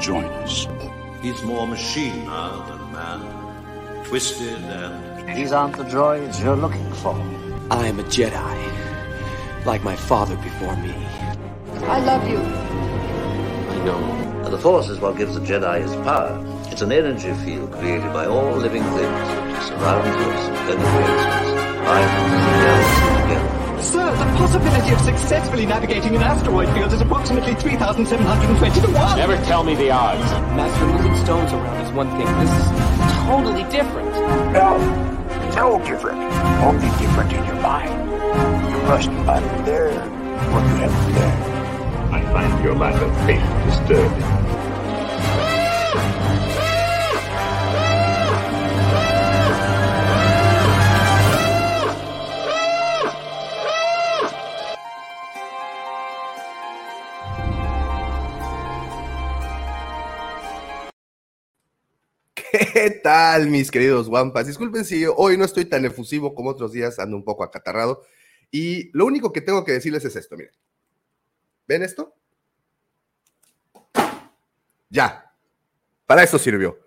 [0.00, 0.66] join us.
[1.20, 4.04] He's more machine now than man.
[4.04, 5.36] Twisted and.
[5.36, 7.14] These aren't the droids you're looking for.
[7.70, 10.94] I am a Jedi, like my father before me.
[11.86, 12.38] I love you.
[12.38, 14.48] I know.
[14.50, 16.44] The Force is what gives the Jedi his power.
[16.72, 21.52] It's an energy field created by all living things which surrounds us and penetrates us,
[21.84, 23.19] binds us and melts together.
[23.82, 29.18] Sir, the possibility of successfully navigating an asteroid field is approximately 3,720 to 1.
[29.18, 30.30] Never tell me the odds.
[30.54, 32.26] Master, moving stones around is one thing.
[32.40, 32.66] This is
[33.24, 34.12] totally different.
[34.52, 34.76] No,
[35.56, 36.20] no different.
[36.62, 38.10] Only different in your mind.
[38.70, 40.10] You must unlearn
[40.52, 42.14] what you have learned.
[42.14, 44.39] I find your lack of faith disturbing.
[62.60, 64.46] ¿Qué tal, mis queridos guampas?
[64.46, 68.02] Disculpen si hoy no estoy tan efusivo como otros días, ando un poco acatarrado.
[68.50, 70.52] Y lo único que tengo que decirles es esto, miren.
[71.66, 72.14] ¿Ven esto?
[74.90, 75.32] Ya.
[76.04, 76.78] Para eso sirvió.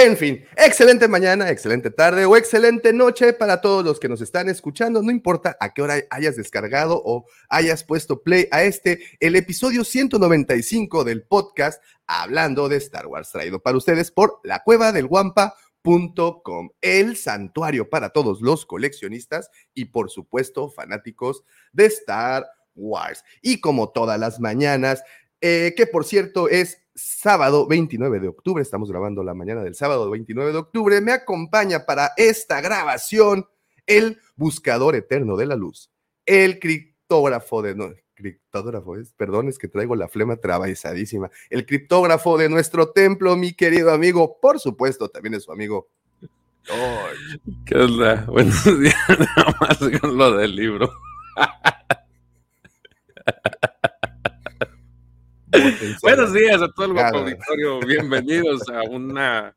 [0.00, 4.48] En fin, excelente mañana, excelente tarde o excelente noche para todos los que nos están
[4.48, 5.02] escuchando.
[5.02, 9.82] No importa a qué hora hayas descargado o hayas puesto play a este, el episodio
[9.82, 16.70] 195 del podcast Hablando de Star Wars, traído para ustedes por la cueva del guampa.com,
[16.80, 23.24] el santuario para todos los coleccionistas y por supuesto fanáticos de Star Wars.
[23.42, 25.02] Y como todas las mañanas,
[25.40, 30.10] eh, que por cierto es sábado 29 de octubre, estamos grabando la mañana del sábado
[30.10, 33.46] 29 de octubre, me acompaña para esta grabación
[33.86, 35.90] el buscador eterno de la luz,
[36.26, 37.74] el criptógrafo de...
[37.74, 43.36] No, criptógrafo es, perdón, es que traigo la flema trabasadísima, el criptógrafo de nuestro templo,
[43.36, 45.88] mi querido amigo, por supuesto, también es su amigo.
[46.64, 47.40] George.
[47.64, 48.26] ¿Qué onda?
[48.28, 50.90] Buenos días, nada más con lo del libro.
[56.02, 57.80] Buenos días a todo el guapo auditorio.
[57.80, 59.54] Bienvenidos a una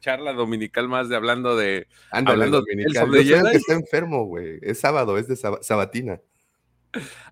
[0.00, 1.86] charla dominical más de hablando de.
[2.10, 3.10] Ándale, hablando dominical.
[3.10, 4.58] de Yo que está enfermo, güey.
[4.62, 6.20] Es sábado, es de sab- sabatina.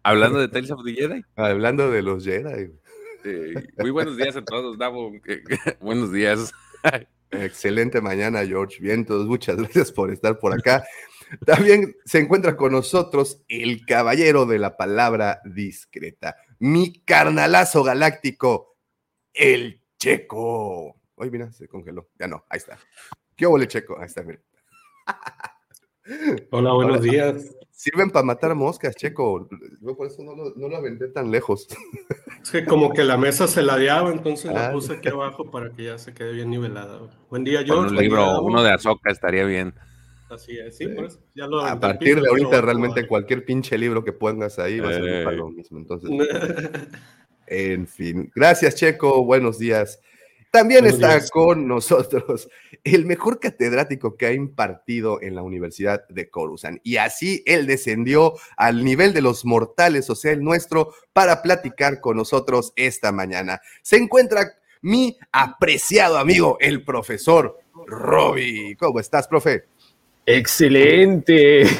[0.02, 1.24] Hablando de Tales of the Jedi.
[1.36, 2.70] Hablando de los Jedi.
[3.78, 5.12] Muy buenos días a todos, Davo.
[5.26, 5.42] Eh,
[5.80, 6.52] buenos días.
[7.30, 8.78] Excelente mañana, George.
[8.80, 10.84] Bien, todos, muchas gracias por estar por acá.
[11.46, 18.76] También se encuentra con nosotros el caballero de la palabra discreta, mi carnalazo galáctico,
[19.34, 20.94] el Checo.
[21.16, 22.08] Hoy mira, se congeló.
[22.20, 22.78] Ya no, ahí está.
[23.34, 23.98] ¿Qué hubo, Checo?
[23.98, 24.40] Ahí está, mira.
[26.52, 27.10] Hola, buenos Hola.
[27.12, 27.56] días.
[27.72, 29.48] Sirven para matar moscas, Checo.
[29.80, 31.66] Yo por eso no lo, no lo aventé tan lejos.
[32.40, 34.54] Es que como que la mesa se ladeaba, entonces Ah.
[34.68, 37.00] la puse aquí abajo para que ya se quede bien nivelada.
[37.28, 37.90] Buen día, Con George.
[37.90, 39.74] un libro, día, uno de Azoka estaría bien.
[40.32, 41.20] Así es, sí, por eso.
[41.34, 44.92] Ya lo A partir de ahorita, realmente cualquier pinche libro que pongas ahí va a
[44.92, 45.24] servir Eh.
[45.24, 45.78] para lo mismo.
[45.78, 46.10] Entonces,
[47.46, 50.00] En fin, gracias Checo, buenos días.
[50.50, 51.30] También Buenos está días.
[51.30, 52.48] con nosotros
[52.84, 56.80] el mejor catedrático que ha impartido en la Universidad de Coruscant.
[56.82, 62.00] Y así él descendió al nivel de los mortales, o sea, el nuestro, para platicar
[62.00, 63.60] con nosotros esta mañana.
[63.82, 68.76] Se encuentra mi apreciado amigo, el profesor Robbie.
[68.76, 69.64] ¿Cómo estás, profe?
[70.26, 71.64] Excelente.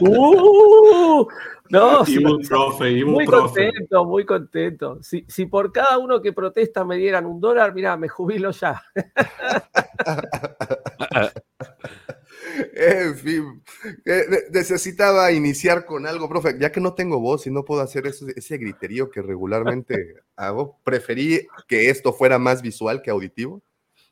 [0.00, 1.26] Uh,
[1.70, 2.18] no, sí,
[2.48, 3.66] profe, muy profe.
[3.70, 4.98] contento, muy contento.
[5.02, 8.82] Si, si por cada uno que protesta me dieran un dólar, mira, me jubilo ya.
[12.76, 13.62] En fin,
[14.04, 17.80] eh, ne- necesitaba iniciar con algo, profe, ya que no tengo voz y no puedo
[17.80, 23.62] hacer eso- ese griterío que regularmente hago, preferí que esto fuera más visual que auditivo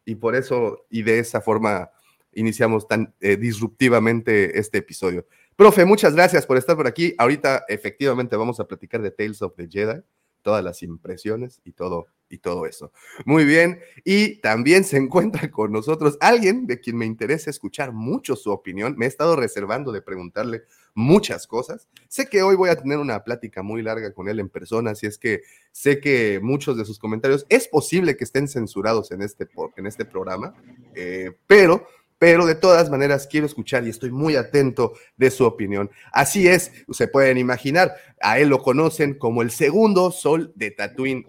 [0.05, 1.91] y por eso y de esa forma
[2.33, 5.27] iniciamos tan eh, disruptivamente este episodio.
[5.57, 7.15] Profe, muchas gracias por estar por aquí.
[7.19, 10.01] Ahorita efectivamente vamos a platicar de Tales of the Jedi,
[10.41, 12.93] todas las impresiones y todo y todo eso.
[13.27, 18.37] Muy bien, y también se encuentra con nosotros alguien de quien me interesa escuchar mucho
[18.37, 18.95] su opinión.
[18.97, 20.63] Me he estado reservando de preguntarle
[20.95, 21.89] muchas cosas.
[22.09, 25.07] Sé que hoy voy a tener una plática muy larga con él en persona, así
[25.07, 29.49] es que sé que muchos de sus comentarios es posible que estén censurados en este,
[29.77, 30.55] en este programa,
[30.95, 31.87] eh, pero
[32.23, 35.91] pero de todas maneras quiero escuchar y estoy muy atento de su opinión.
[36.13, 41.27] Así es, se pueden imaginar, a él lo conocen como el segundo sol de Tatooine,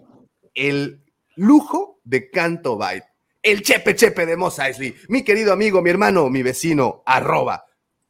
[0.54, 1.02] el
[1.34, 3.06] lujo de Canto Byte,
[3.42, 4.60] el chepe chepe de Mos
[5.08, 7.66] mi querido amigo, mi hermano, mi vecino, arroba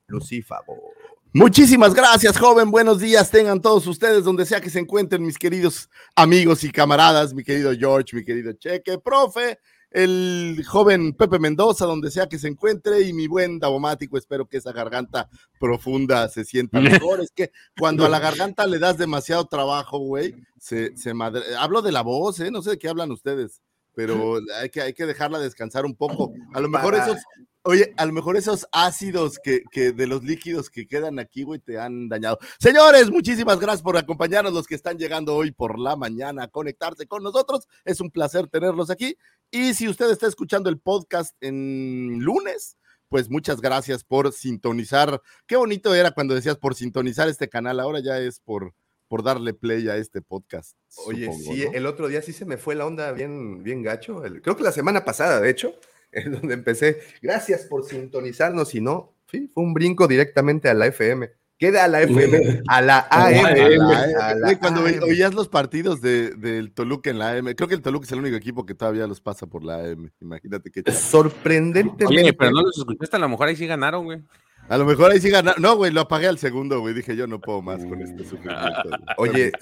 [0.07, 0.93] Lucífago.
[1.37, 2.71] Muchísimas gracias, joven.
[2.71, 3.29] Buenos días.
[3.29, 7.73] Tengan todos ustedes donde sea que se encuentren, mis queridos amigos y camaradas, mi querido
[7.77, 9.59] George, mi querido Cheque, profe,
[9.91, 14.17] el joven Pepe Mendoza, donde sea que se encuentre, y mi buen Davomático.
[14.17, 15.29] Espero que esa garganta
[15.59, 16.79] profunda se sienta
[17.09, 17.21] mejor.
[17.21, 21.43] es que cuando a la garganta le das demasiado trabajo, güey, se, se madre...
[21.59, 22.53] Hablo de la voz, ¿eh?
[22.53, 23.61] No sé de qué hablan ustedes
[23.97, 26.33] pero hay que, hay que dejarla descansar un poco.
[26.53, 27.19] A lo mejor esos,
[27.65, 31.61] oye, a lo mejor esos ácidos que, que de los líquidos que quedan aquí, güey,
[31.61, 32.39] te han dañado.
[32.59, 37.07] Señores, muchísimas gracias por acompañarnos, los que están llegando hoy por la mañana a conectarse
[37.07, 37.67] con nosotros.
[37.85, 39.17] Es un placer tenerlos aquí.
[39.51, 42.77] Y si usted está escuchando el podcast en lunes,
[43.09, 45.21] pues muchas gracias por sintonizar.
[45.47, 48.75] Qué bonito era cuando decías por sintonizar este canal, ahora ya es por
[49.09, 50.77] por darle play a este podcast.
[51.07, 54.23] Oye, sí, el otro día sí se me fue la onda bien, bien gacho.
[54.43, 55.75] creo que la semana pasada, de hecho,
[56.15, 57.01] es donde empecé.
[57.23, 58.75] Gracias por sintonizarnos.
[58.75, 61.31] Y no, sí, fue un brinco directamente a la FM.
[61.57, 64.59] Queda a la FM, a la AM.
[64.59, 68.19] Cuando oías los partidos del Toluca en la AM, creo que el Toluca es el
[68.19, 70.11] único equipo que todavía los pasa por la AM.
[70.21, 70.91] Imagínate que.
[70.91, 72.07] Sorprendentemente.
[72.07, 74.21] Oye, pero no los escuchaste, a lo mejor ahí sí ganaron, güey.
[74.69, 75.63] A lo mejor ahí sí ganaron.
[75.63, 76.93] No, güey, lo apagué al segundo, güey.
[76.93, 78.91] Dije, yo no puedo más con este sufrimiento.
[79.19, 79.53] Oye,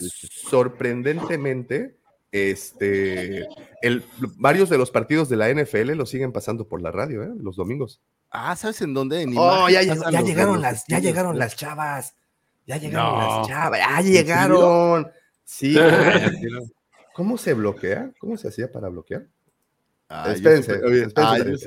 [0.49, 1.99] sorprendentemente,
[2.33, 3.47] este,
[3.83, 4.05] el,
[4.39, 7.31] varios de los partidos de la NFL lo siguen pasando por la radio, ¿eh?
[7.37, 8.01] Los domingos.
[8.31, 9.31] Ah, ¿sabes en dónde?
[9.37, 12.15] oh, ya, llegaron las, ya llegaron las chavas.
[12.67, 13.79] Ya llegaron las chavas.
[13.79, 15.11] Ya llegaron.
[15.45, 15.77] Sí.
[17.15, 18.11] ¿Cómo se bloquea?
[18.19, 19.27] ¿Cómo se hacía para bloquear?
[20.29, 20.79] espérense,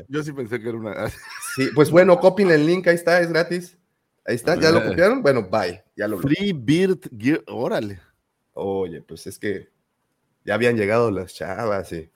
[0.07, 1.09] yo, sí pensé que era una.
[1.55, 3.77] sí, pues bueno, copien el link, ahí está, es gratis.
[4.25, 5.21] Ahí está, ¿ya lo copiaron?
[5.21, 5.83] Bueno, bye.
[5.95, 7.99] Ya lo Free Beard Gear, órale.
[8.53, 9.69] Oye, pues es que
[10.45, 12.09] ya habían llegado las chavas y,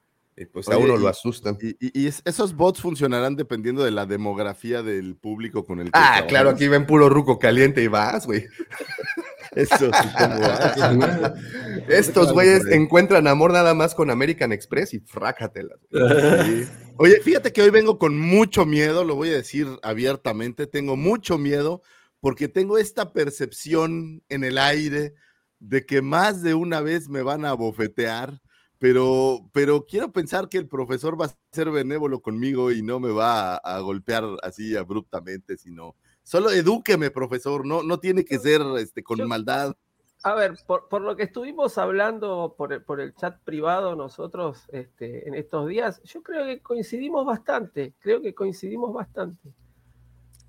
[0.54, 1.58] pues a uno lo asustan.
[1.60, 6.50] Y, esos bots funcionarán dependiendo de la demografía del público con el que Ah, claro,
[6.52, 8.46] aquí ven puro ruco caliente y vas, güey.
[9.56, 11.34] Eso sí, como
[11.90, 15.80] Estos güeyes encuentran amor nada más con American Express y frácatelas.
[16.98, 21.38] Oye, fíjate que hoy vengo con mucho miedo, lo voy a decir abiertamente, tengo mucho
[21.38, 21.82] miedo
[22.20, 25.16] porque tengo esta percepción en el aire
[25.60, 28.42] de que más de una vez me van a bofetear,
[28.78, 33.12] pero, pero quiero pensar que el profesor va a ser benévolo conmigo y no me
[33.12, 35.96] va a, a golpear así abruptamente, sino
[36.30, 39.76] Solo edúqueme, profesor, no, no tiene que ser este, con maldad.
[40.22, 45.28] A ver, por, lo que estuvimos hablando por el, por el chat privado nosotros este,
[45.28, 49.42] en estos días, yo creo que coincidimos bastante, creo que coincidimos bastante.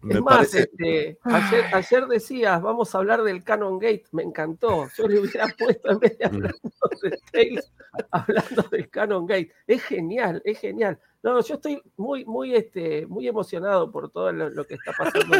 [0.08, 4.88] Es más, este, ayer, ayer, decías, vamos a hablar del Canon Gate, me encantó.
[4.96, 6.54] Yo le hubiera puesto en vez de hablar
[7.02, 7.72] de Tales,
[8.10, 9.52] hablando del Canon Gate.
[9.66, 10.98] Es genial, es genial.
[11.22, 15.36] No, yo estoy muy, muy, este, muy emocionado por todo lo, que está pasando.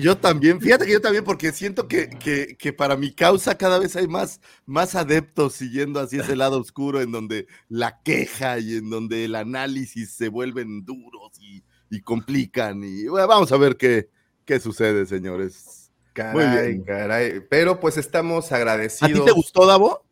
[0.00, 2.08] yo, también, fíjate que yo también, porque siento que,
[2.58, 7.02] que, para mi causa cada vez hay más, más adeptos siguiendo así ese lado oscuro
[7.02, 12.82] en donde la queja y en donde el análisis se vuelven duros y, y complican.
[12.82, 14.08] Y vamos a ver qué,
[14.46, 15.81] qué sucede, señores.
[16.12, 17.40] Caray, caray.
[17.48, 19.10] Pero pues estamos agradecidos.
[19.10, 20.04] ¿A ti te gustó, Davo?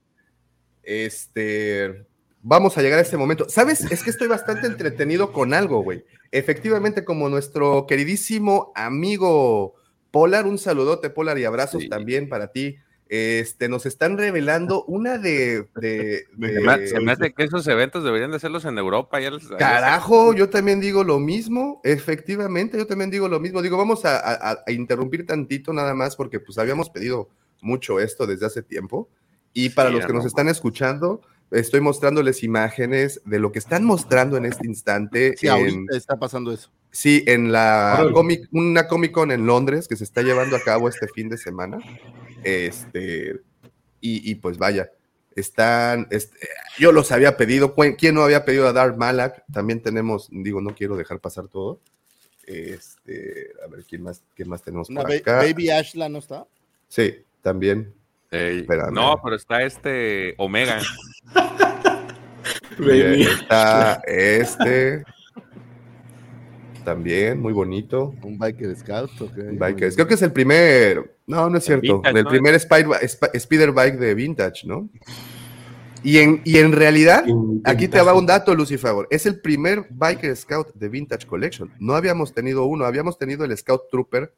[0.83, 2.07] Este,
[2.43, 3.49] vamos a llegar a ese momento.
[3.49, 3.81] ¿Sabes?
[3.91, 6.05] Es que estoy bastante entretenido con algo, güey.
[6.33, 9.75] Efectivamente, como nuestro queridísimo amigo
[10.11, 12.77] Polar, un saludote, Polar, y abrazos también para ti.
[13.13, 15.67] Este, nos están revelando una de.
[16.87, 19.19] se me hace que esos eventos deberían de hacerlos en Europa.
[19.19, 21.81] Ya Carajo, yo también digo lo mismo.
[21.83, 23.63] Efectivamente, yo también digo lo mismo.
[23.63, 27.29] Digo, vamos a, a interrumpir tantito nada más porque pues habíamos pedido
[27.61, 29.09] mucho esto desde hace tiempo.
[29.53, 31.21] Y para los que nos están escuchando,
[31.51, 35.35] estoy mostrándoles imágenes de lo que están mostrando en este instante.
[35.37, 36.71] Sí, ahorita está pasando eso.
[36.91, 40.89] Sí, en la comic, una Comic Con en Londres que se está llevando a cabo
[40.89, 41.79] este fin de semana.
[42.43, 43.41] Este,
[44.01, 44.91] y, pues vaya,
[45.37, 49.45] están, este, yo los había pedido, ¿quién no había pedido a Dark Malak?
[49.53, 51.81] También tenemos, digo, no quiero dejar pasar todo.
[52.47, 55.37] Este, a ver, ¿quién más, quién más tenemos por acá?
[55.37, 56.47] Baby Ashla no está.
[56.89, 57.95] Sí, también
[58.93, 60.81] no, pero está este Omega.
[62.79, 65.05] está este.
[66.91, 68.17] También, muy bonito.
[68.21, 69.13] Un Biker Scout.
[69.17, 71.19] Creo que es el primer.
[71.25, 72.03] No, no es cierto.
[72.05, 74.91] el primer Spider, Bike de Vintage, ¿no?
[76.03, 77.25] Y en, y en realidad,
[77.63, 79.07] aquí te va un dato, Lucifer.
[79.09, 81.73] Es el primer Biker Scout de Vintage Collection.
[81.79, 84.35] No habíamos tenido uno, habíamos tenido el Scout Trooper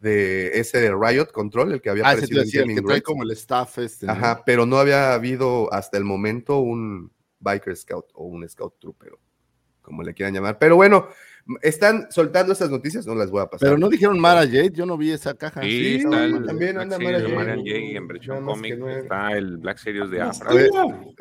[0.00, 3.30] de ese de Riot Control, el que había ah, aparecido en que trae como el
[3.30, 4.10] staff este.
[4.10, 9.12] Ajá, pero no había habido hasta el momento un Biker Scout o un Scout Trooper,
[9.82, 10.58] como le quieran llamar.
[10.58, 11.06] Pero bueno,
[11.60, 13.66] Están soltando estas noticias, no las voy a pasar.
[13.66, 15.60] Pero no dijeron Mara Jade, yo no vi esa caja.
[15.62, 17.34] Sí, Sí, está el también Black anda Mara de Jade.
[17.34, 18.78] Marian Jay en versión cómic.
[18.78, 20.52] no es- Está el Black Series de Afra.
[20.52, 20.68] Sí,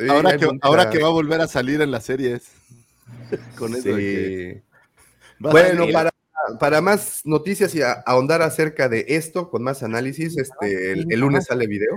[0.08, 2.51] ahora, que, mucha- ahora que va a volver a salir en las series.
[3.58, 3.98] Con eso de Sí.
[3.98, 4.63] que
[5.40, 6.12] Bueno, para,
[6.60, 11.20] para más noticias y a- ahondar acerca de esto, con más análisis, este, el, el
[11.20, 11.96] lunes sale video.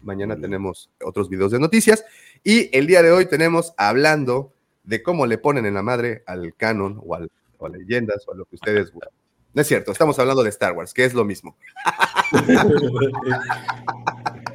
[0.00, 2.04] Mañana tenemos otros videos de noticias.
[2.44, 4.52] Y el día de hoy tenemos hablando
[4.84, 8.32] de cómo le ponen en la madre al canon o, al- o a leyendas o
[8.32, 9.10] a lo que ustedes gustan.
[9.54, 11.56] No es cierto, estamos hablando de Star Wars, que es lo mismo.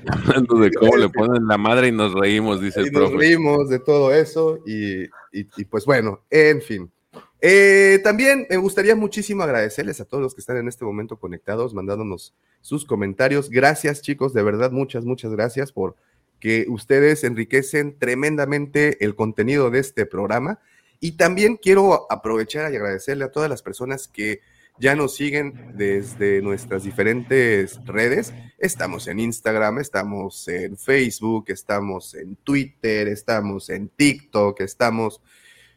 [0.08, 3.18] Hablando de cómo le ponen la madre y nos reímos, dice Y el nos profe.
[3.18, 6.92] reímos de todo eso y, y- y pues bueno, en fin.
[7.40, 11.74] Eh, también me gustaría muchísimo agradecerles a todos los que están en este momento conectados,
[11.74, 13.50] mandándonos sus comentarios.
[13.50, 15.96] Gracias chicos, de verdad, muchas, muchas gracias por
[16.40, 20.60] que ustedes enriquecen tremendamente el contenido de este programa.
[21.00, 24.42] Y también quiero aprovechar y agradecerle a todas las personas que
[24.80, 28.34] ya nos siguen desde nuestras diferentes redes.
[28.60, 35.22] Estamos en Instagram, estamos en Facebook, estamos en Twitter, estamos en TikTok, estamos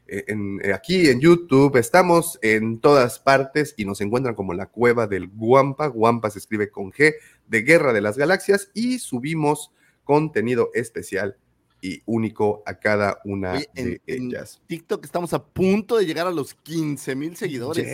[0.06, 4.66] eh, en- eh, aquí en YouTube, estamos en todas partes y nos encuentran como la
[4.66, 5.86] cueva del Guampa.
[5.86, 7.14] Guampa se escribe con G
[7.46, 9.70] de Guerra de las Galaxias y subimos
[10.10, 11.36] contenido especial
[11.80, 14.60] y único a cada una Oye, de en ellas.
[14.66, 17.86] TikTok estamos a punto de llegar a los 15 mil seguidores.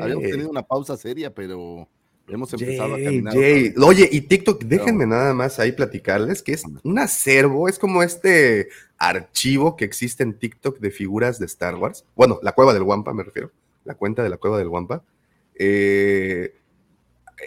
[0.00, 1.88] Habíamos tenido una pausa seria, pero
[2.28, 3.34] hemos empezado a caminar.
[3.36, 8.68] Oye, y TikTok, déjenme nada más ahí platicarles que es un acervo, es como este
[8.96, 12.04] archivo que existe en TikTok de figuras de Star Wars.
[12.14, 13.50] Bueno, la cueva del Wampa, me refiero.
[13.84, 15.02] La cuenta de la cueva del Wampa.
[15.56, 16.54] Eh,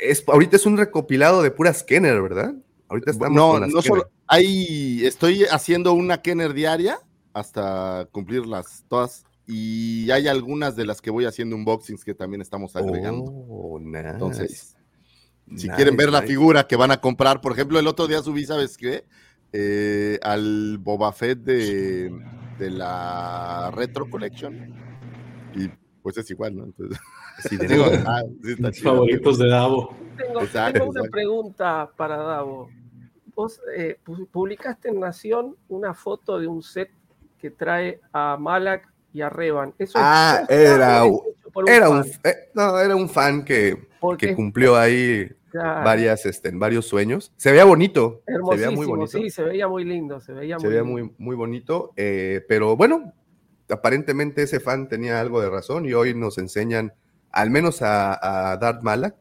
[0.01, 2.53] es, ahorita es un recopilado de puras Kenner, ¿verdad?
[2.89, 4.09] Ahorita estamos No, con las no solo.
[4.27, 6.99] Hay, estoy haciendo una Kenner diaria
[7.33, 9.23] hasta cumplirlas todas.
[9.45, 13.23] Y hay algunas de las que voy haciendo unboxings que también estamos agregando.
[13.25, 14.09] Oh, nice.
[14.09, 14.77] Entonces,
[15.47, 18.21] si Nice, quieren ver la figura que van a comprar, por ejemplo, el otro día
[18.21, 19.05] subí, ¿sabes qué?
[19.51, 22.11] Eh, al Boba Fett de,
[22.59, 24.75] de la Retro Collection.
[25.55, 25.69] Y
[26.03, 26.65] pues es igual, ¿no?
[26.65, 26.99] Entonces,
[27.47, 28.91] Sí, digo, ah, sí está chido.
[28.91, 29.95] Favoritos de Davo.
[30.17, 31.11] Tengo, Exacto, tengo una exacto.
[31.11, 32.69] pregunta para Davo.
[33.39, 36.89] Vos eh, pu- publicaste en Nación una foto de un set
[37.39, 39.73] que trae a Malak y a Revan.
[39.79, 41.03] ¿Eso es Ah, era,
[41.53, 42.19] por era un, fan?
[42.25, 45.85] eh, no, era un fan que, que cumplió ahí Claro.
[45.85, 47.31] varias, este, varios sueños.
[47.37, 48.21] Se veía bonito.
[48.27, 49.07] Se veía muy bonito.
[49.17, 51.93] sí, se veía muy lindo, se veía se muy veía muy, muy bonito.
[51.95, 53.13] eh, pero bueno,
[53.69, 56.91] aparentemente ese fan tenía algo de razón y hoy nos enseñan
[57.31, 59.15] al menos a, a Darth Malak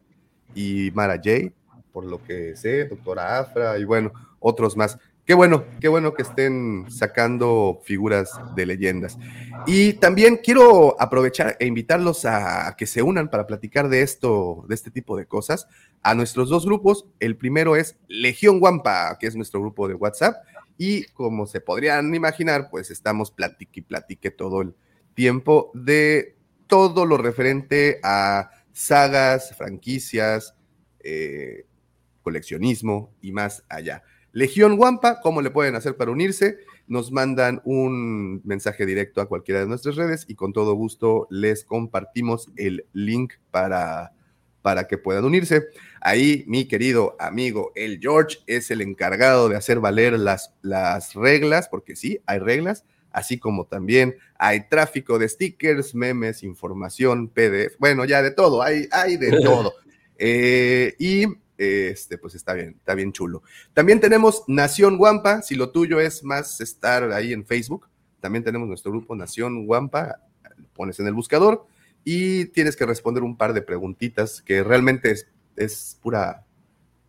[0.53, 1.53] y Mara Jade,
[1.91, 4.97] por lo que sé, Doctora Afra y bueno, otros más.
[5.25, 9.15] Qué bueno, qué bueno que estén sacando figuras de leyendas.
[9.67, 14.73] Y también quiero aprovechar e invitarlos a que se unan para platicar de esto, de
[14.73, 15.67] este tipo de cosas,
[16.01, 17.05] a nuestros dos grupos.
[17.19, 20.37] El primero es Legión Guampa, que es nuestro grupo de WhatsApp.
[20.79, 24.73] Y como se podrían imaginar, pues estamos platique y platique todo el
[25.13, 30.55] tiempo de todo lo referente a sagas, franquicias,
[31.01, 31.65] eh,
[32.21, 34.03] coleccionismo y más allá.
[34.31, 36.59] Legión Guampa, ¿cómo le pueden hacer para unirse?
[36.87, 41.65] Nos mandan un mensaje directo a cualquiera de nuestras redes y con todo gusto les
[41.65, 44.13] compartimos el link para,
[44.61, 45.65] para que puedan unirse.
[45.99, 51.67] Ahí mi querido amigo el George es el encargado de hacer valer las, las reglas,
[51.67, 58.05] porque sí, hay reglas, así como también hay tráfico de stickers, memes, información, PDF, bueno,
[58.05, 59.73] ya de todo, hay, hay de todo.
[60.17, 61.25] Eh, y
[61.59, 63.43] este, pues está bien, está bien chulo.
[63.73, 67.87] También tenemos Nación Guampa, si lo tuyo es más estar ahí en Facebook,
[68.21, 70.21] también tenemos nuestro grupo Nación Guampa,
[70.73, 71.65] pones en el buscador
[72.05, 76.45] y tienes que responder un par de preguntitas que realmente es, es pura,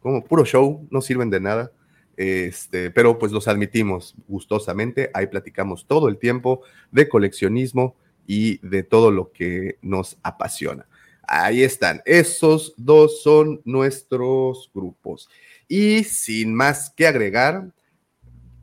[0.00, 1.72] como puro show, no sirven de nada.
[2.16, 8.82] Este, pero pues los admitimos gustosamente, ahí platicamos todo el tiempo de coleccionismo y de
[8.82, 10.86] todo lo que nos apasiona.
[11.32, 15.28] Ahí están, esos dos son nuestros grupos.
[15.68, 17.70] Y sin más que agregar,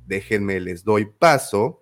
[0.06, 1.82] déjenme, les doy paso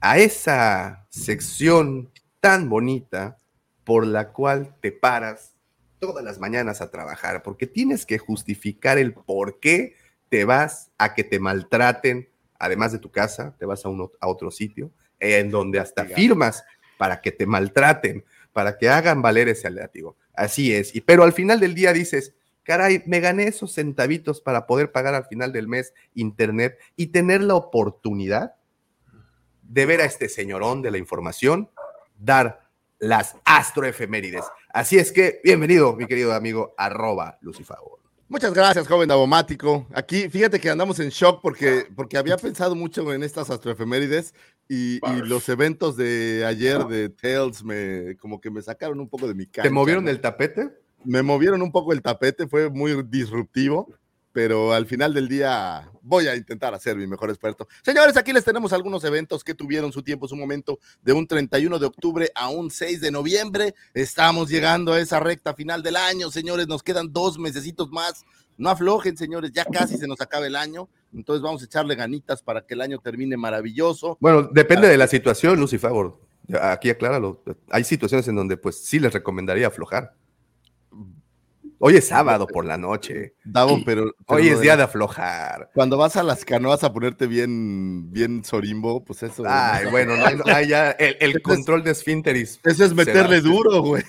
[0.00, 3.38] a esa sección tan bonita
[3.84, 5.54] por la cual te paras
[5.98, 9.94] todas las mañanas a trabajar, porque tienes que justificar el por qué
[10.28, 14.28] te vas a que te maltraten, además de tu casa, te vas a, uno, a
[14.28, 16.64] otro sitio, en donde hasta firmas
[16.98, 18.26] para que te maltraten,
[18.58, 20.16] para que hagan valer ese látigo.
[20.34, 22.34] Así es, y, pero al final del día dices,
[22.64, 27.40] caray, me gané esos centavitos para poder pagar al final del mes internet y tener
[27.40, 28.56] la oportunidad
[29.62, 31.70] de ver a este señorón de la información
[32.18, 34.42] dar las astroefemérides.
[34.70, 37.97] Así es que, bienvenido, mi querido amigo, arroba Lucifago.
[38.28, 39.86] Muchas gracias, joven Davomático.
[39.94, 44.34] Aquí, fíjate que andamos en shock porque, porque había pensado mucho en estas astroefemérides
[44.68, 49.26] y, y los eventos de ayer de Tales me como que me sacaron un poco
[49.26, 49.62] de mi cara.
[49.66, 50.68] ¿Te movieron el tapete?
[51.04, 53.88] Me movieron un poco el tapete, fue muy disruptivo
[54.32, 57.68] pero al final del día voy a intentar hacer mi mejor experto.
[57.82, 61.78] Señores, aquí les tenemos algunos eventos que tuvieron su tiempo, su momento, de un 31
[61.78, 63.74] de octubre a un 6 de noviembre.
[63.94, 68.24] Estamos llegando a esa recta final del año, señores, nos quedan dos mesecitos más.
[68.56, 72.42] No aflojen, señores, ya casi se nos acaba el año, entonces vamos a echarle ganitas
[72.42, 74.18] para que el año termine maravilloso.
[74.20, 76.18] Bueno, depende de la situación, Lucy Favor.
[76.60, 77.42] Aquí acláralo.
[77.70, 80.14] Hay situaciones en donde pues sí les recomendaría aflojar.
[81.80, 83.34] Hoy es sábado por la noche.
[83.44, 85.70] Davo, pero, Hoy es día de aflojar.
[85.74, 89.44] Cuando vas a las canoas a ponerte bien, bien sorimbo, pues eso.
[89.46, 92.60] Ay, bueno, no hay, ya el, control de esfínteris.
[92.64, 94.02] Eso es meterle duro, güey.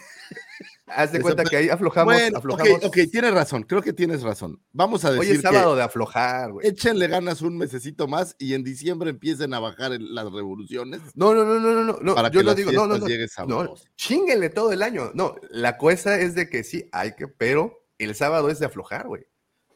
[0.95, 2.73] Haz de cuenta que ahí aflojamos, bueno, aflojamos.
[2.77, 4.61] Ok, ok, tienes razón, creo que tienes razón.
[4.71, 6.67] Vamos a decir Hoy es sábado de aflojar, güey.
[6.67, 11.01] Échenle ganas un mesecito más y en diciembre empiecen a bajar las revoluciones.
[11.15, 12.15] No, no, no, no, no, no.
[12.15, 13.45] Para yo que lo las digo, no, no, no.
[13.47, 13.75] no.
[13.95, 15.11] Chinguenle todo el año.
[15.13, 19.07] No, la cosa es de que sí, hay que, pero el sábado es de aflojar,
[19.07, 19.25] güey.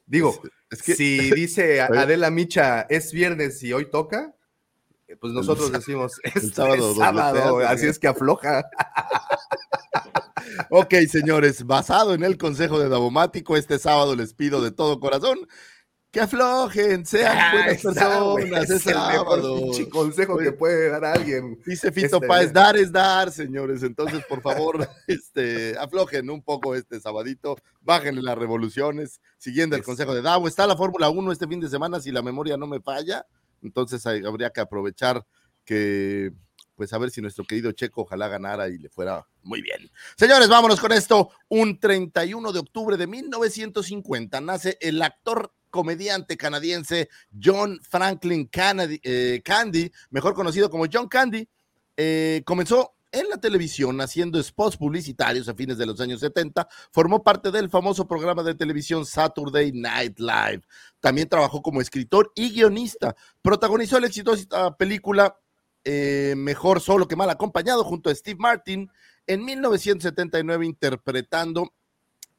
[0.06, 0.40] Digo,
[0.70, 4.36] es, que, si dice Adela Micha, es viernes y hoy toca,
[5.20, 8.64] pues nosotros decimos, es sábado, es sábado así es que afloja.
[10.70, 15.40] ok, señores, basado en el consejo de Davomático, este sábado les pido de todo corazón
[16.14, 19.72] que aflojen, sean Ah, buenas personas, es el mejor sábado.
[19.92, 21.58] consejo que puede dar alguien.
[21.66, 23.82] Dice Fito Este, Páez, dar es dar, señores.
[23.82, 30.14] Entonces, por favor, este, aflojen un poco este sabadito, bájenle las revoluciones, siguiendo el consejo
[30.14, 30.48] de Davo.
[30.48, 33.26] Está la Fórmula 1 este fin de semana, si la memoria no me falla.
[33.64, 35.26] Entonces, habría que aprovechar
[35.66, 36.32] que,
[36.76, 39.90] pues, a ver si nuestro querido Checo ojalá ganara y le fuera muy bien.
[40.16, 41.32] Señores, vámonos con esto.
[41.50, 47.10] Un 31 de octubre de 1950 nace el actor comediante canadiense
[47.42, 51.50] John Franklin eh, Candy, mejor conocido como John Candy.
[51.98, 56.68] Eh, comenzó en la televisión haciendo spots publicitarios a fines de los años 70.
[56.92, 60.64] Formó parte del famoso programa de televisión Saturday Night Live.
[61.00, 63.16] También trabajó como escritor y guionista.
[63.42, 65.38] Protagonizó la exitosa película
[65.86, 68.90] eh, Mejor solo que mal acompañado junto a Steve Martin
[69.28, 71.74] en 1979 interpretando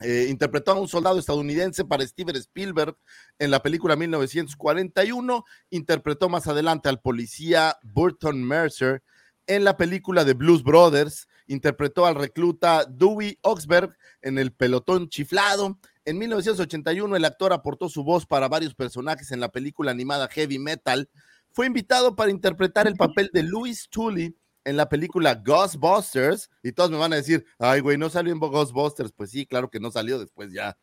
[0.00, 2.96] eh, interpretó a un soldado estadounidense para Steven Spielberg
[3.38, 5.44] en la película 1941.
[5.70, 9.02] Interpretó más adelante al policía Burton Mercer
[9.46, 11.28] en la película de Blues Brothers.
[11.46, 15.78] Interpretó al recluta Dewey Oxberg en El Pelotón Chiflado.
[16.04, 20.58] En 1981 el actor aportó su voz para varios personajes en la película animada Heavy
[20.58, 21.08] Metal.
[21.50, 26.90] Fue invitado para interpretar el papel de Louis Tully en la película Ghostbusters y todos
[26.90, 29.12] me van a decir, ay, güey, no salió en Ghostbusters.
[29.12, 30.76] Pues sí, claro que no salió, después ya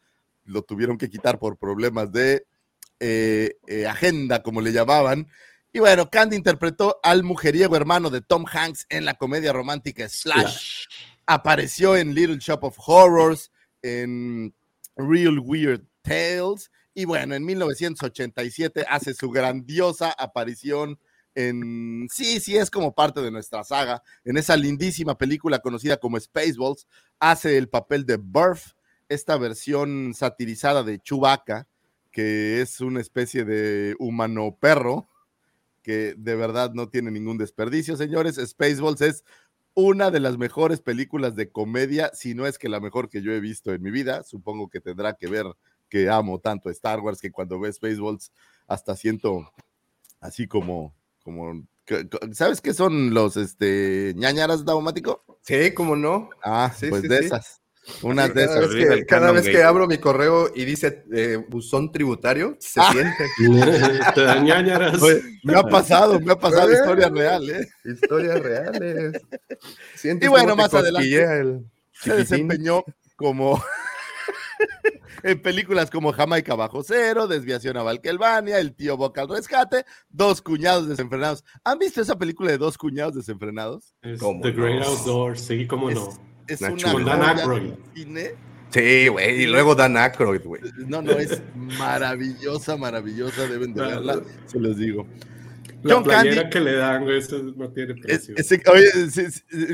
[0.45, 2.45] lo tuvieron que quitar por problemas de
[2.99, 5.27] eh, eh, agenda, como le llamaban.
[5.73, 10.85] Y bueno, Candy interpretó al mujeriego hermano de Tom Hanks en la comedia romántica Slash.
[11.25, 14.53] Apareció en Little Shop of Horrors, en
[14.95, 16.69] Real Weird Tales.
[16.93, 20.99] Y bueno, en 1987 hace su grandiosa aparición
[21.35, 26.19] en, sí, sí, es como parte de nuestra saga, en esa lindísima película conocida como
[26.19, 26.87] Spaceballs,
[27.19, 28.73] hace el papel de Burf,
[29.07, 31.67] esta versión satirizada de Chewbacca,
[32.11, 35.07] que es una especie de humano perro,
[35.81, 38.35] que de verdad no tiene ningún desperdicio, señores.
[38.35, 39.23] Spaceballs es
[39.73, 43.31] una de las mejores películas de comedia, si no es que la mejor que yo
[43.31, 44.23] he visto en mi vida.
[44.23, 45.45] Supongo que tendrá que ver
[45.89, 48.31] que amo tanto Star Wars que cuando ve Spaceballs
[48.67, 49.51] hasta siento
[50.19, 51.65] así como, como,
[52.31, 55.23] ¿sabes qué son los este ñañaras daumático?
[55.41, 56.29] Sí, cómo no.
[56.43, 57.25] Ah, Sí, pues sí, de sí.
[57.25, 57.61] esas.
[58.03, 58.73] Unas Sí, de cada esas.
[58.75, 62.91] vez que, cada vez que abro mi correo y dice eh, buzón tributario, se Ah.
[62.91, 63.25] siente.
[65.01, 67.67] Oye, me ha pasado, me ha pasado Eh, historia real, ¿eh?
[67.85, 69.21] Historias reales.
[69.95, 72.83] Sientes Y bueno, más adelante el se desempeñó
[73.15, 73.61] como
[75.23, 80.41] en películas como Jamaica Bajo Cero, Desviación a Valkelvania, El tío Boca al Rescate, Dos
[80.41, 81.43] Cuñados Desenfrenados.
[81.63, 83.93] ¿Han visto esa película de Dos Cuñados Desenfrenados?
[84.01, 84.83] Es ¿Cómo The Great?
[84.83, 86.30] Outdoors, sí, cómo Es, no.
[86.53, 86.91] Es Una una.
[86.93, 87.71] Con Dan Aykroyd.
[87.95, 88.31] cine.
[88.69, 89.43] Sí, güey.
[89.43, 90.61] Y luego Dan Aykroyd, güey.
[90.87, 95.05] No, no, es maravillosa, maravillosa, deben de La- verla, se los digo.
[95.83, 98.35] La John playera Candy- que le dan, güey, eso no tiene Es- precio.
[98.71, 98.85] oye,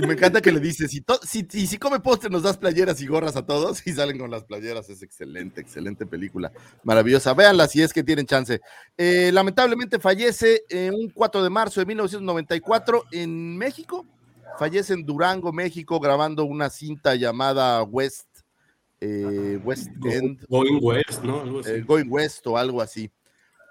[0.08, 3.02] me encanta que le dices, si, to- si, y si come postre nos das playeras
[3.02, 7.68] y gorras a todos y salen con las playeras, es excelente, excelente película, maravillosa, véanla
[7.68, 8.62] si es que tienen chance.
[8.98, 14.06] Eh, lamentablemente fallece eh, un 4 de marzo de 1994 en México,
[14.58, 18.28] fallece en Durango, México, grabando una cinta llamada West,
[19.00, 20.46] eh, West End.
[20.50, 21.42] Going West, ¿no?
[21.42, 21.70] Algo así.
[21.72, 23.12] eh, Going West o algo así.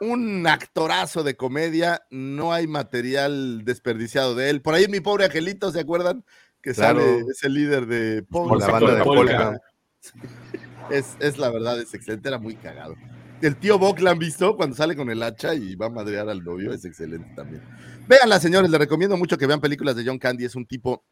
[0.01, 4.63] Un actorazo de comedia, no hay material desperdiciado de él.
[4.63, 6.25] Por ahí mi pobre Angelito, ¿se acuerdan?
[6.63, 7.01] Que Claro.
[7.01, 9.59] sale, es el líder de Con la banda de Polka.
[10.89, 12.97] Es, es la verdad, es excelente, era muy cagado.
[13.43, 16.29] El tío Bock la han visto cuando sale con el hacha y va a madrear
[16.29, 17.63] al novio, es excelente también.
[18.09, 21.05] Véanla, señores, les recomiendo mucho que vean películas de John Candy, es un tipo,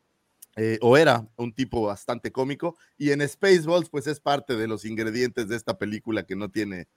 [0.57, 4.85] eh, o era un tipo bastante cómico, y en Spaceballs, pues es parte de los
[4.85, 6.89] ingredientes de esta película que no tiene,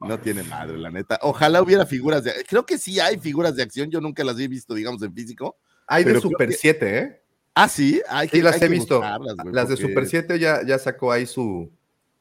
[0.00, 1.18] no tiene madre, la neta.
[1.22, 4.48] Ojalá hubiera figuras de, creo que sí hay figuras de acción, yo nunca las he
[4.48, 5.56] visto, digamos, en físico.
[5.86, 7.20] Hay de Super que- 7, ¿eh?
[7.54, 9.00] Ah, sí, hay Sí, que- las hay he que visto.
[9.52, 11.70] Las de Super 7 ya, ya sacó ahí su,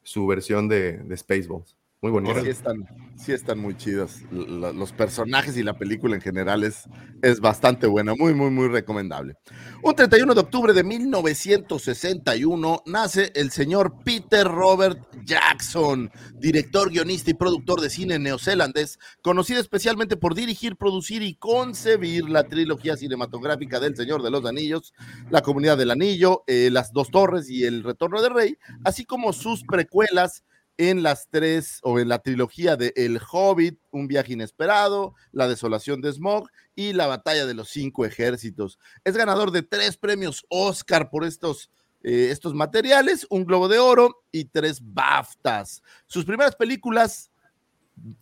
[0.02, 1.76] su versión de, de Spaceballs.
[2.04, 2.42] Muy bonita.
[2.42, 2.86] Sí están,
[3.16, 4.18] sí están muy chidos.
[4.32, 6.84] L- Los personajes y la película en general es,
[7.22, 9.36] es bastante buena, muy, muy, muy recomendable.
[9.82, 17.36] Un 31 de octubre de 1961 nace el señor Peter Robert Jackson, director, guionista y
[17.36, 23.96] productor de cine neozelandés, conocido especialmente por dirigir, producir y concebir la trilogía cinematográfica del
[23.96, 24.94] Señor de los Anillos,
[25.30, 29.32] La Comunidad del Anillo, eh, Las Dos Torres y El Retorno del Rey, así como
[29.32, 30.44] sus precuelas
[30.78, 36.02] en las tres o en la trilogía de El Hobbit, Un viaje inesperado, La desolación
[36.02, 38.80] de Smog y La batalla de los cinco ejércitos.
[39.04, 41.70] Es ganador de tres premios Oscar por estos,
[42.04, 45.84] eh, estos materiales, un Globo de Oro y tres BAFTAs.
[46.08, 47.32] Sus primeras películas,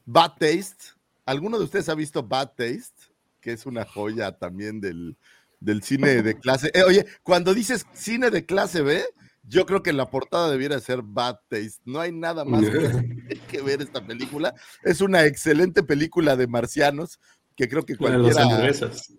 [0.06, 0.96] Bad Taste.
[1.26, 3.12] ¿Alguno de ustedes ha visto Bad Taste?
[3.40, 5.16] Que es una joya también del,
[5.60, 6.72] del cine de clase.
[6.74, 9.06] eh, oye, cuando dices cine de clase B,
[9.44, 11.82] yo creo que la portada debiera ser Bad Taste.
[11.86, 14.54] No hay nada más que, ver esta película.
[14.84, 17.20] Es una excelente película de marcianos
[17.56, 18.44] que creo que las cualquiera.
[18.44, 19.14] hamburguesas.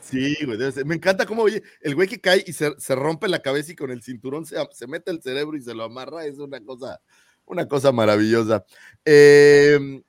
[0.00, 0.58] Sí, güey.
[0.58, 0.84] debe ser.
[0.84, 3.76] Me encanta cómo, oye, el güey que cae y se, se rompe la cabeza y
[3.76, 6.26] con el cinturón se, se mete el cerebro y se lo amarra.
[6.26, 7.00] Es una cosa,
[7.46, 8.64] una cosa maravillosa.
[9.04, 10.02] Eh,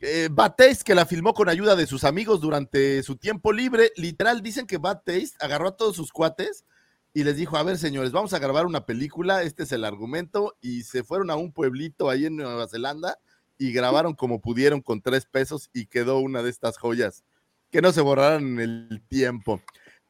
[0.00, 3.90] eh, Bad Taste, que la filmó con ayuda de sus amigos durante su tiempo libre.
[3.96, 6.64] Literal, dicen que Bad Taste agarró a todos sus cuates
[7.14, 10.56] y les dijo, a ver, señores, vamos a grabar una película, este es el argumento,
[10.60, 13.18] y se fueron a un pueblito ahí en Nueva Zelanda
[13.58, 17.24] y grabaron como pudieron con tres pesos y quedó una de estas joyas
[17.70, 19.60] que no se borraran en el tiempo.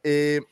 [0.03, 0.43] Eh,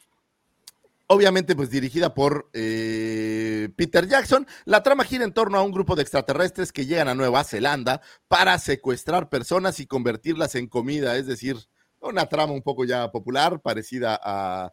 [1.06, 5.94] obviamente, pues dirigida por eh, Peter Jackson, la trama gira en torno a un grupo
[5.94, 11.26] de extraterrestres que llegan a Nueva Zelanda para secuestrar personas y convertirlas en comida, es
[11.26, 11.56] decir,
[12.00, 14.72] una trama un poco ya popular, parecida a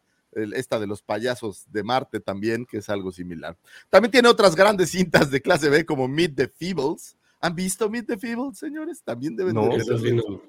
[0.56, 3.58] esta de los payasos de Marte también, que es algo similar.
[3.90, 7.18] También tiene otras grandes cintas de clase B como Meet the Feebles.
[7.40, 9.02] ¿Han visto Meet the Feebles, señores?
[9.04, 10.42] También deben No, de sí, no.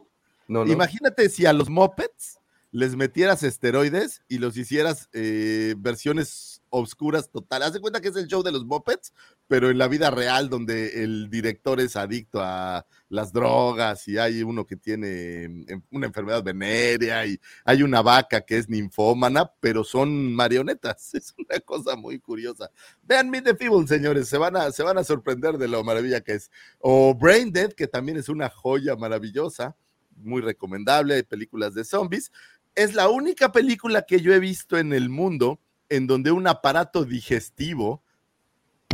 [0.46, 0.72] No, no.
[0.72, 2.38] Imagínate si a los mopeds
[2.74, 7.62] les metieras esteroides y los hicieras eh, versiones obscuras total.
[7.62, 9.12] Haz de cuenta que es el show de los mopeds,
[9.46, 14.42] pero en la vida real donde el director es adicto a las drogas y hay
[14.42, 19.84] uno que tiene em, una enfermedad venérea y hay una vaca que es ninfómana, pero
[19.84, 21.12] son marionetas.
[21.24, 22.70] Es una cosa muy curiosa.
[23.02, 26.20] Vean Meet the Feeble, señores, se van, a, se van a sorprender de lo maravilla
[26.20, 26.50] que es.
[26.78, 29.76] O Brain Dead, que también es una joya maravillosa
[30.16, 32.32] muy recomendable, hay películas de zombies.
[32.74, 37.04] Es la única película que yo he visto en el mundo en donde un aparato
[37.04, 38.03] digestivo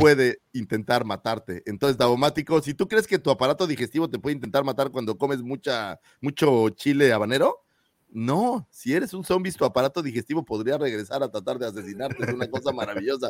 [0.01, 1.61] puede intentar matarte.
[1.65, 5.41] Entonces, Davomático, si tú crees que tu aparato digestivo te puede intentar matar cuando comes
[5.41, 7.63] mucha, mucho chile habanero,
[8.09, 12.23] no, si eres un zombie, tu aparato digestivo podría regresar a tratar de asesinarte.
[12.23, 13.29] Es una cosa maravillosa.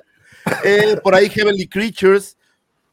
[0.63, 2.37] Eh, por ahí, Heavenly Creatures,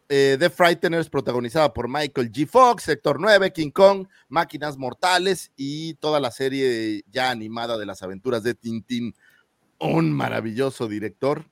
[0.08, 2.46] eh, The Frighteners, protagonizada por Michael G.
[2.46, 8.02] Fox, Sector 9, King Kong, Máquinas Mortales y toda la serie ya animada de las
[8.02, 9.14] aventuras de Tintín.
[9.78, 11.46] Un maravilloso director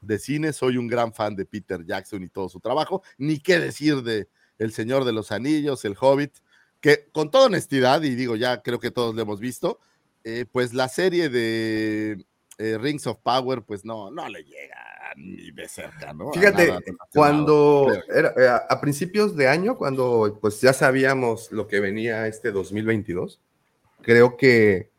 [0.00, 0.52] de cine.
[0.52, 3.02] Soy un gran fan de Peter Jackson y todo su trabajo.
[3.18, 6.34] Ni qué decir de El Señor de los Anillos, El Hobbit,
[6.80, 9.78] que con toda honestidad, y digo, ya creo que todos lo hemos visto,
[10.24, 12.24] eh, pues la serie de
[12.58, 16.32] eh, Rings of Power, pues no, no le llega ni de cerca, ¿no?
[16.32, 16.80] Fíjate, nada
[17.12, 22.52] cuando era, eh, a principios de año, cuando pues ya sabíamos lo que venía este
[22.52, 23.40] 2022,
[24.02, 24.90] creo que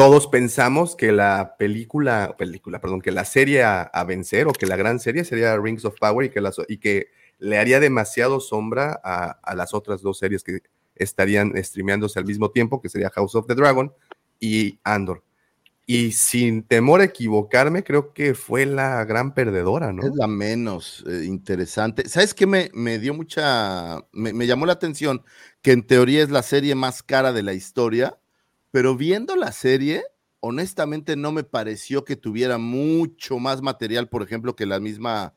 [0.00, 4.76] todos pensamos que la película, película, perdón, que la serie a, vencer o que la
[4.76, 6.24] gran serie sería Rings of Power
[6.68, 7.08] y que,
[7.38, 10.60] le haría demasiado sombra a, las otras dos series que
[10.94, 13.92] estarían streameándose al mismo tiempo, que sería House of the Dragon
[14.38, 15.22] y Andor.
[15.84, 20.02] Y sin temor a equivocarme, creo que fue la gran perdedora, ¿no?
[20.02, 22.08] Es la menos eh, interesante.
[22.08, 25.22] ¿Sabes qué me, me dio mucha, me llamó la atención?
[25.60, 28.19] Que en teoría es la serie más cara de la historia,
[28.70, 30.04] pero viendo la serie,
[30.40, 35.34] honestamente no me pareció que tuviera mucho más material, por ejemplo, que la misma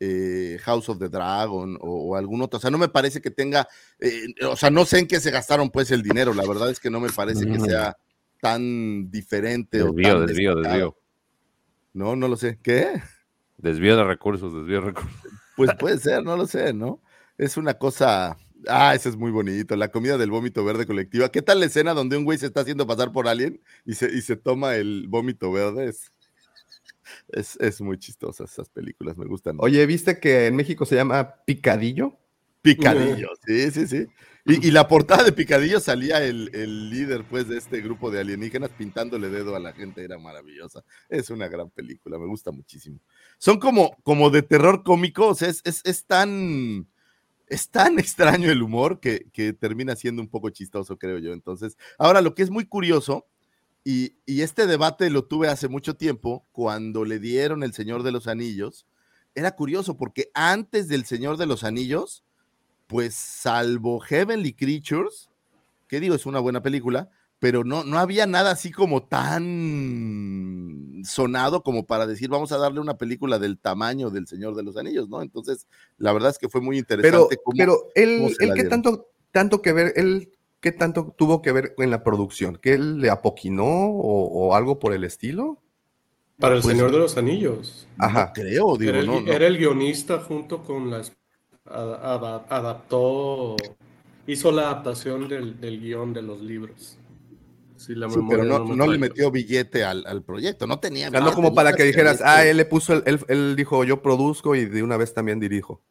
[0.00, 2.58] eh, House of the Dragon o, o, algún otro.
[2.58, 3.66] O sea, no me parece que tenga,
[4.00, 6.34] eh, o sea, no sé en qué se gastaron pues el dinero.
[6.34, 7.96] La verdad es que no me parece que sea
[8.40, 9.78] tan diferente.
[9.78, 10.74] Desvío, o tan desvío, destacado.
[10.74, 10.96] desvío.
[11.94, 12.58] No, no lo sé.
[12.62, 13.02] ¿Qué?
[13.56, 15.20] Desvío de recursos, desvío de recursos.
[15.56, 17.00] Pues puede ser, no lo sé, ¿no?
[17.38, 18.36] Es una cosa.
[18.68, 19.76] Ah, ese es muy bonito.
[19.76, 21.30] La comida del vómito verde colectiva.
[21.30, 24.12] ¿Qué tal la escena donde un güey se está haciendo pasar por alguien y se,
[24.12, 25.88] y se toma el vómito verde?
[25.88, 26.12] Es,
[27.28, 29.56] es, es muy chistosa esas películas, me gustan.
[29.60, 32.18] Oye, ¿viste que en México se llama Picadillo?
[32.62, 34.06] Picadillo, sí, sí, sí.
[34.44, 38.20] Y, y la portada de Picadillo salía el, el, líder, pues, de este grupo de
[38.20, 40.82] alienígenas pintándole dedo a la gente, era maravillosa.
[41.08, 42.98] Es una gran película, me gusta muchísimo.
[43.38, 46.88] Son como, como de terror cómico, o sea, es, es, es tan,
[47.48, 51.32] es tan extraño el humor que, que, termina siendo un poco chistoso, creo yo.
[51.32, 53.26] Entonces, ahora lo que es muy curioso,
[53.84, 58.12] y, y este debate lo tuve hace mucho tiempo, cuando le dieron El Señor de
[58.12, 58.86] los Anillos,
[59.34, 62.24] era curioso porque antes del Señor de los Anillos,
[62.86, 65.30] pues salvo Heavenly Creatures,
[65.88, 71.62] que digo, es una buena película, pero no, no había nada así como tan sonado
[71.62, 75.08] como para decir, vamos a darle una película del tamaño del Señor de los Anillos,
[75.08, 75.22] ¿no?
[75.22, 75.66] Entonces,
[75.98, 77.16] la verdad es que fue muy interesante.
[77.28, 81.42] Pero, cómo, pero él, cómo él qué tanto, tanto que ver, él qué tanto tuvo
[81.42, 85.58] que ver en la producción, que él le apoquinó o, o algo por el estilo.
[86.38, 87.86] Para el Pues, Señor de los Anillos.
[87.98, 88.26] Ajá.
[88.26, 89.32] No creo, digo, Era el, no, no.
[89.32, 91.12] era el guionista junto con las
[91.64, 93.56] ad- ad- adaptó,
[94.26, 96.98] hizo la adaptación del, del guion de los libros.
[97.94, 101.10] La Sí, pero no, me no le metió billete al, al proyecto, no tenía.
[101.10, 104.54] No como para que dijeras, ah, él le puso, el- él, él dijo, yo produzco
[104.54, 105.82] y de una vez también dirijo.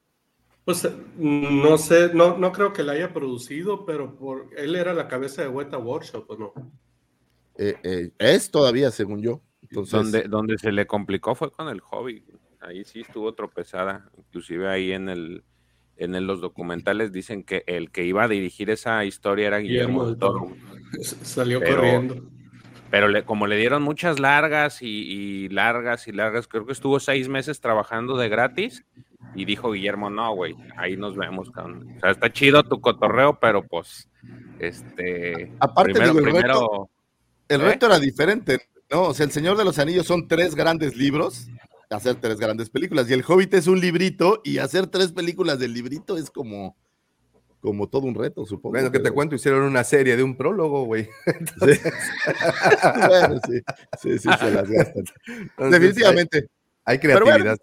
[0.65, 4.93] Pues eh, no sé, no, no creo que la haya producido, pero por, él era
[4.93, 6.53] la cabeza de Weta Workshop, ¿o no?
[7.57, 9.41] Eh, eh, es todavía, según yo.
[9.61, 12.25] Entonces, Donde, donde se le complicó fue con el hobby.
[12.59, 14.09] Ahí sí estuvo tropezada.
[14.17, 15.43] Inclusive ahí en el
[15.97, 20.03] en el- los documentales dicen que el que iba a dirigir esa historia era Guillermo,
[20.03, 20.74] Guillermo del del Toro.
[21.23, 22.23] Salió Pero- corriendo.
[22.91, 26.99] Pero le- como le dieron muchas largas y, y largas y largas, creo que estuvo
[26.99, 28.85] seis meses trabajando de gratis
[29.33, 31.49] y dijo Guillermo, no, güey, ahí nos vemos.
[31.51, 31.87] cabrón".
[31.97, 34.07] O sea, está chido tu cotorreo, pero pues,
[34.59, 36.89] este, Aparte, primero, digo, el primero, reto-
[37.49, 37.65] el ¿eh?
[37.65, 39.01] reto era diferente, ¿no?
[39.03, 41.47] O sea, El Señor de los Anillos son tres grandes libros,
[41.89, 45.73] hacer tres grandes películas, y El Hobbit es un librito, y hacer tres películas del
[45.73, 46.77] librito es como,
[47.65, 48.73] como todo un reto, supongo.
[48.73, 51.09] Bueno, que te pero- cuento, hicieron una serie de un prólogo, güey.
[51.59, 51.79] Sí.
[53.07, 53.61] bueno, sí,
[54.01, 55.03] sí, sí, se las gastan.
[55.27, 56.47] Entonces, Definitivamente.
[56.85, 57.57] Hay, hay bueno, creatividad.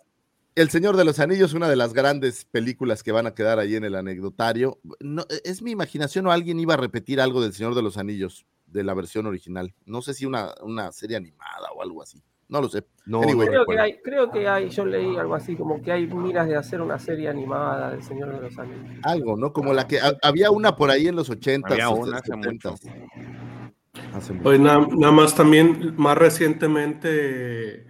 [0.55, 3.75] El Señor de los Anillos, una de las grandes películas que van a quedar ahí
[3.77, 4.79] en el anecdotario.
[5.01, 8.45] No, es mi imaginación o alguien iba a repetir algo del Señor de los Anillos,
[8.67, 9.73] de la versión original.
[9.87, 12.23] No sé si una, una serie animada o algo así.
[12.53, 12.85] No lo sé.
[13.07, 15.91] No, Anyway, no Creo que hay, creo que hay, yo leí algo así como que
[15.91, 18.99] hay miras de hacer una serie animada del Señor de los Anillos.
[19.05, 19.55] Algo, ¿no?
[19.55, 22.75] Como la que ha- había una por ahí en los 80 Había una hace mucho.
[24.13, 24.43] Hace mucho.
[24.43, 27.87] Pues nada, nada más también, más recientemente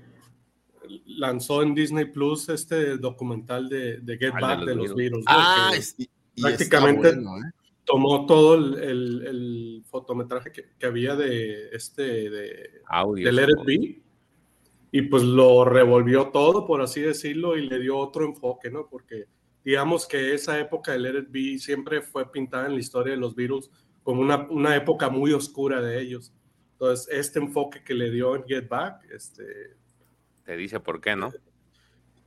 [1.07, 4.91] lanzó en Disney Plus este documental de, de Get Ah, Back de los.
[4.95, 5.19] ¿no?
[5.27, 7.51] Ah, es- y- y prácticamente está bueno, ¿eh?
[7.85, 13.27] tomó todo el, el- el fotometraje que, que había de este de, audio.
[13.27, 14.02] de Let It Be
[14.93, 18.87] y pues lo revolvió todo, por así decirlo, y le dio otro enfoque, ¿no?
[18.89, 19.27] Porque
[19.65, 23.19] digamos que esa época de Let It Be siempre fue pintada en la historia de
[23.21, 23.71] los Beatles
[24.05, 26.33] como una, una época muy oscura de ellos.
[26.73, 29.77] Entonces, este enfoque que le dio en Get Back, este,
[30.45, 31.33] Te dice por qué, ¿no?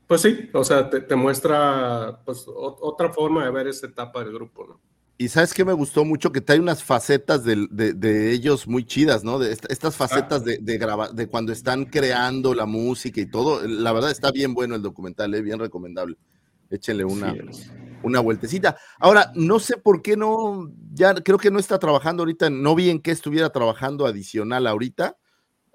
[0.08, 4.24] pues sí, o sea, te, te muestra pues, ot- otra forma de ver esa etapa
[4.24, 4.82] del grupo, ¿no?
[5.18, 9.24] Y sabes que me gustó mucho que trae unas facetas de, de ellos muy chidas,
[9.24, 9.40] ¿no?
[9.40, 10.78] De esta- estas facetas de, de,
[11.14, 13.66] de cuando están creando la música y todo.
[13.66, 15.42] La verdad está bien bueno el documental, ¿eh?
[15.42, 16.18] bien recomendable.
[16.70, 17.72] Échenle una, Sí, es.
[18.04, 18.76] una vueltecita.
[19.00, 22.90] Ahora, no sé por qué no, ya creo que no está trabajando ahorita, no vi
[22.90, 25.16] en qué estuviera trabajando adicional ahorita.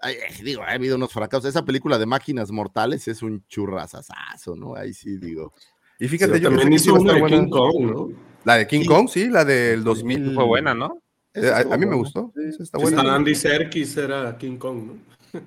[0.03, 1.47] Ay, digo, ha habido unos fracasos.
[1.49, 4.75] Esa película de máquinas mortales es un churrasazazo, ¿no?
[4.75, 5.55] Ahí sí digo.
[6.01, 7.37] Y fíjate, Sí, yo También hizo una de buena.
[7.37, 8.09] King Kong, ¿no?
[8.45, 8.87] La de King Sí.
[8.87, 10.35] Kong, sí, la del 2000.
[10.35, 11.01] Fue buena, ¿no?
[11.35, 12.33] Eh, a, a mí me gustó.
[12.35, 13.15] Sí, está buena.
[13.15, 14.95] Andy Serkis era King Kong, ¿no?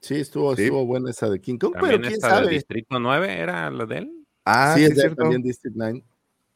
[0.00, 0.62] Sí, estuvo, Sí.
[0.64, 2.50] estuvo buena esa de King Kong, pero quién esta de sabe.
[2.54, 4.10] Distrito 9 era la de él.
[4.44, 5.22] Ah, sí, es es de- cierto.
[5.22, 6.02] también District 9.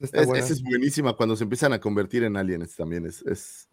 [0.01, 0.45] Está Es- buena.
[0.45, 3.07] esa es buenísima cuando se empiezan a convertir en aliens también.
[3.07, 3.69] Es, es-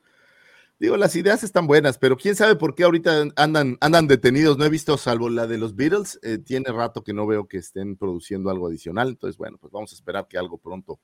[0.81, 4.57] Digo, las ideas están buenas, pero quién sabe por qué ahorita andan, andan detenidos.
[4.57, 7.57] No he visto, salvo la de los Beatles, eh, tiene rato que no veo que
[7.57, 9.09] estén produciendo algo adicional.
[9.09, 10.99] Entonces, bueno, pues vamos a esperar que algo pronto,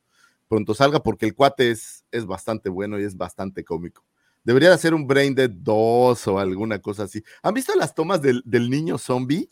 [0.47, 4.03] pronto salga, porque el cuate es, es bastante bueno y es bastante cómico.
[4.43, 7.23] Debería de hacer un Brain Dead 2 o alguna cosa así.
[7.43, 9.47] ¿Han visto las tomas del, del niño zombie?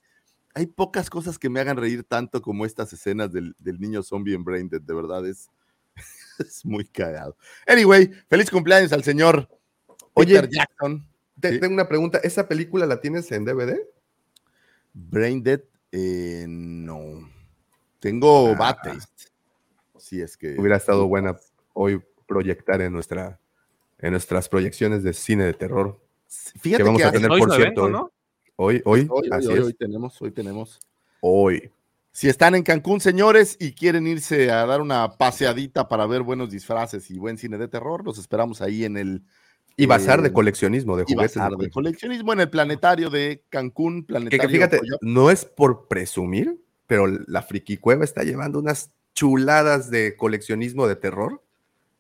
[0.56, 4.34] Hay pocas cosas que me hagan reír tanto como estas escenas del, del niño zombie
[4.34, 5.52] en Brain Dead, de verdad es,
[6.40, 7.38] es muy cagado.
[7.68, 9.48] Anyway, feliz cumpleaños al señor
[10.16, 11.06] Oye, Peter Jackson.
[11.40, 11.60] Te- Sí.
[11.60, 12.18] Tengo una pregunta.
[12.24, 13.78] ¿Esa película la tienes en DVD?
[14.94, 17.30] Brain Dead, eh, no.
[18.00, 18.56] Tengo Ah.
[18.56, 19.26] Bad Taste.
[19.98, 20.56] Si es que.
[20.58, 21.38] Hubiera estado buena
[21.74, 23.40] hoy proyectar en, nuestra,
[24.00, 26.00] en nuestras proyecciones de cine de terror.
[26.28, 27.90] Fíjate que vamos que a tener, por cierto.
[27.90, 28.12] ¿no?
[28.56, 29.66] Hoy, hoy, Hoy, hoy, así hoy, es.
[29.66, 30.80] hoy tenemos, hoy tenemos.
[31.20, 31.70] Hoy.
[32.14, 36.50] Si están en Cancún, señores, y quieren irse a dar una paseadita para ver buenos
[36.50, 39.22] disfraces y buen cine de terror, los esperamos ahí en el
[39.78, 41.34] Y bazar de Eh, coleccionismo, de juguetes.
[41.34, 41.84] de bazar de colección.
[41.84, 44.42] coleccionismo en el planetario de Cancún, planetario.
[44.42, 46.58] que fíjate, no es por presumir,
[46.88, 51.42] pero la Friki Cueva está llevando unas chuladas de coleccionismo de terror,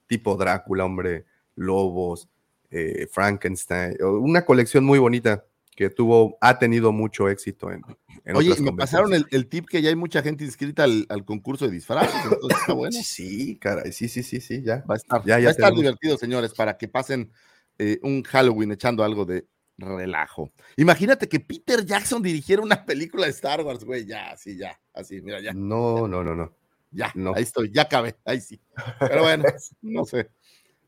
[0.07, 2.29] tipo Drácula, hombre, Lobos,
[2.71, 7.81] eh, Frankenstein, una colección muy bonita que tuvo, ha tenido mucho éxito en,
[8.23, 11.05] en Oye, otras me pasaron el, el tip que ya hay mucha gente inscrita al,
[11.09, 12.97] al concurso de disfraces, entonces está bueno.
[13.03, 14.83] Sí, caray, sí, sí, sí, sí, ya.
[14.89, 15.81] Va a estar, Ya, ya va a estar tenemos.
[15.81, 17.29] divertido, señores, para que pasen
[17.77, 19.45] eh, un Halloween echando algo de
[19.77, 20.51] relajo.
[20.77, 25.21] Imagínate que Peter Jackson dirigiera una película de Star Wars, güey, ya, así, ya, así,
[25.21, 26.53] mira, ya, No, no, no, no.
[26.91, 27.33] ya, no.
[27.35, 28.59] ahí estoy, ya acabé, ahí sí.
[28.99, 29.43] Pero bueno,
[29.81, 30.29] no sé,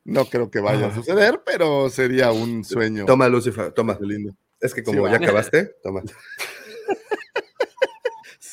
[0.05, 3.05] no creo que vaya a suceder, pero sería un sueño.
[3.05, 3.97] Toma, Lucifer, toma.
[4.01, 4.33] lindo.
[4.59, 6.01] Es que como ya acabaste, toma.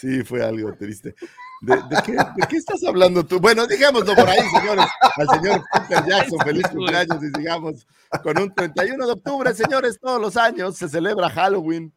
[0.05, 1.15] Sí, fue algo triste.
[1.63, 3.41] ¿De, de qué, de qué estás hablando tú?
[3.41, 4.85] Bueno, digámoslo por ahí, señores.
[5.01, 7.87] Al señor Peter Jackson, feliz cumpleaños y sigamos
[8.23, 11.91] con un 31 de octubre, señores, todos los años se celebra Halloween.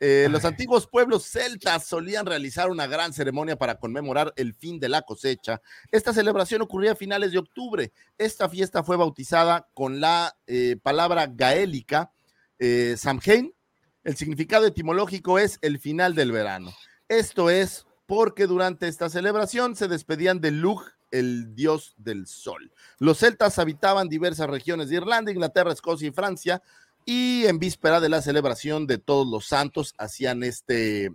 [0.00, 4.88] Eh, los antiguos pueblos celtas solían realizar una gran ceremonia para conmemorar el fin de
[4.88, 5.62] la cosecha.
[5.92, 7.92] Esta celebración ocurría a finales de octubre.
[8.18, 12.10] Esta fiesta fue bautizada con la eh, palabra gaélica
[12.58, 13.54] eh, Samhain.
[14.02, 16.72] El significado etimológico es el final del verano.
[17.08, 22.72] Esto es porque durante esta celebración se despedían de Lug, el dios del sol.
[22.98, 26.62] Los celtas habitaban diversas regiones de Irlanda, Inglaterra, Escocia y Francia,
[27.04, 31.12] y en víspera de la celebración de todos los santos hacían este,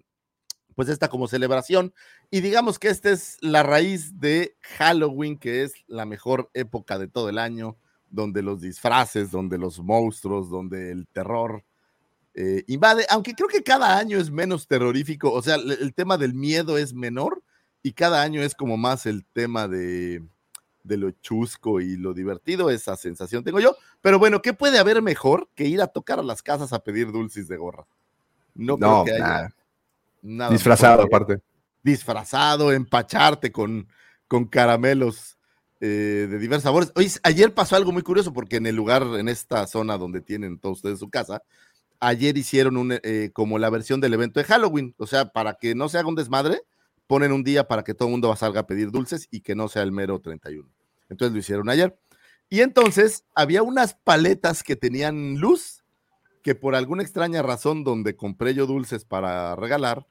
[0.76, 1.94] pues esta como celebración.
[2.30, 7.10] Y digamos que esta es la raíz de Halloween, que es la mejor época de
[7.10, 7.78] todo el año,
[8.10, 11.66] donde los disfraces, donde los monstruos, donde el terror
[12.34, 16.18] eh, invade, aunque creo que cada año es menos terrorífico, o sea, el, el tema
[16.18, 17.44] del miedo es menor
[17.84, 20.24] y cada año es como más el tema de,
[20.84, 23.76] de lo chusco y lo divertido, esa sensación tengo yo.
[24.02, 27.12] Pero bueno, ¿qué puede haber mejor que ir a tocar a las casas a pedir
[27.12, 27.86] dulces de gorra?
[28.56, 29.56] No, creo No, que haya nada.
[30.22, 31.42] nada Disfrazado aparte.
[31.84, 33.88] Disfrazado, empacharte con,
[34.28, 35.38] con caramelos
[35.80, 36.92] eh, de diversos sabores.
[36.96, 40.60] Oye, ayer pasó algo muy curioso porque en el lugar, en esta zona donde tienen
[40.60, 41.42] todos ustedes su casa,
[42.02, 44.94] ayer hicieron eh, como la versión del evento de Halloween.
[44.98, 46.64] O sea, para que no se haga un desmadre,
[47.08, 49.70] ponen un día para que todo el mundo salga a pedir dulces y que no
[49.70, 50.70] sea el mero 31.
[51.10, 51.98] Entonces lo hicieron ayer.
[52.50, 55.84] Y entonces había unas paletas que tenían luz,
[56.42, 60.06] que por alguna extraña razón donde compré yo dulces para regalar,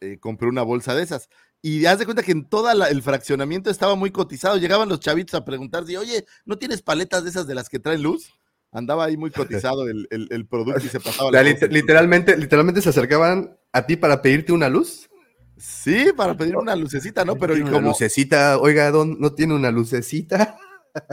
[0.00, 1.28] eh, compré una bolsa de esas.
[1.60, 4.56] Y haz de cuenta que en todo el fraccionamiento estaba muy cotizado.
[4.56, 7.78] Llegaban los chavitos a preguntar si, oye, ¿no tienes paletas de esas de las que
[7.78, 8.34] traen luz?
[8.74, 11.30] Andaba ahí muy cotizado el, el- el producto y se pasaba.
[11.30, 15.08] La literalmente, literalmente se acercaban a ti para pedirte una luz.
[15.56, 17.36] Sí, para pedir una lucecita, ¿no?
[17.36, 20.58] Pero y Tiene una como, lucecita, oiga, don, ¿no tiene una lucecita?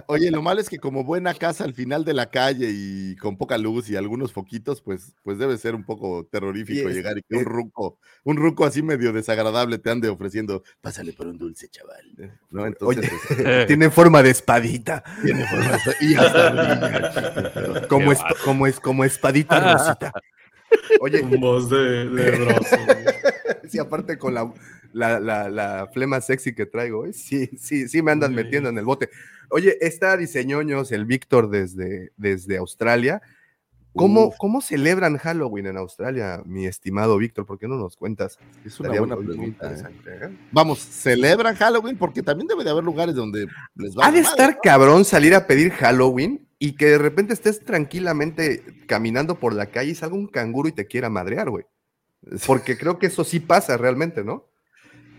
[0.08, 3.38] Oye, lo malo es que como buena casa al final de la calle y con
[3.38, 7.36] poca luz y algunos foquitos, pues, pues debe ser un poco terrorífico llegar y que
[7.36, 11.68] un eh, ruco, un ruco así medio desagradable te ande ofreciendo, pásale por un dulce,
[11.70, 12.32] chaval.
[12.52, 12.66] ¿No?
[12.66, 15.04] Entonces, Oye, este, tiene forma de espadita.
[15.24, 17.88] tiene forma de- y hasta.
[17.88, 20.12] Como, es, como, es, como espadita rosita.
[21.02, 22.78] Oye, Con voz de, de broso.
[23.68, 24.54] sí, aparte con la,
[24.94, 27.14] la, la, la flema sexy que traigo, ¿eh?
[27.14, 29.10] sí, sí, sí me andan metiendo en el bote.
[29.52, 33.22] Oye, está diseñoños, el Víctor desde, desde Australia.
[33.94, 34.36] ¿Cómo, Uf.
[34.38, 37.46] ¿Cómo celebran Halloween en Australia, mi estimado Víctor?
[37.46, 38.40] ¿Por qué no nos cuentas?
[38.64, 39.74] Es una Estaría buena pregunta.
[39.74, 39.84] ¿eh?
[40.06, 40.38] ¿eh?
[40.52, 41.98] Vamos, ¿celebran Halloween?
[41.98, 45.04] Porque también debe de haber lugares donde les va Ha de la madre, estar cabrón
[45.04, 49.96] salir a pedir Halloween y que de repente estés tranquilamente caminando por la calle y
[49.96, 51.66] salga un canguro y te quiera madrear, güey.
[52.46, 54.51] Porque creo que eso sí pasa realmente, ¿no?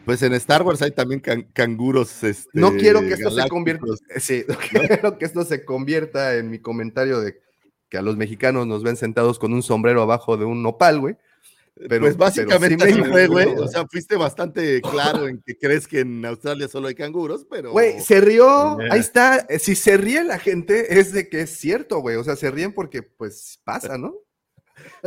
[0.05, 2.23] Pues en Star Wars hay también can- canguros.
[2.25, 3.85] Este, No quiero que esto se convierta.
[3.87, 4.23] galácticos.
[4.25, 4.57] Sí, no
[5.09, 7.41] quiero que esto se convierta en mi comentario de
[7.89, 11.17] que a los mexicanos nos ven sentados con un sombrero abajo de un nopal, güey.
[11.89, 13.47] Pero, pues básicamente pero sí fue, güey.
[13.57, 17.73] O sea, fuiste bastante claro en que crees que en Australia solo hay canguros, pero.
[17.73, 18.89] Güey, se rió, Eh.
[18.91, 19.47] ahí está.
[19.49, 22.17] Eh, Si se ríe la gente, es de que es cierto, güey.
[22.17, 24.15] O sea, se ríen porque, pues, pasa, ¿no?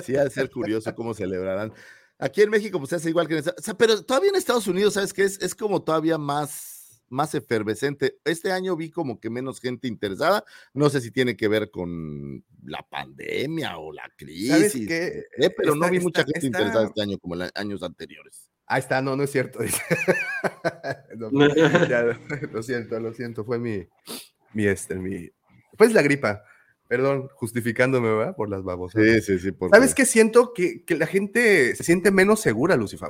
[0.04, 1.72] Sí, ha de ser curioso cómo celebrarán.
[2.18, 4.68] Aquí en México, pues se hace igual que en Estados sea, pero todavía en Estados
[4.68, 5.24] Unidos, ¿sabes qué?
[5.24, 8.18] Es, es como todavía más, más efervescente.
[8.24, 10.45] Este año vi como que menos gente interesada.
[10.74, 14.88] No sé si tiene que ver con la pandemia o la crisis.
[14.88, 15.26] qué?
[15.38, 17.84] eh, pero no Está- vi mucha está- gente está- interesada este año como en años
[17.84, 18.49] anteriores.
[18.68, 19.59] Ahí está, no, no es cierto.
[19.61, 19.82] dice.
[21.18, 21.30] No,
[21.89, 22.03] ya,
[22.51, 23.45] lo siento, lo siento.
[23.45, 23.88] Fue mi,
[24.53, 25.30] mi, este, mi.
[25.78, 26.43] Pues la gripa.
[26.88, 28.36] Perdón, justificándome, ¿verdad?
[28.36, 29.01] Por las babosas.
[29.03, 29.49] Sí, sí, sí.
[29.71, 30.05] ¿Sabes qué?
[30.05, 33.09] Siento que, que la gente se siente menos segura, Lucifer.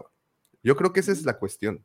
[0.63, 1.83] Yo creo que esa es la cuestión.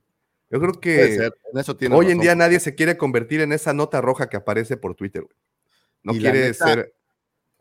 [0.50, 4.00] Yo creo que en eso hoy en día nadie se quiere convertir en esa nota
[4.00, 5.22] roja que aparece por Twitter.
[5.22, 5.36] güey.
[6.02, 6.94] No Y quiere neta, ser.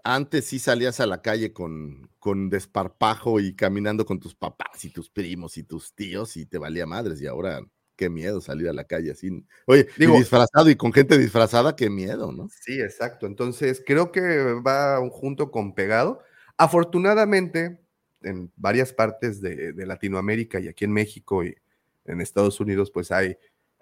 [0.03, 4.89] Antes sí salías a la calle con, con desparpajo y caminando con tus papás y
[4.91, 7.21] tus primos y tus tíos y te valía madres.
[7.21, 7.61] Y ahora,
[7.99, 9.45] qué miedo salir a la calle así.
[9.65, 12.47] Oye, y disfrazado y con gente disfrazada, qué miedo, ¿no?
[12.61, 13.25] Sí, exacto.
[13.25, 14.21] Entonces, creo que
[14.65, 16.21] va un junto con pegado.
[16.55, 17.81] Afortunadamente,
[18.21, 21.57] en varias partes de, de Latinoamérica y aquí en México y
[22.05, 23.37] en Estados Unidos, pues hay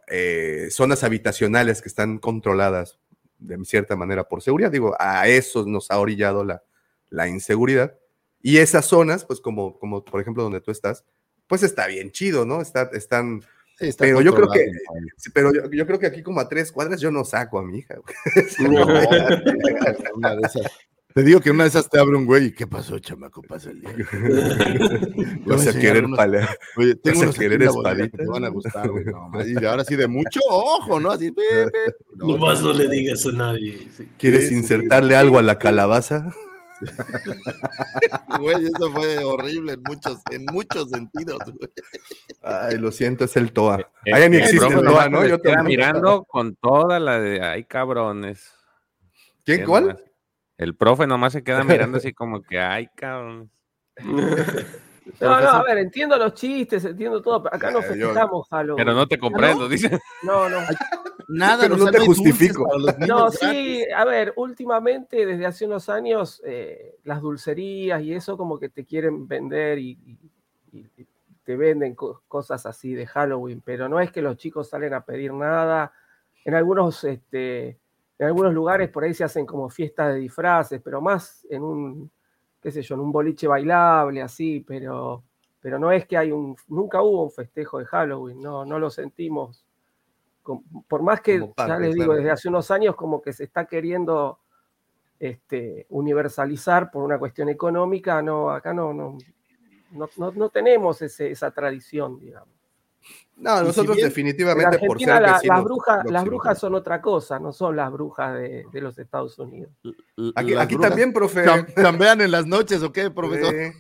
[0.08, 2.98] eh, zonas habitacionales que están controladas
[3.38, 4.72] de cierta manera por seguridad.
[4.72, 6.64] Digo, a eso nos ha orillado la,
[7.12, 7.96] la inseguridad.
[8.42, 11.06] Y esas zonas, pues como, como por ejemplo donde tú estás,
[11.46, 12.62] pues está bien chido, ¿no?
[12.62, 13.44] Está, están...
[13.80, 14.72] Está pero yo creo que,
[15.34, 17.80] pero yo, yo creo que aquí como a tres cuadras yo no saco a mi
[17.80, 17.96] hija.
[17.96, 18.16] güey.
[18.72, 18.86] No,
[20.16, 20.64] una de esas.
[21.14, 23.42] Te digo que una de esas te abre un güey y ¿qué pasó, chamaco?
[23.42, 23.90] Pasa el día.
[25.46, 28.18] Vas a querer pala- Oye, tengo vas a unos querer la bodega que espadita.
[28.18, 29.06] te van a gustar, güey.
[29.06, 31.10] No, y ahora sí de mucho ojo, ¿no?
[31.10, 31.32] Así.
[31.32, 31.96] pe, pe.
[32.18, 33.88] No, Nomás no le digas a nadie.
[33.98, 34.08] sí.
[34.20, 36.32] ¿Quieres Sí, sí, insertarle algo a la calabaza?
[38.40, 41.70] Güey, eso fue horrible en muchos, en muchos sentidos, güey.
[42.42, 43.90] Ay, lo siento, es el TOA.
[44.06, 45.22] El- Allá ni el existe el TOA, ¿no?
[45.24, 45.70] se Yo queda tampoco.
[45.70, 48.54] mirando con toda la de ay cabrones.
[49.46, 50.04] ¿Quién, ¿Qué cuál?
[50.58, 53.50] El profe nomás se queda mirando así como que ay cabrones.
[55.20, 58.86] No, no, a ver, entiendo los chistes, entiendo todo, pero acá no festejamos Halloween.
[58.86, 60.00] Pero no te comprendo, dice.
[60.24, 60.58] No, no.
[61.30, 62.66] Nada, Pero no te justifico.
[62.78, 63.40] los No, gratis.
[63.40, 68.70] sí, a ver, últimamente, desde hace unos años, eh, las dulcerías y eso como que
[68.70, 69.92] te quieren vender y,
[70.72, 71.08] y- y
[71.44, 75.02] te venden co- cosas así de Halloween, pero no es que los chicos salen a
[75.06, 75.92] pedir nada.
[76.46, 77.78] En algunos, este,
[78.20, 82.12] en algunos lugares por ahí se hacen como fiestas de disfraces, pero más en un,
[82.68, 85.24] qué sé yo, en un boliche bailable, así, pero,
[85.62, 88.90] pero no es que hay un, nunca hubo un festejo de Halloween, no, no lo
[88.90, 89.66] sentimos.
[90.90, 92.18] Por más que, ya les digo, claro.
[92.18, 94.40] desde hace unos años como que se está queriendo
[95.18, 99.18] este, universalizar por una cuestión económica, no, acá no, no,
[99.92, 102.54] no, no- no tenemos ese- esa tradición, digamos.
[103.36, 107.02] No, si nosotros bien- definitivamente por ser la- vecinos las, brujas, las brujas son otra
[107.02, 109.72] cosa, no son las brujas de, de los Estados Unidos.
[110.36, 111.46] Aquí, aquí brujas también, profe.
[111.76, 113.54] ¿Chambean en las noches o qué, profesor?
[113.54, 113.74] Eh,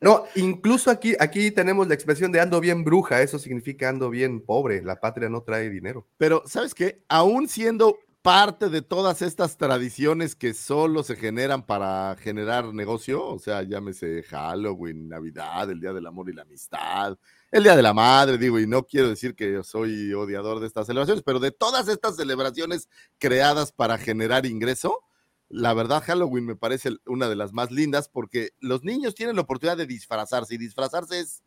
[0.00, 4.40] No, incluso aquí, aquí tenemos la expresión de ando bien bruja, eso significa ando bien
[4.40, 6.06] pobre, la patria no trae dinero.
[6.16, 7.02] Pero, ¿sabes qué?
[7.08, 13.38] Aún siendo parte de todas estas tradiciones que solo se generan para generar negocio, o
[13.38, 17.16] sea, llámese Halloween, Navidad, el Día del Amor y la Amistad,
[17.50, 20.66] el Día de la Madre, digo, y no quiero decir que yo soy odiador de
[20.66, 22.88] estas celebraciones, pero de todas estas celebraciones
[23.18, 25.02] creadas para generar ingreso,
[25.48, 29.42] la verdad Halloween me parece una de las más lindas porque los niños tienen la
[29.42, 31.42] oportunidad de disfrazarse y disfrazarse es,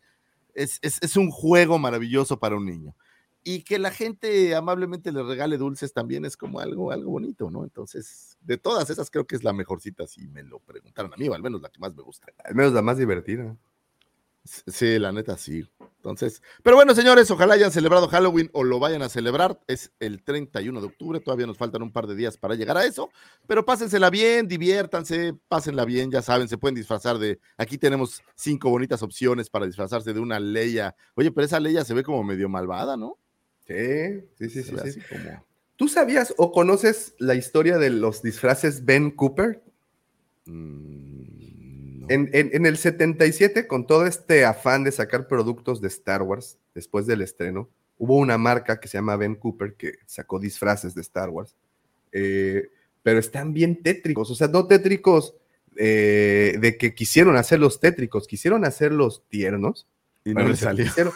[0.53, 2.95] es, es, un juego maravilloso para un niño
[3.43, 7.63] y que la gente amablemente le regale dulces también es como algo, algo bonito, ¿no?
[7.63, 11.27] Entonces, de todas esas creo que es la mejorcita, si me lo preguntaron a mí,
[11.29, 12.27] o al menos la que más me gusta.
[12.43, 13.55] Al menos la más divertida.
[14.67, 15.63] Sí, la neta sí.
[15.97, 19.59] Entonces, pero bueno, señores, ojalá hayan celebrado Halloween o lo vayan a celebrar.
[19.67, 22.85] Es el 31 de octubre, todavía nos faltan un par de días para llegar a
[22.85, 23.09] eso,
[23.47, 27.39] pero pásensela bien, diviértanse, pásenla bien, ya saben, se pueden disfrazar de.
[27.57, 30.95] Aquí tenemos cinco bonitas opciones para disfrazarse de una Leia.
[31.15, 33.17] Oye, pero esa Leia se ve como medio malvada, ¿no?
[33.67, 34.99] Sí, sí, sí, sí.
[35.09, 35.45] como.
[35.75, 39.61] ¿Tú sabías o conoces la historia de los disfraces Ben Cooper?
[40.45, 41.58] mm.
[42.09, 46.57] En, en- en el 77, con todo este afán de sacar productos de Star Wars
[46.75, 51.01] después del estreno, hubo una marca que se llama Ben Cooper que sacó disfraces de
[51.01, 51.55] Star Wars,
[52.11, 52.69] eh,
[53.03, 55.35] pero están bien tétricos, o sea, no tétricos
[55.77, 59.87] eh, de que quisieron hacerlos tétricos, quisieron hacerlos tiernos.
[60.25, 60.83] Y no Bueno, le se salió.
[60.85, 61.13] quisieron-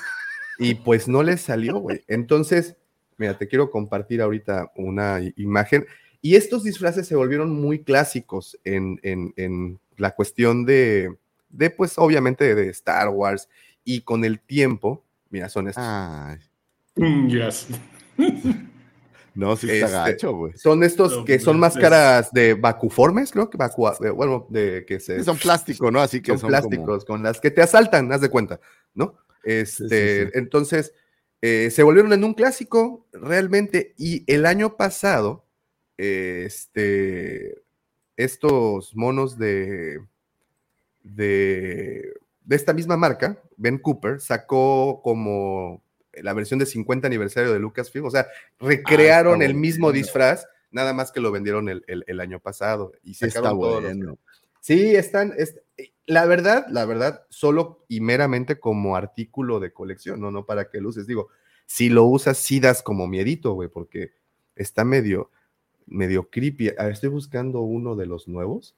[0.59, 2.03] y pues no les salió, güey.
[2.07, 2.77] Entonces,
[3.17, 5.85] mira, te quiero compartir ahorita una imagen.
[6.21, 11.15] Y estos disfraces se volvieron muy clásicos en, en- en la cuestión de,
[11.49, 13.49] de pues obviamente de Star Wars
[13.83, 15.83] y con el tiempo, mira, son estos.
[15.85, 16.37] Ay,
[16.95, 17.67] Mm, yes.
[19.35, 20.53] no, sí está Este, gacho, güey.
[20.55, 24.99] Son estos No, que son máscaras de vacuformes, creo que vacua, de- bueno, de que
[24.99, 25.99] se Sí, Son plástico, ¿no?
[26.01, 28.59] Así que son, son, plásticos con las que te asaltan, haz de cuenta,
[28.93, 29.17] ¿no?
[29.43, 30.31] Este, sí.
[30.35, 30.93] entonces
[31.41, 35.45] eh, se volvieron en un clásico realmente y el año pasado,
[35.97, 37.62] eh, este,
[38.17, 39.99] estos monos de,
[41.03, 45.81] de, de esta misma marca, Ben Cooper, sacó como
[46.13, 48.27] la versión de 50 aniversario de Lucasfilm, o sea,
[48.59, 53.11] recrearon el mismo disfraz, nada más que lo vendieron el, el- el año pasado y
[53.11, 54.17] Está todos los- bueno.
[54.61, 55.59] Sí, están, es-
[56.05, 60.79] la verdad, la verdad, solo y meramente como artículo de colección, no, no para que
[60.79, 61.07] luces.
[61.07, 61.29] Digo,
[61.65, 64.11] si lo usas, sí das como miedito, güey, porque
[64.55, 65.31] está medio,
[65.87, 66.69] medio creepy.
[66.77, 68.75] A ver, estoy buscando uno de los nuevos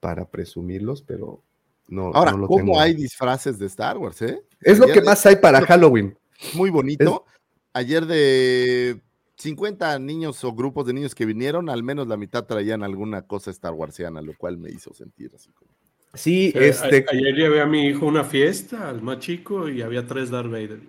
[0.00, 1.42] para presumirlos, pero
[1.88, 2.80] no, Ahora, no lo ¿cómo tengo.
[2.80, 4.42] hay disfraces de Star Wars, eh?
[4.60, 6.16] Es lo que de- más hay para Halloween.
[6.54, 7.24] Muy bonito.
[7.72, 9.00] Ayer de
[9.36, 13.50] 50 niños o grupos de niños que vinieron, al menos la mitad traían alguna cosa
[13.50, 15.70] Star Warsiana, lo cual me hizo sentir así como.
[16.14, 19.68] Sí, Eh, este, a- ayer llevé a mi hijo a una fiesta, al más chico,
[19.68, 20.80] y había tres Darth Vader.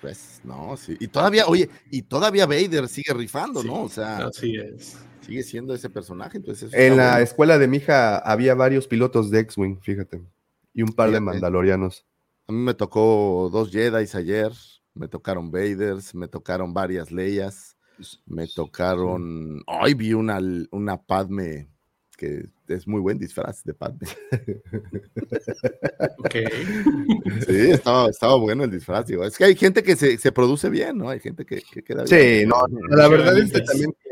[0.00, 0.96] Pues no, sí.
[0.98, 3.82] Y todavía, oye, y todavía Vader sigue rifando, ¿no?
[3.82, 4.98] O sea, Así es.
[5.20, 6.38] sigue siendo ese personaje.
[6.38, 7.24] Entonces, eso en la bueno.
[7.24, 10.22] escuela de mi hija había varios pilotos de X-Wing, fíjate,
[10.72, 12.06] y un par de mandalorianos.
[12.46, 14.52] A mí me tocó dos Jedi ayer,
[14.94, 17.76] me tocaron Vaders, me tocaron varias Leias,
[18.26, 19.62] me tocaron.
[19.66, 20.40] Hoy vi una,
[20.70, 21.68] una Padme
[22.20, 24.06] que es muy buen disfraz de Padme.
[26.18, 26.34] Ok.
[27.46, 29.06] Sí, estaba, estaba bueno el disfraz.
[29.06, 29.24] Digo.
[29.24, 31.08] Es que hay gente que se, se produce bien, ¿no?
[31.08, 32.40] Hay gente que, que queda bien.
[32.42, 34.10] Sí, no, no, la verdad es que también que,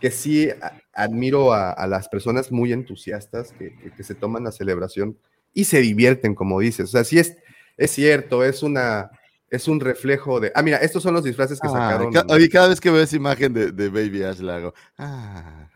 [0.00, 4.44] que sí a- admiro a, a las personas muy entusiastas que, que- que se toman
[4.44, 5.16] la celebración
[5.54, 6.84] y se divierten, como dices.
[6.84, 7.36] O sea, sí es,
[7.78, 9.10] es cierto, es una,
[9.50, 10.50] es un reflejo de.
[10.54, 12.12] Ah, mira, estos son los disfraces que Ah, sacaron.
[12.12, 14.74] ca- oye, cada vez que veo esa imagen de, de Baby Ash, la hago.
[14.98, 15.68] Ah,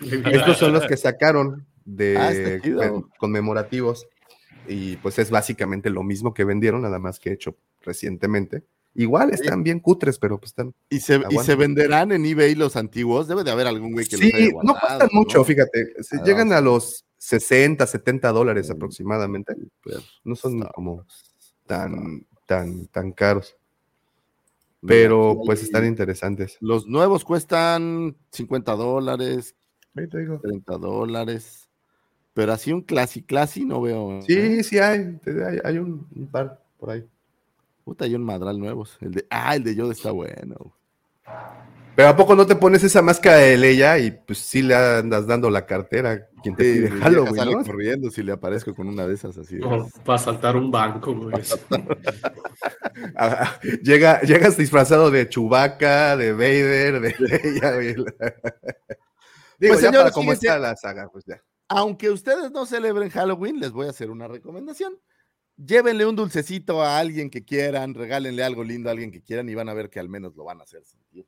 [0.00, 4.06] Estos son los que sacaron de Ah, conmemorativos.
[4.68, 8.62] Y pues es básicamente lo mismo que vendieron, nada más que hecho recientemente.
[8.94, 10.74] Igual están bien cutres, pero pues están.
[10.90, 13.26] ¿Y se, ¿Y se venderán en eBay los antiguos?
[13.26, 15.44] Debe de haber algún güey que los haya Sí, no guardado, cuestan mucho, ¿no?
[15.44, 15.94] fíjate.
[16.02, 19.54] se Ah, llegan a los 60, 70 dólares Mm, aproximadamente.
[19.82, 21.06] pero No son está- como
[21.66, 23.56] tan, tan, tan caros.
[24.84, 26.56] Pero pues hay- están interesantes.
[26.60, 29.54] Los nuevos cuestan 50 dólares,
[29.94, 30.40] Ahí te digo.
[30.40, 31.68] 30 dólares.
[32.34, 34.18] Pero así un clasi clasi no veo.
[34.18, 34.22] ¿eh?
[34.26, 35.18] Sí, sí hay.
[35.46, 37.06] Hay, hay un, un par por ahí.
[37.84, 38.96] Puta, hay un madral nuevos.
[39.00, 40.72] El de, ah, el de Yoda está bueno.
[41.94, 45.26] Pero ¿a poco no te pones esa máscara de Leia y pues sí le andas
[45.26, 47.64] dando la cartera a quien te Sí, pide Halloween, sale ¿no?
[47.64, 49.56] corriendo si le aparezco con una de esas así.
[49.56, 51.34] No, para saltar un banco, güey.
[53.16, 57.74] Ah, Llega, llegas disfrazado de Chewbacca, de Vader, de Leia.
[57.74, 57.94] güey.
[57.96, 58.14] Digo,
[59.58, 61.42] Pues, ya señores, para cómo está la saga, pues ya.
[61.68, 64.98] Aunque ustedes no celebren Halloween, les voy a hacer una recomendación.
[65.56, 69.54] Llévenle un dulcecito a alguien que quieran, regálenle algo lindo a alguien que quieran y
[69.54, 71.26] van a ver que al menos lo van a hacer sentir.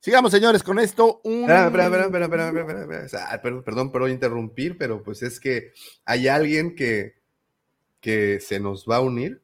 [0.00, 1.20] Sigamos, señores, con esto.
[1.24, 1.42] Un...
[1.42, 3.04] Espera, espera, espera, espera, espera, espera, espera, espera.
[3.04, 5.72] O sea, perdón, perdón por interrumpir, pero pues es que
[6.06, 7.16] hay alguien que,
[8.00, 9.42] que se nos va a unir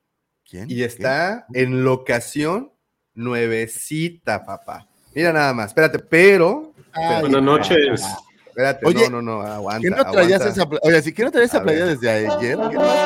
[0.49, 0.71] ¿Quién?
[0.71, 2.73] y está en locación
[3.15, 4.89] nuevecita, papá.
[5.15, 6.73] Mira nada más, espérate, pero.
[6.93, 8.03] Ay, Buenas noches.
[8.47, 9.83] Espérate, Oye, no, no, no, aguanta.
[9.83, 10.49] ¿Qué no traías aguanta.
[10.49, 12.97] esa pla- Oye, si que no traías esa playa desde ayer, ¿qué más?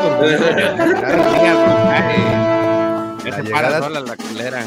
[3.24, 4.64] Ya se para sola la culera.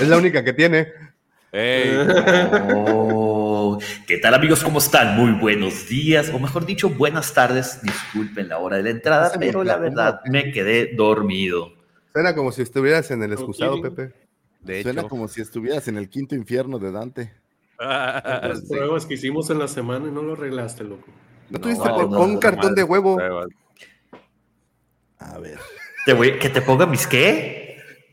[0.00, 0.88] Es la única que tiene.
[1.54, 1.98] Ey,
[2.74, 4.64] Oh, ¿Qué tal amigos?
[4.64, 5.16] ¿Cómo están?
[5.16, 7.80] Muy buenos días, o mejor dicho, buenas tardes.
[7.82, 11.72] Disculpen la hora de la entrada, pero la verdad me quedé dormido.
[12.14, 13.80] Suena como si estuvieras en el excusado.
[13.82, 14.12] Pepe.
[14.60, 15.08] de Suena hecho.
[15.10, 17.32] como si estuvieras en el quinto infierno de Dante.
[17.78, 18.66] Las Sí.
[18.68, 21.06] pruebas que hicimos en la semana y no lo arreglaste, loco.
[21.50, 23.18] ¿No tuviste no, con no, un cartón de huevo?
[25.18, 25.58] A ver.
[26.06, 27.61] ¿Te voy, ¿Que te ponga mis qué?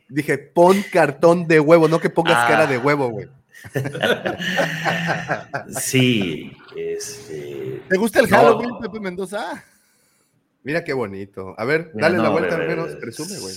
[0.10, 2.48] Dije, pon cartón de huevo, no que pongas Ah.
[2.48, 3.28] cara de huevo, güey.
[5.80, 7.82] Sí, este...
[7.90, 8.38] ¿Te gusta el No.
[8.38, 9.64] Halloween, Pepe Mendoza?
[10.64, 11.56] Mira qué bonito.
[11.58, 13.56] A ver, mira, dale la vuelta al menos, presume, güey.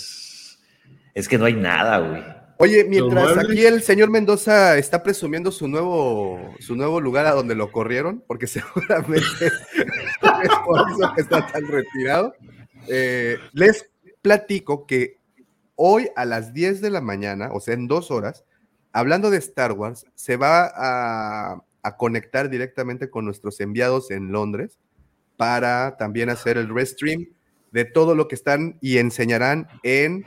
[1.14, 2.22] Es que no hay nada, güey.
[2.58, 7.56] Oye, mientras aquí el señor Mendoza está presumiendo su nuevo, su nuevo lugar a donde
[7.56, 12.34] lo corrieron, porque seguramente es por eso que está tan retirado,
[12.88, 13.90] eh, les
[14.22, 15.18] platico que
[15.76, 18.44] hoy a las 10 de la mañana, o sea, en dos horas,
[18.92, 21.64] hablando de Star Wars, se va a,
[21.98, 24.78] conectar directamente con nuestros enviados en Londres
[25.36, 27.26] para también hacer el restream
[27.72, 30.24] de todo lo que están y enseñarán en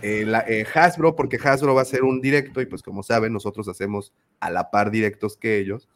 [0.00, 3.34] eh, la, eh, Hasbro, porque Hasbro va a hacer un directo y pues como saben,
[3.34, 5.86] nosotros hacemos a la par directos que ellos.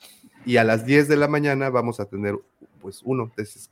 [0.45, 2.39] Y a las 10 de la mañana vamos a tener
[2.83, 3.25] pues uno.
[3.25, 3.71] Entonces,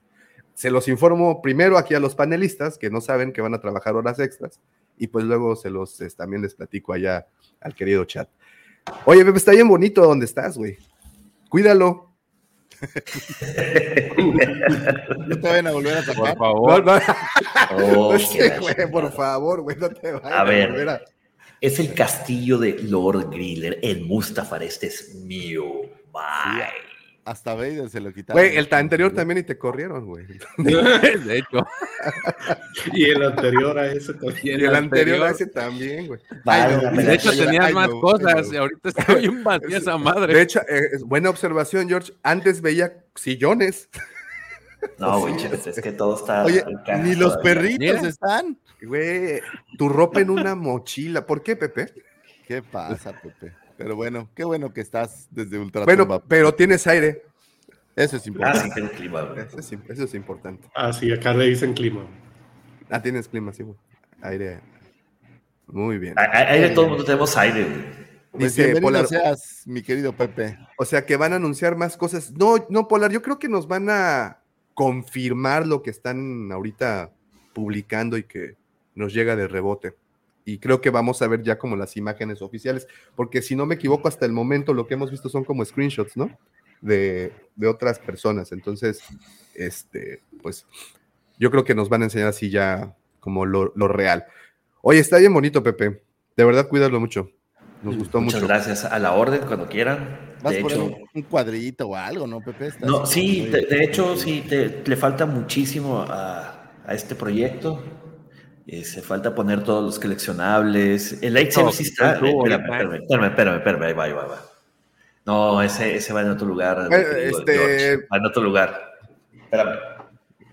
[0.54, 3.96] se los informo primero aquí a los panelistas que no saben que van a trabajar
[3.96, 4.60] horas extras
[4.98, 7.26] y pues luego se los es, también les platico allá
[7.60, 8.28] al querido chat.
[9.04, 10.76] Oye, Pepe, está bien bonito donde estás, güey.
[11.48, 12.06] Cuídalo.
[15.26, 16.36] no te vayan a volver a Por sacar.
[16.38, 16.84] favor.
[16.84, 17.02] No, no.
[17.72, 18.08] Oh,
[18.60, 20.70] güey, por favor, güey, no te vayas A ver.
[20.70, 21.00] volver a-
[21.60, 24.62] Es el castillo de Lord Griller en Mustafar.
[24.62, 25.64] Este es mío.
[26.12, 26.64] Bye.
[27.28, 28.42] Hasta Vader se lo quitaron.
[28.42, 30.24] Güey, el anterior también y te corrieron, güey.
[30.58, 31.66] De hecho.
[32.94, 34.60] Y el anterior a ese también.
[34.60, 36.20] Y el anterior a ese también, güey.
[36.42, 38.54] Vale, Ay, no, De hecho, tenías ay, más no, cosas no.
[38.54, 40.32] y ahorita está bien vacía esa madre.
[40.32, 42.14] De hecho, eh, buena observación, George.
[42.22, 43.90] Antes veía sillones.
[44.96, 46.46] No, güey, es que todo está.
[46.46, 46.64] Oye,
[47.02, 47.42] ni los todavía.
[47.42, 48.08] perritos Mira.
[48.08, 48.58] están.
[48.80, 49.42] Güey,
[49.76, 51.26] tu ropa en una mochila.
[51.26, 51.92] ¿Por qué, Pepe?
[52.46, 53.52] ¿Qué pasa, Pepe?
[53.78, 57.22] Pero bueno, qué bueno que estás desde Ultra Bueno, pero tienes aire.
[57.96, 58.60] Eso es Ah, importante.
[58.60, 59.34] sí, tengo clima.
[59.36, 60.68] Eso es, eso es importante.
[60.74, 62.04] Ah, sí, acá le dicen clima.
[62.90, 63.76] Ah, tienes clima, sí, güey.
[64.20, 64.60] Aire.
[65.68, 66.14] Muy bien.
[66.14, 68.08] De todo el mundo tenemos aire, güey.
[68.30, 70.58] Pues Dice bienvenido Polar, seas, mi querido Pepe.
[70.76, 72.30] o sea que van a anunciar más cosas.
[72.32, 74.38] No, no, Polar, yo creo que nos van a
[74.74, 77.10] confirmar lo que están ahorita
[77.54, 78.54] publicando y que
[78.94, 79.94] nos llega de rebote.
[80.48, 83.74] Y creo que vamos a ver ya como las imágenes oficiales, porque si no me
[83.74, 86.30] equivoco, hasta el momento lo que hemos visto son como screenshots, ¿no?
[86.80, 88.50] De, de otras personas.
[88.52, 89.02] Entonces,
[89.54, 90.66] este, pues,
[91.38, 94.24] yo creo que nos van a enseñar así ya como lo, lo real.
[94.80, 96.02] Oye, está bien bonito, Pepe.
[96.34, 97.30] De verdad, cuídalo mucho.
[97.82, 98.48] Nos gustó Muchas mucho.
[98.48, 98.86] gracias.
[98.86, 100.18] A la orden, cuando quieran.
[100.42, 102.68] Vas De hecho, un, cuadrito o algo, ¿no, Pepe?
[102.68, 107.82] Estás no, sí, de hecho, sí, te- le falta muchísimo a, a este proyecto.
[108.70, 111.22] Eh, se falta poner todos los coleccionables.
[111.22, 112.12] El lightsaber No, sí está.
[112.12, 114.42] estuvo Espérame, espérame, espérame, espérame, espérame, ahí va, ahí va.
[115.24, 116.86] No, ese, ese va en otro lugar.
[116.92, 118.92] este- George, Va en otro lugar.
[119.32, 119.78] Espérame.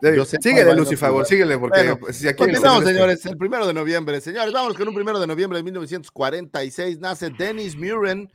[0.02, 1.26] Eh, síguele, jugar.
[1.26, 3.26] síguele, porque Bueno, si aquí Continuamos, este- señores.
[3.26, 4.54] El primero de noviembre, señores.
[4.54, 7.00] Vamos con un primero de noviembre de 1946.
[7.00, 8.32] Nace Dennis Muren,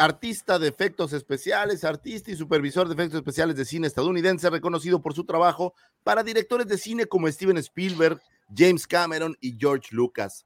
[0.00, 5.14] artista de efectos especiales, artista y supervisor de efectos especiales de cine estadounidense, reconocido por
[5.14, 8.18] su trabajo para directores de cine como Steven Spielberg,
[8.56, 10.44] James Cameron y George Lucas.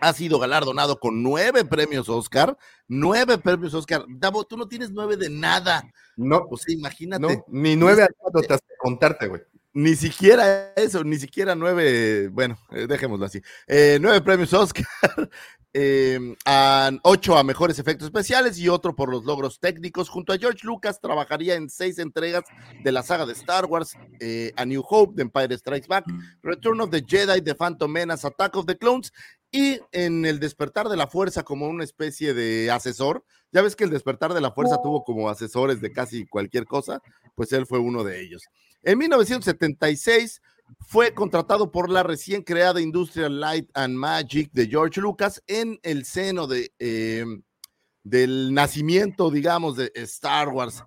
[0.00, 4.04] Ha sido galardonado con nueve premios Oscar, nueve premios Oscar.
[4.08, 5.82] Davo, tú no tienes nueve de nada.
[6.16, 7.20] No, O sea, imagínate.
[7.20, 9.42] no, ni nueve anécdotas que contarte, güey.
[9.74, 13.40] Ni siquiera eso, ni siquiera nueve, bueno, eh, dejémoslo así.
[13.66, 14.86] Eh, nueve premios Oscar,
[15.80, 20.08] eh, a- ocho a mejores efectos especiales y otro por los logros técnicos.
[20.08, 22.42] Junto a George Lucas trabajaría en seis entregas
[22.82, 26.04] de la saga de Star Wars, eh, A New Hope, The Empire Strikes Back,
[26.42, 29.12] Return of the Jedi, The Phantom Menace, Attack of the Clones
[29.52, 33.24] y en El Despertar de la Fuerza como una especie de asesor.
[33.52, 37.00] Ya ves que El Despertar de la Fuerza tuvo como asesores de casi cualquier cosa,
[37.36, 38.42] pues él fue uno de ellos.
[38.82, 40.42] En 1976
[40.80, 46.04] fue contratado por la recién creada Industrial Light and Magic de George Lucas en el
[46.04, 47.24] seno de, eh,
[48.02, 50.82] del nacimiento, digamos, de Star Wars.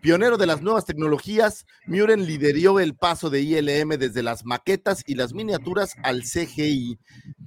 [0.00, 5.14] Pionero de las nuevas tecnologías, Muren lideró el paso de ILM desde las maquetas y
[5.14, 6.98] las miniaturas al CGI.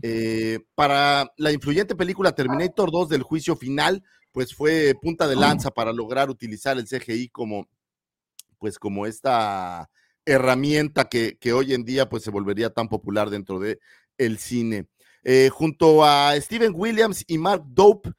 [0.02, 5.72] Eh, para la influyente película Terminator 2 del juicio final, pues fue punta de lanza
[5.72, 7.68] para lograr utilizar el CGI como,
[8.58, 9.90] pues como esta
[10.26, 13.80] herramienta que, que hoy en día pues se volvería tan popular dentro de
[14.18, 14.88] el cine.
[15.28, 18.12] Eh, junto a Steven Williams y Mark Dope,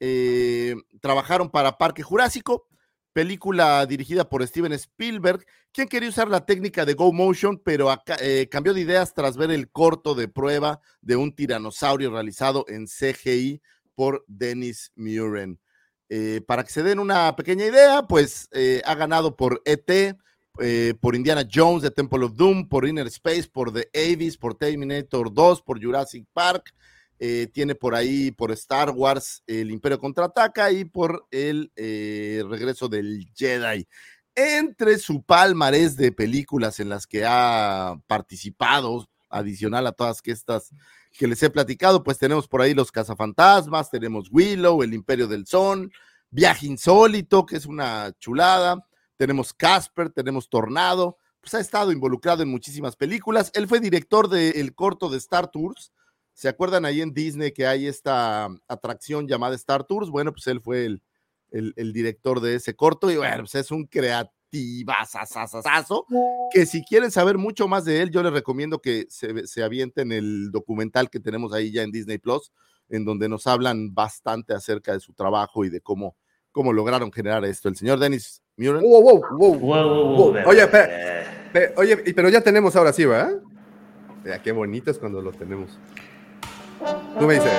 [0.00, 2.66] eh, trabajaron para Parque Jurásico,
[3.12, 8.48] película dirigida por Steven Spielberg, quien quería usar la técnica de Go Motion, pero eh,
[8.50, 13.60] cambió de ideas tras ver el corto de prueba de un tiranosaurio realizado en CGI
[13.94, 15.60] por Dennis Muren.
[16.46, 18.48] Para que se den una pequeña idea, pues
[18.84, 20.16] ha ganado por ET,
[20.60, 24.54] eh, por Indiana Jones, The Temple of Doom, por Inner Space, por The Abyss, por
[24.54, 26.74] Terminator 2, por Jurassic Park,
[27.18, 32.88] eh, tiene por ahí por Star Wars El Imperio Contraataca y por el eh, regreso
[32.88, 33.86] del Jedi.
[34.34, 40.70] Entre su palmarés de películas en las que ha participado, adicional a todas que estas
[41.12, 45.46] que les he platicado, pues tenemos por ahí Los Cazafantasmas, tenemos Willow, El Imperio del
[45.46, 45.92] Sol,
[46.30, 48.84] Viaje Insólito, que es una chulada,
[49.16, 53.50] tenemos Casper, tenemos Tornado, pues ha estado involucrado en muchísimas películas.
[53.54, 55.92] Él fue director del corto de Star Tours.
[56.32, 60.10] ¿Se acuerdan ahí en Disney que hay esta atracción llamada Star Tours?
[60.10, 61.02] Bueno, pues él fue el,
[61.50, 63.88] el, director de ese corto y bueno, pues es un
[64.54, 66.06] divertidasasasasazo,
[66.52, 70.12] que si quieren saber mucho más de él, yo les recomiendo que se, se avienten
[70.12, 72.52] el documental que tenemos ahí ya en Disney Plus,
[72.88, 76.16] en donde nos hablan bastante acerca de su trabajo y de cómo,
[76.52, 77.68] cómo lograron generar esto.
[77.68, 78.43] El señor Dennis.
[78.56, 80.36] Wow, wow, wow, wow, wow.
[80.46, 83.40] Oye, espera, espera, oye, pero ya tenemos ahora sí, ¿verdad?
[84.22, 85.76] Mira, qué bonito es cuando lo tenemos.
[87.18, 87.50] Tú me dices.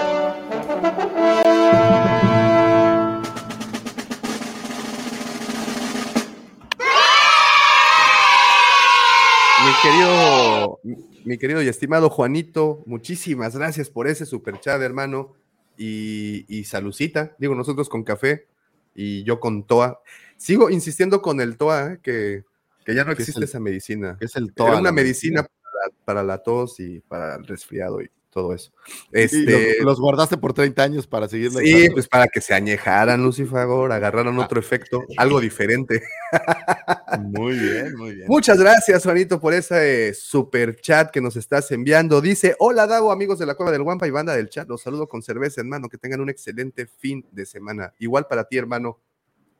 [9.65, 10.79] Mi querido,
[11.25, 15.33] mi querido y estimado Juanito, muchísimas gracias por ese super chat, hermano.
[15.77, 18.47] Y, y salucita, digo, nosotros con café
[18.95, 19.99] y yo con TOA.
[20.37, 21.99] Sigo insistiendo con el TOA, ¿eh?
[22.01, 22.43] que,
[22.85, 24.17] que ya no ¿Qué es existe el- esa medicina.
[24.19, 25.59] es el Era TOA, una la medicina medicina?
[25.71, 28.73] para, para la tos y para el resfriado y todo eso.
[29.13, 31.93] Este, los, los guardaste por 30 años para seguirlo Sí, usando.
[31.93, 36.03] pues para que se añejaran, Lucifagor, agarraran otro efecto, algo diferente.
[37.21, 38.27] Muy bien, muy bien.
[38.27, 42.19] Muchas gracias, Juanito, por ese super chat que nos estás enviando.
[42.19, 44.67] Dice: Hola, Dago, amigos de la Cueva del Guampa y banda del chat.
[44.67, 45.87] Los saludo con cerveza, hermano.
[45.87, 47.93] Que tengan un excelente fin de semana.
[47.99, 48.99] Igual para ti, hermano.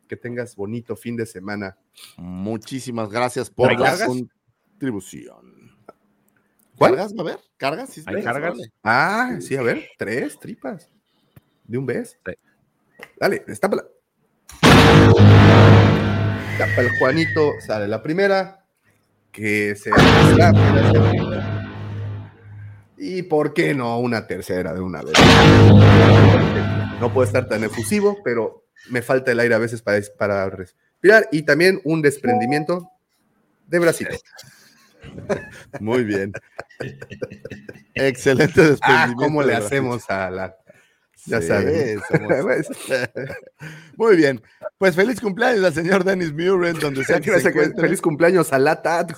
[0.08, 1.78] Que tengas bonito fin de semana.
[2.18, 4.08] Muchísimas gracias por ¿Hay la cargas?
[4.08, 5.76] contribución.
[6.78, 6.96] ¿Cuál?
[6.96, 7.14] ¿Cargas?
[7.18, 7.90] A ver, ¿cargas?
[7.90, 8.58] Sí, ¿Hay sí, cargas?
[8.84, 10.90] Ah, sí, a ver, tres tripas.
[11.64, 12.20] ¿De un vez?
[13.20, 13.86] Dale, destápala.
[16.58, 18.66] Tapa el Juanito, sale la primera.
[19.32, 19.92] Que se.
[22.98, 25.14] Y por qué no una tercera de una vez.
[27.00, 31.28] No puedo estar tan efusivo, pero me falta el aire a veces para, para respirar.
[31.32, 32.90] Y también un desprendimiento
[33.68, 34.16] de bracito.
[35.80, 36.34] Muy bien.
[37.94, 39.24] Excelente Ah, desprendimiento.
[39.24, 40.58] ¿cómo le hacemos a la...
[41.28, 42.00] Ya Sí, saben.
[42.02, 42.68] somos-
[43.98, 44.42] Muy bien.
[44.78, 47.82] Pues feliz cumpleaños al señor Dennis Muren, donde sea que se encuentre.
[47.82, 49.12] Feliz cumpleaños a la TAT.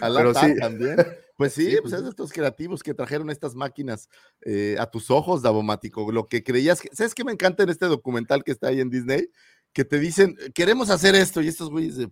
[0.00, 0.54] A la Pero TAP sí.
[0.56, 0.96] también.
[1.38, 4.08] Pues sí, Sí, pues pues es estos creativos que trajeron estas máquinas
[4.40, 6.10] eh, a tus ojos, Davomático.
[6.10, 6.88] Lo que creías que.
[6.92, 9.30] ¿Sabes qué me encanta en este documental que está ahí en Disney?
[9.72, 12.08] Que te dicen, queremos hacer esto, y estos güeyes de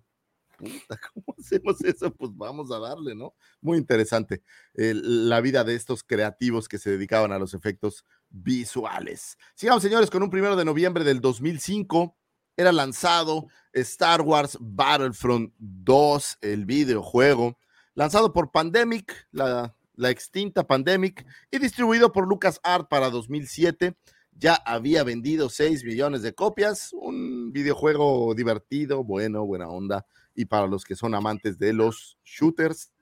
[0.57, 2.15] puta, ¿cómo hacemos eso?
[2.15, 3.35] Pues vamos a darle, ¿no?
[3.61, 4.43] Muy interesante
[4.75, 9.39] eh, la vida de estos creativos que se dedicaban a los efectos visuales.
[9.57, 12.17] Sigamos, señores, con un primero de noviembre del 2005
[12.57, 17.59] era lanzado Star Wars Battlefront 2, el videojuego,
[17.97, 23.97] lanzado por Pandemic, la, extinta Pandemic, y distribuido por LucasArts para 2007.
[24.39, 30.67] Ya había vendido 6 millones de copias, un videojuego divertido, bueno, buena onda, y para
[30.67, 32.93] los que son amantes de los shooters,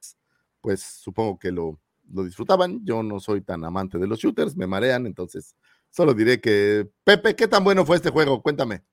[0.61, 1.81] pues supongo que lo,
[2.13, 2.81] lo disfrutaban.
[2.85, 5.57] Yo no soy tan amante de los shooters, me marean, entonces
[5.91, 8.41] solo diré que, Pepe, ¿qué tan bueno fue este juego?
[8.41, 8.85] Cuéntame.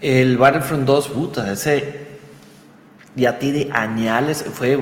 [0.00, 2.07] El Battlefront 2, puta, ese
[3.18, 4.78] ya tiene añales, fue,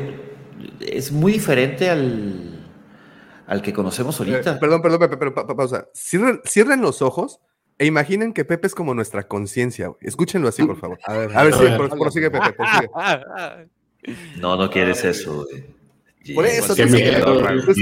[0.80, 2.66] es muy diferente al,
[3.47, 4.53] al que conocemos ahorita.
[4.53, 5.89] Eh, perdón, perdón, Pepe, pero pa- pa- pausa.
[5.95, 7.41] Cierren, cierren los ojos
[7.78, 9.89] e imaginen que Pepe es como nuestra conciencia.
[9.89, 9.99] güey.
[10.03, 10.99] Escúchenlo así, por favor.
[11.05, 11.76] A ver, A ver, a sí, ver.
[11.76, 12.91] por- prosigue, Pepe, prosigue.
[14.39, 15.45] No, no quieres eso.
[15.45, 15.64] güey.
[16.34, 17.39] Por eso, tú miedo.
[17.64, 17.74] tú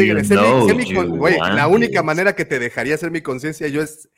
[1.57, 2.05] la única it.
[2.05, 4.09] manera que te dejaría ser mi conciencia yo es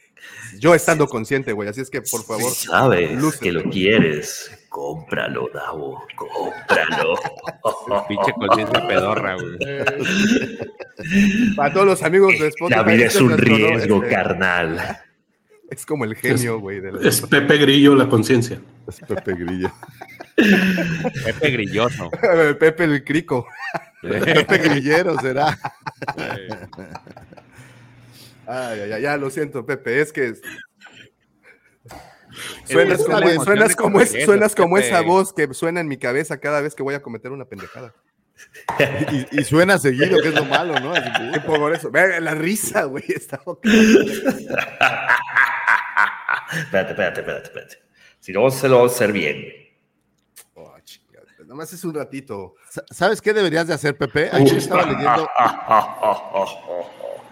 [0.59, 1.68] yo estando consciente, güey.
[1.68, 3.45] Así es que, por favor, Sabes lúcete.
[3.45, 4.51] que lo quieres.
[4.77, 6.05] Cómpralo, Davo.
[6.14, 7.16] Cómpralo.
[8.07, 9.57] Pinche conciencia pedorra, güey.
[11.57, 12.77] Para todos los amigos de Spotify.
[12.77, 14.99] La vida es un riesgo, Este, carnal.
[15.70, 16.83] Es como el genio, güey.
[17.01, 18.61] Es Pepe Grillo la conciencia.
[18.87, 19.72] Es Pepe Grillo.
[21.24, 22.11] Pepe Grilloso.
[22.61, 23.47] Pepe el crico.
[24.03, 25.59] Pepe Grillero será.
[28.49, 30.01] Ay, ay, ay, ya, lo siento, Pepe.
[30.01, 30.41] Es que Es
[32.64, 34.89] suenas como, suenas como, es- confianza, suenas como Pepe.
[34.89, 37.95] esa voz que suena en mi cabeza cada vez que voy a cometer una pendejada.
[39.12, 40.93] Y, y suena seguido, que es lo malo, ¿no?
[40.93, 41.91] Así, Qué por eso.
[42.20, 43.05] La risa, güey.
[43.09, 43.41] Está
[46.53, 47.76] espérate, espérate, espérate, espérate.
[48.20, 49.43] Si no, se lo vamos a hacer bien.
[50.55, 51.26] Oh, chingada.
[51.47, 52.57] Nomás es un ratito.
[52.70, 54.28] Sa- ¿Sabes qué deberías de hacer, Pepe?
[54.32, 55.30] Ayer estaba leyendo,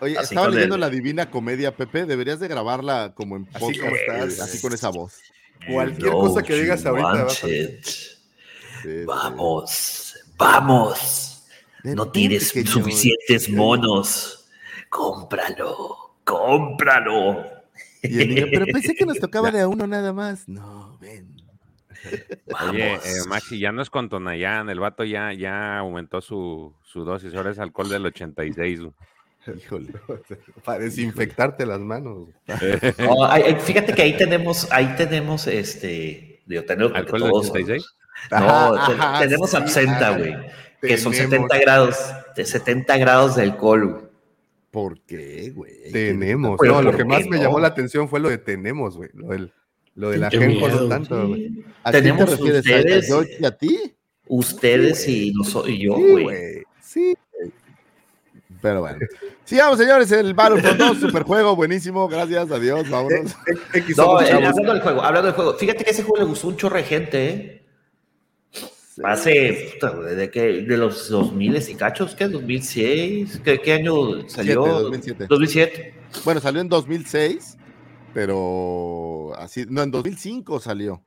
[0.05, 2.07] oye, Así estaba leyendo el- la Divina Comedia, Pepe.
[2.07, 4.41] Deberías de grabarla como en Así podcast, estás.
[4.41, 5.21] así con esa voz.
[5.71, 7.29] Cualquier You cosa que digas ahorita.
[7.31, 7.79] Sí.
[9.07, 11.45] Vamos, vamos.
[11.85, 12.71] No tienes pequeño.
[12.73, 14.47] suficientes monos.
[14.91, 17.45] Cómpralo, cómpralo.
[18.03, 20.49] Y el niño, pero pensé que nos tocaba de a uno nada más.
[20.49, 21.35] No, ven.
[22.69, 27.03] Oye, eh, Maxi, ya no es con Tonayán, el vato ya, ya aumentó su, su
[27.05, 28.81] dosis, ahora es alcohol del 86.
[29.57, 29.93] Híjole.
[30.65, 32.29] Para desinfectarte las manos.
[32.99, 37.31] No, ay, ay, fíjate que ahí tenemos, ahí tenemos este Digo, tenemos porque ¿Alcohol del
[37.31, 37.85] todos- 86?
[38.31, 40.35] No, Ajá, te- ajá, tenemos sí, absenta, güey.
[40.81, 41.49] Que son tenemos.
[41.49, 41.97] 70 grados,
[42.37, 44.05] de 70 grados de alcohol, güey.
[44.71, 45.91] ¿Por qué, güey?
[45.93, 46.59] Tenemos.
[46.61, 47.43] Pero no, lo ¿por que más me no?
[47.43, 49.09] llamó la atención fue lo de tenemos, güey.
[49.15, 49.53] Lo del,
[49.95, 50.89] lo de la gente miedo.
[50.89, 51.65] tanto, güey.
[51.83, 52.57] ¿A quién te Tenemos refieres?
[52.57, 53.05] ¿A- ustedes.
[53.05, 53.95] ¿A George y a ti?
[54.27, 56.23] Ustedes y, noso- y yo, Sí, güey.
[56.25, 56.63] güey.
[56.81, 57.15] Sí.
[58.65, 58.99] Pero bueno.
[59.45, 63.37] Sigamos, señores, el Battlefront 2, superjuego, buenísimo, gracias, adiós, vámonos.
[63.75, 64.47] X No, somos eh, chavos.
[64.47, 65.55] hablando del juego, hablando del juego.
[65.59, 67.67] Fíjate que ese juego le gustó un chorro de gente, ¿eh?
[69.03, 70.63] Hace, puta, ¿de qué?
[70.63, 72.27] De los 2000 y cachos, ¿qué?
[72.27, 73.43] ¿2006?
[73.43, 74.65] ¿Qué, qué año salió?
[74.65, 75.27] 2007.
[75.29, 75.95] 2007.
[76.25, 77.59] Bueno, salió en 2006,
[78.15, 81.05] pero así, no, en 2005 salió.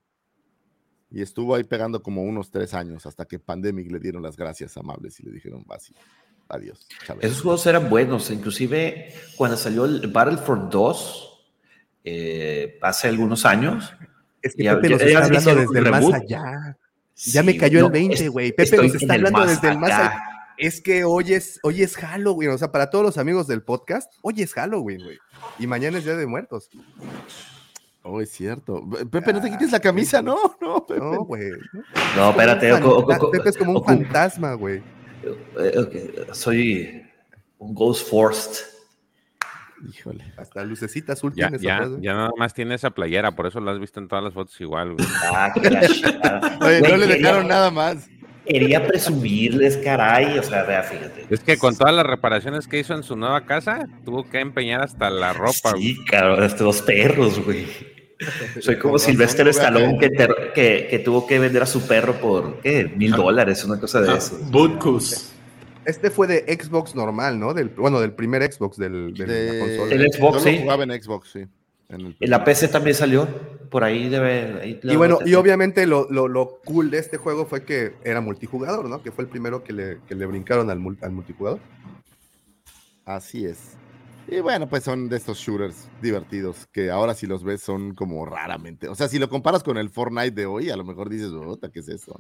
[1.10, 4.78] Y estuvo ahí pegando como unos tres años hasta que Pandemic le dieron las gracias
[4.78, 5.96] amables y le dijeron, así,
[6.50, 6.88] adiós.
[7.06, 7.26] Chávez".
[7.26, 11.46] Esos juegos eran buenos, inclusive cuando salió el Battlefront 2,
[12.04, 13.94] eh, hace algunos años.
[14.42, 16.78] Es que ya- Pepe nos ya está hablando desde el más allá.
[17.16, 18.52] Ya Sí, me cayó no, el 20, es- güey.
[18.52, 20.24] Pepe nos está hablando más desde el más allá.
[20.60, 24.12] Es que hoy es, hoy es Halloween, o sea, para todos los amigos del podcast,
[24.24, 25.18] hoy es Halloween, güey.
[25.60, 26.70] Y mañana es Día de Muertos.
[28.02, 28.84] Oh, es cierto.
[29.12, 31.00] Pepe, no te quites la camisa, no, no, Pepe.
[31.00, 31.50] No, güey.
[32.16, 32.72] No, espérate.
[33.32, 34.82] Pepe es como un fantasma, güey.
[35.24, 37.04] Eh, Soy
[37.60, 38.66] un Ghost Forced.
[39.94, 40.24] Híjole.
[40.38, 41.62] Hasta lucecita azul Ya, tienes.
[41.62, 42.02] ya, güey.
[42.02, 44.60] ya nada más tiene esa playera, por eso la has visto en todas las fotos
[44.60, 45.08] igual, güey.
[45.24, 45.52] Ah.
[45.56, 48.10] Oye, no Güey, le quería- dejaron nada más.
[48.46, 50.38] Quería presumirles, caray.
[50.40, 51.28] O sea, vea, fíjate.
[51.30, 54.82] Es que con todas las reparaciones que hizo en su nueva casa, tuvo que empeñar
[54.82, 55.84] hasta la ropa, güey.
[55.96, 57.68] Sí, cabrón, hasta dos perros, güey.
[58.62, 62.14] Soy como Sylvester Stallone que- que, ter- que, que tuvo que vender a su perro
[62.20, 62.86] por, ¿qué?
[62.96, 64.38] Mil dólares, una cosa de Ah, eso.
[64.50, 65.32] Butkus.
[65.86, 67.54] Este fue de Xbox normal, ¿no?
[67.54, 69.94] Del, bueno, del primer Xbox del, de De- la consola.
[69.94, 70.62] El Xbox, Yo lo sí.
[70.62, 71.40] jugaba en Xbox, sí.
[71.90, 73.26] En el- la PC también salió.
[73.70, 74.60] Por ahí debe.
[74.62, 78.20] ahí Y bueno, y obviamente lo, lo, lo cool de este juego fue que era
[78.20, 79.02] multijugador, ¿no?
[79.02, 81.60] Que fue el primero que le, que le brincaron al multijugador.
[83.06, 83.78] Así es.
[84.30, 88.26] Y bueno, pues son de estos shooters divertidos que ahora si los ves son como
[88.26, 88.90] raramente.
[88.90, 91.72] O sea, si lo comparas con el Fortnite de hoy, a lo mejor dices, "Ota,
[91.72, 92.20] ¿qué es eso?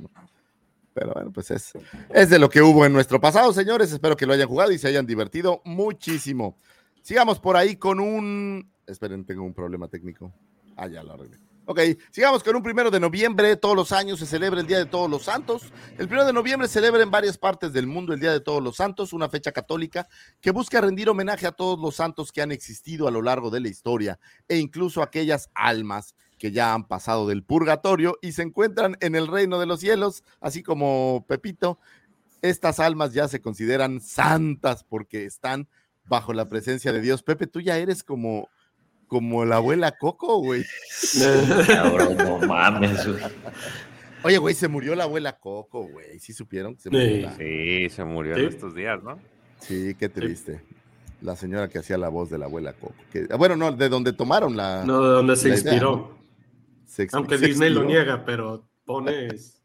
[0.93, 1.73] Pero bueno, pues es,
[2.09, 3.91] es de lo que hubo en nuestro pasado, señores.
[3.91, 6.57] Espero que lo hayan jugado y se hayan divertido muchísimo.
[7.01, 8.71] Sigamos por ahí con un.
[8.87, 10.33] Esperen, tengo un problema técnico.
[10.75, 11.37] Ah, ya lo arreglé.
[11.69, 13.57] Ok, sigamos con un primero de noviembre.
[13.57, 15.63] Todos los años se celebra el Día de Todos los Santos.
[15.97, 18.63] El primero de noviembre se celebra en varias partes del mundo el Día de Todos
[18.63, 20.07] los Santos, una fecha católica
[20.39, 23.59] que busca rendir homenaje a todos los santos que han existido a lo largo de
[23.59, 28.95] la historia e incluso aquellas almas que ya han pasado del purgatorio y se encuentran
[29.01, 31.79] en el reino de los cielos, así como Pepito.
[32.41, 35.67] Estas almas ya se consideran santas porque están
[36.05, 37.23] bajo la presencia de Dios.
[37.23, 38.47] Pepe, tú ya eres como,
[39.07, 40.63] como la abuela Coco, güey.
[41.67, 43.23] Cabrón, no mames, güey.
[44.23, 46.19] Oye, güey, se murió la abuela Coco, güey.
[46.19, 47.07] ¿Sí supieron que se murió?
[47.07, 47.21] Sí.
[47.21, 48.41] la- Sí, se murió Sí.
[48.41, 49.19] en estos días, ¿no?
[49.59, 50.61] Sí, qué triste.
[51.21, 52.93] La señora que hacía la voz de la abuela Coco.
[53.11, 54.83] que- bueno, no, de donde tomaron la...
[54.85, 55.95] No, de donde se idea, inspiró.
[55.95, 56.17] ¿no?
[56.85, 59.56] Se ex- Aunque se Disney lo niega, pero pones,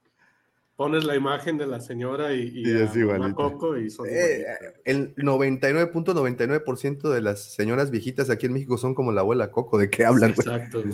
[0.82, 4.40] pones la imagen de la señora y, y Y a es Coco y son Eh,
[4.40, 4.80] igualitas.
[4.84, 9.78] el 99.99% de las señoras viejitas aquí en México son como la abuela Coco.
[9.78, 10.30] ¿De qué hablan?
[10.30, 10.82] Exacto.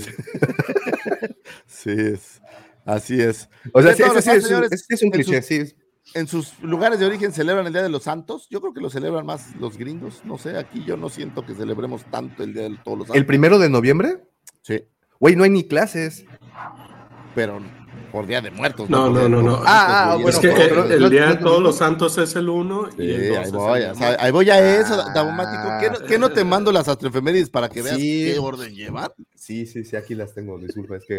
[1.67, 2.43] Sí, es.
[2.85, 3.49] Así es.
[3.73, 5.75] O sea, sí, ese sí es, un- señores, sí es un cliché, sí.
[6.15, 8.47] En sus lugares de origen celebran el Día de los Santos.
[8.51, 10.23] Yo creo que lo celebran más los gringos.
[10.25, 13.17] No sé, aquí yo no siento que celebremos tanto el Día de todos los Santos.
[13.21, 14.19] ¿El primero de noviembre?
[14.63, 14.85] Sí,
[15.21, 16.25] Güey, no hay ni clases.
[17.35, 17.61] pero
[18.11, 18.89] por Día de Muertos.
[18.91, 19.43] No, no, no, no.
[19.43, 20.49] Muertos, Ah, ah, bueno, es que
[20.95, 23.39] el, no- Día no de Todos los Santos es el 1 y Sí, el 2
[23.39, 24.19] ahí voy, el o sea, amor.
[24.21, 25.13] ahí voy a eso, Ah.
[25.15, 25.69] Daumático.
[25.81, 28.31] ¿Qué, no- qué no te mando las astrofemérides para que veas Sí.
[28.33, 29.11] qué orden llevan?
[29.35, 31.17] Sí, sí, sí, aquí las tengo, disculpa, es que...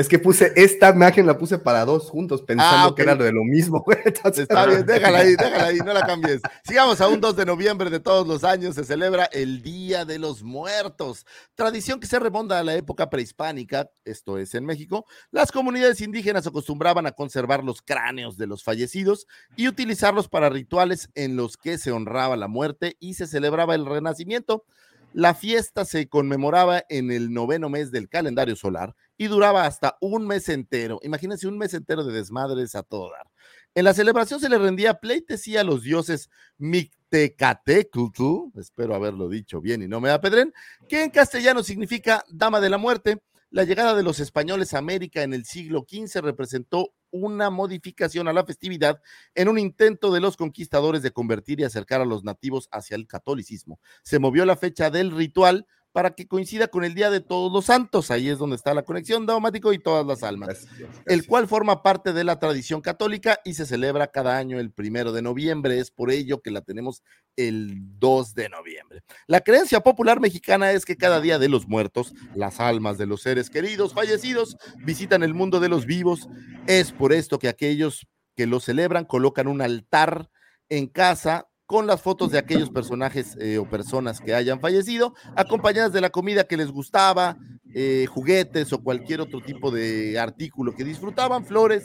[0.00, 3.22] Es que puse, esta imagen la puse para dos juntos, pensando Ah, que era lo
[3.22, 3.98] de lo mismo, güey.
[4.06, 6.40] Entonces, Está bien, déjala ahí, déjala ahí, no la cambies.
[6.64, 10.18] Sigamos a un 2 de noviembre de todos los años, se celebra el Día de
[10.18, 15.04] los Muertos, tradición que se remonta a la época prehispánica, esto es en México.
[15.32, 21.10] Las comunidades indígenas acostumbraban a conservar los cráneos de los fallecidos y utilizarlos para rituales
[21.14, 24.64] en los que se honraba la muerte y se celebraba el renacimiento.
[25.12, 30.26] La fiesta se conmemoraba en el noveno mes del calendario solar y duraba hasta un
[30.26, 30.98] mes entero.
[31.02, 33.30] Imagínense un mes entero de desmadres a todo dar.
[33.74, 39.82] En la celebración se le rendía pleitesía a los dioses Mictecatecutl, espero haberlo dicho bien
[39.82, 40.54] y no me apedren,
[40.88, 43.22] que en castellano significa dama de la muerte.
[43.50, 48.32] La llegada de los españoles a América en el siglo XV representó una modificación a
[48.32, 49.02] la festividad
[49.34, 53.06] en un intento de los conquistadores de convertir y acercar a los nativos hacia el
[53.06, 53.80] catolicismo.
[54.02, 57.66] Se movió la fecha del ritual para que coincida con el Día de Todos los
[57.66, 58.10] Santos.
[58.10, 60.66] Ahí es donde está la conexión daumático y todas las almas,
[61.06, 65.12] el cual forma parte de la tradición católica y se celebra cada año el primero
[65.12, 65.78] de noviembre.
[65.78, 67.02] Es por ello que la tenemos
[67.36, 69.02] el 2 de noviembre.
[69.26, 73.22] La creencia popular mexicana es que cada día de los muertos, las almas de los
[73.22, 76.28] seres queridos fallecidos visitan el mundo de los vivos.
[76.66, 80.30] Es por esto que aquellos que lo celebran colocan un altar
[80.68, 85.92] en casa con las fotos de aquellos personajes eh, o personas que hayan fallecido, acompañadas
[85.92, 87.36] de la comida que les gustaba,
[87.72, 91.84] eh, juguetes o cualquier otro tipo de artículo que disfrutaban, flores,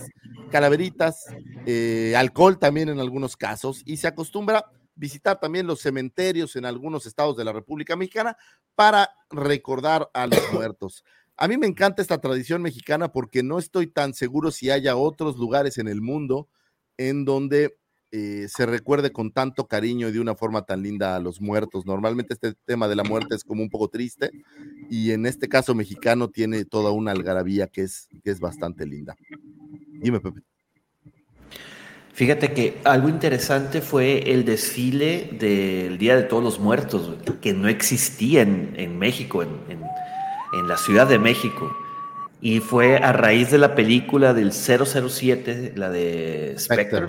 [0.49, 1.25] calaveritas,
[1.67, 4.65] eh, alcohol también en algunos casos, y se acostumbra
[4.95, 8.37] visitar también los cementerios en algunos estados de la República Mexicana
[8.73, 11.03] para recordar a los muertos.
[11.37, 15.37] A mí me encanta esta tradición mexicana porque no estoy tan seguro si haya otros
[15.37, 16.49] lugares en el mundo
[16.97, 17.77] en donde
[18.11, 21.85] eh, se recuerde con tanto cariño y de una forma tan linda a los muertos.
[21.85, 24.31] Normalmente este tema de la muerte es como un poco triste
[24.89, 29.15] y en este caso mexicano tiene toda una algarabía que es, que es bastante linda.
[29.99, 30.41] Dime, Pepe.
[32.15, 37.67] Fíjate que algo interesante fue el desfile del Día de Todos los Muertos, que no
[37.67, 39.81] existía en, México, en,
[40.65, 41.75] la Ciudad de México.
[42.41, 47.07] Y fue a raíz de la película del 007, la de Spectre,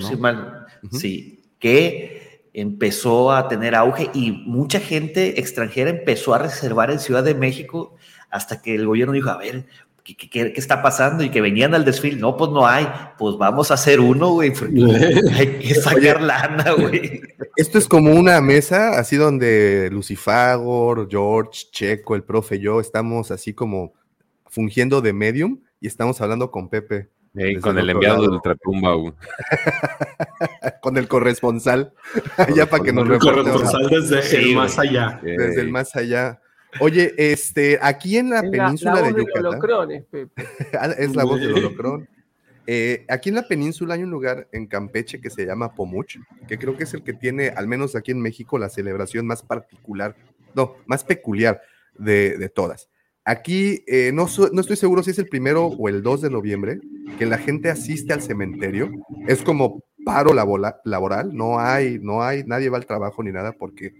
[0.92, 7.22] sí, que empezó a tener auge y mucha gente extranjera empezó a reservar en Ciudad
[7.22, 7.96] de México
[8.30, 9.66] hasta que el gobierno dijo, a ver,
[10.02, 11.22] ¿qué, qué, está pasando?
[11.22, 12.86] Y que venían al desfile, no, pues no hay,
[13.18, 14.52] pues vamos a hacer uno, güey,
[15.34, 17.20] hay que sacar lana, güey.
[17.56, 23.52] Esto es como una mesa, así donde Lucifagor, George, Checo, el profe, yo estamos así
[23.52, 23.94] como
[24.48, 27.10] fungiendo de medium y estamos hablando con Pepe
[27.60, 28.94] con el enviado del Ultratumba.
[30.80, 31.92] con el corresponsal.
[32.54, 35.20] ya para que nos El corresponsal desde el más allá.
[35.22, 36.40] Desde el más allá.
[36.80, 39.60] Oye, este, aquí en la península de Yucatán.
[40.78, 42.08] Ah, es la voz del holocrón.
[42.66, 46.18] Eh, aquí en la península hay un lugar en Campeche que se llama Pomuch,
[46.48, 49.42] que creo que es el que tiene, al menos aquí en México, la celebración más
[49.42, 50.16] particular,
[50.54, 51.60] no, más peculiar
[51.96, 52.88] de, de todas.
[53.28, 56.78] Aquí eh, no, no, estoy seguro si es el primero o el 2 de noviembre
[57.18, 58.88] que la gente asiste al cementerio.
[59.26, 63.94] Es como paro laboral, no hay, no hay, nadie va al trabajo ni nada porque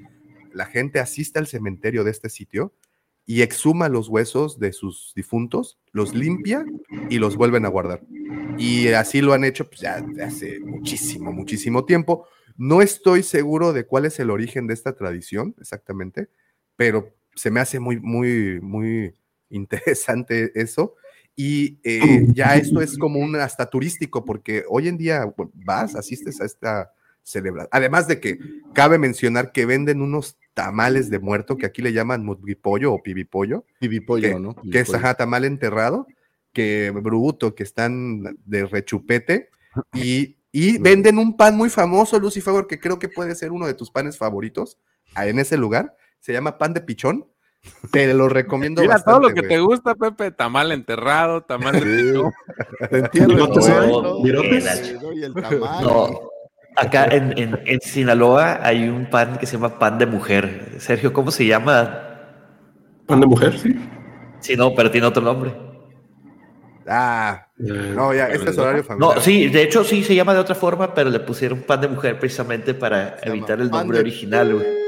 [0.53, 2.73] la gente asiste al cementerio de este sitio
[3.27, 6.65] y exhuma los huesos de sus difuntos, los limpia
[7.11, 8.03] y los vuelven a guardar.
[8.59, 12.29] Y así lo han hecho pues, ya hace muchísimo, muchísimo tiempo.
[12.57, 16.29] No estoy seguro de cuál es el origen de esta tradición exactamente,
[16.77, 19.15] pero se me hace muy, muy, muy
[19.51, 20.95] interesante eso.
[21.37, 26.41] Y eh, ya esto es como un hasta turístico, porque hoy en día vas, asistes
[26.41, 27.69] a esta celebración.
[27.73, 28.39] Además de que
[28.73, 33.67] cabe mencionar que venden unos tamales de muerto, que aquí le llaman mudbipollo o pibipollo.
[33.79, 34.57] Pibipollo, ¿no?
[34.73, 36.07] Que es ajá, tamal enterrado,
[36.55, 39.51] que bruto, que están de rechupete.
[39.93, 43.75] Y, y venden un pan muy famoso, Lucifer, que creo que puede ser uno de
[43.75, 44.79] tus panes favoritos
[45.15, 47.27] en ese lugar se llama pan de pichón.
[47.91, 52.33] Te lo recomiendo Mira todo lo que te gusta, Pepe, tamal enterrado, tamal de pichón.
[55.83, 56.31] No,
[56.77, 60.77] acá en, en, Sinaloa hay un pan que se llama pan de mujer.
[60.79, 62.03] Sergio, ¿cómo se llama?
[63.07, 63.59] ¿Pan de mujer?
[63.59, 63.75] Sí.
[64.41, 65.55] Sí, no, pero tiene otro nombre.
[66.87, 69.17] Ah, no, ya, este es horario familiar.
[69.17, 71.89] No, sí, de hecho sí se llama de otra forma, pero le pusieron pan de
[71.89, 74.86] mujer precisamente para evitar el nombre original, güey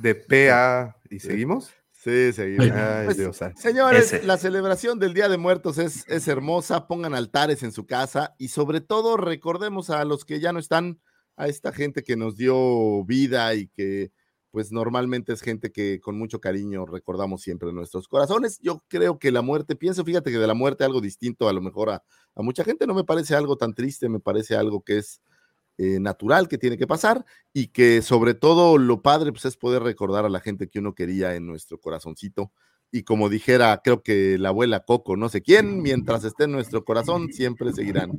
[0.00, 0.96] de PA.
[1.10, 1.70] ¿Y seguimos?
[1.92, 2.68] Sí, seguimos.
[3.04, 6.86] Pues, señores, la celebración del Día de Muertos es, es hermosa.
[6.86, 11.00] Pongan altares en su casa y sobre todo recordemos a los que ya no están,
[11.36, 14.12] a esta gente que nos dio vida y que
[14.52, 18.58] pues normalmente es gente que con mucho cariño recordamos siempre en nuestros corazones.
[18.62, 21.60] Yo creo que la muerte, pienso, fíjate que de la muerte algo distinto a lo
[21.60, 22.02] mejor a,
[22.34, 25.20] a mucha gente no me parece algo tan triste, me parece algo que es
[25.78, 29.82] eh, natural que tiene que pasar y que sobre todo lo padre pues, es poder
[29.82, 32.50] recordar a la gente que uno quería en nuestro corazoncito.
[32.90, 36.84] Y como dijera, creo que la abuela Coco, no sé quién, mientras esté en nuestro
[36.84, 38.12] corazón, siempre seguirán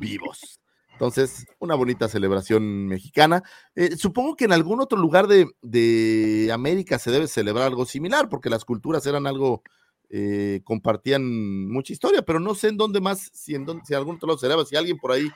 [0.00, 0.60] vivos.
[0.92, 3.42] Entonces, una bonita celebración mexicana.
[3.74, 8.28] Eh, supongo que en algún otro lugar de, de, América se debe celebrar algo similar,
[8.28, 9.62] porque las culturas eran algo,
[10.10, 13.98] eh, compartían mucha historia, pero no sé en dónde más, si en, dónde, si en
[13.98, 15.28] algún otro lado celebra, si alguien por ahí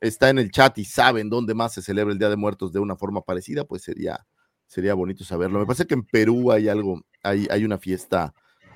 [0.00, 2.78] está en el chat y saben dónde más se celebra el Día de Muertos de
[2.78, 4.26] una forma parecida, pues sería,
[4.66, 5.58] sería bonito saberlo.
[5.58, 8.34] Me parece que en Perú hay algo, hay, hay una fiesta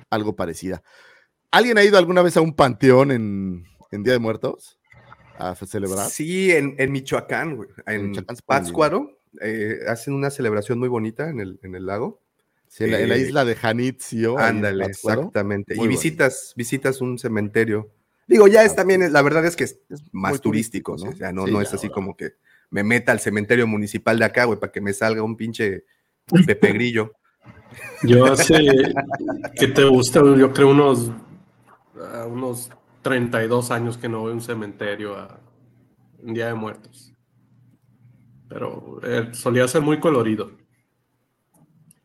[0.09, 0.83] algo parecida.
[1.51, 4.79] ¿Alguien ha ido alguna vez a un panteón en, Día de Muertos?
[5.37, 6.09] A celebrar.
[6.09, 8.13] Sí, en, Michoacán, en,
[8.45, 12.21] Pátzcuaro, eh, hacen una celebración muy bonita en el, en el lago.
[12.67, 14.33] Sí, en, la, en la Eh, isla de Janitzio.
[14.39, 15.75] en Ándale, exactamente.
[15.75, 15.91] Muy y bueno.
[15.91, 17.91] visitas, visitas un cementerio.
[18.27, 21.11] Digo, ya es también, la verdad es que es, es más turístico, turístico, ¿no?
[21.11, 21.15] sí.
[21.15, 21.93] O sea, no, Sí, no es así ahora.
[21.95, 22.31] como que
[22.69, 25.85] me meta al cementerio municipal de acá, güey, para que me salga un pinche
[26.47, 27.11] Pepe Grillo.
[28.03, 28.53] Yo hace
[29.59, 31.11] que te gusta, yo creo unos,
[31.99, 32.69] ah, unos
[33.01, 35.39] 32 años que no voy a un cementerio a
[36.19, 37.13] un Día de Muertos.
[38.47, 40.51] Pero eh, solía ser muy colorido.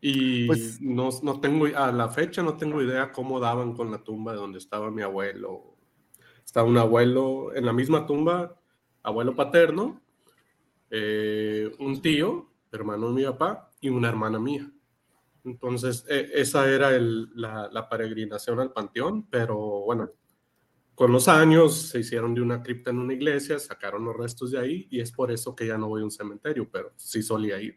[0.01, 3.99] Y Pues- no, no tengo, a la fecha no tengo idea cómo daban con la
[3.99, 5.75] tumba de donde estaba mi abuelo.
[6.49, 8.59] Estaba un abuelo en la misma tumba,
[9.03, 10.01] abuelo paterno,
[10.89, 14.67] eh, un tío, hermano de mi papá, y una hermana mía.
[15.43, 20.09] Entonces, e- esa era la, peregrinación al panteón, pero bueno,
[20.95, 24.57] con los años se hicieron de una cripta en una iglesia, sacaron los restos de
[24.57, 27.61] ahí, y es por eso que ya no voy a un cementerio, pero sí solía
[27.61, 27.75] ir.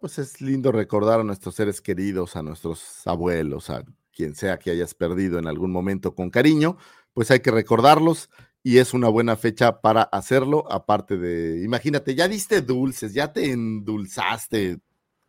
[0.00, 3.84] Pues es lindo recordar a nuestros seres queridos, a nuestros abuelos, a
[4.16, 6.78] quien sea que hayas perdido en algún momento con cariño,
[7.12, 8.30] pues hay que recordarlos
[8.62, 13.52] y es una buena fecha para hacerlo, aparte de, imagínate, ya diste dulces, ya te
[13.52, 14.78] endulzaste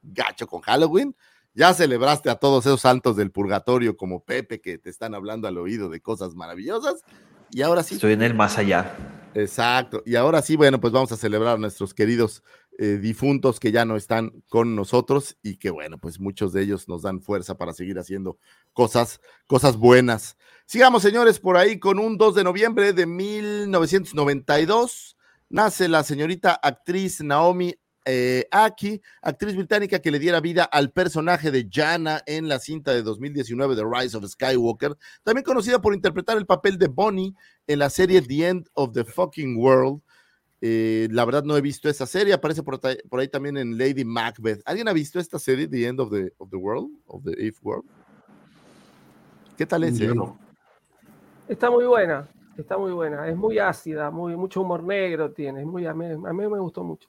[0.02, 1.16] gacho con Halloween,
[1.54, 5.58] ya celebraste a todos esos santos del purgatorio como Pepe que te están hablando al
[5.58, 7.04] oído de cosas maravillosas
[7.52, 7.96] y ahora sí.
[7.96, 8.96] Estoy en el más allá.
[9.34, 10.02] Exacto.
[10.06, 12.44] Y ahora sí, bueno, pues vamos a celebrar a nuestros queridos
[12.80, 16.88] eh, difuntos que ya no están con nosotros y que, bueno, pues muchos de ellos
[16.88, 18.38] nos dan fuerza para seguir haciendo
[18.74, 20.38] cosas, cosas buenas.
[20.66, 25.18] Sigamos, señores, por ahí con un 2 de noviembre de 1992.
[25.50, 27.74] Nace la señorita actriz Naomi
[28.10, 32.94] eh, Aki, actriz británica que le diera vida al personaje de Jana en la cinta
[32.94, 37.34] de 2019 de Rise of Skywalker, también conocida por interpretar el papel de Bonnie
[37.68, 40.02] en la serie The End of the Fucking World.
[40.60, 44.62] Eh, la verdad no he visto esa serie, aparece por, ahí también en Lady Macbeth.
[44.66, 46.90] ¿Alguien ha visto esta serie, The End of the, of the World?
[47.06, 47.86] Of the Eighth World?
[49.56, 49.98] ¿Qué tal es?
[49.98, 50.16] Yo eh?
[50.16, 50.38] no.
[51.48, 52.28] Está muy buena,
[52.58, 53.28] está muy buena.
[53.28, 55.62] Es muy ácida, muy, mucho humor negro tiene.
[55.62, 57.08] Es muy, a, mí, a mí me gustó mucho.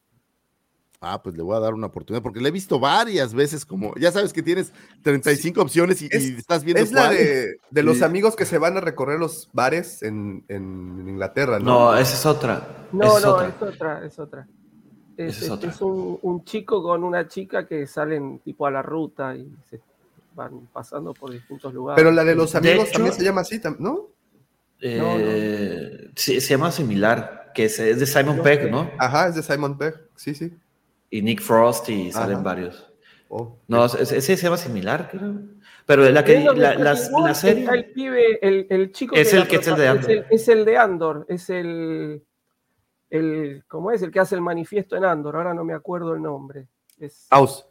[1.01, 3.95] Ah, pues le voy a dar una oportunidad porque la he visto varias veces como,
[3.95, 4.73] ya sabes que tienes
[5.03, 8.45] 35 opciones y, y Es- estás viendo Es la de, de los Y- amigos que
[8.45, 11.93] se van a recorrer los bares en, en Inglaterra, ¿no?
[11.93, 12.89] No, esa es otra.
[12.91, 13.49] No, es no, otra.
[13.49, 14.49] es otra, es otra.
[15.17, 15.71] Es, Esa es es- otra.
[15.71, 19.81] es un, un chico con una chica que salen tipo a la ruta y se
[20.35, 22.01] van pasando por distintos lugares.
[22.03, 24.09] Pero la de los De amigos hecho- también se llama así, tam- ¿no?
[24.81, 28.91] Eh, sí, se llama similar, que es, es de Simon Pegg, ¿no?
[28.99, 30.53] Ajá, es de Simon Pegg, sí, sí.
[31.11, 32.85] Y Nick Frost y salen varios.
[33.31, 33.57] Oh.
[33.69, 35.35] No, ese, se llama similar, creo.
[35.87, 37.63] Pero la, que, Es la, está la- serie...
[37.65, 40.11] está el pibe, el, el chico Es el que es el de Andor.
[40.11, 42.23] Es el, es el de Andor, es el,
[43.11, 44.03] el, ¿cómo es?
[44.03, 46.69] El que hace el manifiesto en Andor, ahora no me acuerdo el nombre.
[46.99, 47.67] Es, Aus.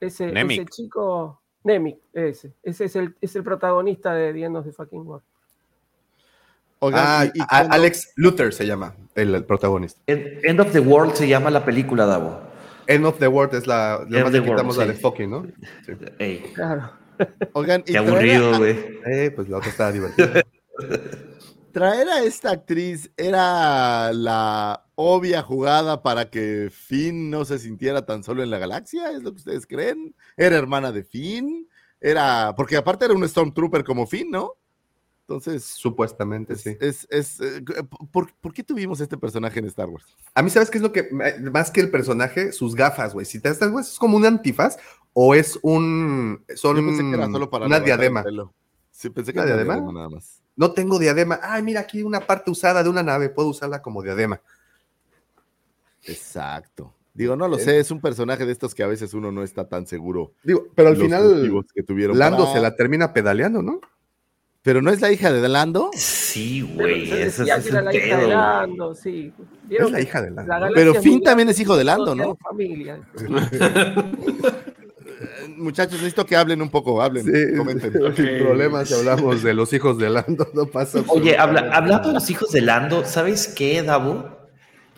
[0.00, 4.64] ese, ese chico, Nemik, ese, ese es el, es el protagonista de The End of
[4.66, 5.24] the Fucking World.
[6.80, 10.00] Oigan, Ah, y- y a- cuando- Alex Luther se llama, el, el protagonista.
[10.06, 12.40] End End of the World se llama la película, Davo.
[12.88, 13.98] End of the World es la.
[14.02, 15.46] Of más le quitamos la de fucking, ¿no?
[15.86, 15.92] Sí.
[16.18, 16.90] Ey, Claro.
[17.52, 19.00] oigan, y qué traer aburrido, a- güey.
[19.06, 20.42] Eh, pues la otra estaba divertida.
[21.72, 28.24] traer a esta actriz era la obvia jugada para que Finn no se sintiera tan
[28.24, 30.14] solo en la galaxia, ¿es lo que ustedes creen?
[30.36, 31.68] Era hermana de Finn,
[32.00, 34.54] era, porque aparte era un Stormtrooper como Finn, ¿no?
[35.28, 36.76] Entonces, Supuestamente, es, sí.
[36.80, 37.62] es- es, eh,
[38.10, 40.06] ¿por, por qué tuvimos este personaje en Star Wars?
[40.34, 41.10] A mí, ¿sabes qué es lo que.
[41.52, 43.26] Más que el personaje, sus gafas, güey.
[43.26, 44.78] Si te estas, güey, ¿es como un antifaz
[45.12, 46.42] o es un.
[46.56, 48.24] Son Yo pensé que era solo para una diadema.
[48.90, 49.74] Sí, pensé que ¿Una era diadema?
[49.74, 50.42] diadema nada más.
[50.56, 51.38] No tengo diadema.
[51.42, 53.28] Ay, mira, aquí una parte usada de una nave.
[53.28, 54.40] Puedo usarla como diadema.
[56.04, 56.94] Exacto.
[57.12, 57.60] Digo, no lo Eh.
[57.60, 60.32] sé, es un personaje de estos que a veces uno no está tan seguro.
[60.42, 61.64] Digo, pero al final.
[61.74, 63.80] que tuvieron Lando para- se la termina pedaleando, ¿no?
[64.68, 65.88] Pero no es la hija de Lando.
[65.94, 68.26] Sí, güey, decía es era la hija de.
[68.28, 69.32] Lando, sí.
[69.62, 70.54] ¿Vieron Es la hija de Lando.
[70.74, 72.36] Pero es Finn también es hijo de Lando, ¿no?
[72.36, 73.00] familia.
[75.56, 77.92] Muchachos, necesito que hablen un poco, hablen, Sí, comenten.
[78.14, 82.28] sin problemas hablamos de los hijos de Lando, no pasa Oye, habla- hablando de los
[82.28, 84.37] hijos de Lando, ¿sabes qué, Davo?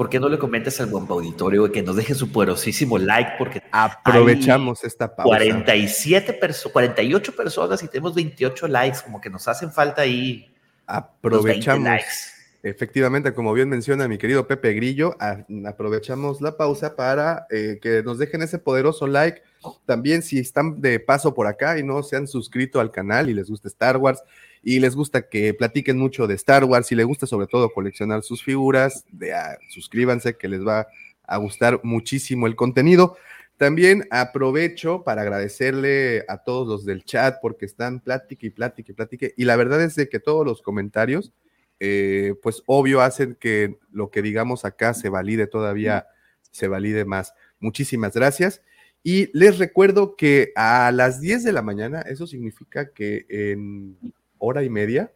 [0.00, 3.32] ¿Por qué no le comentas al buen auditorio que nos deje su poderosísimo like?
[3.36, 5.28] Porque Aprovechamos esta pausa.
[5.28, 10.50] 47 personas, 48 personas y tenemos 28 likes, como que nos hacen falta ahí.
[10.86, 11.84] Aprovechamos.
[11.84, 12.14] Los 20 likes.
[12.62, 15.18] Efectivamente, como bien menciona mi querido Pepe Grillo,
[15.66, 19.42] aprovechamos la pausa para eh, que nos dejen ese poderoso like.
[19.84, 23.34] También si están de paso por acá y no se han suscrito al canal y
[23.34, 24.22] les gusta Star Wars
[24.62, 28.22] y les gusta que platiquen mucho de Star Wars y les gusta sobre todo coleccionar
[28.22, 29.32] sus figuras, de,
[29.70, 30.86] suscríbanse que les va
[31.24, 33.16] a gustar muchísimo el contenido.
[33.56, 38.94] También aprovecho para agradecerle a todos los del chat porque están plática y plática y
[38.94, 39.26] plática.
[39.36, 41.32] Y la verdad es de que todos los comentarios,
[41.78, 46.06] eh, pues obvio, hacen que lo que digamos acá se valide todavía,
[46.50, 47.34] se valide más.
[47.58, 48.62] Muchísimas gracias.
[49.02, 53.96] Y les recuerdo que a las 10 de la mañana, eso significa que en
[54.40, 55.12] hora y media,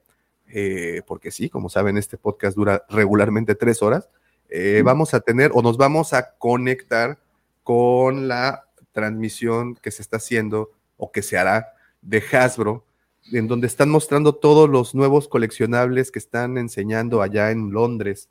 [0.49, 4.09] eh, porque sí, como saben, este podcast dura regularmente tres horas,
[4.49, 7.19] eh, vamos a tener o nos vamos a conectar
[7.65, 11.73] con la transmisión que se está haciendo o que se hará
[12.03, 12.85] de Hasbro,
[13.33, 18.29] en donde están mostrando todos los nuevos coleccionables que están enseñando allá en Londres,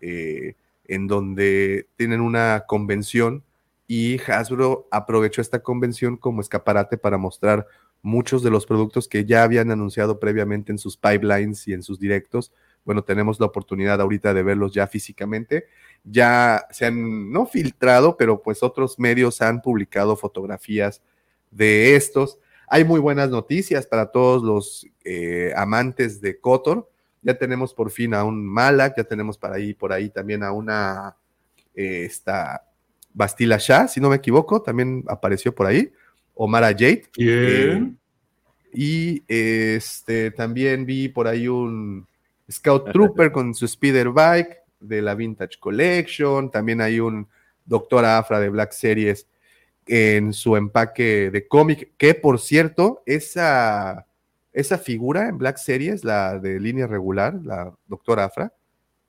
[0.00, 0.56] eh,
[0.86, 3.44] en donde tienen una convención
[3.86, 7.66] y Hasbro aprovechó esta convención como escaparate para mostrar
[8.02, 11.98] muchos de los productos que ya habían anunciado previamente en sus pipelines y en sus
[11.98, 12.52] directos.
[12.84, 15.66] Bueno, tenemos la oportunidad ahorita de verlos ya físicamente.
[16.04, 21.00] Ya se han, no filtrado, pero pues otros medios han publicado fotografías
[21.52, 22.38] de estos.
[22.66, 26.90] Hay muy buenas noticias para todos los eh, amantes de Kotor.
[27.22, 30.50] Ya tenemos por fin a un Malak, ya tenemos para ahí, por ahí también a
[30.50, 31.16] una,
[31.74, 32.66] eh, esta
[33.14, 35.92] Bastila Shah, si no me equivoco, también apareció por ahí.
[36.44, 37.04] Omar Jade.
[37.16, 37.96] Bien.
[38.72, 42.06] y este, también vi por ahí un
[42.50, 46.50] Scout Trooper con su Speeder Bike de la Vintage Collection.
[46.50, 47.28] También hay un
[47.64, 49.28] Doctor Afra de Black Series
[49.86, 54.06] en su empaque de cómic, que por cierto, esa,
[54.52, 58.52] esa figura en Black Series, la de línea regular, la Doctor Afra,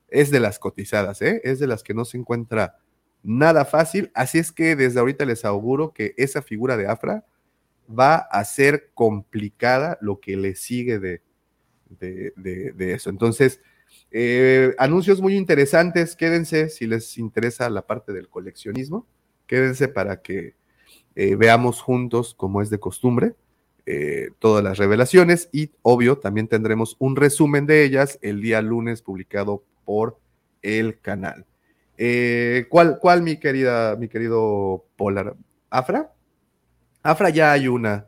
[0.08, 1.40] es de las cotizadas, ¿eh?
[1.42, 2.76] es de las que no se encuentra
[3.24, 4.12] nada fácil.
[4.14, 7.24] Así es que desde ahorita les auguro que esa figura de Afra
[7.88, 11.22] va a ser complicada lo que le sigue de,
[11.88, 13.10] de, eso.
[13.10, 13.60] Entonces,
[14.10, 16.14] eh, anuncios muy interesantes.
[16.14, 19.06] Quédense si les interesa la parte del coleccionismo.
[19.46, 20.54] Quédense para que
[21.16, 23.34] eh, veamos juntos, como es de costumbre,
[23.86, 29.02] eh, todas las revelaciones y obvio también tendremos un resumen de ellas el día lunes
[29.02, 30.18] publicado por
[30.62, 31.44] el canal.
[31.96, 35.34] Eh, ¿cuál, ¿Cuál, mi querida, mi querido Polar?
[35.70, 36.12] ¿Afra?
[37.02, 38.06] Afra ya hay una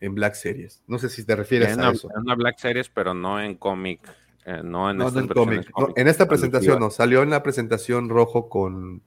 [0.00, 0.82] en Black Series.
[0.86, 2.08] No sé si te refieres en a una, eso.
[2.14, 4.00] En una Black Series, pero no en cómic.
[4.46, 5.70] Eh, no en, No, estas en cómic.
[5.78, 9.02] No, en esta presentación no, salió en la presentación rojo con De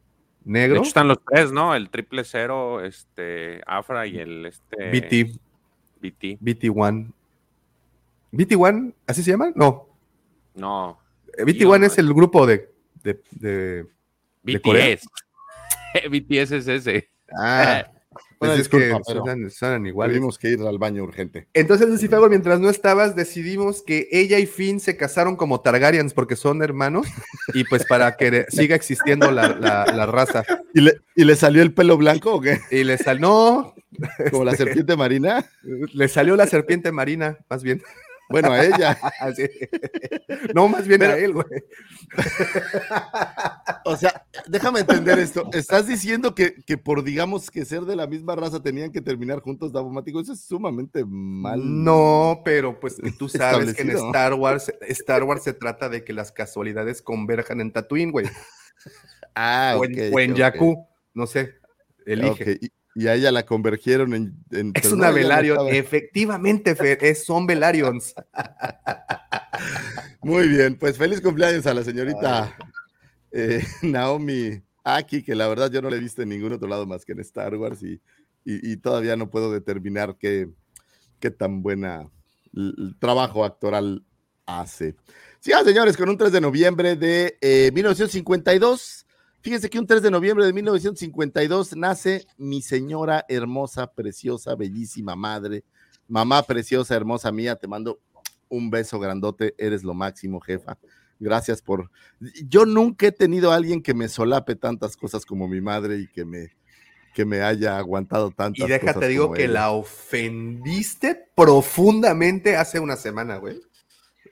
[0.45, 0.75] negro.
[0.77, 1.73] hecho, están los tres, ¿no?
[1.73, 4.91] El triple cero, este, Afra y el este.
[4.91, 5.39] BT,
[6.01, 6.39] BT.
[6.39, 7.11] BT1.
[8.31, 8.93] ¿BT1?
[9.07, 9.51] ¿Así se llama?
[9.55, 9.87] No.
[10.55, 10.99] No.
[11.37, 12.69] Eh, BT1 es el grupo de,
[13.03, 13.87] de, de- de.
[14.43, 15.07] BTS.
[16.09, 17.09] BTS es ese.
[17.37, 17.85] Ah,
[18.39, 20.15] pues Una es que suenan, suenan iguales.
[20.15, 21.47] Tuvimos que ir al baño urgente.
[21.53, 26.35] Entonces, Lucifago, mientras no estabas, decidimos que ella y Finn se casaron como Targaryens porque
[26.35, 27.07] son hermanos
[27.53, 30.43] y pues para que siga existiendo la, la- la raza.
[30.73, 32.59] ¿Y le, ¿Y le salió el pelo blanco o qué?
[32.71, 33.75] Y le salió, no,
[34.31, 35.45] Como la Este- serpiente marina.
[35.93, 37.81] le salió la serpiente marina, más bien.
[38.33, 38.97] Bueno, a ella.
[39.19, 39.43] Así.
[40.55, 41.45] No, más bien a Pero- él, güey.
[43.85, 45.47] O sea, déjame entender esto.
[45.53, 49.41] ¿Estás diciendo que, que por, digamos, que ser de la misma raza tenían que terminar
[49.41, 50.19] juntos, Davomático?
[50.19, 51.61] Eso es sumamente mal.
[51.83, 53.91] No, pero pues tú sabes que en.
[53.91, 58.25] Star Wars, Star Wars se trata de que las casualidades converjan en Tatooine, güey.
[59.35, 60.37] Ah, o en, ok, o en ok.
[60.37, 61.55] Jakku, no sé,
[62.05, 62.53] elige.
[62.53, 64.35] Ok, Y, a ella la convergieron en.
[64.51, 68.13] en- Es una no, efectivamente, Fer, es, son Velaryons.
[70.21, 72.55] Muy bien, pues feliz cumpleaños a la señorita
[73.31, 76.85] eh, Naomi Aki, que la verdad yo no le he visto en ningún otro lado
[76.85, 78.01] más que en Star Wars y,
[78.45, 80.49] y- y todavía no puedo determinar qué,
[81.19, 82.09] qué tan buena
[82.99, 84.03] trabajo actoral
[84.45, 84.95] hace.
[85.39, 89.02] Sí, ah, señores, con un 3 de noviembre de eh, 1952.
[89.43, 95.63] Fíjense que un 3 de noviembre de 1952 nace mi señora hermosa, preciosa, bellísima madre.
[96.07, 97.99] Mamá preciosa, hermosa mía, te mando
[98.47, 100.77] un beso grandote, eres lo máximo, jefa.
[101.19, 101.91] Gracias por...
[102.47, 106.07] Yo nunca he tenido a alguien que me solape tantas cosas como mi madre y
[106.07, 106.55] que me,
[107.13, 109.53] que me haya aguantado tantas Y déjate, cosas digo que ella.
[109.53, 113.59] la ofendiste profundamente hace una semana, güey.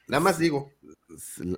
[0.08, 0.72] Nada más digo,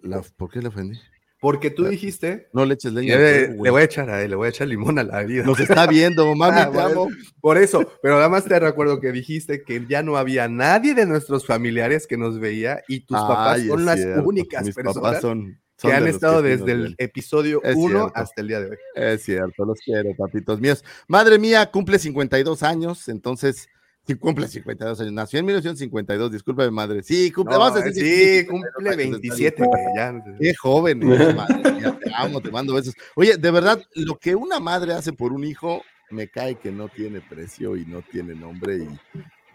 [0.01, 0.99] La- ¿Por qué le ofendí?
[1.43, 3.17] Porque tú dijiste, No le eches leña.
[3.17, 5.43] le, voy a echar a él, le voy a echar limón a la herida.
[5.43, 7.09] Nos está viendo, mami, Ah, te amo.
[7.09, 10.95] eso- Por eso, pero nada más te recuerdo que dijiste que ya no había nadie
[10.95, 14.95] de nuestros familiares que nos veía y tus papás son las cierto, únicas Mis personas
[14.95, 18.11] papás son, son que han estado desde el episodio Es 1 cierto.
[18.15, 18.77] hasta el día de hoy.
[18.95, 20.81] Es cierto, los quiero, papitos míos.
[21.09, 23.67] Madre mía, cumple 52 años, entonces,
[24.05, 25.13] sí, cumple 52 años.
[25.13, 27.03] Nació en 1952, discúlpame, madre.
[27.03, 29.69] Sí, cumple, No, vamos a decir sí, 52 cumple años, está 27, bien.
[29.69, 30.23] güey, ya.
[30.39, 30.99] Qué joven,
[31.35, 32.93] madre mía, te amo, te mando besos.
[33.15, 36.89] Oye, de verdad, lo que una madre hace por un hijo me cae que no
[36.89, 38.77] tiene precio y no tiene nombre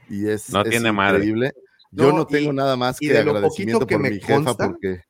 [0.09, 1.19] y, y es, No es tiene madre.
[1.19, 1.53] increíble.
[1.91, 4.11] Yo No, no tengo y- nada más que de lo agradecimiento poquito que por me
[4.11, 5.03] mi jefa consta, porque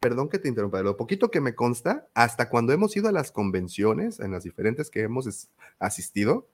[0.00, 3.12] Perdón que te interrumpa, de lo poquito que me consta, hasta cuando hemos ido a
[3.12, 5.48] las convenciones, en las diferentes que hemos
[5.80, 6.46] asistido,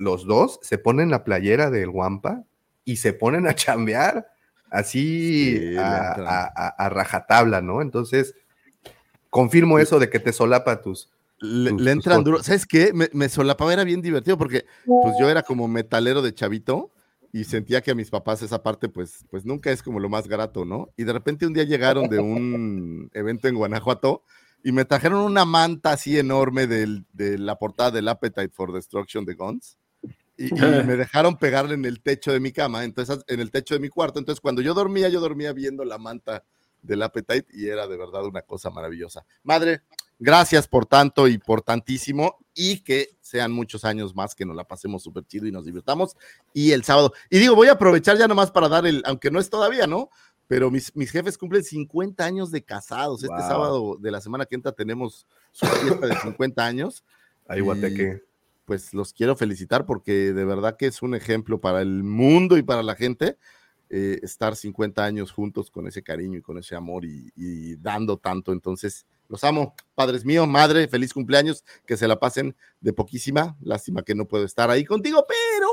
[0.00, 2.42] los dos se ponen la playera del Wampa
[2.84, 4.26] y se ponen a chambear
[4.70, 6.26] así Sí, a, entran.
[6.26, 7.82] a- a- a rajatabla, ¿no?
[7.82, 8.34] Entonces,
[9.28, 11.10] confirmo eso de que te solapa tus...
[11.38, 12.24] le, tus- le tus entran cosas.
[12.24, 12.42] duro.
[12.42, 12.92] ¿Sabes qué?
[12.92, 16.90] Me, me solapaba, era bien divertido porque pues yo era como metalero de chavito
[17.32, 20.26] y sentía que a mis papás esa parte pues, pues nunca es como lo más
[20.26, 20.88] grato, ¿no?
[20.96, 24.24] Y de repente un día llegaron de un evento en Guanajuato
[24.64, 29.24] y me trajeron una manta así enorme del- de la portada del Appetite for Destruction
[29.24, 29.76] de Guns.
[30.40, 30.52] Y, y
[30.86, 33.88] me dejaron pegarle en el techo de mi cama, entonces en el techo de mi
[33.88, 34.18] cuarto.
[34.18, 36.44] Entonces cuando yo dormía, yo dormía viendo la manta
[36.82, 39.24] del Appetite y era de verdad una cosa maravillosa.
[39.42, 39.82] Madre,
[40.18, 44.64] gracias por tanto y por tantísimo y que sean muchos años más que nos la
[44.64, 46.16] pasemos súper chido y nos divirtamos.
[46.52, 49.40] Y el sábado, y digo, voy a aprovechar ya nomás para dar el, aunque no
[49.40, 50.10] es todavía, ¿no?
[50.46, 53.22] Pero mis, mis jefes cumplen 50 años de casados.
[53.22, 57.04] Este sábado de la semana que entra tenemos su fiesta de 50 años.
[57.46, 58.29] Ahí, Guateque.
[58.70, 62.62] Pues los quiero felicitar porque de verdad que es un ejemplo para el mundo y
[62.62, 63.36] para la gente
[63.88, 68.16] eh, estar 50 años juntos con ese cariño y con ese amor y, y dando
[68.16, 68.52] tanto.
[68.52, 73.56] Entonces, los amo, padres míos, madre, feliz cumpleaños, que se la pasen de poquísima.
[73.60, 75.72] Lástima que no puedo estar ahí contigo, pero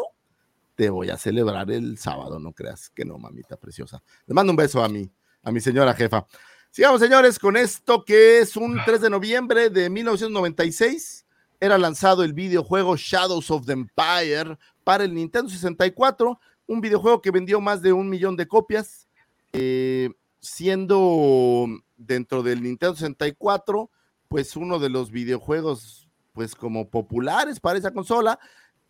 [0.74, 4.02] te voy a celebrar el sábado, no creas que no, mamita preciosa.
[4.26, 5.08] Le mando un beso a mi,
[5.44, 6.26] a mi señora jefa.
[6.72, 11.27] Sigamos, señores, con esto que es un 3 de noviembre de 1996.
[11.60, 17.32] Era lanzado el videojuego Shadows of the Empire para el Nintendo 64, un videojuego que
[17.32, 19.08] vendió más de un millón de copias,
[19.54, 20.10] eh,
[20.40, 21.68] siendo
[21.98, 23.90] dentro del Nintendo 64,
[24.28, 28.40] pues uno de los videojuegos, pues como populares para esa consola.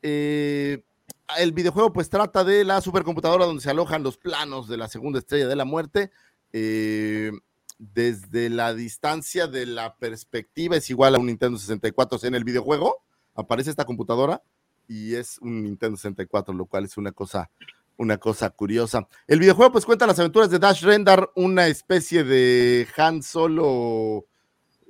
[0.01, 0.83] Eh,
[1.37, 5.19] el videojuego pues trata de la supercomputadora donde se alojan los planos de la segunda
[5.19, 6.11] estrella de la muerte.
[6.53, 7.31] eh,
[7.79, 12.35] desde la distancia de la perspectiva es igual a un Nintendo 64 o sea, en
[12.35, 13.03] el videojuego.
[13.35, 14.41] Aparece esta computadora
[14.87, 17.51] y es un Nintendo 64, lo cual es una cosa,
[17.97, 19.07] una cosa curiosa.
[19.27, 24.25] El videojuego pues cuenta las aventuras de Dash Rendar, una especie de Han Solo,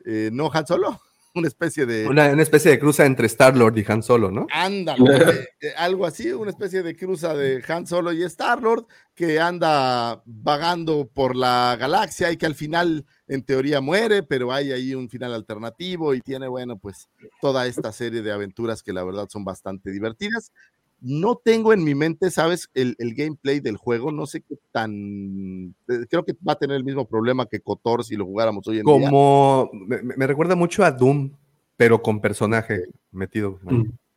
[0.05, 1.01] eh, no Han Solo,
[1.39, 2.07] una especie de...
[2.07, 4.47] Una, una especie de cruza entre Star-Lord y Han Solo, ¿no?
[4.51, 8.85] Ándale, eh, eh, algo así, una especie de cruza de Han Solo y Star-Lord
[9.15, 14.71] que anda vagando por la galaxia y que al final en teoría muere, pero hay
[14.71, 17.09] ahí un final alternativo y tiene, bueno, pues
[17.41, 20.51] toda esta serie de aventuras que la verdad son bastante divertidas.
[20.99, 22.69] No tengo en mi mente, ¿sabes?
[22.73, 25.75] El, el gameplay del juego, no sé qué tan...
[25.87, 28.79] eh, Creo que va a tener el mismo problema que Kotor si lo jugáramos hoy
[28.79, 28.93] en día.
[29.09, 31.31] Como me, me recuerda mucho a Doom,
[31.75, 33.59] pero con personaje metido.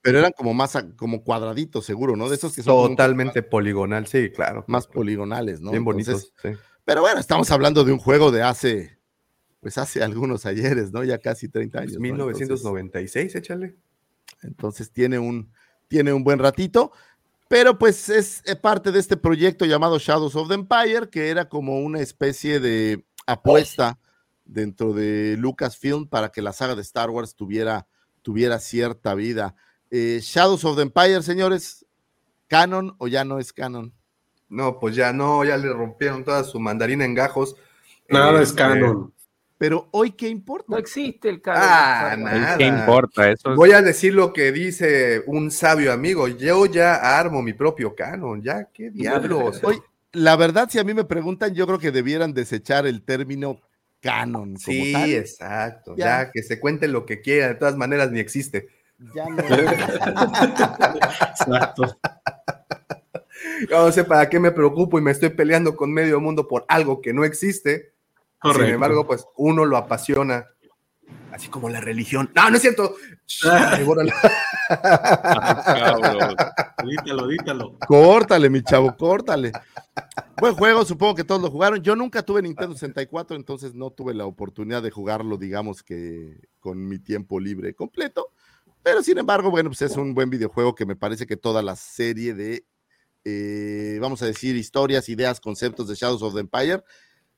[0.02, 2.30] Pero eran como más, como cuadraditos, seguro, ¿no?
[2.30, 4.64] De esos que son como Totalmente poligonal, sí, claro.
[4.66, 5.72] más poligonales, ¿no?
[5.72, 6.32] Bien bonitos.
[6.42, 6.66] Entonces, sí.
[6.86, 8.98] Pero bueno, estamos hablando de un juego de hace,
[9.60, 11.04] pues hace algunos ayeres, ¿no?
[11.04, 11.96] Ya casi 30 años.
[11.98, 12.30] Pues ¿no?
[12.30, 13.76] Entonces- 1996, échale.
[14.42, 15.52] Entonces tiene un,
[15.90, 16.92] tiene un buen ratito,
[17.48, 21.48] pero pues es eh, parte de este proyecto llamado Shadows of the Empire, que era
[21.48, 23.98] como una especie de apuesta
[24.44, 27.88] dentro de Lucasfilm para que la saga de Star Wars tuviera,
[28.22, 29.56] tuviera cierta vida.
[29.90, 31.84] Eh, Shadows of the Empire, señores,
[32.46, 33.92] ¿canon o ya no es canon?
[34.48, 37.56] No, pues ya no, ya le rompieron toda su mandarina en gajos.
[38.08, 39.12] Nada es Este, canon.
[39.60, 40.64] Pero hoy, ¿qué importa?
[40.70, 41.62] No existe el canon.
[41.62, 42.56] Ah, nada.
[42.56, 43.30] ¿Qué importa?
[43.30, 46.28] Eso es- Voy a decir lo que dice un sabio amigo.
[46.28, 48.40] Yo ya armo mi propio canon.
[48.40, 49.60] Ya, qué diablos.
[49.62, 49.78] Oye,
[50.12, 53.60] la verdad, si a mí me preguntan, yo creo que debieran desechar el término
[54.00, 54.54] canon.
[54.54, 55.10] Como Sí, tal.
[55.10, 55.94] exacto.
[55.94, 56.04] Ya.
[56.22, 56.30] Ya.
[56.30, 57.48] que se cuente lo que quiera.
[57.48, 58.68] De todas maneras, ni existe.
[59.14, 59.42] Ya no.
[61.28, 61.82] Exacto.
[63.70, 66.64] Yo no sé para qué me preocupo y me estoy peleando con medio mundo por
[66.68, 67.92] algo que no existe.
[68.40, 68.64] Correcto.
[68.64, 70.46] Sin embargo, pues uno lo apasiona.
[71.32, 72.30] Así como la religión.
[72.34, 72.94] No, no es cierto.
[73.44, 73.84] Ay.
[73.84, 74.10] Cabrón.
[76.84, 77.78] Dítalo, dítalo.
[77.86, 79.52] Córtale, mi chavo, córtale.
[80.40, 81.82] Buen juego, supongo que todos lo jugaron.
[81.82, 86.88] Yo nunca tuve Nintendo 64, entonces no tuve la oportunidad de jugarlo, digamos que con
[86.88, 88.32] mi tiempo libre completo.
[88.82, 91.76] Pero sin embargo, bueno, pues es un buen videojuego que me parece que toda la
[91.76, 92.64] serie de,
[93.24, 96.82] eh, vamos a decir, historias, ideas, conceptos de Shadows of the Empire,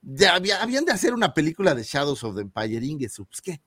[0.02, 3.60] ya había- habían de hacer una película de Shadows of the Empire, Ingesu, pues qué.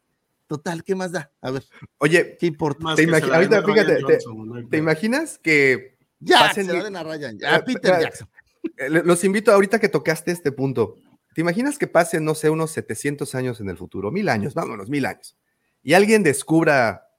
[0.48, 1.32] Total, ¿qué más da?
[1.42, 1.64] A ver,
[1.98, 2.94] Oye, ¿qué importa?
[2.96, 4.82] Te ahorita, fíjate, te- Johnson, no hay ¿te pedo.
[4.84, 8.30] imaginas que Ya, pasen se la den a Ryan, a Peter ah, Jackson.
[8.78, 10.98] Eh, Los invito ahorita que tocaste este punto.
[11.34, 14.12] ¿Te imaginas que pasen, no sé, unos 700 años en el futuro?
[14.12, 15.36] Mil años, vámonos, mil años.
[15.84, 17.10] Y alguien descubra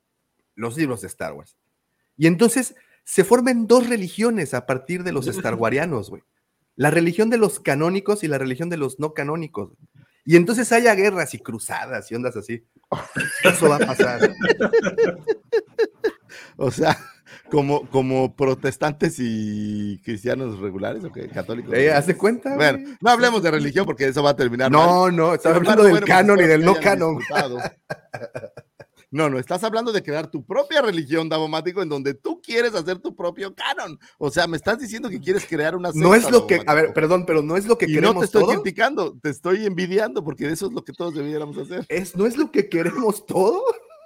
[0.55, 1.56] los libros de Star Wars.
[2.16, 2.74] Y entonces
[3.05, 6.22] se forman dos religiones a partir de los Star Warianos, güey.
[6.76, 9.72] La religión de los canónicos y la religión de los no canónicos.
[10.24, 12.64] Y entonces haya guerras y cruzadas y ondas así.
[13.44, 14.30] Eso va a pasar.
[16.56, 16.98] o sea,
[17.50, 21.72] como, como protestantes y cristianos regulares o qué, católicos.
[21.74, 22.54] Eh, ¿Haz de cuenta?
[22.56, 24.70] Bueno, no hablemos de religión porque eso va a terminar.
[24.70, 25.16] No, mal.
[25.16, 27.18] no, estaba hablando del bueno, canon y del no canon.
[29.10, 32.98] No, no, estás hablando de crear tu propia religión, Davomático, en donde tú quieres hacer
[32.98, 33.98] tu propio canon.
[34.18, 36.74] O sea, me estás diciendo que quieres crear una No es secta, lo que, a
[36.74, 39.64] ver, perdón, pero no es lo que Y queremos no te estoy criticando, te estoy
[39.64, 41.86] envidiando porque eso es lo que todos debiéramos hacer.
[41.88, 43.62] Es, ¿No es lo que queremos todo?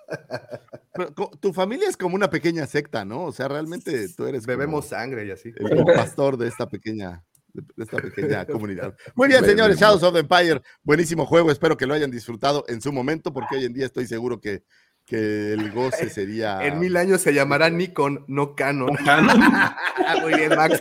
[0.92, 3.26] Pero tu familia es como una pequeña secta, ¿no?
[3.26, 5.52] O sea, realmente tú eres Bebemos sangre y así.
[5.56, 8.94] el pastor de esta pequeña de esta pequeña comunidad.
[9.14, 12.80] Muy bien, señores, Shadows of the Empire, buenísimo juego, espero que lo hayan disfrutado en
[12.80, 14.62] su momento, porque hoy en día estoy seguro que,
[15.10, 16.64] que el goce sería...
[16.64, 18.96] En mil años se llamará Nikon, no Canon.
[20.22, 20.80] Muy bien, Max.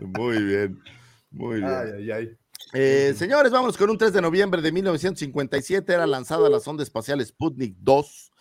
[0.00, 0.82] Muy bien,
[1.30, 1.70] muy bien.
[1.70, 2.38] Ay, ay, ay.
[2.72, 5.92] Eh, señores, vamos con un 3 de noviembre de 1957.
[5.92, 8.32] Era lanzada la sonda espacial Sputnik 2.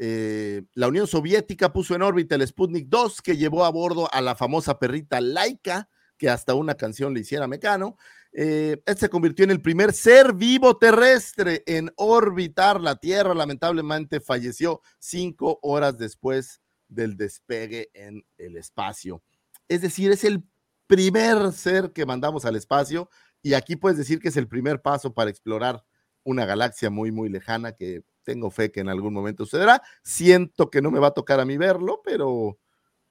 [0.00, 4.20] Eh, la Unión Soviética puso en órbita el Sputnik 2, que llevó a bordo a
[4.20, 5.88] la famosa perrita Laika,
[6.18, 7.96] que hasta una canción le hiciera mecano.
[8.36, 13.32] Eh, este se convirtió en el primer ser vivo terrestre en orbitar la Tierra.
[13.32, 19.22] Lamentablemente falleció cinco horas después del despegue en el espacio.
[19.68, 20.42] Es decir, es el
[20.88, 23.08] primer ser que mandamos al espacio
[23.40, 25.84] y aquí puedes decir que es el primer paso para explorar
[26.24, 29.80] una galaxia muy, muy lejana que tengo fe que en algún momento sucederá.
[30.02, 32.58] Siento que no me va a tocar a mí verlo, pero,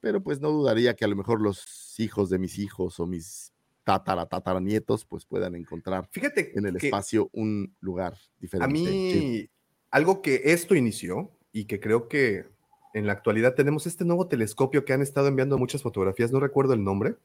[0.02, 3.53] pero pues no dudaría que a lo mejor los hijos de mis hijos o mis
[3.84, 8.66] tatara, tataranietos pues puedan encontrar Fíjate en el espacio un lugar diferente.
[8.66, 9.50] a mí, Sí.
[9.92, 12.46] algo que esto inició y que creo que
[12.94, 16.74] en la actualidad tenemos este nuevo telescopio que han estado enviando muchas fotografías, no recuerdo
[16.74, 17.16] el nombre.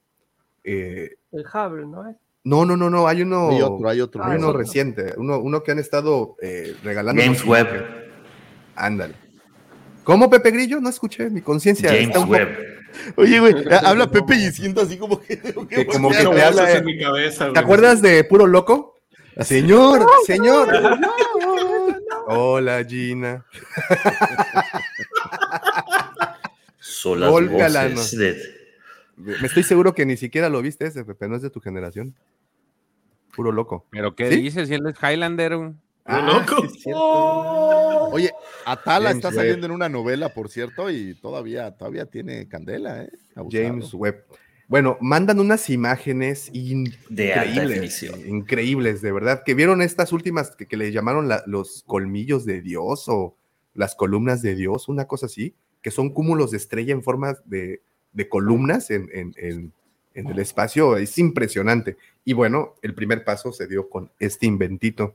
[0.64, 2.16] Eh, El Hubble, ¿no es?
[2.44, 3.50] no, no, no, no, hay uno.
[3.50, 4.24] Hay otro, hay otro.
[4.24, 4.58] Hay Ah, uno otro.
[4.60, 7.20] reciente, uno, uno que han estado eh, regalando.
[7.22, 7.68] James Webb.
[8.74, 9.14] Ándale.
[10.04, 10.80] ¿Cómo, Pepe Grillo?
[10.80, 11.90] No escuché, mi conciencia.
[11.90, 12.48] James Webb.
[13.16, 13.54] Oye, güey,
[13.84, 15.38] habla Pepe y siento así como que...
[15.68, 16.72] Que como que te voces habla.
[16.72, 17.62] en mi cabeza, ¿Te güey.
[17.62, 18.96] acuerdas de Puro Loco?
[19.40, 20.68] Señor, señor.
[22.26, 23.44] Hola, Gina.
[26.80, 28.02] Son las Olga voces Lano.
[28.24, 28.58] de-
[29.40, 32.14] Me estoy seguro que ni siquiera lo viste ese, Pepe, no es de tu generación.
[33.34, 33.86] Puro loco.
[33.90, 34.40] ¿Pero qué ¿Sí?
[34.40, 34.68] dices?
[34.68, 35.56] Si él es Highlander.
[35.56, 35.70] güey.
[36.08, 36.68] Ah, loco?
[36.68, 38.04] sí cierto.
[38.10, 38.30] Oye,
[38.64, 39.36] Atala James está Webb.
[39.36, 43.10] saliendo en una novela, por cierto, y todavía, todavía tiene candela, ¿eh?
[43.34, 43.62] Abusado.
[43.64, 44.24] James Webb.
[44.68, 46.60] Bueno, mandan unas imágenes De
[47.28, 48.20] increíbles, definición.
[48.28, 52.60] increíbles, de verdad, que vieron estas últimas que, que le llamaron la- los colmillos de
[52.60, 53.34] Dios o
[53.74, 57.80] las columnas de Dios, una cosa así, que son cúmulos de estrella en forma de,
[58.12, 59.72] de columnas en, en- en-
[60.14, 61.96] en el espacio, es impresionante.
[62.24, 65.14] Y bueno, el primer paso se dio con este inventito.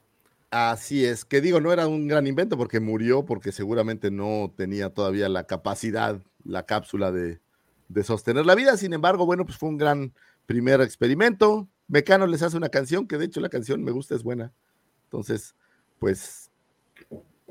[0.56, 4.92] Así es, que digo, no era un gran invento porque murió, porque seguramente no tenía
[4.92, 7.42] todavía la capacidad, la cápsula de,
[7.88, 8.78] de sostener la vida.
[8.78, 10.14] Sin embargo, bueno, pues fue un gran
[10.46, 11.68] primer experimento.
[11.88, 14.54] Mecano les hace una canción, que de hecho la canción me gusta, es buena.
[15.06, 15.56] Entonces,
[15.98, 16.52] pues,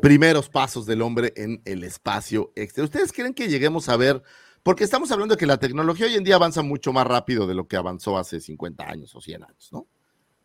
[0.01, 2.85] primeros pasos del hombre en el espacio exterior.
[2.85, 4.23] ¿Ustedes creen que lleguemos a ver?
[4.62, 7.55] Porque estamos hablando de que la tecnología hoy en día avanza mucho más rápido de
[7.55, 9.89] lo que avanzó hace 50 años o 100 años, ¿no?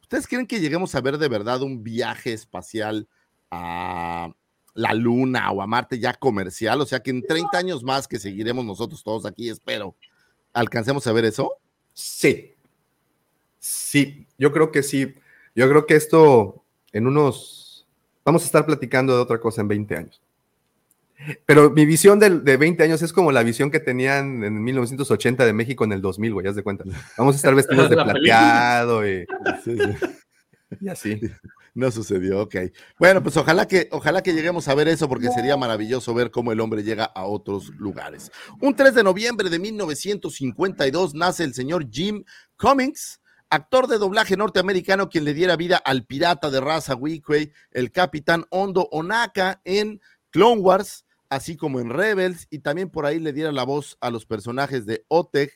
[0.07, 3.09] ¿Ustedes creen que lleguemos a ver de verdad un viaje espacial
[3.51, 4.33] a
[4.73, 6.79] la Luna o a Marte ya comercial?
[6.79, 9.97] O sea, que en 30 años más que seguiremos nosotros todos aquí, espero,
[10.53, 11.57] alcancemos a ver eso.
[11.91, 12.55] Sí.
[13.59, 15.13] Sí, yo creo que sí.
[15.53, 16.63] Yo creo que esto
[16.93, 17.85] en unos...
[18.23, 20.21] Vamos a estar platicando de otra cosa en 20 años.
[21.45, 25.45] Pero mi visión del- de, 20 años es como la visión que tenían en 1980
[25.45, 26.83] de México en el 2000, güey, ya de cuenta.
[27.17, 29.25] Vamos a estar vestidos de plateado y,
[29.63, 30.07] Sí, sí.
[30.81, 31.19] y así.
[31.73, 32.55] No sucedió, ok.
[32.97, 36.51] Bueno, pues ojalá que, ojalá que lleguemos a ver eso, porque sería maravilloso ver cómo
[36.51, 38.31] el hombre llega a otros lugares.
[38.61, 42.23] Un 3 de noviembre de 1952 nace el señor Jim
[42.57, 47.91] Cummings, actor de doblaje norteamericano, quien le diera vida al pirata de raza Weequay, el
[47.91, 53.33] capitán Hondo Onaka en Clone Wars, así como en Rebels, y también por ahí le
[53.33, 55.51] diera la voz a los personajes de Oteg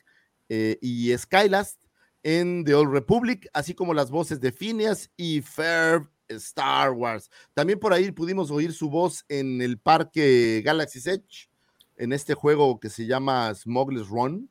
[0.49, 1.81] eh, y Skylast
[2.23, 7.29] en The Old Republic, así como las voces de Phineas y Ferb Star Wars.
[7.53, 11.49] También por ahí pudimos oír su voz en el parque Galaxy's Edge,
[11.97, 14.49] en este juego que se llama Smuggler's Run.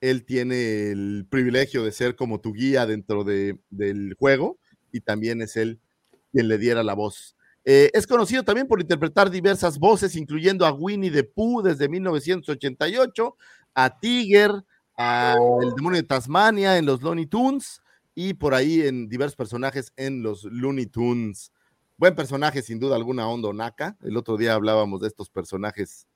[0.00, 4.58] Él tiene el privilegio de ser como tu guía dentro de, del juego
[4.92, 5.80] y también es él
[6.32, 7.36] quien le diera la voz.
[7.70, 13.36] Eh, es conocido también por interpretar diversas voces, incluyendo a Winnie the Pooh desde 1988,
[13.74, 14.64] a Tiger,
[14.96, 17.82] a El Demonio de Tasmania en los Looney Tunes
[18.14, 21.52] y por ahí en diversos personajes en los Looney Tunes.
[21.98, 23.98] Buen personaje, sin duda alguna, Hondo Naka.
[24.00, 26.06] El otro día hablábamos de estos personajes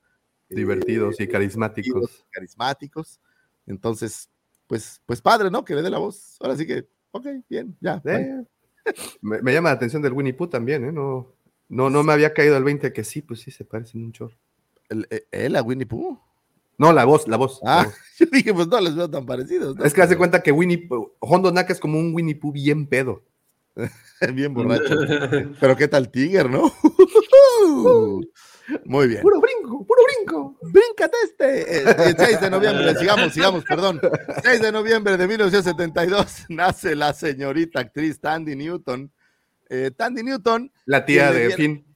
[0.48, 2.24] eh, Divertidos y carismáticos.
[2.30, 3.20] carismáticos.
[3.66, 4.30] Entonces,
[4.66, 5.66] pues, pues padre, ¿no?
[5.66, 6.38] Que le dé la voz.
[6.40, 8.00] Ahora sí que, ok, bien, ya.
[8.06, 8.42] Eh,
[9.20, 10.92] me llama la atención del Winnie Pooh también, ¿eh?
[10.92, 11.34] No,
[11.72, 14.36] no, no me había caído el 20 que sí, pues sí, se parecen un chorro.
[14.88, 16.18] ¿El- eh, ¿Él a Winnie Pooh?
[16.78, 17.60] No, la voz, la voz.
[17.62, 17.94] la Ah, voz.
[18.18, 19.76] yo dije, pues no les veo tan parecidos.
[19.76, 19.84] ¿no?
[19.84, 22.86] Es que hace cuenta que Winnie Pooh, Hondo Naka es como un Winnie Pooh bien
[22.86, 23.22] pedo.
[24.34, 24.94] Bien borracho.
[25.60, 26.70] Pero qué tal Tiger, ¿no?
[28.84, 29.22] Muy bien.
[29.22, 30.56] Puro brinco, puro brinco.
[30.62, 31.78] Bríncate este.
[31.78, 34.00] Eh, El 6 de noviembre, sigamos, sigamos, perdón.
[34.44, 39.10] 6 de noviembre de 1972 nace la señorita actriz Tandy Newton.
[39.74, 40.70] Eh, Tandy Newton.
[40.84, 41.86] La tía de diera- Finn.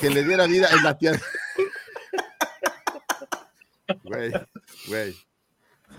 [0.00, 1.12] Que le diera vida es la tía.
[1.12, 1.20] de-
[4.04, 4.32] Güey,
[4.88, 5.14] güey.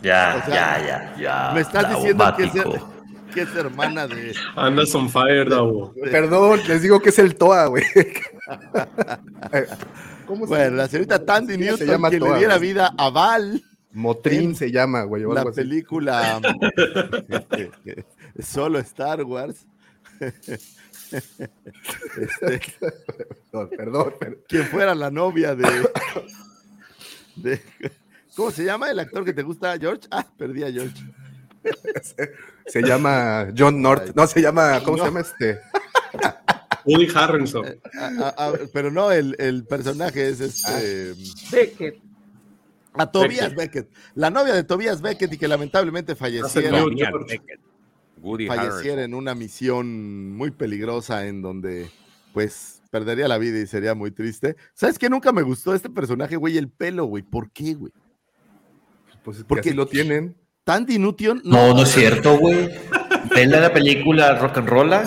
[0.01, 1.51] Ya, O sea, ya, ya, ya.
[1.53, 2.93] Me estás diciendo que es, traumático.
[3.33, 4.35] que es hermana de.
[4.55, 5.93] Andas on fire, Davo.
[6.11, 7.83] Perdón, les digo que es el Toa, güey.
[10.25, 12.69] ¿Cómo se Bueno, la señorita Tandy Sí, Newton, se llama que le diera güey.
[12.71, 13.63] vida a Val.
[13.93, 15.23] Motrin se llama, güey.
[15.23, 15.51] o la así.
[15.51, 16.41] película
[18.39, 19.65] solo Star Wars.
[22.17, 22.59] Este,
[23.51, 24.37] Perdón, perdón, perdón.
[24.47, 25.65] quien fuera la novia de,
[27.35, 27.61] de-
[28.35, 30.07] ¿Cómo se llama el actor que te gusta, George?
[30.11, 30.93] Ah, perdí a George.
[32.67, 34.13] Se llama John North.
[34.15, 35.03] No, se llama, ¿cómo No.
[35.03, 35.59] se llama este?
[36.85, 37.65] Woody Harrelson.
[37.97, 41.13] Ah, ah, ah, pero no, el, el personaje es este.
[41.51, 41.99] Beckett.
[42.93, 43.89] A Tobias Beckett.
[44.15, 46.83] La novia de Tobias Beckett y que lamentablemente falleciera.
[46.83, 47.59] Beckett,
[48.21, 51.89] Woody falleciera en una misión muy peligrosa en donde
[52.33, 54.55] pues perdería la vida y sería muy triste.
[54.73, 55.09] ¿Sabes qué?
[55.09, 57.23] Nunca me gustó este personaje, güey, el pelo, güey.
[57.23, 57.91] ¿Por qué, güey?
[59.23, 60.35] Pues porque Porque- así lo tienen.
[60.63, 61.41] Tandy Newton.
[61.45, 62.69] No, no es cierto, güey.
[63.33, 65.03] Vela la película Rock and Rolla.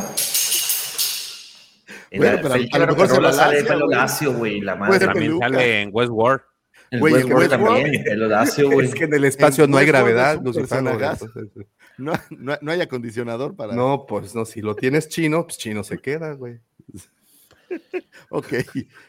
[2.11, 4.61] En Bueno, la pero a- lo Rock mejor and se Rolla sale pelo lacio, güey.
[4.61, 4.99] La madre.
[4.99, 5.49] ser También peluca.
[5.49, 6.41] sale en Westworld.
[6.99, 8.87] Güey, en Westworld también, pelo lacio, güey.
[8.89, 10.69] Es que en el espacio En no hay gravedad, es
[12.01, 13.75] No, no, no hay acondicionador para.
[13.75, 16.61] No, pues no, si lo tienes chino, pues chino se queda, güey.
[18.31, 18.53] Ok.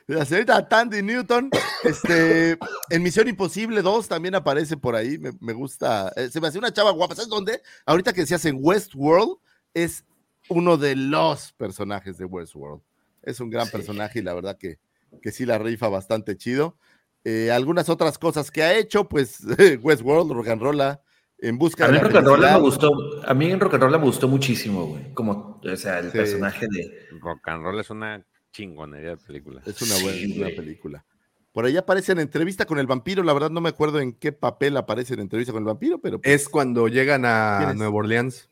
[0.08, 1.50] La señorita Tandy Newton,
[1.84, 2.58] este,
[2.90, 5.18] en Misión Imposible 2 también aparece por ahí.
[5.18, 6.12] Me, me gusta.
[6.16, 7.16] eh, se me hace una chava guapa.
[7.16, 7.62] ¿Sabes dónde?
[7.86, 9.38] Ahorita que decías en Westworld,
[9.74, 10.06] es
[10.50, 12.82] uno de los personajes de Westworld.
[13.24, 14.80] Es un gran personaje y la verdad que,
[15.22, 16.78] que sí la rifa bastante chido.
[17.24, 19.40] Eh, algunas otras cosas que ha hecho, pues
[19.82, 21.02] Westworld, Rock and Rolla,
[21.42, 22.92] en busca A de mí la en Rock and Roll me gustó,
[23.26, 25.14] a mí en Rock and Roll me gustó muchísimo, güey.
[25.14, 26.18] Como, o sea, el Sí.
[26.18, 26.92] personaje de.
[27.20, 29.62] Rock and Roll es una chingonería de película.
[29.66, 30.56] Es una buena, Sí, una güey.
[30.56, 31.06] película.
[31.52, 33.24] Por ahí aparece en entrevista con el vampiro.
[33.24, 36.22] La verdad no me acuerdo en qué papel aparece en entrevista con el vampiro, pero
[36.22, 37.74] pues, Es cuando llegan ¿Quién a?
[37.76, 38.50] Nueva Orleans.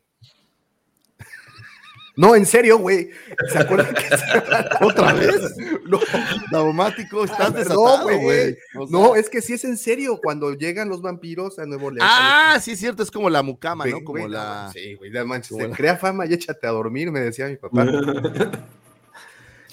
[2.19, 3.11] No, en serio, güey.
[3.49, 5.55] ¿Se acuerdan que otra vez.
[5.85, 5.99] No,
[6.51, 8.19] Daumático, estás no, desatado, güey.
[8.21, 8.57] güey.
[8.77, 10.19] O sea, No, es que sí es en serio.
[10.21, 12.11] Cuando llegan los vampiros a Nueva Orleans.
[12.13, 14.03] Ah, sí es cierto, es como la mucama, ¿no?
[14.03, 14.65] Como la.
[14.65, 15.41] no, Sí, güey, la-
[15.75, 17.85] crea fama y échate a dormir, me decía mi papá.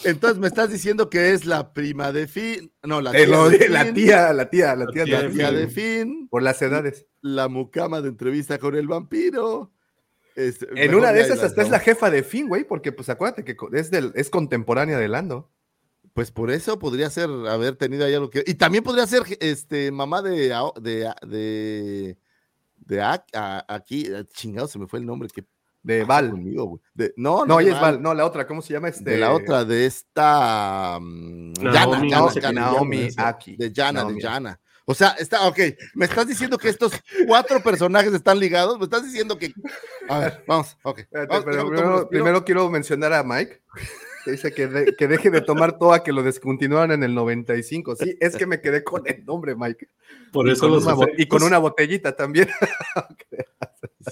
[0.04, 2.70] Entonces me estás diciendo que es la prima de Finn.
[2.82, 5.30] No, la Te tía, lo de la tía, la tía, la tía, tía La de
[5.34, 5.56] tía Finn.
[5.56, 7.06] de Finn, Por las edades.
[7.22, 9.72] la mucama de entrevista con el vampiro.
[10.36, 13.42] Este, En una de esas hasta es la jefa de Finn, güey, porque pues acuérdate
[13.44, 15.50] que es, del, es contemporánea de Lando.
[16.12, 18.44] Pues por eso podría ser haber tenido ahí algo que.
[18.46, 22.18] Y también podría ser este mamá de de de,
[22.76, 23.24] de a-
[23.68, 25.44] aquí, eh, chingado, se me fue el nombre que
[25.82, 26.30] De Val.
[26.30, 26.80] conmigo.
[26.94, 28.00] De- no, No, ella es Val.
[28.02, 28.88] No, la otra, ¿cómo se llama?
[28.88, 29.10] Este...
[29.10, 33.08] De la otra, de esta Yana, Naomi, Yana, no Naomi.
[33.16, 33.56] Aki.
[33.56, 34.14] de Yana, Naomi.
[34.14, 34.60] de Yana.
[34.88, 35.58] O sea, está, ok,
[35.94, 36.92] me estás diciendo que estos
[37.26, 39.52] cuatro personajes están ligados, me estás diciendo que.
[40.08, 41.00] A ver, vamos, ok.
[41.00, 43.62] Espérate, vamos, pero tomo- tomo primero, quiero mencionar a Mike.
[44.24, 47.96] Que dice que, de- que deje de tomar toa, que lo descontinuaron en el 95.
[47.96, 49.88] Sí, es que me quedé con el nombre, Mike.
[50.32, 52.48] Por Y eso con, los una, y con una botellita también.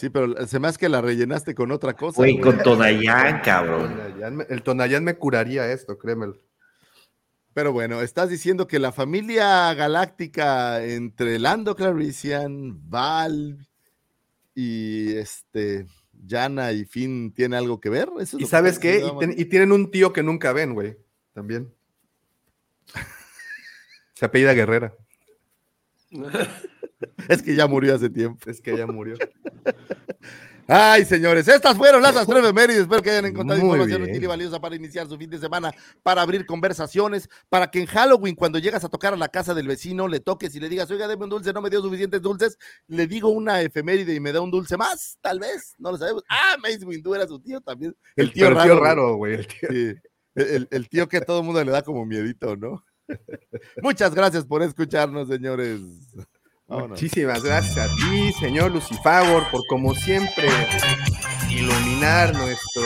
[0.01, 2.17] Sí, pero se me hace que la rellenaste con otra cosa.
[2.17, 2.43] Güey, güey.
[2.43, 3.95] con Tonayán, cabrón.
[4.49, 6.37] El Tonayán me curaría esto, créemelo.
[7.55, 13.67] Pero bueno, estás diciendo que la familia galáctica entre Lando Clarician, Val
[14.57, 15.87] y este
[16.27, 18.09] Yana y Finn tiene algo que ver.
[18.19, 19.05] ¿Eso es ¿Y que sabes qué?
[19.07, 20.97] Y, ten- y tienen un tío que nunca ven, güey.
[21.33, 21.73] También.
[24.15, 24.95] Se apellida Guerrera.
[27.29, 28.49] Es que ya murió hace tiempo.
[28.49, 29.17] Es que ella murió.
[30.67, 32.83] Ay, señores, estas fueron las efemérides.
[32.83, 34.13] Espero que hayan encontrado Muy información bien.
[34.13, 35.73] útil y valiosa para iniciar su fin de semana,
[36.03, 39.69] para abrir conversaciones, para que en Halloween, cuando llegas a tocar a la casa del
[39.69, 42.59] vecino, le toques y le digas, oiga, deme un dulce, no me dio suficientes dulces,
[42.89, 46.23] le digo una efeméride y me da un dulce más, tal vez, no lo sabemos.
[46.31, 47.95] Ah, Mace Windu era su tío también.
[48.17, 48.75] El, tío raro.
[48.75, 48.85] güey.
[48.85, 49.35] raro, güey.
[49.35, 49.95] el tío- Sí,
[50.37, 52.83] el, el- el tío que todo el mundo le da como miedito, ¿no?
[53.83, 55.81] Muchas gracias por escucharnos, señores.
[56.67, 56.91] Vámonos.
[56.91, 60.49] Muchísimas gracias a ti, señor Lucifagor, por como siempre
[61.51, 62.83] iluminar nuestro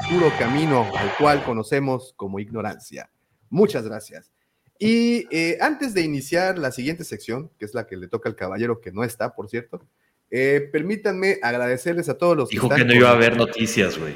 [0.00, 3.10] oscuro camino al cual conocemos como ignorancia.
[3.50, 4.30] Muchas gracias.
[4.78, 8.36] Y eh, antes de iniciar la siguiente sección, que es la que le toca al
[8.36, 9.80] caballero que no está, por cierto,
[10.30, 13.98] eh, permítanme agradecerles a todos los Dijo están que no con- iba a haber noticias,
[13.98, 14.14] güey.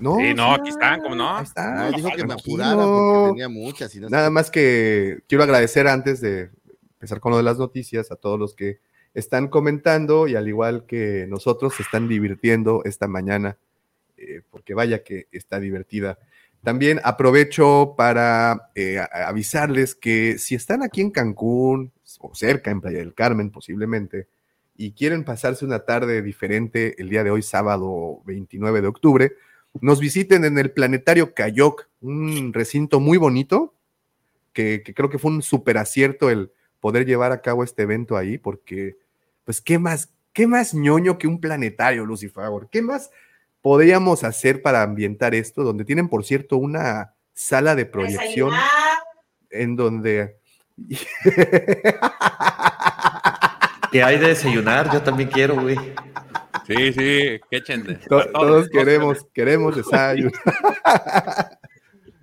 [0.00, 1.36] No, Sí, no, aquí están, ¿cómo no?
[1.36, 1.86] ahí está.
[1.86, 3.94] Ah, dijo que me apurara porque tenía muchas.
[3.94, 6.50] Y no Nada más que quiero agradecer antes de
[7.04, 8.80] empezar con lo de las noticias a todos los que
[9.12, 13.58] están comentando y al igual que nosotros se están divirtiendo esta mañana,
[14.16, 16.18] eh, porque vaya que está divertida.
[16.62, 22.98] También aprovecho para eh, avisarles que si están aquí en Cancún o cerca en Playa
[22.98, 24.28] del Carmen posiblemente
[24.74, 29.32] y quieren pasarse una tarde diferente el día de hoy, sábado 29 de octubre,
[29.80, 33.74] nos visiten en el Planetario Cayoc, un recinto muy bonito,
[34.54, 36.50] que, que creo que fue un súper acierto el
[36.84, 38.98] poder llevar a cabo este evento ahí, porque,
[39.44, 42.44] pues, ¿qué más, qué más ñoño que un planetario, Lucifer?
[42.70, 43.10] ¿Qué más
[43.62, 45.64] podríamos hacer para ambientar esto?
[45.64, 48.50] Donde tienen, por cierto, una sala de proyección
[49.48, 50.36] en donde...
[53.90, 54.92] ¿Qué hay de desayunar?
[54.92, 55.78] Yo también quiero, güey.
[56.66, 60.34] Sí, sí, que echen todos queremos, queremos desayunar.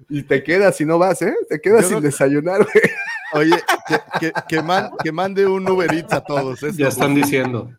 [0.08, 1.34] y te quedas si no vas, ¿eh?
[1.50, 2.92] Te quedas Yo sin no- desayunar, güey.
[3.34, 3.56] Oye,
[3.88, 6.62] que, que- que man- que mande un Uber Eats a todos.
[6.64, 7.72] Es Ya están justo, diciendo.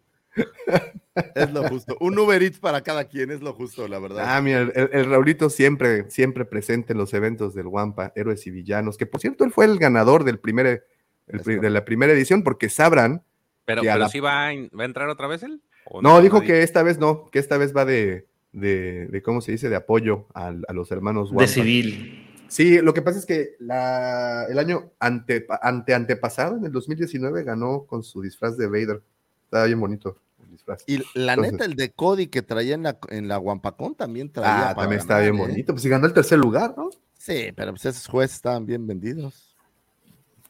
[1.34, 1.96] Es lo justo.
[2.00, 4.24] Un Uber Eats para cada quien, es lo justo, la verdad.
[4.26, 8.50] Ah, mira, el, el Raulito siempre, siempre presente en los eventos del Wampa, Héroes y
[8.50, 10.86] Villanos, que por cierto, él fue el ganador del primer,
[11.26, 13.22] el de la primera edición, porque sabrán,
[13.66, 15.60] Pero, a pero la- sí va a, va a entrar otra vez él.
[15.84, 19.40] ¿O no, dijo que esta vez no, que esta vez va de, de, de ¿cómo
[19.42, 21.52] se dice?, de apoyo al- a, los hermanos De Wampa.
[21.52, 22.21] civil.
[22.52, 27.44] Sí, lo que pasa es que la, el año ante, ante antepasado, en el 2019,
[27.44, 29.00] ganó con su disfraz de Vader.
[29.44, 30.84] Estaba bien bonito el disfraz.
[30.86, 34.30] Y la Entonces- neta, el de Cody que traía en la, en la Guampacón también
[34.30, 34.70] traía.
[34.70, 35.48] Ah, para también está ganar, bien ¿eh?
[35.48, 35.72] bonito.
[35.72, 36.90] Pues si ganó el tercer lugar, ¿no?
[37.16, 39.51] Sí, pero pues esos jueces estaban bien vendidos.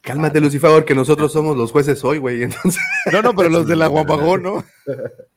[0.03, 2.43] Cálmate, Lucifer, que nosotros somos los jueces hoy, güey.
[2.43, 2.81] Entonces,
[3.11, 4.63] No, no, pero los de la Guampacón, ¿no?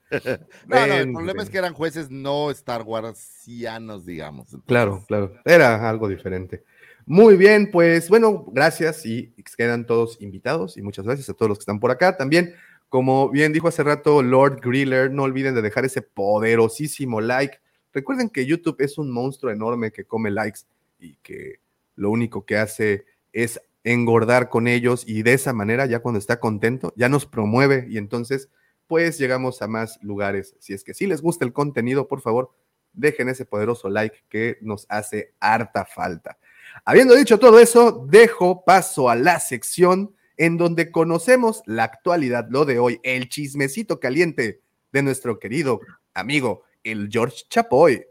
[0.68, 4.56] No, no, el problema es que eran jueces no Star Warsianos, digamos.
[4.64, 5.34] Claro, claro.
[5.44, 6.62] Era algo diferente.
[7.06, 11.58] Muy bien, pues bueno, gracias y quedan todos invitados y muchas gracias a todos los
[11.58, 12.16] que están por acá.
[12.16, 12.54] También,
[12.88, 17.58] como bien dijo hace rato Lord Griller, no olviden de dejar ese poderosísimo like.
[17.92, 20.60] Recuerden que YouTube es un monstruo enorme que come likes
[21.00, 21.60] y que
[21.96, 26.40] lo único que hace es engordar con ellos y de esa manera ya cuando está
[26.40, 28.50] contento ya nos promueve y entonces
[28.88, 30.56] pues llegamos a más lugares.
[30.58, 32.50] Si es que sí les gusta el contenido, por favor,
[32.92, 36.36] dejen ese poderoso like que nos hace harta falta.
[36.84, 42.64] Habiendo dicho todo eso, dejo paso a la sección en donde conocemos la actualidad, lo
[42.64, 45.80] de hoy, el chismecito caliente de nuestro querido
[46.12, 48.04] amigo, el George Chapoy.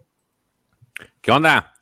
[1.19, 1.73] ¿Qué onda?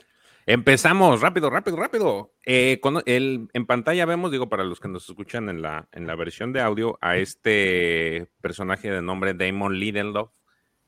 [0.48, 2.33] Empezamos, rápido, rápido, rápido.
[2.46, 6.08] Eh, con el, en pantalla vemos, digo, para los que nos escuchan en la, en
[6.08, 10.32] la versión de audio, a este personaje de nombre Damon Lindelof.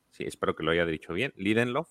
[0.09, 1.89] Sí, espero que lo haya dicho bien, Lindelof.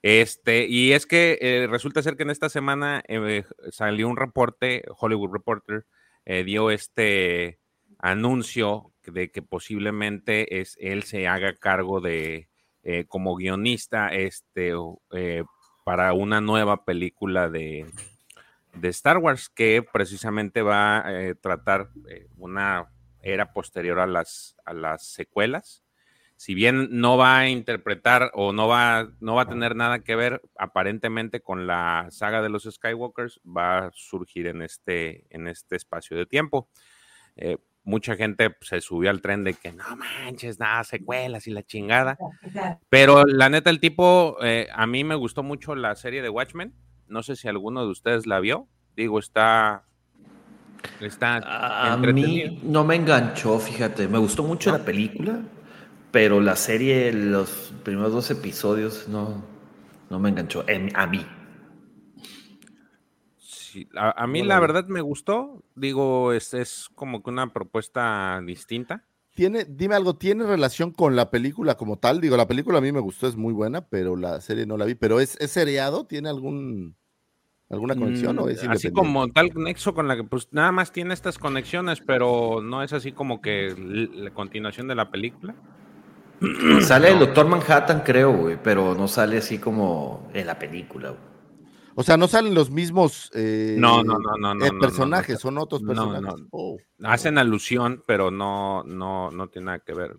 [0.00, 4.84] Este, y es que eh, resulta ser que en esta semana eh, salió un reporte,
[4.98, 5.86] Hollywood Reporter
[6.46, 7.58] dio este
[7.98, 12.48] anuncio de que posiblemente es, él se haga cargo de,
[13.08, 14.72] como guionista, este,
[15.84, 17.84] para una nueva película de,
[18.74, 22.90] de Star Wars que precisamente va a eh, tratar eh, una
[23.22, 25.82] era posterior a las, a las secuelas.
[26.36, 30.16] Si bien no va a interpretar o no va, no va a tener nada que
[30.16, 35.76] ver aparentemente con la saga de los Skywalkers, va a surgir en este, en este
[35.76, 36.68] espacio de tiempo.
[37.36, 41.62] Eh, mucha gente se subió al tren de que no manches, nada, secuelas y la
[41.62, 42.18] chingada.
[42.90, 44.36] Pero la neta, el tipo,
[44.72, 46.74] a mí me gustó mucho la serie de Watchmen.
[47.08, 48.68] No sé si alguno de ustedes la vio.
[48.96, 49.84] Digo, está.
[51.00, 54.08] Está A mí no me enganchó, fíjate.
[54.08, 55.40] Me gustó mucho la película,
[56.10, 59.44] pero la serie, los primeros dos episodios, no,
[60.10, 60.64] no me enganchó.
[60.68, 61.24] En- a mí.
[63.38, 65.64] Sí, a, a mí ¿Cómo la verdad me gustó.
[65.74, 69.04] Digo, es, es como que una propuesta distinta.
[69.34, 72.20] Tiene, dime algo, ¿tiene relación con la película como tal?
[72.20, 74.84] Digo, la película a mí me gustó, es muy buena, pero la serie no la
[74.84, 74.94] vi.
[74.94, 76.06] ¿Pero es, es seriado?
[76.06, 76.96] ¿Tiene algún
[77.70, 80.92] alguna conexión o es Mm, así como tal nexo con la que pues nada más
[80.92, 85.54] tiene estas conexiones, pero no es así como que la continuación de la película.
[86.80, 91.33] Sale el Doctor Manhattan, creo, güey, pero no sale así como en la película, güey.
[91.96, 94.80] O sea, no salen los mismos eh, No, no, no, no, no, eh, no, no,
[94.80, 96.22] personajes, son otros personajes.
[96.22, 96.48] no.
[96.50, 96.76] Oh.
[97.02, 100.16] Hacen alusión, pero no, no, no tiene nada que ver.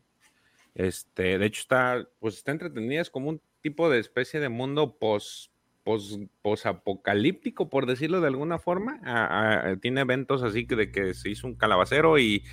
[0.73, 4.97] Este, de hecho, está, pues está entretenida, es como un tipo de especie de mundo
[4.97, 5.51] pos,
[5.83, 8.99] pos, posapocalíptico, por decirlo de alguna forma.
[9.03, 12.43] A- a- tiene eventos así que de que se hizo un calabacero y,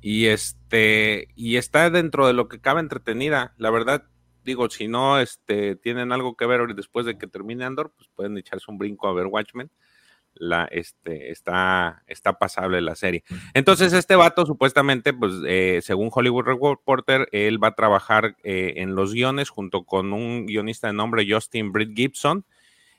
[0.00, 3.54] y este, y está dentro de lo que cabe entretenida.
[3.58, 4.04] La verdad,
[4.48, 8.36] digo, si no este, tienen algo que ver después de que termine Andor, pues pueden
[8.38, 9.70] echarse un brinco a ver Watchmen.
[10.34, 13.24] La, este, está, está pasable la serie.
[13.54, 18.94] Entonces, este vato, supuestamente, pues, eh, según Hollywood Reporter, él va a trabajar eh, en
[18.94, 22.44] los guiones junto con un guionista de nombre Justin Britt Gibson,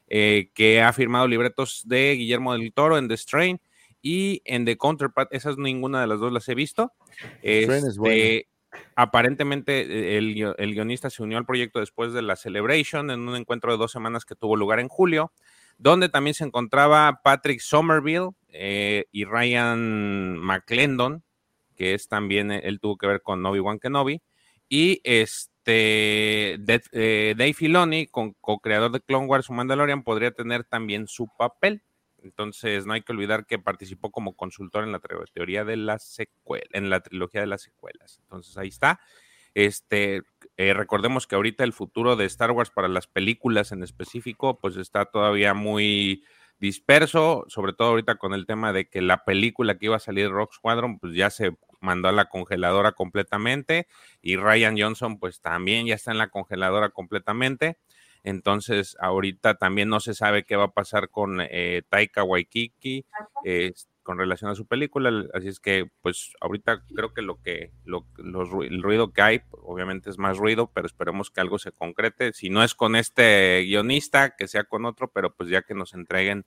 [0.08, 3.62] eh, que ha firmado libretos de Guillermo del Toro en The Strain
[4.02, 5.34] y en The Counterpart.
[5.34, 6.92] Esas ninguna de las dos las he visto.
[7.42, 7.68] Es.
[8.96, 13.36] Aparentemente eh, el, el guionista se unió al proyecto después de la Celebration en un
[13.36, 15.32] encuentro de dos semanas que tuvo lugar en julio,
[15.78, 21.24] donde también se encontraba Patrick Somerville eh, y Ryan McClendon,
[21.76, 24.22] que es también, eh, él tuvo que ver con Obi-Wan Kenobi,
[24.68, 31.82] y este Dave, Filoni, co-creador de Clone Wars o Mandalorian, podría tener también su papel.
[32.24, 35.02] Entonces, no hay que olvidar que participó como consultor en la
[35.34, 38.20] teoría de las secuelas, en la trilogía de las secuelas.
[38.24, 39.00] Entonces, ahí está.
[39.54, 40.22] Este,
[40.58, 44.78] eh, recordemos que ahorita el futuro de Star Wars para las películas en específico, pues
[44.78, 46.24] está todavía muy
[46.60, 50.30] disperso, sobre todo ahorita con el tema de que la película que iba a salir
[50.30, 53.88] Rock Squadron, pues ya se mandó a la congeladora completamente
[54.22, 57.78] y Ryan Johnson, pues también ya está en la congeladora completamente.
[58.24, 63.06] Entonces, ahorita también no se sabe qué va a pasar con eh, Taika Waikiki
[63.46, 63.74] eh,
[64.04, 65.26] con relación a su película.
[65.34, 69.42] Así es que, pues, ahorita creo que lo que lo, los el ruido que hay,
[69.52, 72.34] obviamente es más ruido, pero esperemos que algo se concrete.
[72.34, 75.94] Si no es con este guionista, que sea con otro, pero pues ya que nos
[75.94, 76.46] entreguen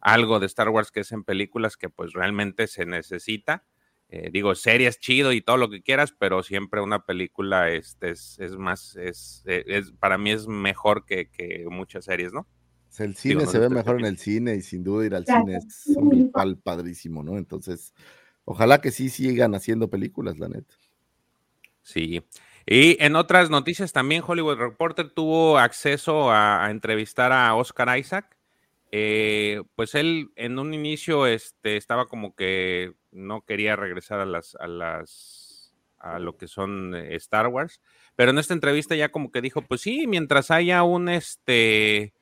[0.00, 3.64] algo de Star Wars que es en películas que pues realmente se necesita.
[4.14, 8.38] Eh, digo, series chido y todo lo que quieras, pero siempre una película este, es,
[8.40, 12.40] es más, es, eh, es, para mí es mejor que, que muchas series, ¿no?
[12.40, 12.46] O
[12.90, 15.14] sea, el cine Digo, no se ve mejor en el cine y sin duda ir
[15.14, 17.38] al cine es un ritual padrísimo, ¿no?
[17.38, 17.94] Entonces,
[18.44, 20.74] ojalá que sí sigan haciendo películas, la neta.
[21.80, 22.22] Sí.
[22.66, 28.36] Y en otras noticias también Hollywood Reporter tuvo acceso a, a entrevistar a Oscar Isaac.
[28.94, 34.54] Eh, pues él en un inicio este, estaba como que no quería regresar a las,
[34.60, 37.80] a las a lo que son eh, Star Wars,
[38.16, 42.12] pero en esta entrevista ya como que dijo, pues sí, mientras haya un este,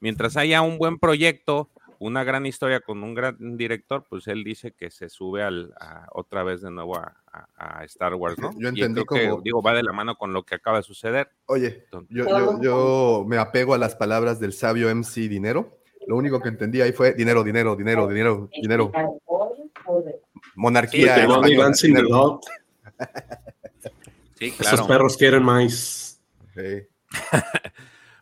[0.00, 4.72] mientras haya un buen proyecto, una gran historia con un gran director, pues él dice
[4.72, 8.50] que se sube al, a- otra vez de nuevo a, a- a Star Wars, ¿no?
[8.52, 10.82] Yo entendí creo que, como- digo, va de la mano con lo que acaba de
[10.82, 11.28] suceder.
[11.44, 15.78] Oye, yo, yo, yo me apego a las palabras del sabio MC Dinero.
[16.06, 18.92] Lo único que entendí ahí fue dinero, dinero, dinero, dinero, dinero.
[20.54, 21.26] Monarquía.
[21.74, 22.40] Sí, dinero.
[24.34, 24.86] Sí, Esos claro.
[24.86, 26.20] perros quieren más.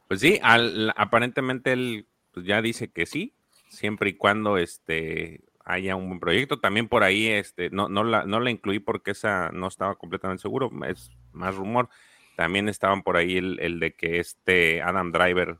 [0.06, 3.34] Pues sí, al- aparentemente él pues, ya dice que sí,
[3.68, 6.60] siempre y cuando este haya un buen proyecto.
[6.60, 10.42] También por ahí, este, no, no la, no la incluí porque esa no estaba completamente
[10.42, 11.88] seguro, es más rumor.
[12.36, 15.56] También estaban por ahí el, el de que este Adam Driver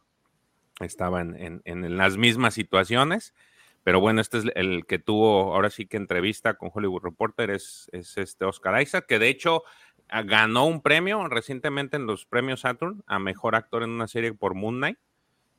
[0.81, 3.35] estaba en, en- en las mismas situaciones.
[3.83, 7.89] Pero bueno, este es el que tuvo ahora sí que entrevista con Hollywood Reporter, es,
[7.93, 9.63] es este Oscar Isaac, que de hecho
[10.09, 14.33] ah, ganó un premio recientemente en los premios Saturn a mejor actor en una serie
[14.33, 14.99] por Moon Knight.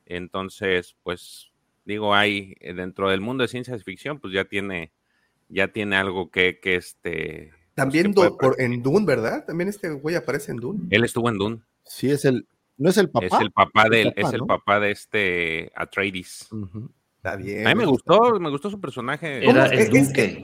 [0.06, 1.52] Entonces, pues
[1.84, 4.92] digo, hay eh, dentro del mundo de ciencia ficción, pues ya tiene,
[5.50, 7.52] ya tiene algo que, que este.
[7.76, 9.46] También pues, que do- puede por- en Dune, ¿verdad?
[9.46, 10.88] También este güey aparece en Dune.
[10.90, 11.62] Él estuvo en Dune.
[11.84, 13.26] Sí, es el, ¿no es el papá?
[13.26, 14.48] Es el papá de, papá, es el ¿no?
[14.48, 16.48] papá de este Atreides.
[17.18, 17.66] Está bien.
[17.66, 19.48] A mí me gustó, me gustó su personaje.
[19.72, 19.90] Es- es-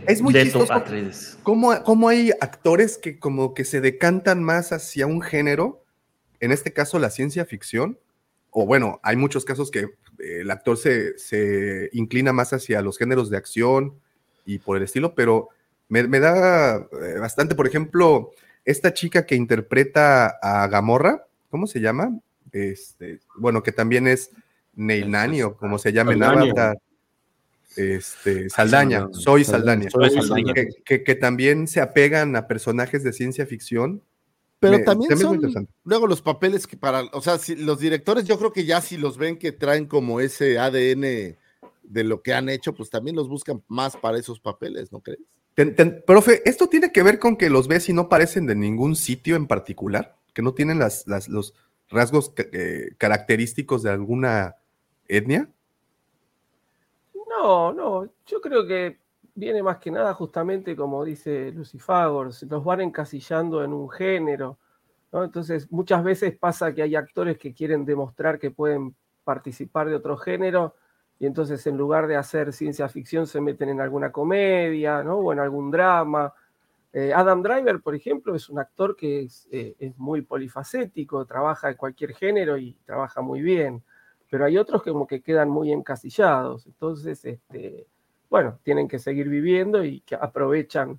[0.08, 0.74] es muy chistoso.
[0.74, 1.38] Atreides.
[1.44, 5.84] ¿Cómo, cómo hay actores que como que se decantan más hacia un género?
[6.40, 8.00] En este caso, la ciencia ficción.
[8.50, 9.92] O bueno, hay muchos casos que eh,
[10.42, 13.94] el actor se, se inclina más hacia los géneros de acción
[14.46, 15.50] y por el estilo, pero
[15.88, 18.32] me, me da eh, bastante, por ejemplo,
[18.66, 22.18] esta chica que interpreta a Gamorra, ¿cómo se llama?
[22.52, 24.32] Este, bueno, que también es
[24.74, 26.50] Neil Nani o como se llama en Nani.
[26.50, 26.78] Avatar.
[27.76, 29.90] este, Saldaña, Soy Saldaña.
[29.90, 30.54] Soy Saldaña.
[30.54, 34.02] Que, que- que también se apegan a personajes de ciencia ficción.
[34.60, 35.72] Pero Me- también son interesante.
[35.86, 38.98] luego los papeles que para, o sea, si los directores yo creo que ya si
[38.98, 41.02] los ven que traen como ese ADN
[41.84, 45.20] de lo que han hecho, pues también los buscan más para esos papeles, ¿no crees?
[45.56, 48.56] Ten- ten- profe, ¿esto tiene que ver con que los ves y no parecen de
[48.56, 50.16] ningún sitio en particular?
[50.34, 51.54] ¿Que no tienen las, los
[51.90, 54.56] rasgos eh, característicos de alguna
[55.08, 55.50] etnia?
[57.30, 59.00] No, no, yo creo que
[59.34, 64.58] viene más que nada justamente como dice Lucifagor, los van encasillando en un género,
[65.12, 65.24] ¿no?
[65.24, 70.18] Entonces muchas veces pasa que hay actores que quieren demostrar que pueden participar de otro
[70.18, 70.76] género
[71.20, 75.18] y entonces en lugar de hacer ciencia ficción se meten en alguna comedia, ¿no?
[75.18, 76.34] O en algún drama.
[76.94, 81.70] Eh, Adam Driver, por ejemplo, es un actor que es, eh, es muy polifacético, trabaja
[81.70, 83.84] en cualquier género y trabaja muy bien
[84.32, 86.66] pero hay otros que como que quedan muy encasillados.
[86.66, 87.86] Entonces, este,
[88.30, 90.98] bueno, tienen que seguir viviendo y que aprovechan,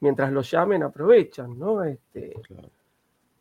[0.00, 1.84] mientras los llamen, aprovechan, ¿no?
[1.84, 2.34] Este,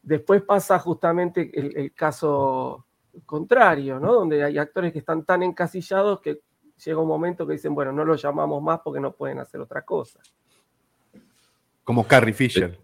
[0.04, 2.86] Después pasa justamente el, el caso
[3.26, 4.14] contrario, ¿no?
[4.14, 6.42] Donde hay actores que están tan encasillados que
[6.86, 9.82] llega un momento que dicen, bueno, no los llamamos más porque no pueden hacer otra
[9.82, 10.20] cosa.
[11.92, 12.80] Como Carrie Fisher.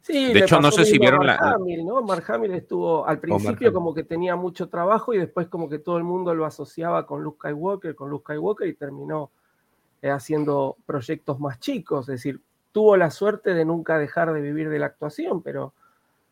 [0.00, 2.02] Sí, De hecho, no sé si vieron Mark la- Hamill, ¿no?
[2.02, 5.80] Mark Hamill estuvo al Mark principio como que tenía mucho trabajo y después como que
[5.80, 9.32] todo el mundo lo asociaba con Luke Skywalker, con Luke Skywalker y terminó
[10.02, 12.08] eh, haciendo proyectos más chicos.
[12.08, 15.72] Es decir, tuvo la suerte de nunca dejar de vivir de la actuación, pero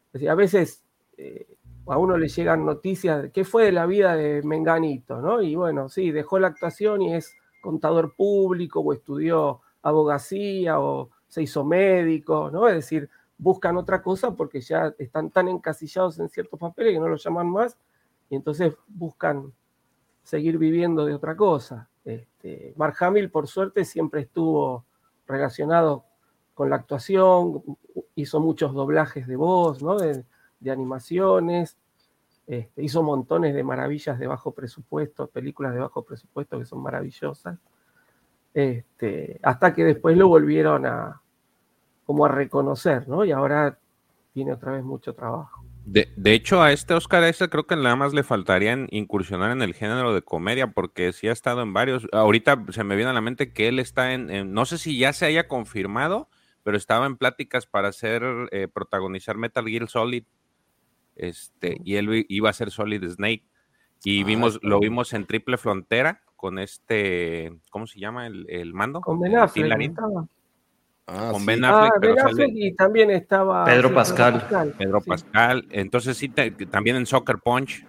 [0.07, 0.85] es decir, a veces
[1.17, 1.49] eh,
[1.89, 5.43] a uno le llegan noticias de qué fue de la vida de Menganito, ¿no?
[5.43, 11.43] Y bueno, sí, dejó la actuación y es contador público o estudió abogacía o se
[11.43, 12.69] hizo médico, ¿no?
[12.69, 17.09] Es decir, buscan otra cosa porque ya están tan encasillados en ciertos papeles que no
[17.09, 17.77] los llaman más
[18.31, 19.53] y entonces buscan
[20.23, 21.89] seguir viviendo de otra cosa.
[22.05, 24.85] Este, Mark Hamill, por suerte, siempre estuvo
[25.27, 26.05] relacionado
[26.55, 27.65] con la actuación,
[28.15, 29.99] hizo muchos doblajes de voz, ¿no?
[29.99, 30.25] de,
[30.71, 31.77] animaciones,
[32.47, 37.59] este, hizo montones de maravillas de bajo presupuesto, películas de bajo presupuesto que son maravillosas,
[38.55, 41.21] este, hasta que después lo volvieron a
[42.05, 43.25] como a reconocer, ¿no?
[43.25, 43.79] Y ahora
[44.33, 45.65] tiene otra vez mucho trabajo.
[45.87, 49.75] De, de hecho, a este Oscar creo que nada más le faltaría incursionar en el
[49.75, 52.07] género de comedia, porque sí ha estado en varios.
[52.13, 54.99] Ahorita se me viene a la mente que él está en, en- no sé si
[54.99, 56.29] ya se haya confirmado,
[56.63, 60.25] pero estaba en pláticas para hacer, eh, protagonizar Metal Gear Solid.
[61.17, 63.45] Este, y él iba a ser Solid Snake.
[64.03, 68.27] Y Ah, vimos, lo vimos en Triple Frontera con este, ¿cómo se llama?
[68.27, 69.01] El, el mando.
[69.03, 69.93] Con Ben Eh, Affleck.
[71.07, 71.47] Ah, Con sí.
[71.47, 74.47] Ben Ah, Affleck, pero Ben sale- Affleck y también estaba Pedro sí, Pascal.
[74.79, 75.11] Pedro sí.
[75.11, 75.67] Pascal.
[75.71, 77.85] Entonces sí, te- también en Soccer Punch.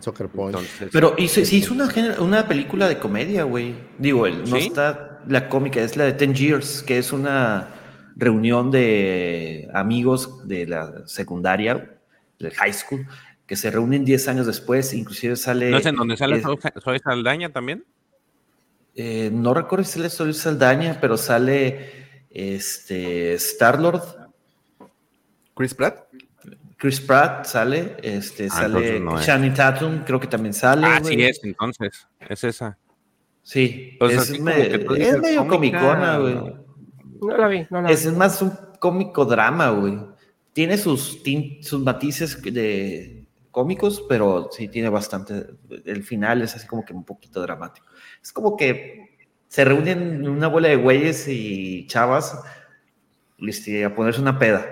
[0.00, 0.46] Soccer Punch.
[0.54, 1.88] Entonces, Pero hizo, sí hizo una,
[2.20, 3.74] una película de comedia, güey.
[3.98, 4.68] Digo, el- no ¿Sí?
[4.68, 7.68] está la cómica, es la de Ten Years, que es una
[8.16, 11.98] reunión de amigos de la secundaria,
[12.38, 13.06] del high school,
[13.46, 15.70] que se reúnen 10 años después, inclusive sale...
[15.70, 17.84] ¿No es en donde sale es- Soy, Soy Saldaña también?
[18.94, 24.02] eh, no recuerdo si sale Sol Saldaña, pero sale este Star-Lord,
[25.54, 26.06] Chris Pratt.
[26.76, 29.26] Chris Pratt sale, este, Ah, sale no es.
[29.26, 30.86] Channing Tatum, creo que también sale.
[30.86, 31.14] Ah, güey.
[31.16, 32.06] sí es, entonces.
[32.20, 32.78] Es esa.
[33.42, 36.34] Sí, Pues es, me- es medio cómica, comicona, güey.
[37.20, 37.92] No la vi, no la vi.
[37.94, 39.98] Es más un cómico drama, güey.
[40.54, 45.46] Tiene sus, tin- sus matices de cómicos, pero sí tiene bastante.
[45.84, 47.86] El final es así como que un poquito dramático.
[48.22, 48.99] Es como que
[49.50, 52.40] se reúnen una bola de güeyes y chavas
[53.38, 54.64] este, a ponerse una peda.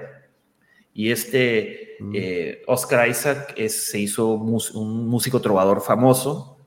[0.95, 6.59] Y este eh, Oscar Isaac es- se hizo mus- un músico trovador famoso,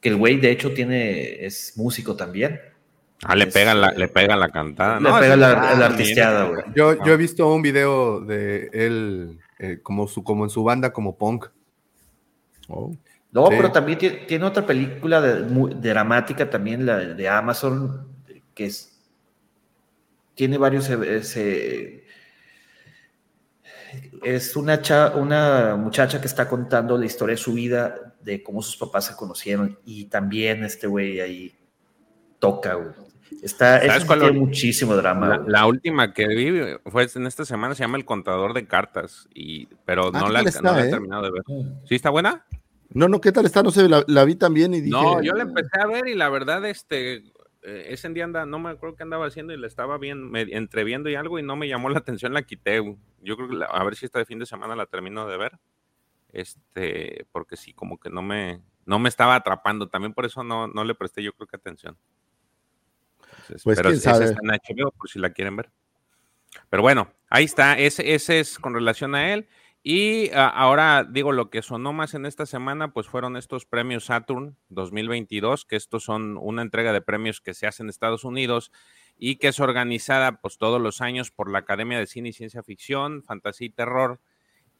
[0.00, 2.60] que el güey de hecho tiene, es músico también.
[3.24, 5.00] Ah, le Es- pega la, le pega la cantada.
[5.00, 6.62] Le No, pega la, ah, la artisteada, güey.
[6.76, 6.98] Yo, Ah.
[7.04, 11.16] yo he visto un video de él eh, como, su, como en su banda como
[11.16, 11.46] punk.
[12.68, 12.94] Oh.
[13.32, 13.54] No, Sí.
[13.56, 18.08] pero también tiene, tiene otra película de, muy dramática también, la de Amazon,
[18.54, 18.92] que es,
[20.34, 22.04] tiene varios, eh, se-
[24.22, 28.62] es una, cha- una muchacha que está contando la historia de su vida, de cómo
[28.62, 31.54] sus papás se conocieron, y también este güey ahí
[32.38, 32.88] toca, güey.
[33.42, 37.74] Está, ¿Sabes cuál tiene lo- muchísimo drama, La, última que vi fue en esta semana,
[37.74, 40.86] se llama El Contador de Cartas, y, pero Ah, no ¿qué la, no la he
[40.86, 40.90] eh?
[40.90, 41.42] terminado de ver.
[41.86, 42.44] ¿Sí está buena?
[42.96, 43.62] No, no, ¿qué tal está?
[43.62, 44.90] No sé, la, la vi también y dije.
[44.96, 47.16] No, yo la empecé a ver y la verdad, este,
[47.62, 50.42] eh, ese día anda, no me acuerdo qué andaba haciendo y la estaba bien, me-
[50.42, 52.82] entreviendo y algo y no me llamó la atención, la quité.
[53.20, 55.58] Yo creo que la- a ver si este fin de semana la termino de ver.
[56.32, 59.88] Este, porque sí, como que no me, no me estaba atrapando.
[59.88, 61.96] También por eso no, no le presté yo creo que atención.
[63.30, 64.24] Entonces, Pues, pero quién esa sabe.
[64.26, 65.70] está en HBO por si la quieren ver.
[66.70, 67.78] Pero bueno, ahí está.
[67.78, 69.46] Ese, ese es con relación a él.
[69.88, 74.06] Y ah, ahora digo, lo que sonó más en esta semana, pues fueron estos premios
[74.06, 78.72] Saturn 2022, que estos son una entrega de premios que se hace en Estados Unidos
[79.16, 82.64] y que es organizada pues todos los años por la Academia de Cine y Ciencia
[82.64, 84.18] Ficción, Fantasía y Terror,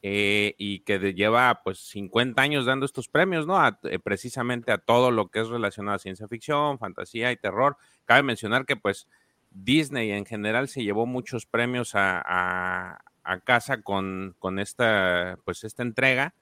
[0.02, 3.58] eh, y que lleva pues 50 años dando estos premios, ¿no?
[3.58, 7.76] A- eh, precisamente a todo lo que es relacionado a ciencia ficción, fantasía y terror.
[8.06, 9.08] Cabe mencionar que pues
[9.50, 15.82] Disney en general se llevó muchos premios a- a casa con, con esta, pues, esta
[15.82, 16.34] entrega.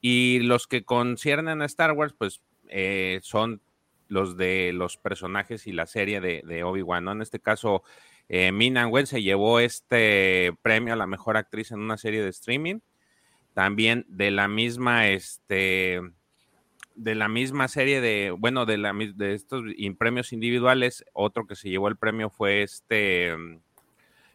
[0.00, 3.62] Y los que conciernen a Star Wars, pues eh, son
[4.08, 7.08] los de los personajes y la serie de, Obi-Wan.
[7.08, 7.82] En este caso,
[8.28, 12.30] eh, Mina Wen se llevó este premio a la mejor actriz en una serie de
[12.30, 12.80] streaming.
[13.54, 16.00] También de la misma, este,
[16.94, 19.62] de la misma serie de, bueno, de, la, de estos
[19.98, 23.60] premios individuales, otro que se llevó el premio fue este mm,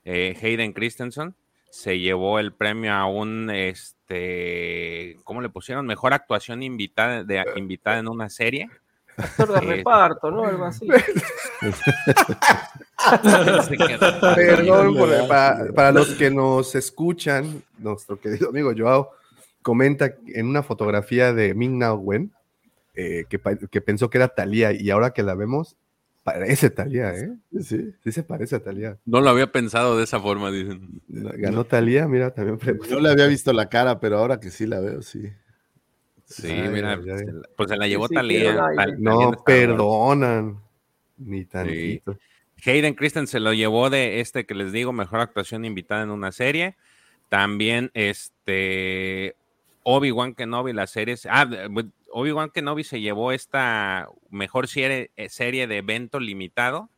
[0.05, 1.35] eh, Hayden Christensen.
[1.69, 5.85] Se llevó el premio a un, este, ¿cómo le pusieron?
[5.85, 8.69] Mejor actuación invitada, de, invitada en una serie.
[9.17, 10.45] Actor de Eh, reparto, ¿no?
[10.45, 10.87] Algo así.
[14.35, 19.11] Perdón, por- para, para los que nos escuchan, nuestro querido amigo Joao
[19.61, 22.31] comenta en una fotografía de Ming Na Wen
[22.95, 23.39] eh, que,
[23.69, 25.75] que pensó que era Talía y ahora que la vemos,
[26.27, 27.31] parece Talía, ¿eh?
[27.61, 27.93] Sí.
[28.03, 28.97] Sí se parece a Talía.
[29.05, 31.01] No lo había pensado de esa forma, dicen.
[31.07, 32.95] Ganó Talía, mira, también preguntó.
[32.95, 35.31] No le había visto la cara, pero ahora que sí la veo, sí.
[36.25, 36.99] Sí, Ay, mira,
[37.55, 38.57] pues se la llevó Sí, Talía.
[38.75, 40.59] Tal- no, perdonan,
[41.17, 42.17] ni tantito.
[42.65, 46.33] Hayden Christensen se lo llevó de este que les digo, mejor actuación invitada en una
[46.33, 46.75] serie.
[47.29, 49.37] También este
[49.83, 51.15] Obi-Wan Kenobi, la serie.
[51.29, 51.47] Ah,
[52.19, 56.89] Obi-Wan Kenobi se llevó esta mejor serie, eh, serie de evento limitado.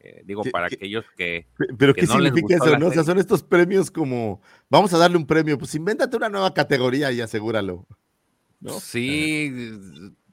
[0.00, 1.46] Eh, digo, ¿Qué- para qué- aquellos que.
[1.56, 2.88] Pe- Pero que ¿qué no les significa gustó eso?
[2.88, 6.52] O sea, son estos premios como, vamos a darle un premio, pues invéntate una nueva
[6.52, 7.86] categoría y asegúralo.
[8.60, 8.72] ¿no?
[8.80, 9.52] Sí,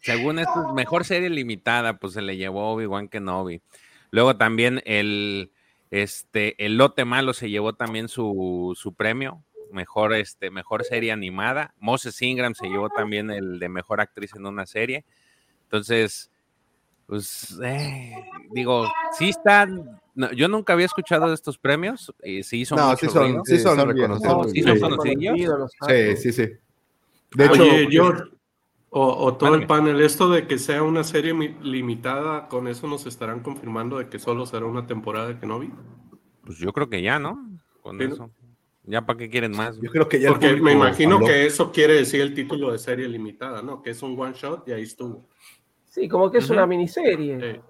[0.02, 3.62] según esto, es mejor serie limitada, pues se le llevó Obi-Wan Kenobi.
[4.12, 5.52] Luego también el,
[5.92, 9.44] este, el lote malo se llevó también su, su premio,
[9.74, 11.74] mejor, este, mejor serie animada.
[11.80, 15.04] Moses Ingram se llevó también el de mejor actriz en una serie.
[15.64, 16.30] Entonces,
[17.06, 18.16] pues, eh,
[18.52, 18.88] digo,
[19.18, 22.98] sí están, no, yo nunca había escuchado de estos premios, y sí hizo No, mucho
[23.08, 24.38] sí son, sí son son reconocidos.
[24.38, 26.22] No, sí sí, son son Sí, actores.
[26.22, 26.50] sí, sí.
[27.36, 28.24] De hecho, Oye, George,
[28.90, 32.88] o, o todo el panel, esto de que sea una serie mi- limitada, con eso
[32.88, 35.72] nos estarán confirmando de que solo será una temporada de Kenobi.
[36.46, 37.40] Pues yo creo que ya, ¿no?
[37.82, 38.30] Con eso.
[38.86, 39.80] Ya para qué quieren más.
[39.80, 41.28] yo creo que ya Porque me imagino habló.
[41.28, 43.82] que eso quiere decir el título de serie limitada, ¿no?
[43.82, 45.28] Que es un one shot y ahí estuvo.
[45.86, 47.62] Sí, como que es una miniserie.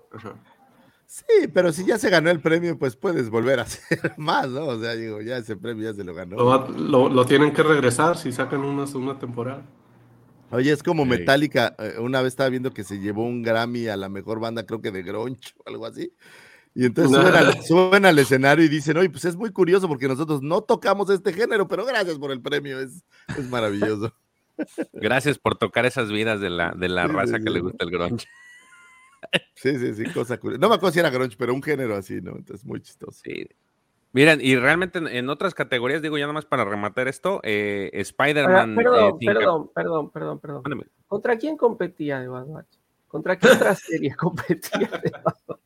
[1.06, 4.66] Sí, pero si ya se ganó el premio, pues puedes volver a hacer más, ¿no?
[4.66, 6.38] O sea, digo, ya ese premio ya se lo ganó.
[6.38, 9.64] Lo, va- lo- lo tienen que regresar si sacan una segunda temporada.
[10.50, 11.10] Oye, es como Sí.
[11.10, 11.76] Metallica.
[11.78, 14.82] eh, Una vez estaba viendo que se llevó un Grammy a la mejor banda, creo
[14.82, 16.12] que de Grunge o algo así.
[16.76, 20.08] Y entonces suben al, suben al escenario y dicen, oye, pues es muy curioso porque
[20.08, 23.04] nosotros no tocamos este género, pero gracias por el premio, es,
[23.38, 24.14] es maravilloso.
[24.94, 27.50] Gracias por tocar esas vidas de la, de la Sí, sí, raza que sí.
[27.50, 28.28] le gusta el grunge.
[29.56, 30.62] Sí, sí, sí, cosa curiosa.
[30.62, 32.36] No me acuerdo si era Grunge, pero un género así, ¿no?
[32.36, 33.20] Entonces, muy chistoso.
[33.24, 33.48] Sí.
[34.12, 38.76] Miren, y realmente en, en otras categorías, digo ya nomás para rematar esto, eh, Spider-Man.
[38.76, 40.62] perdón, eh, perdón, perdón, perdón, perdón.
[40.64, 40.84] Mándame.
[41.08, 42.78] ¿Contra quién competía de Bad Batch?
[43.08, 45.60] ¿Contra qué otra serie competía de Bad Batch?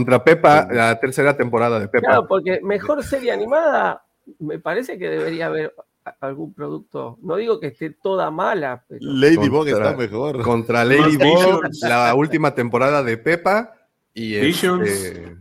[0.00, 2.06] Contra Pepa, la tercera temporada de Pepa.
[2.06, 4.02] Claro, porque mejor serie animada,
[4.38, 5.74] me parece que debería haber
[6.20, 7.18] algún producto.
[7.22, 10.42] No digo que esté toda mala, pero Ladybug está mejor.
[10.42, 11.80] Contra Ladybug, Visions.
[11.82, 13.74] la última temporada de Pepa
[14.14, 14.88] y Visions.
[14.88, 15.36] este...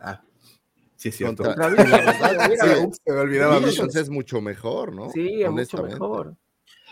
[0.00, 0.20] Ah,
[0.96, 1.44] sí es cierto.
[1.44, 5.10] Contra- Contra la verdad, Mira, sí, se me olvidaba Visions es mucho mejor, ¿no?
[5.10, 6.34] sí, es mucho mejor.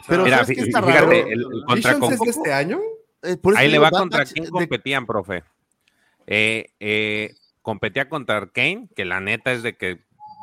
[0.07, 1.13] Pero Mira, ¿sabes qué fí- está fíjate, raro?
[1.13, 2.79] el, el contra ¿Visions es Coco- de este año?
[3.23, 5.43] Eh, por eso ahí le va contra quién de- competían, profe.
[6.27, 10.01] Eh, eh, competía contra Arkane, que la neta es de que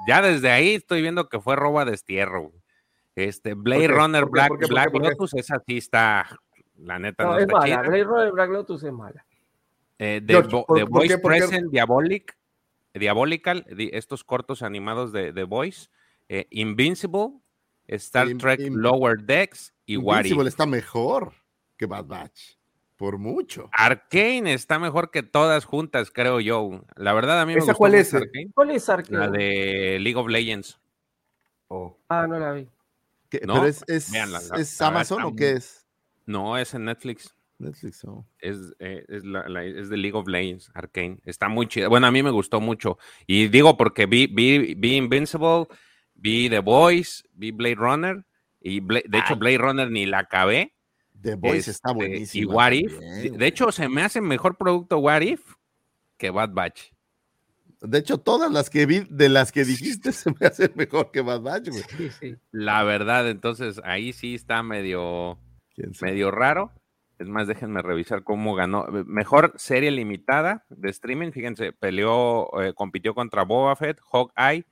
[0.07, 2.43] ya desde ahí estoy viendo que fue roba destierro.
[2.49, 2.61] güey.
[3.15, 3.97] Este, Blade ¿Por?
[3.97, 4.31] Runner ¿Por?
[4.31, 4.67] Black, ¿Por qué?
[4.67, 4.89] ¿Por qué?
[4.99, 5.11] Black.
[5.11, 6.27] Lotus, esa sí está,
[6.77, 7.65] la neta no, No, es está mala.
[7.65, 7.81] chida.
[7.81, 9.25] Blade Runner Black Lotus es mala.
[9.99, 11.21] Eh, The, George, ¿por- The Voice qué?
[11.21, 12.37] Present Diabolic,
[12.93, 15.89] Diabolical, di- estos cortos animados de The Voice,
[16.29, 17.39] eh, Invincible,
[17.87, 20.25] Star In- Trek in- Lower Decks y What If.
[20.27, 21.33] Invincible está mejor
[21.77, 22.55] que Bad Batch.
[23.01, 23.67] Por mucho.
[23.73, 26.85] Arcane está mejor que todas juntas, creo yo.
[26.95, 28.13] La verdad, a mí me ¿Esa gustó cuál es?
[28.13, 29.17] Arcane, ¿Cuál es Arcane?
[29.17, 30.79] la de League of Legends.
[31.67, 31.97] Oh.
[32.09, 32.67] Ah, no la vi.
[33.31, 33.55] ¿Qué- ¿No?
[33.55, 35.87] ¿Pero es, es, Véanla, la- es la Amazon o qué es?
[36.27, 37.35] No, es en Netflix.
[37.57, 38.23] Netflix, oh.
[38.37, 41.17] Es, eh, es, la, la- es de League of Legends, Arcane.
[41.25, 41.89] Está muy chido.
[41.89, 42.99] Bueno, a mí me gustó mucho.
[43.25, 45.65] Y digo porque vi, vi, vi Invincible,
[46.13, 48.25] vi The Boys, vi Blade Runner.
[48.59, 50.75] Y Bla- de hecho, Blade Runner ni la acabé.
[51.21, 52.51] The Voice está Este, buenísimo.
[52.51, 52.99] Y What If.
[52.99, 55.55] De- De hecho, se me hace mejor producto What If
[56.17, 56.91] que Bad Batch.
[57.81, 61.21] De hecho, todas las que vi, de las que dijiste, se me hacen mejor que
[61.21, 61.83] Bad Batch, güey.
[61.97, 62.35] Sí, sí.
[62.51, 65.39] La verdad, entonces ahí sí está medio,
[66.01, 66.71] medio raro.
[67.17, 68.85] Es más, déjenme revisar cómo ganó.
[69.05, 71.31] Mejor serie limitada de streaming.
[71.31, 74.65] Fíjense, peleó, eh, compitió contra Boba Fett, Hawkeye,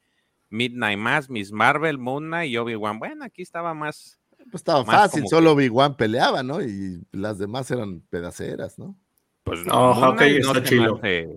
[0.50, 2.98] Midnight Mass, Miss Marvel, Moon Knight y Obi-Wan.
[2.98, 4.19] Bueno, aquí estaba más.
[4.52, 6.62] Pues estaba Más fácil, solo Big peleaba, ¿no?
[6.62, 8.96] Y las demás eran pedaceras, ¿no?
[9.44, 11.30] Pues No, Hawkeye Knight no está hace-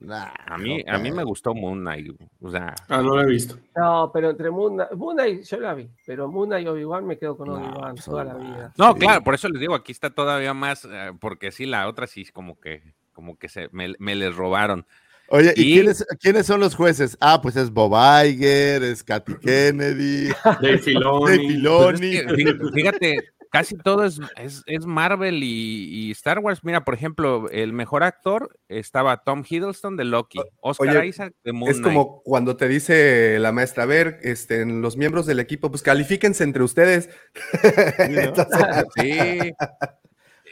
[0.00, 2.08] Nah, A mí, a mí me gustó Moon Knight.
[2.40, 3.56] O sea, Ah, no lo he visto.
[3.76, 7.06] No, pero entre Moon Knight, Moon Knight yo la vi, pero Moon Knight y Obi-Wan
[7.06, 8.52] me quedo con No, Obi-Wan pues, toda la Obi-Wan.
[8.54, 8.72] vida.
[8.76, 8.98] No, Sí.
[8.98, 12.24] claro, por eso les digo, aquí está todavía más, eh, porque sí, la otra sí,
[12.32, 14.86] como que, como que se me, me les robaron.
[15.34, 17.16] Oye, ¿y, Y- quiénes, quiénes son los jueces?
[17.20, 17.92] Ah, pues es Bob
[18.26, 21.48] Iger, es Katy Kennedy, Dave Filoni.
[21.88, 23.14] Pues es que, fí- fíjate,
[23.50, 26.60] casi todo es, es, es Marvel y, y Star Wars.
[26.62, 31.52] Mira, por ejemplo, el mejor actor estaba Tom Hiddleston de Loki, Oscar oye, Isaac de
[31.54, 31.94] Moon Es Knight.
[31.96, 36.44] como cuando te dice la maestra, a ver, este, los miembros del equipo, pues califíquense
[36.44, 37.08] entre ustedes.
[37.98, 39.52] Entonces, Sí,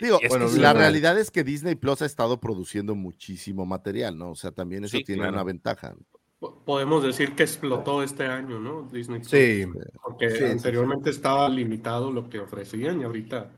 [0.01, 4.31] Digo, Es Bueno, la realidad es que Disney Plus ha estado produciendo muchísimo material, ¿no?
[4.31, 5.35] O sea, también eso Sí, tiene claro.
[5.35, 5.95] una ventaja.
[6.39, 8.89] Po- Podemos decir que explotó este año, ¿no?
[8.91, 9.19] Disney.
[9.21, 9.31] Plus.
[9.31, 9.67] sí,
[10.03, 10.51] Porque Sí, sí, sí.
[10.53, 13.51] anteriormente estaba limitado lo que ofrecían y ahorita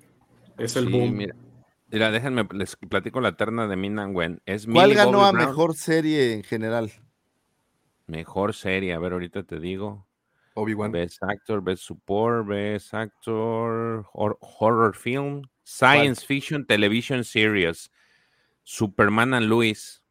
[0.59, 1.17] es el sí, boom.
[1.17, 1.37] mira.
[1.91, 4.41] Mira, déjenme, les platico la terna de Min and Wen.
[4.47, 5.49] Es ¿Cuál Millie ganó Bobby a Brown.
[5.49, 6.91] mejor serie en general?
[8.07, 10.07] Mejor serie, a ver, ahorita te digo.
[10.55, 10.93] Obi-Wan.
[10.93, 15.43] Best Actor, Best Support, Best Actor, hor- Horror Film,
[15.79, 17.91] Science Fiction Television Series,
[18.63, 20.03] Superman and Louis.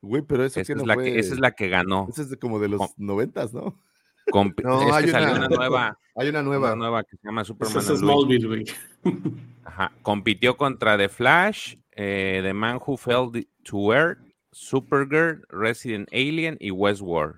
[0.00, 1.04] Güey, pero eso Esa que es, no la fue...
[1.04, 2.06] que, esa es la que ganó.
[2.10, 3.78] Esa es de como de los noventas, ¿no?
[4.32, 6.74] No, es que hay salió una- una nueva, Hay una una nueva.
[6.76, 8.40] nueva que se llama Superman es and Louis.
[8.42, 8.64] Smallville, güey.
[9.64, 9.92] Ajá.
[10.02, 14.18] Compitió contra The Flash, eh, The Man Who Fell to Earth,
[14.50, 17.36] Supergirl, Resident Alien y Westworld.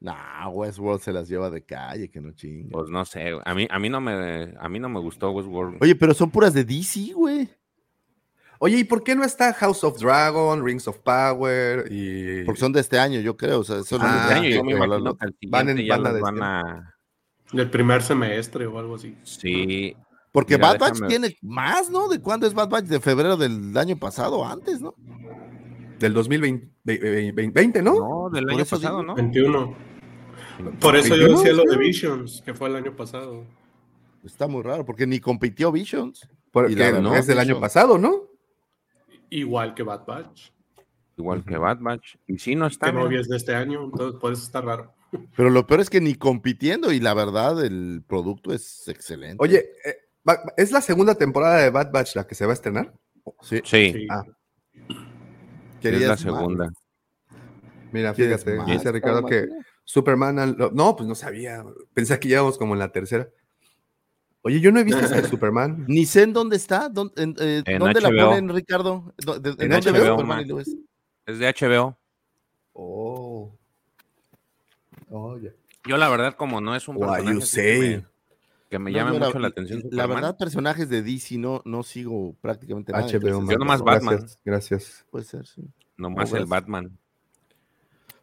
[0.00, 2.70] Nah, Westworld se las lleva de calle, que no chinga.
[2.72, 5.76] Pues no sé, a mí, a mí no me, a mí no me gustó Westworld.
[5.82, 7.50] Oye, pero son puras de DC, güey.
[8.60, 12.72] Oye, ¿y por qué no está House of Dragon, Rings of Power y Porque son
[12.72, 13.60] de este año, yo creo.
[13.60, 15.10] O sea, son Ah, Este año yo que me evaluarlo.
[15.12, 16.94] imagino que al Van en ya banda de van este a...
[17.52, 19.16] Del primer semestre o algo así.
[19.22, 19.96] Sí,
[20.30, 22.08] Porque Mira, Bad Batch déjame- tiene más, ¿no?
[22.08, 22.84] ¿De cuándo es Bad Batch?
[22.84, 24.94] De febrero del año pasado, antes, ¿no?
[25.98, 27.94] del 2020, ve- ve- 20, ¿no?
[27.98, 29.02] no, del año pasado, digo.
[29.02, 29.14] ¿no?
[29.16, 29.89] 21.
[30.80, 31.76] Por eso yo 21, decía lo de.
[31.78, 33.44] Visions, que fue el año pasado.
[34.24, 36.28] Está muy raro, porque ni compitió Visions.
[36.50, 38.28] Porque Y la no, verdad, es del año pasado, ¿no?
[39.30, 40.50] Igual que Bad Batch,
[41.16, 42.16] Igual que Bad Batch.
[42.26, 42.86] Y sí, no está.
[42.86, 44.92] que no es de este año, entonces por eso está raro.
[45.36, 49.36] Pero lo peor es que ni compitiendo, y la verdad, el producto es excelente.
[49.38, 49.96] Oye, eh,
[50.56, 52.92] ¿es la segunda temporada de Bad Batch la que se va a estrenar?
[53.42, 54.06] sí, Sí, Sí.
[54.10, 54.24] Ah,
[55.82, 56.20] es la más.
[56.20, 56.68] segunda.
[57.92, 59.48] mira, ¿Quieres fíjate, dice Ricardo que
[59.92, 60.38] Superman.
[60.38, 61.64] and- No, pues no sabía.
[61.94, 63.28] Pensé que íbamos como en la tercera.
[64.42, 65.84] Oye, yo no he visto esa de Superman.
[65.88, 66.88] Ni sé en dónde está.
[66.88, 69.12] ¿Dónde, en, eh, En ¿dónde la ponen, Ricardo?
[69.18, 70.76] ¿Dó- de- ¿En, dónde HBO, ves?
[71.26, 71.98] Es de HBO.
[72.72, 73.52] Oh.
[75.10, 75.50] Oh, ya.
[75.88, 78.04] Yo la verdad, como no es un personaje you así say?
[78.70, 79.82] que me, No, llama yo la- mucho la atención.
[79.90, 83.04] La verdad, personajes de DC no, no sigo prácticamente nada.
[83.06, 83.50] HBO.
[83.50, 84.26] Yo nomás Gracias, Batman.
[84.44, 85.06] Gracias.
[85.10, 85.62] Puede ser, sí.
[85.96, 86.48] Nomás No, el gracias.
[86.48, 86.98] Batman.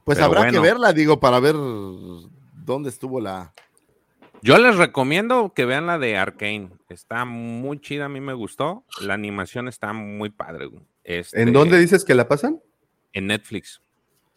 [0.08, 3.54] Pues Pero habrá que verla, digo, para ver dónde estuvo la.
[4.42, 6.70] Yo les recomiendo que vean la de Arkane.
[6.88, 8.86] Está muy chida, a mí me gustó.
[9.02, 10.68] La animación está muy padre.
[10.68, 10.82] güey.
[11.04, 12.62] Este, ¿En dónde dices que la pasan?
[13.12, 13.82] En Netflix.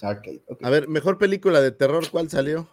[0.02, 2.68] A ver, mejor película de terror, ¿cuál salió?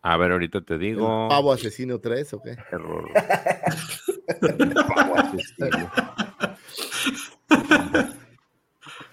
[0.00, 1.28] A ver, ahorita te ¿El digo.
[1.28, 2.56] Pavo Asesino 3 o qué?
[2.70, 3.08] Terror.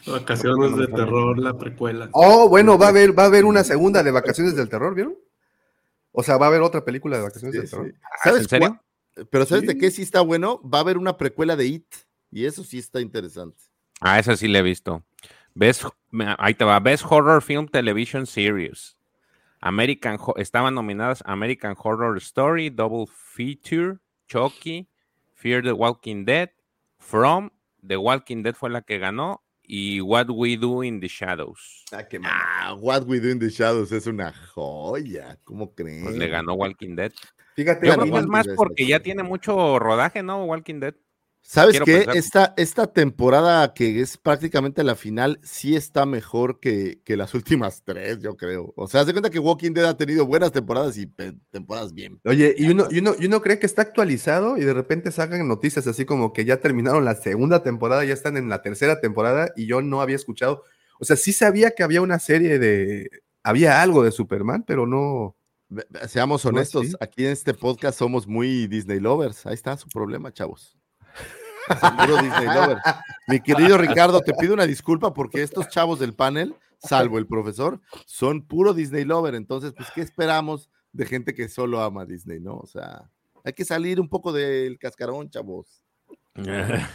[0.08, 2.10] Vacaciones de terror, la precuela.
[2.14, 5.16] Oh, bueno, va a haber, va a haber una segunda de Vacaciones del Terror, ¿vieron?
[6.12, 7.88] O sea, va a haber otra película de Vacaciones Sí, del Terror.
[7.88, 7.94] sí.
[8.24, 8.68] ¿Sabes ¿en serio?
[9.16, 9.28] cuál?
[9.30, 10.62] Pero ¿sabes de qué sí está bueno?
[10.64, 11.86] Va a haber una precuela de It.
[12.32, 13.58] Y eso sí está interesante.
[14.00, 15.04] Ah, esa sí la he visto.
[15.54, 15.84] Best,
[16.38, 16.80] ahí te va.
[16.80, 18.96] Best Horror Film Television Series.
[19.62, 23.98] American, estaban nominadas American Horror Story, Double Feature,
[24.28, 24.88] Chucky,
[25.34, 26.52] Fear the Walking Dead,
[26.98, 27.50] From,
[27.86, 31.86] The Walking Dead fue la que ganó, y What We Do in the Shadows.
[32.24, 35.38] Ah, What We Do in the Shadows es una joya.
[35.44, 36.04] ¿Cómo creen?
[36.06, 37.12] Pues le ganó Walking Dead.
[37.56, 40.44] Fíjate, Yo creo que es más porque ya tiene mucho rodaje, ¿no?
[40.46, 40.96] Walking Dead.
[41.52, 42.06] ¿Sabes qué?
[42.14, 47.82] Esta, esta temporada que es prácticamente la final, sí está mejor que, que las últimas
[47.84, 48.72] tres, yo creo.
[48.76, 51.92] O sea, haz de cuenta que Walking Dead ha tenido buenas temporadas y pe- temporadas
[51.96, 52.22] bien.
[52.24, 55.48] Oye, y uno, y, uno, y uno cree que está actualizado y de repente sacan
[55.48, 59.50] noticias así como que ya terminaron la segunda temporada, ya están en la tercera temporada
[59.56, 60.64] y yo no había escuchado.
[61.00, 63.10] O sea, sí sabía que había una serie de.
[63.42, 65.36] Había algo de Superman, pero no.
[66.08, 66.94] Seamos No, honestos, sí.
[67.00, 69.48] aquí en este podcast somos muy Disney lovers.
[69.48, 70.79] Ahí está su problema, chavos.
[72.22, 72.82] Disney lovers.
[73.28, 77.80] Mi querido Ricardo, te pido una disculpa porque estos chavos del panel, salvo el profesor,
[78.06, 79.36] son puro Disney lover.
[79.36, 82.58] Entonces, pues, ¿qué esperamos de gente que solo ama Disney, no?
[82.58, 83.10] O sea,
[83.44, 85.84] hay que salir un poco del cascarón, chavos.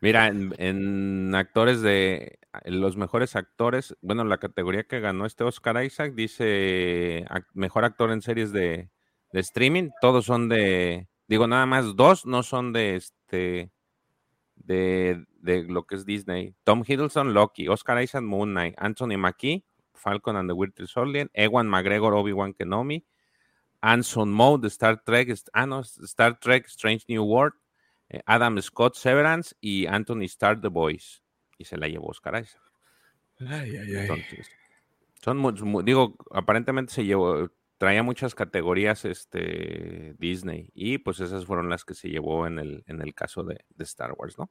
[0.00, 6.14] Mira, en, actores de los mejores actores, bueno, la categoría que ganó este Oscar Isaac
[6.14, 8.88] dice mejor actor en series de
[9.32, 13.70] streaming, todos son de, digo, nada más dos no son de este
[14.56, 16.54] de, de lo que es Disney.
[16.64, 19.64] Tom Hiddleston, Loki, Oscar Isaac, Moon Knight, Anthony Mackie,
[19.94, 23.04] Falcon and the Winter Soldier, Ewan McGregor, Obi-Wan Kenobi,
[23.80, 27.54] Anson Mode de Star Trek, ah, no, Star Trek Strange New World,
[28.08, 31.20] eh, Adam Scott Severance y Anthony Starr The Voice.
[31.56, 32.62] Y se la llevó Oscar Isaac.
[34.02, 34.50] Entonces,
[35.22, 37.48] son mu- mu- digo, aparentemente se llevó,
[37.78, 42.84] traía muchas categorías este Disney y pues esas fueron las que se llevó en el,
[42.86, 44.50] en el caso de, de Star Wars, ¿no?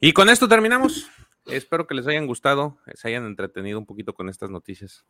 [0.00, 1.08] Y con esto terminamos.
[1.46, 5.06] Espero que les hayan gustado, se hayan entretenido un poquito con estas noticias.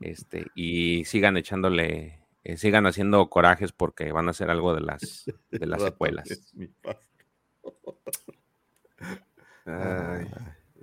[0.00, 5.24] Este, y sigan echándole, eh, sigan haciendo corajes porque van a hacer algo de las,
[5.50, 6.54] de las secuelas.
[9.64, 10.26] Ay,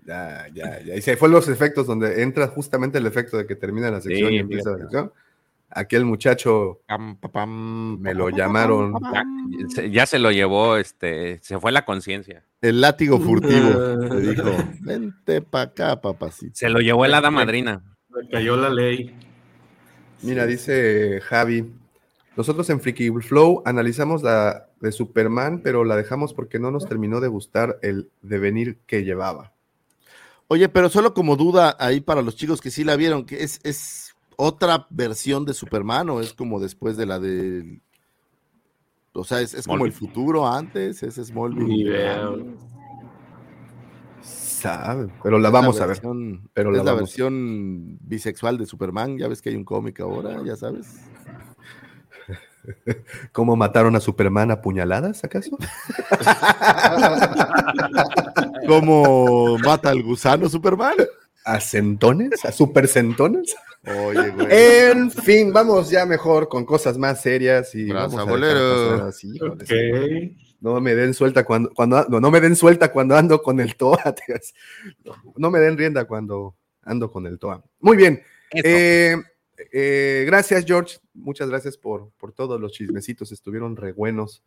[0.05, 0.95] ya, ya, ya.
[0.95, 4.29] Y se fue los efectos donde entra justamente el efecto de que termina la sección
[4.29, 4.91] Sí, y empieza la fíjate.
[4.91, 5.13] sección.
[5.75, 6.81] Aquel muchacho
[7.99, 8.93] me lo llamaron.
[9.11, 9.23] Ya,
[9.69, 12.43] se- ya se lo llevó, este, se fue la conciencia.
[12.61, 13.69] El látigo furtivo.
[13.97, 14.51] Le dijo,
[14.81, 16.51] vente para acá, papacito.
[16.55, 17.81] Se lo llevó el hada madrina.
[18.09, 19.15] Me cayó la ley.
[20.21, 21.73] Mira, dice Javi.
[22.35, 27.19] Nosotros en Freaky Flow analizamos la de Superman, pero la dejamos porque no nos terminó
[27.19, 29.52] de gustar el devenir que llevaba.
[30.53, 33.59] Oye, pero solo como duda ahí para los chicos que sí la vieron, que es,
[33.63, 37.81] es otra versión de Superman o es como después de la del...
[39.13, 41.65] O sea, es, es como el futuro antes, es Smallville.
[41.65, 42.29] Ni idea.
[44.21, 45.97] Sabe, pero la vamos a ver.
[45.97, 50.39] es la la, vamos- versión bisexual de Superman, ya ves que hay un cómic ahora,
[50.45, 50.99] ya sabes.
[53.31, 55.57] ¿Cómo mataron a Superman a puñaladas, acaso?
[58.67, 60.95] ¿Cómo mata al gusano Superman?
[61.45, 62.43] ¿A centones?
[62.45, 63.55] ¿A supercentones?
[63.85, 64.47] Oye, güey.
[64.49, 69.05] En fin, vamos ya mejor con cosas más serias y Braza vamos a bolero.
[69.05, 69.63] así, híjole, Ok.
[69.67, 70.37] sí.
[70.61, 73.75] No me den suelta cuando, cuando no, no me den suelta cuando ando con el
[73.75, 73.99] TOA.
[75.35, 77.61] No me den rienda cuando ando con el TOA.
[77.81, 78.21] Muy bien.
[78.53, 79.17] Eh,
[79.73, 80.99] eh, gracias, George.
[81.13, 83.33] Muchas gracias por, por todos los chismecitos.
[83.33, 84.41] Estuvieron re buenos.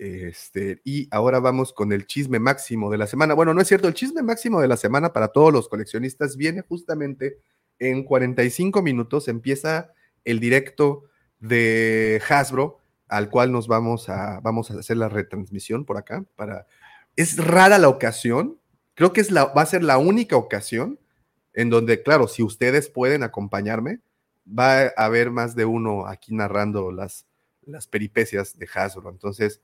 [0.00, 3.34] Este, y ahora vamos con el chisme máximo de la semana.
[3.34, 6.62] Bueno, no es cierto, el chisme máximo de la semana para todos los coleccionistas viene
[6.62, 7.36] justamente
[7.78, 9.28] en 45 minutos.
[9.28, 9.92] Empieza
[10.24, 11.04] el directo
[11.38, 12.78] de Hasbro,
[13.08, 16.24] al cual nos vamos a, vamos a hacer la retransmisión por acá.
[16.34, 16.66] Para...
[17.14, 18.58] Es rara la ocasión,
[18.94, 20.98] creo que es la, va a ser la única ocasión
[21.52, 24.00] en donde, claro, si ustedes pueden acompañarme,
[24.48, 27.26] va a haber más de uno aquí narrando las,
[27.66, 29.10] las peripecias de Hasbro.
[29.10, 29.60] Entonces,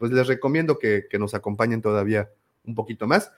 [0.00, 2.30] pues les recomiendo que, que nos acompañen todavía
[2.64, 3.30] un poquito más.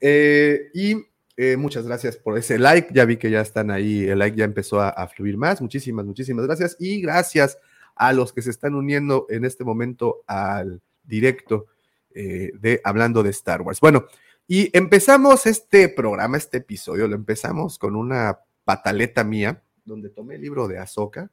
[0.00, 0.96] Eh, y
[1.36, 2.88] eh, muchas gracias por ese like.
[2.92, 5.60] Ya vi que ya están ahí, el like ya empezó a, fluir más.
[5.60, 6.76] Muchísimas, muchísimas gracias.
[6.80, 7.58] Y gracias
[7.94, 11.66] a los que se están uniendo en este momento al directo
[12.14, 13.80] eh, de Hablando de Star Wars.
[13.80, 14.06] Bueno,
[14.48, 20.42] y empezamos este programa, este episodio, lo empezamos con una pataleta mía, donde tomé el
[20.42, 21.30] libro de Azoka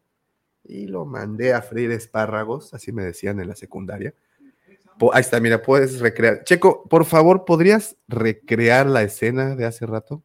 [0.63, 4.13] y lo mandé a freír espárragos, así me decían en la secundaria.
[5.13, 6.43] Ahí está, mira, puedes recrear.
[6.43, 10.23] Checo, por favor, ¿podrías recrear la escena de hace rato?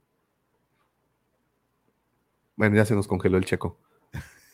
[2.57, 3.79] Bueno, ya se nos congeló el checo.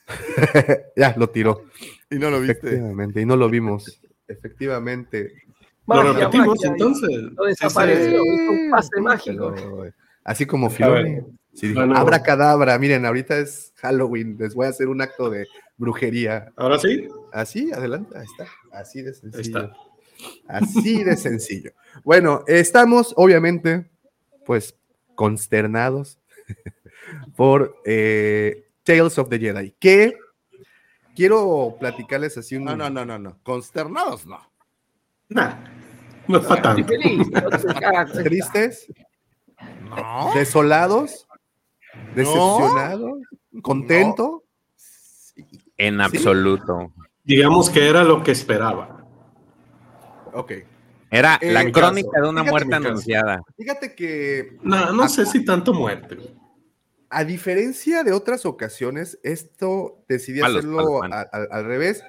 [0.97, 1.65] ya, lo tiró.
[2.11, 2.69] Y no lo viste.
[2.69, 4.01] Efectivamente, y no lo vimos.
[4.29, 5.33] Efectivamente.
[5.87, 7.11] Lo Magia, repetimos magia, entonces.
[7.37, 9.53] Lo desapareció, Sí, un pase mágico.
[9.55, 9.85] Pero,
[10.25, 10.71] así como.
[10.71, 11.21] Filoni.
[11.55, 11.97] Sí, dijo, no.
[11.97, 15.47] Abracadabra, miren, ahorita es Halloween, les voy a hacer un acto de
[15.77, 16.53] brujería.
[16.57, 17.09] Ahora sí.
[17.33, 18.51] Así, adelante, ahí está.
[18.73, 19.59] Así de Ahí sencillo.
[19.61, 19.77] está.
[20.49, 21.73] Así de sencillo.
[22.05, 23.91] Bueno, estamos obviamente,
[24.45, 24.77] pues,
[25.15, 26.19] consternados
[27.37, 30.19] por eh, Tales of the Jedi, que
[31.15, 32.65] quiero platicarles así un...
[32.65, 33.39] No, no, no, no, no.
[33.43, 34.41] Consternados, no.
[35.29, 35.55] Nah,
[36.29, 36.93] no fue tanto.
[38.25, 38.93] ¿Tristes?
[39.89, 40.33] No.
[40.35, 41.27] ¿Desolados?
[42.15, 43.19] ¿Decepcionados?
[43.63, 44.45] ¿Contento?
[45.77, 46.93] En absoluto.
[47.25, 48.94] Digamos que era lo que esperaba.
[50.35, 50.53] Ok.
[51.11, 52.23] Era Eh, la crónica caso.
[52.25, 53.43] de una Fíjate muerte anunciada.
[53.57, 56.17] Fíjate que No, no sé si tanto muerte.
[57.09, 62.03] A diferencia de otras ocasiones, esto decidí Palos, hacerlo palos, a- a- al revés.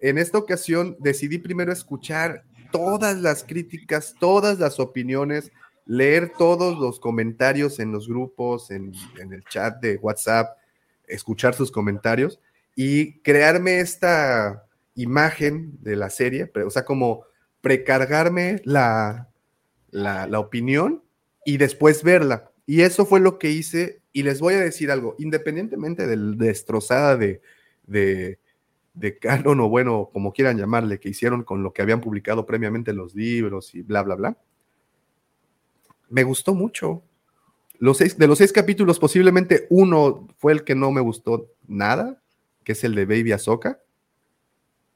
[0.00, 5.50] En esta ocasión decidí primero escuchar todas las críticas, todas las opiniones,
[5.84, 10.56] leer todos los comentarios en los grupos, en, en el chat de WhatsApp,
[11.08, 12.38] escuchar sus comentarios
[12.76, 14.64] y crearme esta
[14.94, 17.24] imagen de la serie, pero, o sea, como
[17.62, 19.30] precargarme la,
[19.90, 21.02] la, opinión
[21.46, 22.50] y después verla.
[22.66, 24.02] Y eso fue lo que hice.
[24.12, 27.40] Y les voy a decir algo, independientemente del destrozada de,
[27.86, 28.38] de,
[28.92, 32.90] de canon o bueno, como quieran llamarle, que hicieron con lo que habían publicado previamente
[32.90, 34.36] en los libros y bla, bla, bla,
[36.10, 37.02] me gustó mucho.
[37.78, 42.22] Los seis, de los seis capítulos, posiblemente uno fue el que no me gustó nada,
[42.64, 43.80] que es el de Baby Ahsoka.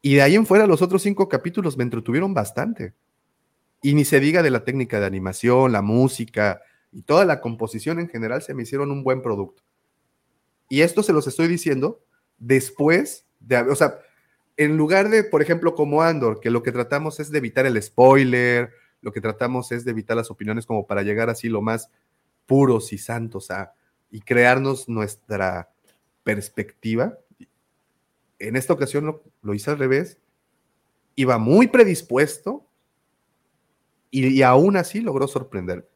[0.07, 2.95] Y de ahí en fuera, los otros cinco capítulos me entretuvieron bastante.
[3.83, 6.61] Y ni se diga de la técnica de animación, la música
[6.93, 9.65] y toda la composición en general se me hicieron un buen producto.
[10.69, 12.05] Y esto se los estoy diciendo
[12.39, 13.99] después de, o sea,
[14.57, 17.83] en lugar de, por ejemplo, como Andor, que lo que tratamos es de evitar el
[17.83, 18.71] spoiler,
[19.01, 21.91] lo que tratamos es de evitar las opiniones como para llegar así lo más
[22.47, 23.75] puros y santos a
[24.13, 25.73] y crearnos nuestra
[26.23, 27.19] perspectiva.
[28.39, 30.19] En esta ocasión lo, lo hice al revés.
[31.15, 32.67] Iba muy predispuesto
[34.11, 35.89] y, y aún así logró sorprender.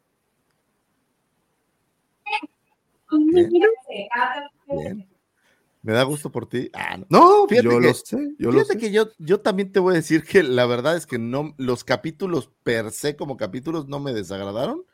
[4.68, 5.08] Bien.
[5.82, 6.70] Me da gusto por ti.
[6.74, 7.46] Ah, no.
[7.48, 8.78] Fíjate yo que- lo sé, yo lo Fíjate sé.
[8.78, 11.84] que yo, yo también te voy a decir que la verdad es que no, los
[11.84, 14.84] capítulos per se como capítulos no me desagradaron.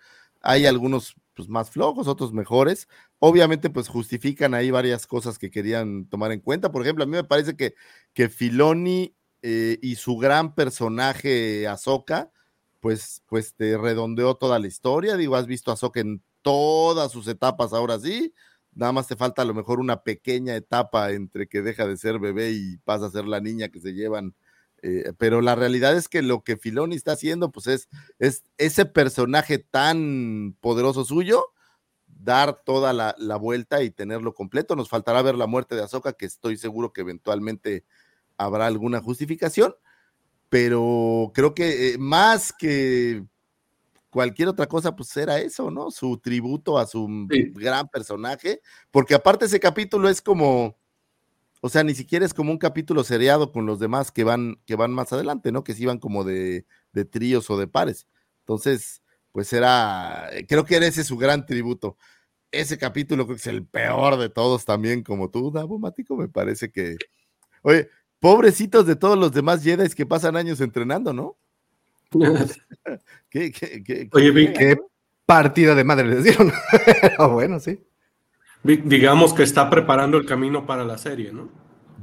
[0.43, 2.89] Hay algunos pues, más flojos, otros mejores.
[3.19, 6.73] Obviamente, pues justifican ahí varias cosas que querían tomar en cuenta.
[6.73, 7.75] Por ejemplo, a mí me parece que,
[8.15, 12.33] que Filoni eh, y su gran personaje Ahsoka,
[12.81, 15.17] pues, pues te redondeó toda la historia.
[15.17, 18.33] Digo, has visto a Ahsoka en todas sus etapas ahora sí.
[18.75, 22.19] Nada más te falta a lo mejor una pequeña etapa entre que deja de ser
[22.19, 24.35] bebé y pasa a ser la niña que se llevan.
[24.89, 27.89] Eh, pero la realidad es que lo que Filoni está haciendo, pues es,
[28.19, 31.45] es ese personaje tan poderoso suyo,
[32.07, 34.77] dar toda la, la vuelta y tenerlo completo.
[34.77, 37.85] Nos faltará ver la muerte de Ahsoka, que estoy seguro que eventualmente
[38.37, 39.75] habrá alguna justificación,
[40.49, 43.25] pero creo que eh, más que
[44.11, 45.91] cualquier otra cosa, pues era eso, ¿no?
[45.91, 47.51] Su tributo a su Sí.
[47.55, 48.61] gran personaje,
[48.91, 50.77] porque aparte ese capítulo es como,
[51.61, 54.77] o sea, ni siquiera es como un capítulo seriado con los demás que van, que
[54.77, 55.65] van más adelante, ¿no?
[55.65, 58.07] Que se iban como de, de tríos o de pares.
[58.41, 59.03] Entonces,
[59.33, 61.97] pues era, creo que era ese su gran tributo.
[62.53, 66.28] Ese capítulo creo que es el peor de todos también, como tú, Davo Mático, me
[66.28, 66.97] parece que,
[67.62, 71.37] oye, pobrecitos de todos los demás Jedi que pasan años entrenando, ¿no?
[73.31, 74.77] ¿Qué, qué, qué- Oye, qué- Vic, Qué
[75.27, 76.53] partida de madre les dieron.
[77.03, 77.81] Pero bueno, sí.
[78.66, 81.48] Digamos que está preparando el camino para la serie, ¿no?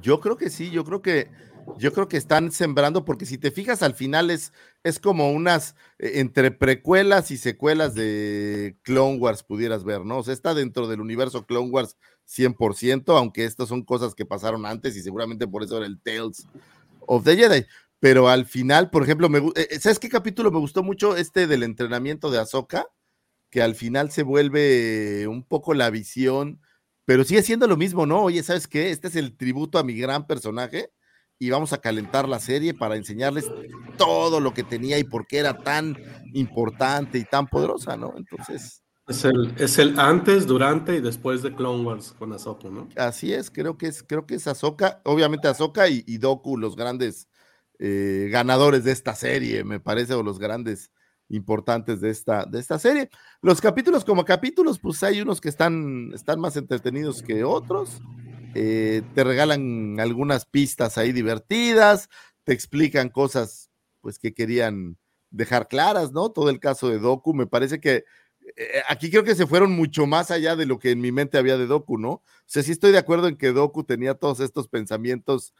[0.01, 1.29] Yo creo que sí, yo creo que
[1.77, 4.51] yo creo que están sembrando, porque si te fijas al final es,
[4.83, 10.17] es como unas eh, entre precuelas y secuelas de Clone Wars pudieras ver, ¿no?
[10.17, 11.95] O sea, está dentro del universo Clone Wars
[12.25, 16.47] 100%, aunque estas son cosas que pasaron antes y seguramente por eso era el Tales
[17.07, 17.65] of the Jedi.
[17.99, 21.15] Pero al final, por ejemplo, me, gu- eh, ¿sabes qué capítulo me gustó mucho?
[21.15, 22.87] Este del entrenamiento de Ahsoka,
[23.53, 26.59] que al final se vuelve un poco la visión,
[27.05, 28.23] pero sigue siendo lo mismo, ¿no?
[28.23, 28.89] Oye, ¿sabes qué?
[28.89, 30.89] Este es el tributo a mi gran personaje
[31.37, 33.45] y vamos a calentar la serie para enseñarles
[33.95, 35.95] todo lo que tenía y por qué era tan
[36.33, 38.15] importante y tan poderosa, ¿no?
[38.17, 42.89] Entonces, Es el, es el antes, durante y después de Clone Wars con Ahsoka, ¿no?
[42.95, 46.75] así es, creo que es, creo que es Ahsoka, obviamente Ahsoka y, y Doku, los
[46.75, 47.27] grandes
[47.77, 50.89] eh, ganadores de esta serie, me parece, o los grandes
[51.29, 53.09] importantes de esta, de esta serie.
[53.41, 58.03] Los capítulos como capítulos, pues hay unos que están, están más entretenidos que otros.
[58.53, 62.09] eh, te regalan algunas pistas ahí divertidas,
[62.43, 63.69] te explican cosas
[64.01, 64.97] pues que querían
[65.31, 66.31] dejar claras, ¿no?
[66.31, 68.05] Todo el caso de Doku, me parece que
[68.57, 71.37] eh, aquí creo que se fueron mucho más allá de lo que en mi mente
[71.37, 72.09] había de Doku, ¿no?
[72.11, 75.53] O sea, sí estoy de acuerdo en que Doku tenía todos estos pensamientos,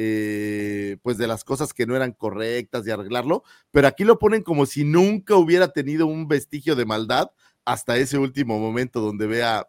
[0.00, 3.42] eh, pues de las cosas que no eran correctas y arreglarlo,
[3.72, 7.32] pero aquí lo ponen como si nunca hubiera tenido un vestigio de maldad
[7.64, 9.68] hasta ese último momento donde vea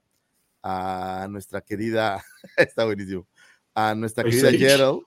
[0.62, 2.24] a nuestra querida,
[2.58, 3.28] está buenísimo,
[3.74, 4.70] a nuestra Ice querida.
[4.70, 5.02] Gerald,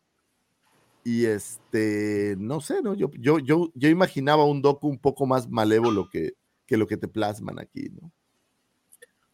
[1.04, 2.94] Y este, no sé, ¿no?
[2.94, 6.32] Yo, yo, yo, yo imaginaba un docu un poco más malévolo que,
[6.66, 8.10] que lo que te plasman aquí, ¿no?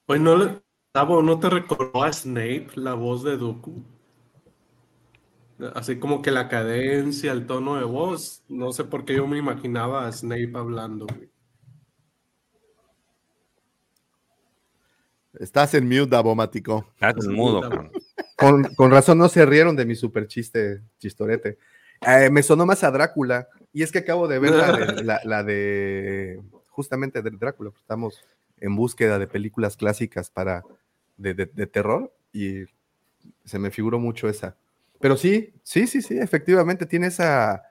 [0.05, 0.63] Pues no, le-
[0.93, 3.85] Tavo, ¿no te recordó a Snape la voz de Dooku?
[5.75, 8.43] Así como que la cadencia, el tono de voz.
[8.49, 11.07] No sé por qué yo me imaginaba a Snape hablando.
[11.07, 11.29] güey.
[15.39, 16.87] Estás en mute, Davomático.
[16.95, 17.91] Estás en mudo.
[18.37, 21.59] Con, con razón no se rieron de mi super chiste, chistorete.
[22.07, 23.49] Eh, me sonó más a Drácula.
[23.73, 27.71] Y es que acabo de ver la de, la- la de- justamente de Drácula.
[27.79, 28.21] Estamos
[28.59, 30.63] en búsqueda de películas clásicas para
[31.17, 32.63] de, de- de terror y
[33.45, 34.57] se me figuró mucho esa.
[35.01, 37.63] Pero sí, sí, sí, sí, efectivamente tiene esa,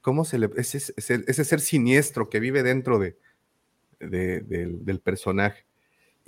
[0.00, 3.16] ¿cómo se le, ese, ese- ese ser siniestro que vive dentro de,
[4.00, 5.64] de- del, del personaje.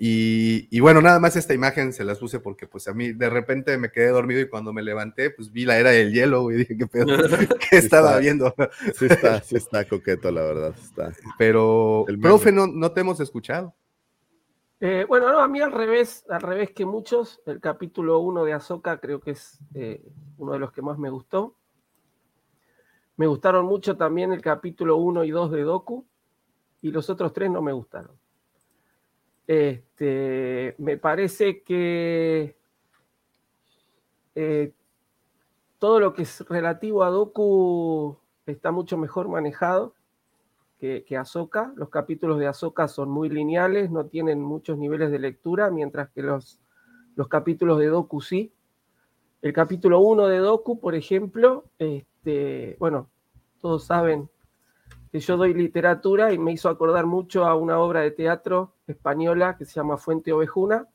[0.02, 3.28] Y, y bueno, nada más esta imagen se las puse porque pues a mí de
[3.28, 6.56] repente me quedé dormido y cuando me levanté pues vi la era del hielo y
[6.64, 7.06] dije, ¿qué pedo?
[7.70, 8.54] ¿Qué estaba viendo?
[8.98, 10.74] Sí está, sí está coqueto, la verdad.
[10.82, 11.12] Está.
[11.36, 13.74] Pero, profe, no, no te hemos escuchado.
[14.82, 18.54] Eh, bueno, no, a mí al revés, al revés que muchos, el capítulo 1 de
[18.54, 20.02] Ahsoka creo que es eh,
[20.38, 21.54] uno de los que más me gustó.
[23.16, 26.06] Me gustaron mucho también el capítulo 1 y 2 de Doku,
[26.80, 28.18] y los otros tres no me gustaron.
[29.46, 32.56] Este, me parece que
[34.34, 34.72] eh,
[35.78, 39.94] todo lo que es relativo a Doku está mucho mejor manejado
[40.80, 41.22] que, que.
[41.76, 46.22] Los capítulos de Ahsoka son muy lineales, no tienen muchos niveles de lectura, mientras que
[46.22, 46.58] los,
[47.14, 48.52] los capítulos de Doku sí.
[49.42, 53.08] El capítulo 1 de Doku, por ejemplo, este, bueno,
[53.60, 54.28] todos saben
[55.12, 59.56] que yo doy literatura y me hizo acordar mucho a una obra de teatro española
[59.56, 60.88] que se llama Fuente Ovejuna,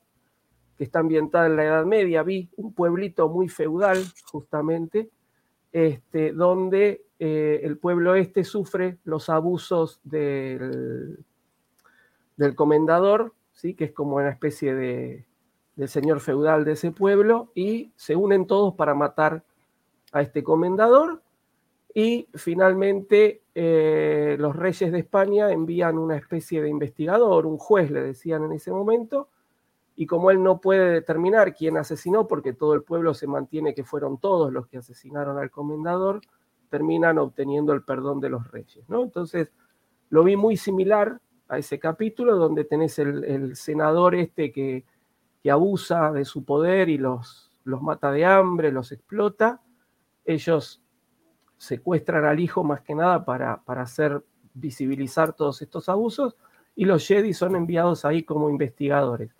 [0.78, 2.24] que está ambientada en la Edad Media.
[2.24, 5.10] Vi un pueblito muy feudal, justamente,
[5.72, 11.23] este, donde eh, el pueblo este sufre los abusos del,
[12.37, 13.73] del comendador, ¿sí?
[13.73, 15.25] que es como una especie de,
[15.75, 19.43] del señor feudal de ese pueblo, y se unen todos para matar
[20.11, 21.21] a este comendador.
[21.93, 28.01] Y finalmente eh, los reyes de España envían una especie de investigador, un juez le
[28.01, 29.29] decían en ese momento,
[29.95, 33.85] y como él no puede determinar quién asesinó, porque todo el pueblo se mantiene que
[33.85, 36.19] fueron todos los que asesinaron al comendador,
[36.69, 38.87] terminan obteniendo el perdón de los reyes.
[38.87, 39.03] ¿no?
[39.03, 39.51] Entonces,
[40.09, 44.85] lo vi muy similar a ese capítulo donde tenés el, senador este que,
[45.41, 49.61] que, abusa de su poder y los, los mata de hambre, los explota.
[50.25, 50.81] Ellos
[51.57, 54.23] secuestran al hijo más que nada para, para hacer
[54.53, 56.35] visibilizar todos estos abusos
[56.75, 59.31] y los Jedi son enviados ahí como investigadores.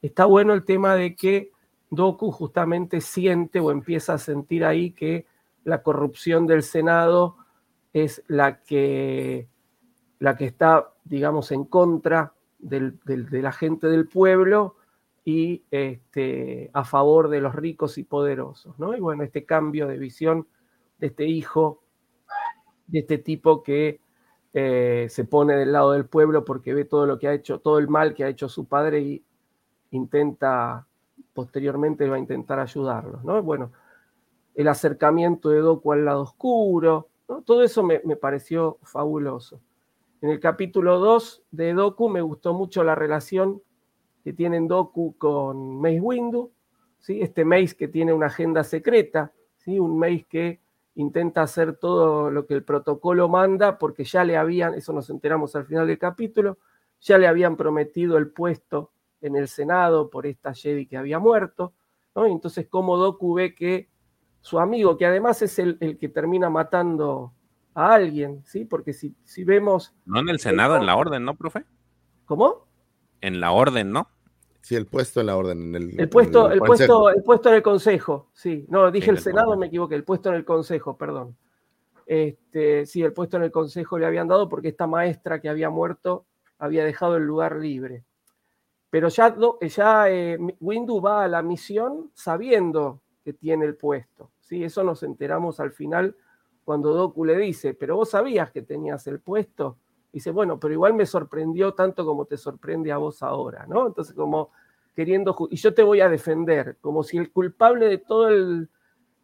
[0.00, 1.50] Está bueno el tema de que
[1.90, 5.26] Doku justamente siente o empieza a sentir ahí que
[5.64, 7.36] la corrupción del Senado
[7.92, 9.48] es la que,
[10.18, 14.76] la que está, digamos, en contra de la gente del pueblo
[15.24, 18.78] y este, a favor de los ricos y poderosos.
[18.78, 18.94] ¿no?
[18.94, 20.46] Y bueno, este cambio de visión
[20.98, 21.82] de este hijo,
[22.86, 24.00] de este tipo que
[24.52, 27.78] eh, se pone del lado del pueblo porque ve todo lo que ha hecho, todo
[27.78, 29.24] el mal que ha hecho su padre y
[29.90, 30.86] intenta,
[31.32, 33.24] posteriormente va a intentar ayudarlos.
[33.24, 33.42] ¿no?
[33.42, 33.72] Bueno,
[34.54, 37.08] el acercamiento de Doku al lado oscuro,
[37.44, 39.60] todo eso me, pareció fabuloso.
[40.20, 43.62] En el capítulo 2 de Doku me gustó mucho la relación
[44.22, 46.50] que tienen Doku con Mace Windu,
[46.98, 47.20] ¿sí?
[47.20, 49.78] este Mace que tiene una agenda secreta, ¿sí?
[49.78, 50.60] un Mace que
[50.94, 55.56] intenta hacer todo lo que el protocolo manda porque ya le habían, eso nos enteramos
[55.56, 56.58] al final del capítulo,
[57.00, 61.72] ya le habían prometido el puesto en el Senado por esta Jedi que había muerto,
[62.14, 62.26] ¿no?
[62.26, 63.88] Entonces como Doku ve que
[64.44, 67.32] su amigo, que además es el, el, que termina matando
[67.72, 68.66] a alguien, ¿sí?
[68.66, 69.94] Porque si, si vemos...
[70.04, 71.64] No en el Senado, en la orden, ¿no, profe?
[72.26, 72.66] ¿Cómo?
[73.22, 74.06] En la orden, ¿no?
[74.60, 75.62] Sí, el puesto en la orden.
[75.62, 78.66] En el, el, puesto, en el, puesto, el puesto en el Consejo, sí.
[78.68, 79.60] No, dije el, el Senado, orden.
[79.60, 81.34] me equivoqué, el puesto en el Consejo, perdón.
[82.04, 85.70] Este, sí, el puesto en el Consejo le habían dado porque esta maestra que había
[85.70, 86.26] muerto
[86.58, 88.04] había dejado el lugar libre.
[88.90, 94.30] Pero ya, ya eh, Windu va a la misión sabiendo que tiene el puesto.
[94.44, 94.64] ¿Sí?
[94.64, 96.16] Eso nos enteramos al final
[96.64, 99.78] cuando Doku le dice, pero vos sabías que tenías el puesto.
[100.12, 103.86] Dice, bueno, pero igual me sorprendió tanto como te sorprende a vos ahora, ¿no?
[103.86, 104.50] Entonces, como
[104.94, 108.70] queriendo, y yo te voy a defender, como si el culpable de todo el,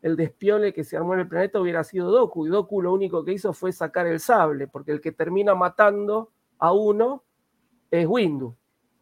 [0.03, 3.25] el despiole que se armó en el planeta hubiera sido Doku, y Doku lo único
[3.25, 7.23] que hizo fue sacar el sable, porque el que termina matando a uno
[7.91, 8.57] es Windu,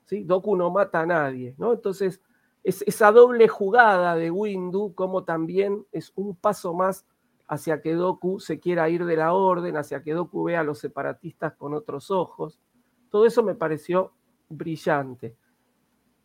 [0.05, 0.25] ¿sí?
[0.25, 1.73] Doku no mata a nadie, ¿no?
[1.73, 2.21] Entonces,
[2.69, 7.07] es esa doble jugada de Windu como también es un paso más
[7.47, 10.79] hacia que Doku se quiera ir de la orden, hacia que Doku vea a los
[10.79, 12.61] separatistas con otros ojos.
[13.09, 14.13] Todo eso me pareció
[14.51, 15.35] brillante.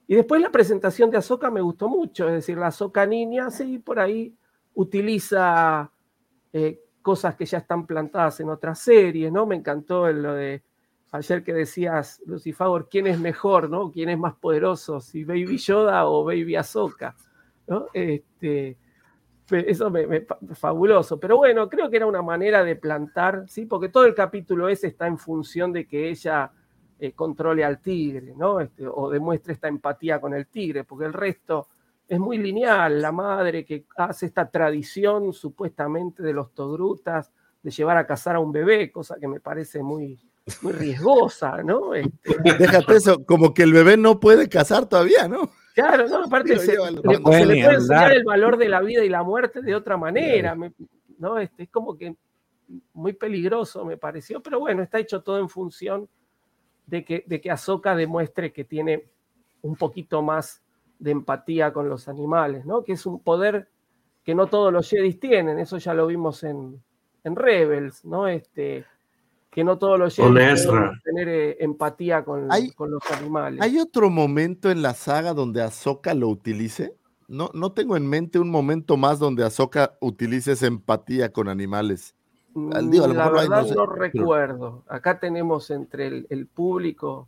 [0.06, 3.80] Y después la presentación de Ahsoka me gustó mucho, es decir, la Ahsoka niña, sí,
[3.80, 4.36] por ahí
[4.74, 5.90] utiliza
[6.52, 9.46] eh, cosas que ya están plantadas en otras series, ¿no?
[9.46, 10.62] Me encantó lo de
[11.14, 13.92] ayer que decías, Lucifagor, ¿quién es mejor, no?
[13.92, 15.00] ¿Quién es más poderoso?
[15.00, 17.16] Si Baby Yoda o Baby Ahsoka,
[17.68, 17.86] ¿no?
[17.94, 18.78] Este,
[19.52, 20.26] eso me,
[20.56, 21.20] fabuloso.
[21.20, 23.68] Pero bueno, creo que era una manera de plantar, ¿sí?
[23.68, 26.52] Porque todo el capítulo ese está en función de que ella
[26.98, 28.60] eh, controle al tigre, ¿no?
[28.60, 31.68] Este, o demuestre esta empatía con el tigre, porque el resto
[32.08, 33.00] es muy lineal.
[33.00, 37.32] La madre que hace esta tradición supuestamente de los togrutas
[37.62, 40.20] de llevar a cazar a un bebé, cosa que me parece muy,
[40.62, 41.94] muy riesgosa, ¿no?
[41.94, 45.52] Este, Déjate eso, como que el bebé no puede cazar todavía, ¿no?
[45.74, 49.62] Claro, no, aparte se, le, puede enseñar el valor de la vida y la muerte
[49.62, 50.56] de otra manera,
[51.18, 51.40] ¿no?
[51.40, 52.16] Este, es como que
[52.94, 56.08] muy peligroso me pareció, pero bueno, está hecho todo en función
[56.86, 59.06] de que, de que Ahsoka demuestre que tiene
[59.62, 60.62] un poquito más
[61.00, 62.84] de empatía con los animales, ¿no?
[62.84, 63.70] Que es un poder
[64.24, 66.82] que no todos los Jedi tienen, eso ya lo vimos en,
[67.24, 68.28] en Rebels, ¿no?
[68.28, 68.86] Este,
[69.54, 73.62] que no todos los Jedi pueden tener eh, empatía con, con, los animales.
[73.62, 76.96] ¿Hay otro momento en la saga donde Ahsoka lo utilice?
[77.28, 82.16] No, no tengo en mente un momento más donde Ahsoka utilice esa empatía con animales.
[82.72, 84.84] Al, digo, la verdad no, recuerdo.
[84.88, 87.28] Acá tenemos entre el, público,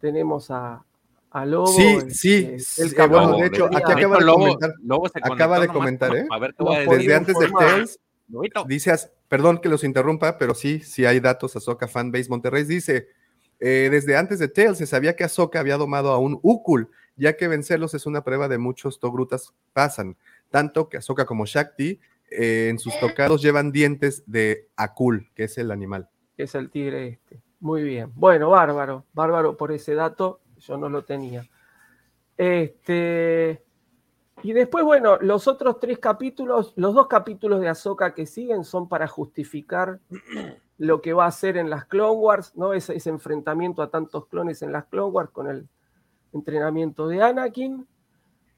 [0.00, 0.84] tenemos a,
[1.30, 1.68] a Lobo.
[1.68, 2.56] Sí, sí.
[2.78, 4.74] El, bueno, de hecho, aquí acaba de comentar.
[5.22, 6.26] acaba de comentar, ¿eh?
[6.30, 6.54] A ver,
[6.88, 8.00] Desde antes de Tales,
[8.66, 8.92] dice,
[9.32, 11.56] perdón que los interrumpa, pero sí, sí hay datos.
[11.56, 13.08] Azoka Fanbase Monterrey dice,
[13.60, 17.34] eh, desde antes de Tales se sabía que Azoka había domado a un Ukul, ya
[17.34, 20.18] que vencerlos es una prueba de muchos Togrutas pasan,
[20.50, 21.98] tanto que Azoka como Shakti
[22.30, 26.10] eh, en sus tocados llevan dientes de Akul, que es el animal.
[26.36, 27.40] Es el tigre este.
[27.58, 28.12] Muy bien.
[28.14, 31.48] Bueno, bárbaro, bárbaro por ese dato, yo no lo tenía.
[32.36, 33.62] Este,
[34.42, 38.88] y después, bueno, los otros tres capítulos, los dos capítulos de Ahsoka que siguen son
[38.88, 40.00] para justificar
[40.78, 42.72] lo que va a hacer en las Clone Wars, ¿no?
[42.72, 45.68] Ese, ese enfrentamiento a tantos clones en las Clone Wars con el
[46.32, 47.86] entrenamiento de Anakin.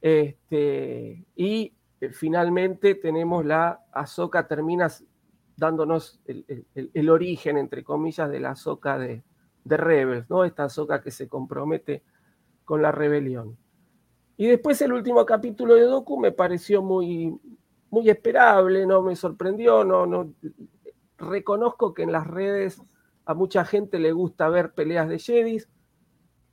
[0.00, 4.88] Este, y eh, finalmente tenemos la Ahsoka, termina
[5.56, 9.22] dándonos el, origen, entre comillas, de la Ahsoka de,
[9.64, 10.44] de Rebels, ¿no?
[10.44, 12.02] Esta Ahsoka que se compromete
[12.64, 13.56] con la rebelión.
[14.36, 17.38] Y después el último capítulo de Doku me pareció muy,
[17.90, 20.34] muy esperable, no me sorprendió, no, no.
[21.16, 22.82] Reconozco que en las redes
[23.24, 25.68] a mucha gente le gusta ver peleas de Jedis.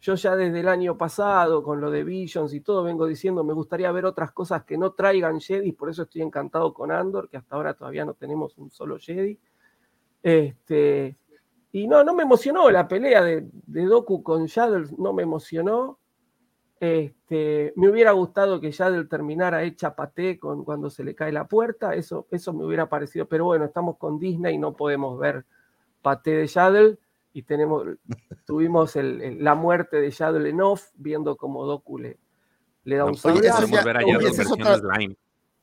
[0.02, 3.54] Yo ya desde el año pasado, con lo de Visions y todo, vengo diciendo, me
[3.54, 7.38] gustaría ver otras cosas que no traigan Jedi, por eso estoy encantado con Andor, que
[7.38, 9.40] hasta ahora todavía no tenemos un solo Jedi.
[10.24, 11.18] Este,
[11.72, 16.00] y no, no me emocionó la pelea de, de Doku con Yaddle, no me emocionó.
[16.82, 21.48] Este, me hubiera gustado que Yaddle terminara hecha paté con, cuando se le cae la
[21.48, 25.46] puerta, eso, eso me hubiera parecido, pero bueno, estamos con Disney y no podemos ver
[26.02, 26.98] paté de Yaddle
[27.34, 27.86] y tenemos,
[28.48, 32.18] tuvimos la muerte de Yaddle en off, viendo cómo Doku le,
[32.84, 33.42] da un salto.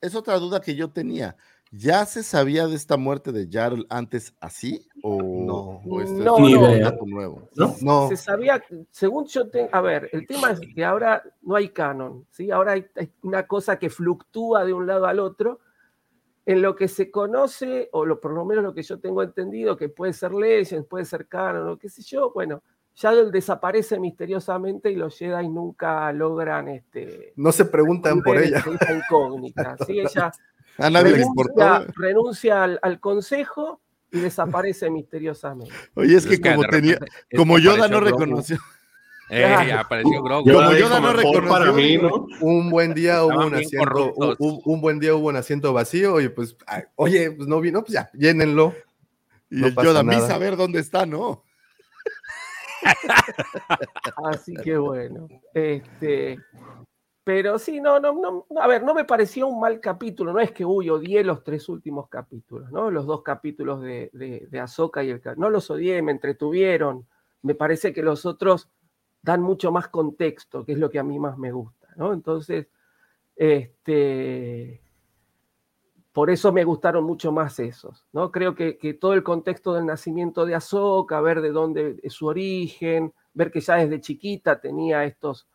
[0.00, 1.36] es otra duda que yo tenía.
[1.70, 4.88] ¿Ya se sabía de esta muerte de Jarl antes así?
[5.02, 6.00] ¿O no?
[6.02, 7.48] Este no, no, nuevo?
[7.82, 8.08] ¿No?
[8.08, 12.26] Se sabía, según yo tengo, a ver, el tema es que ahora no hay canon,
[12.30, 12.50] ¿sí?
[12.50, 12.86] Ahora hay,
[13.22, 15.60] una cosa que fluctúa de un lado al otro.
[16.46, 19.76] En lo que se conoce, o lo, por lo menos lo que yo tengo entendido,
[19.76, 22.62] que puede ser Legends, puede ser canon, o qué sé yo, bueno,
[22.98, 27.34] Yaddle desaparece misteriosamente y los Jedi nunca logran este.
[27.36, 28.64] No se preguntan por ella.
[29.10, 29.76] incógnita.
[29.86, 30.00] ¿sí?
[30.00, 30.32] Ella
[30.78, 33.80] a nadie renuncia, Renuncia al, consejo
[34.10, 35.74] y desaparece misteriosamente.
[35.94, 36.98] Oye, es que como tenía,
[37.36, 38.58] como Yoda no reconoció.
[39.30, 40.50] Eh, apareció Grogu.
[40.50, 41.48] Como Yoda no reconoció.
[41.48, 42.26] Para mí, ¿no?
[42.40, 46.56] Un buen día hubo un asiento, un, buen día hubo un asiento vacío y pues,
[46.96, 48.74] oye, pues no vino, pues ya, llénenlo.
[49.50, 51.44] Y el Yoda, mí saber dónde está, ¿no?
[54.32, 56.38] Así que bueno, este,
[57.28, 60.50] pero sí, no, no, no, a ver, no me pareció un mal capítulo, no es
[60.50, 62.90] que, uy, odié los tres últimos capítulos, ¿no?
[62.90, 64.08] Los dos capítulos de,
[64.50, 65.20] de, Ahsoka y el...
[65.36, 67.06] No los odié, me entretuvieron,
[67.42, 68.70] me parece que los otros
[69.20, 72.14] dan mucho más contexto, que es lo que a mí más me gusta, ¿no?
[72.14, 72.68] Entonces,
[73.36, 74.80] este,
[76.14, 78.32] por eso me gustaron mucho más esos, ¿no?
[78.32, 82.24] Creo que, que todo el contexto del nacimiento de Ahsoka, ver de dónde es su
[82.24, 85.46] origen, ver que ya desde chiquita tenía estos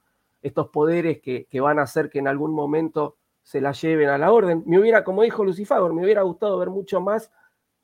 [0.43, 4.31] estos poderes que, van a hacer que en algún momento se la lleven a la
[4.31, 4.61] orden.
[4.65, 7.31] Me hubiera, como dijo Lucifer, me hubiera gustado ver mucho más,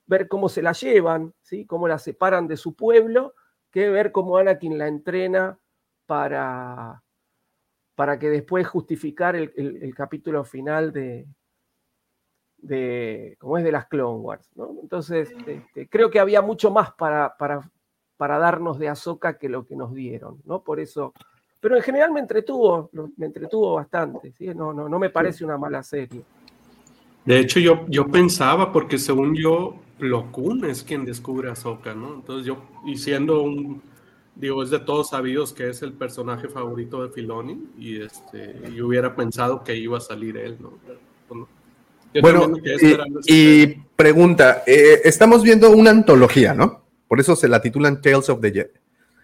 [0.06, 1.66] ver cómo se la llevan, ¿sí?
[1.66, 3.34] cómo la separan de su pueblo,
[3.72, 5.58] que ver cómo Anakin la entrena
[6.06, 7.02] para,
[7.96, 11.28] para que después justificar el, capítulo final de,
[12.58, 14.50] de, como es de las Clone Wars.
[14.82, 17.72] Entonces, este, creo que había mucho más para, para,
[18.18, 20.62] para darnos de Ahsoka que lo que nos dieron, ¿no?
[20.62, 21.14] Por eso
[21.60, 24.48] pero en general me entretuvo, me entretuvo bastante, ¿sí?
[24.56, 26.22] no, no, no me parece una mala serie.
[27.26, 29.76] De hecho, yo, yo pensaba, porque según yo,
[30.32, 32.16] Koon es quien descubre a Ahsoka, ¿no?
[32.16, 33.82] Entonces yo, y siendo un,
[34.36, 38.88] digo, es de todos sabidos que es el personaje favorito de Filoni, y este, yo
[38.88, 40.74] hubiera pensado que iba a salir él, ¿no?
[42.22, 42.54] bueno,
[43.28, 46.86] y, pregunta, eh, estamos viendo una antología, ¿no?
[47.08, 48.79] Por eso se la titulan Tales of the Jedi.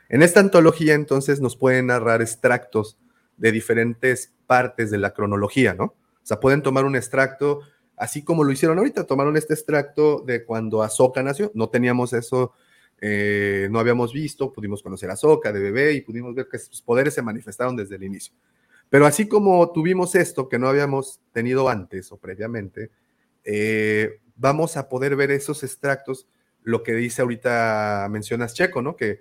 [0.10, 2.98] En esta antología entonces nos pueden narrar extractos
[3.38, 5.86] de diferentes partes de la cronología, ¿no?
[5.86, 7.62] O sea, pueden tomar un extracto,
[7.98, 12.54] así como lo hicieron ahorita, tomaron este extracto de cuando Ahsoka nació, no teníamos eso,
[13.02, 16.82] eh, no habíamos visto, pudimos conocer a Ahsoka de bebé y pudimos ver que sus
[16.82, 18.34] poderes se manifestaron desde el inicio.
[18.90, 22.92] Pero así como tuvimos esto que no habíamos tenido antes o previamente,
[23.44, 26.28] eh, vamos a poder ver esos extractos,
[26.64, 28.96] lo que dice ahorita, mencionas Checo, ¿no?
[28.96, 29.20] Que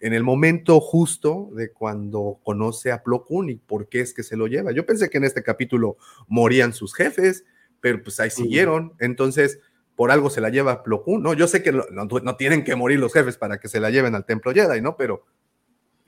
[0.00, 4.22] en el momento justo de cuando conoce a Plo Koon y por qué es que
[4.22, 4.72] se lo lleva.
[4.72, 5.96] Yo pensé que en este capítulo
[6.28, 7.44] morían sus jefes,
[7.80, 8.92] pero pues ahí siguieron.
[9.00, 9.60] Entonces,
[9.96, 11.34] por algo se la lleva Plo Koon, ¿no?
[11.34, 14.14] Yo sé que no, no, tienen que morir los jefes para que se la lleven
[14.14, 14.96] al Templo Jedi, ¿no?
[14.96, 15.24] Pero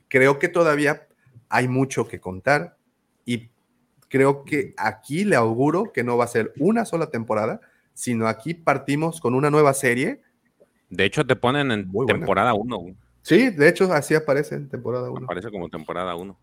[0.08, 1.08] creo que todavía
[1.48, 2.76] hay mucho que contar
[3.24, 3.50] y
[4.08, 7.60] creo que aquí le auguro que no va a ser una sola temporada,
[7.92, 10.20] sino aquí partimos con una nueva serie.
[10.88, 12.94] De hecho, te ponen en temporada 1.
[13.22, 15.24] Sí, de hecho, así aparece en temporada 1.
[15.24, 16.38] Aparece como temporada 1.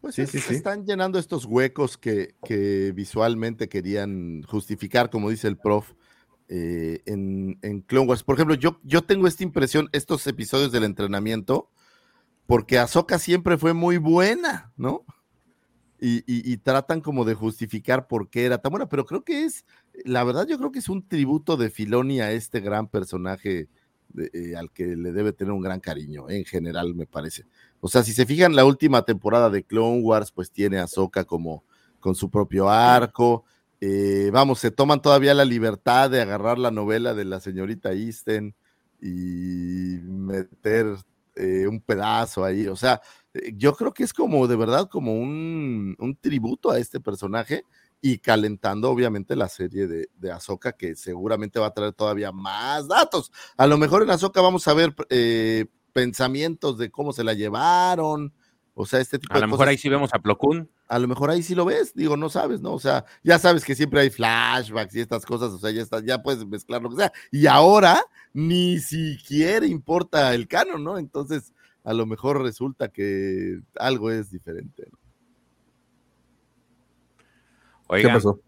[0.00, 0.54] Pues sí, sí, sí.
[0.54, 5.92] están llenando estos huecos que, que, visualmente querían justificar, como dice el prof,
[6.48, 8.22] eh, en, en, Clone Wars.
[8.22, 11.70] Por ejemplo, yo, yo tengo esta impresión, estos episodios del entrenamiento,
[12.46, 15.06] porque Ahsoka siempre fue muy buena, ¿no?
[15.98, 19.44] Y, y, y, tratan como de justificar por qué era tan buena, pero creo que
[19.44, 19.64] es,
[20.04, 23.70] la verdad, yo creo que es un tributo de Filoni a este gran personaje
[24.32, 27.44] eh, al que le debe tener un gran cariño, en general, me parece.
[27.80, 31.24] O sea, si se fijan, la última temporada de Clone Wars, pues tiene a Soka
[31.24, 31.64] como
[32.00, 33.44] con su propio arco.
[33.80, 38.54] Eh, vamos, se toman todavía la libertad de agarrar la novela de la señorita Easton
[39.00, 40.86] y meter
[41.36, 42.66] eh, un pedazo ahí.
[42.68, 43.00] O sea,
[43.54, 47.64] yo creo que es como de verdad como un, un tributo a este personaje
[48.06, 52.86] y calentando obviamente la serie de, de Ahsoka que seguramente va a traer todavía más
[52.86, 53.32] datos.
[53.56, 58.34] A lo mejor en Ahsoka vamos a ver eh, pensamientos de cómo se la llevaron,
[58.74, 59.42] o sea, este tipo a de cosas.
[59.44, 60.70] A lo mejor ahí sí vemos a Plo Koon.
[60.86, 62.74] A lo mejor ahí sí lo ves, digo, no sabes, ¿no?
[62.74, 66.04] O sea, ya sabes que siempre hay flashbacks y estas cosas, o sea, ya, está,
[66.04, 67.12] ya puedes mezclar lo que sea.
[67.32, 68.02] Y ahora
[68.34, 70.98] ni siquiera importa el canon, ¿no?
[70.98, 75.03] Entonces, a lo mejor resulta que algo es diferente, ¿no?
[77.90, 78.40] ¿Qué pasó?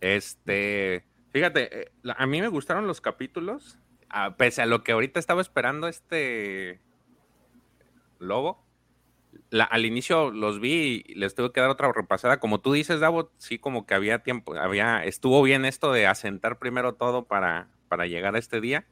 [0.00, 3.78] Este, fíjate, eh, a mí me gustaron los capítulos,
[4.36, 6.80] pese a lo que ahorita estaba esperando este
[8.18, 8.64] lobo.
[9.50, 12.40] al inicio los vi y les tuve que dar otra repasada.
[12.40, 16.58] Como tú dices, Davo, sí, como que había tiempo, había, estuvo bien esto de asentar
[16.58, 18.86] primero todo para, para llegar a este día.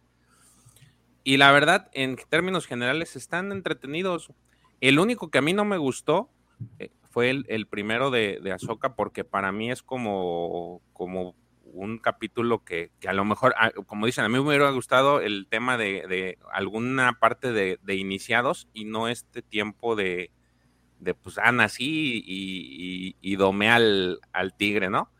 [1.23, 4.33] Y la verdad, en términos generales, están entretenidos.
[4.81, 6.31] El único que a mí no me gustó
[6.79, 8.57] eh, fue el, primero de, de
[8.97, 14.25] porque para mí es como, como un capítulo que, a lo mejor, ah, como dicen,
[14.25, 19.43] a mí me hubiera gustado el tema de, alguna parte de, iniciados y no este
[19.43, 20.31] tiempo de,
[21.01, 24.21] de pues, ah, nací y, y, domé al,
[24.57, 25.11] tigre, ¿no?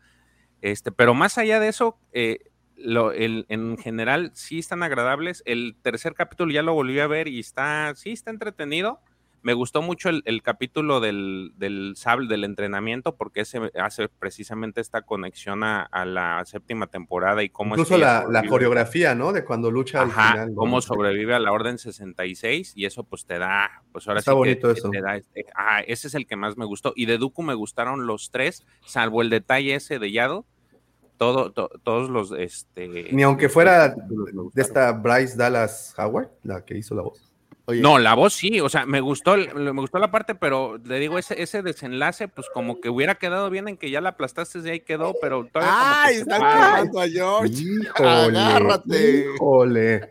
[0.61, 2.39] Este, pero más allá de eso, eh,
[2.77, 5.43] lo, el, en general sí están agradables.
[5.45, 9.01] El tercer capítulo ya lo volví a ver y está, sí está entretenido
[9.43, 15.01] me gustó mucho el, capítulo del, del sable del entrenamiento porque ese hace precisamente esta
[15.01, 19.33] conexión a, la séptima temporada y cómo Incluso la, la, coreografía, ¿no?
[19.33, 20.53] De cuando lucha al final.
[20.55, 24.69] Cómo sobrevive a la Orden 66 y eso pues te da, pues ahora Está bonito
[24.69, 24.89] eso.
[24.93, 26.93] Este, ah, ese es el que más me gustó.
[26.95, 30.45] Y de Dooku me gustaron los tres, salvo el detalle ese de Yado.
[31.17, 33.09] Todo, todos los, este...
[33.11, 37.30] Ni aunque fuera de esta Bryce Dallas Howard, la que hizo la voz.
[37.67, 41.17] No, la voz sí, o sea, me gustó, me gustó la parte, pero le digo,
[41.17, 44.69] ese, ese desenlace, pues como que hubiera quedado bien en que ya la aplastaste y
[44.69, 46.15] ahí quedó, pero todavía ¡Ay!
[46.15, 47.53] Están quemando a George.
[47.53, 49.25] Híjole, Agárrate.
[49.35, 50.09] Híjole.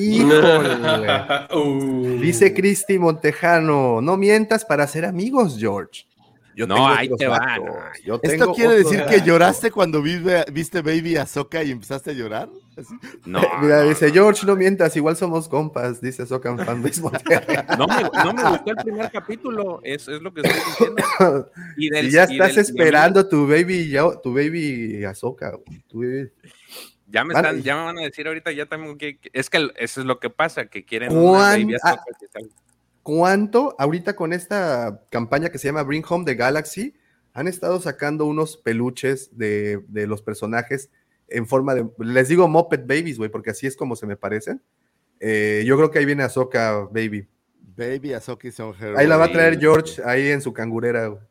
[0.00, 1.48] Híjole.
[1.54, 2.18] Uh.
[2.20, 6.06] Dice Cristi Montejano, no mientas para ser amigos, George.
[6.56, 7.74] Yo No, tengo ahí te va, no.
[8.04, 12.14] Yo ¿Esto tengo quiere decir que lloraste cuando viste, viste Baby Azoka y empezaste a
[12.14, 12.48] llorar?
[12.76, 12.94] Así.
[13.24, 17.56] No, Mira, no, dice George, no mientas, igual somos compas, dice Socan Fanbase Monterrey.
[17.78, 21.50] no me, no me gustó el primer capítulo, es, es lo que estoy diciendo.
[21.76, 25.58] Y del- ya estás y esperando tu baby, ya- tu baby Azoka.
[27.06, 30.00] Ya me, están, ya me van a decir ahorita, ya también que, es que eso
[30.00, 32.46] es lo que pasa, que quieren ¿Cuán- una baby ah, Ahsoka que.
[33.04, 36.94] ¿Cuánto ahorita con esta campaña que se llama Bring Home the Galaxy
[37.34, 40.90] han estado sacando unos peluches de, de los personajes
[41.28, 44.62] en forma de, les digo Muppet Babies, güey, porque así es como se me parecen.
[45.20, 47.28] Eh, yo creo que ahí viene Azoka Baby.
[47.76, 51.06] Baby Azoka is on her Ahí la va a traer George ahí en su cangurera.
[51.08, 51.22] güey.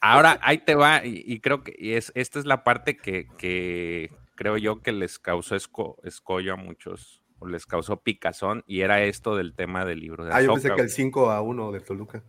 [0.00, 3.28] Ahora, ahí te va, y, y creo que y es, esta es la parte que,
[3.38, 8.82] que creo yo que les causó esco- escollo a muchos, o les causó picazón, y
[8.82, 10.88] era esto del tema del libro de Ah, yo pensé que el güey.
[10.90, 12.22] 5 a 1 de Toluca.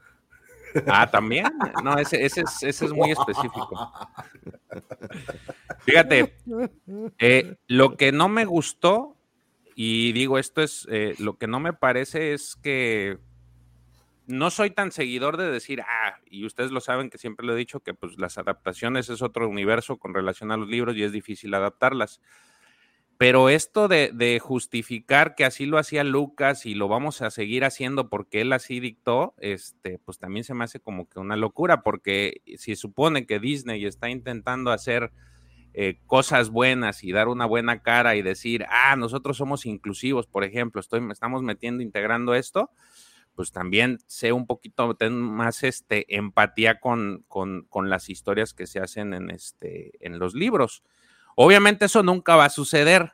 [0.87, 1.45] Ah, también.
[1.83, 3.91] No, ese, ese, es, ese es muy específico.
[5.79, 6.35] Fíjate,
[7.19, 9.17] eh, lo que no me gustó,
[9.75, 13.19] y digo esto es, eh, lo que no me parece es que
[14.27, 17.57] no soy tan seguidor de decir, ah, y ustedes lo saben que siempre lo he
[17.57, 21.11] dicho, que pues las adaptaciones es otro universo con relación a los libros y es
[21.11, 22.21] difícil adaptarlas.
[23.21, 28.09] Pero esto de, justificar que así lo hacía Lucas y lo vamos a seguir haciendo
[28.09, 32.41] porque él así dictó, este, pues también se me hace como que una locura, porque
[32.57, 35.11] si supone que Disney está intentando hacer
[35.75, 40.43] eh, cosas buenas y dar una buena cara y decir, ah, nosotros somos inclusivos, por
[40.43, 42.71] ejemplo, estoy, estamos metiendo, integrando esto,
[43.35, 48.65] pues también sé un poquito ten más este, empatía con, con, con las historias que
[48.65, 50.81] se hacen en, este, en los libros.
[51.35, 53.11] Obviamente eso nunca va a suceder.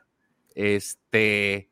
[0.54, 1.70] Este,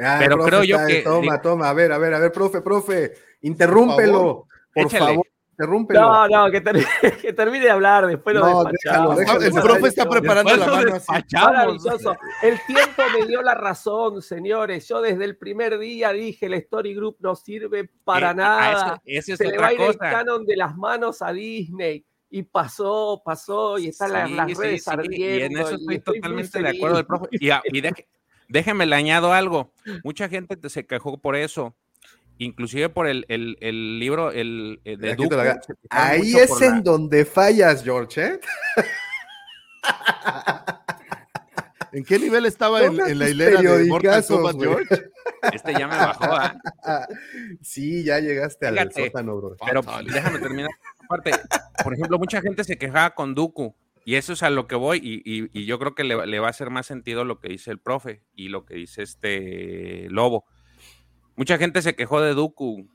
[0.00, 2.32] Ah, pero profe, creo yo está- que Toma, toma, a ver, a ver, a ver,
[2.32, 6.00] profe, profe, interrúmpelo, por favor, interrúmpelo.
[6.00, 6.74] No, no, que, ter-
[7.22, 9.16] que termine de hablar, después lo No, despachamos.
[9.18, 9.56] déjalo, déjalo.
[9.58, 11.12] El profe está preparando la mano así.
[11.34, 12.16] Maravilloso.
[12.42, 14.88] El tiempo me dio la razón, señores.
[14.88, 19.00] Yo desde el primer día dije, el Story Group no sirve para Eh, nada.
[19.04, 20.10] eso- es Se le otra va a ir el cosa.
[20.10, 22.04] canon de las manos a Disney.
[22.30, 25.60] Y pasó, pasó, y están las, Sí, las sí, redes sí, y en ardiendo.
[25.60, 27.26] eso estoy totalmente de acuerdo del profe.
[27.32, 27.82] Y, y
[28.48, 29.72] déjeme le añado algo.
[30.04, 31.74] Mucha gente te- se quejó por eso.
[32.40, 36.70] Inclusive por el, el- el libro el, el de ga- se quejaron Ahí es en
[36.76, 38.40] la- donde fallas, George, ¿eh?
[41.92, 44.56] ¿En qué nivel estaba en, en la hilera de Mortal Kombat.
[44.60, 44.94] George?
[45.52, 46.58] Este ya me bajó, ¿ah?
[47.62, 49.56] Sí, ya llegaste al Fíjate, sótano, bro.
[49.64, 50.70] Pero déjame terminar.
[51.08, 53.74] Por ejemplo, mucha gente se quejaba con Dooku.
[54.04, 55.00] Y eso es a lo que voy.
[55.02, 58.22] Y, yo creo que le, va a hacer más sentido lo que dice el profe
[58.34, 60.46] y lo que dice este Lobo.
[61.36, 62.88] Mucha gente se quejó de Dooku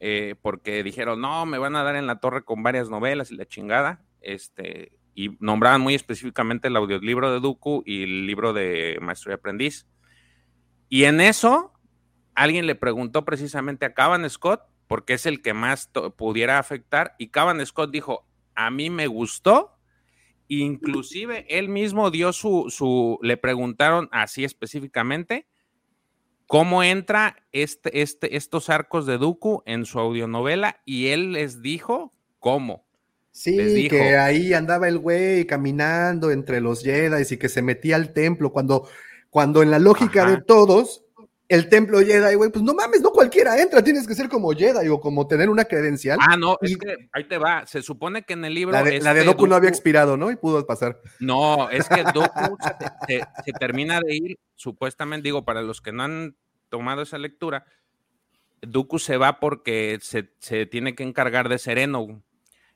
[0.00, 3.36] eh, porque dijeron, no, me van a dar en la torre con varias novelas y
[3.36, 4.04] la chingada.
[4.20, 9.34] Este, y nombraban muy específicamente el audiolibro de Dooku y el libro de Maestro y
[9.34, 9.86] Aprendiz.
[10.88, 11.72] Y en eso,
[12.34, 17.28] alguien le preguntó precisamente a Cavan Scott, porque es el que más pudiera afectar, y
[17.28, 19.78] Cavan Scott dijo, a mí me gustó,
[20.48, 25.46] inclusive él mismo dio su, su le preguntaron así específicamente,
[26.46, 32.12] cómo entra este, este, estos arcos de Dooku en su audionovela, y él les dijo
[32.38, 32.86] cómo.
[33.32, 33.96] Sí, les dijo.
[33.96, 38.50] que ahí andaba el güey caminando entre los Jedi y que se metía al templo
[38.50, 38.88] cuando,
[39.28, 40.30] cuando en la lógica Ajá.
[40.30, 41.05] de todos,
[41.48, 44.88] el templo Jedi, güey, pues no mames, no cualquiera entra, tienes que ser como Jedi
[44.88, 46.18] o como tener una credencial.
[46.20, 47.64] Ah, no, es que ahí te va.
[47.66, 48.72] Se supone que en el libro.
[48.72, 50.30] la, de, la de este Doku no había expirado, ¿no?
[50.30, 51.00] Y pudo pasar.
[51.20, 52.74] No, es que Doku se,
[53.18, 56.36] se- se termina de ir, supuestamente, digo, para los que no han
[56.68, 57.64] tomado esa lectura,
[58.62, 62.22] Dooku se va porque se, se tiene que encargar de Sereno.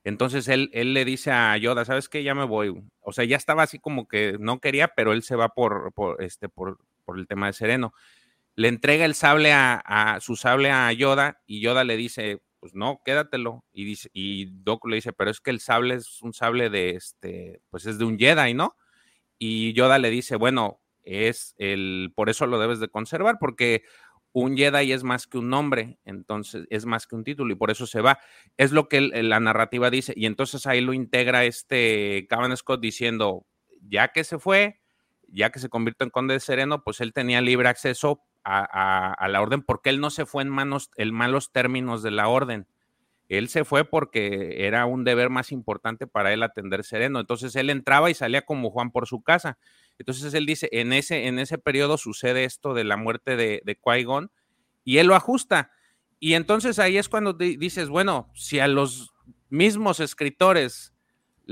[0.04, 2.22] Entonces él, él le dice a Yoda, ¿sabes qué?
[2.22, 2.72] Ya me voy.
[3.00, 6.22] O sea, ya estaba así como que no quería, pero él se va por, por,
[6.22, 7.92] este, por, por el tema de Sereno.
[8.60, 13.00] Le entrega el sable a, su sable a Yoda y Yoda le dice, pues no,
[13.06, 13.64] quédatelo.
[13.72, 16.90] Y, dice, y Doku le dice, pero es que el sable es un sable de
[16.90, 18.76] este, pues es de un Jedi, ¿no?
[19.38, 23.84] Y Yoda le dice, bueno, es el, por eso lo debes de conservar, porque
[24.32, 27.70] un Jedi es más que un nombre, entonces es más que un título y por
[27.70, 28.18] eso se va.
[28.58, 33.46] Es lo que la narrativa dice y entonces ahí lo integra este Cavan Scott diciendo,
[33.80, 34.82] ya que se fue,
[35.28, 39.42] ya que se convirtió en conde de Sereno, pues él tenía libre acceso a, la
[39.42, 42.66] orden porque él no se fue en manos, en malos términos de la orden.
[43.28, 47.20] Él se fue porque era un deber más importante para él atender Sereno.
[47.20, 49.56] Entonces él entraba y salía como Juan por su casa.
[49.98, 53.78] Entonces él dice, en ese, en ese periodo sucede esto de la muerte de, de
[53.78, 54.32] Qui-Gon
[54.82, 55.70] y él lo ajusta.
[56.18, 59.12] Y entonces ahí es cuando di- dices, bueno, si a los
[59.48, 60.92] mismos escritores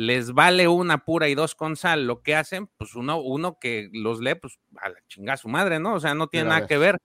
[0.00, 3.90] les vale una pura y dos con sal lo que hacen, pues uno, uno que
[3.92, 5.94] los lee, pues a la chingada su madre, ¿no?
[5.94, 6.98] O sea, no tiene nada que ver.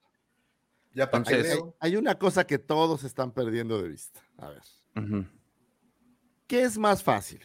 [0.94, 4.20] Ya Entonces- hay- hay una cosa que todos están perdiendo de vista.
[4.38, 4.62] A ver.
[6.46, 7.42] ¿Qué es más fácil?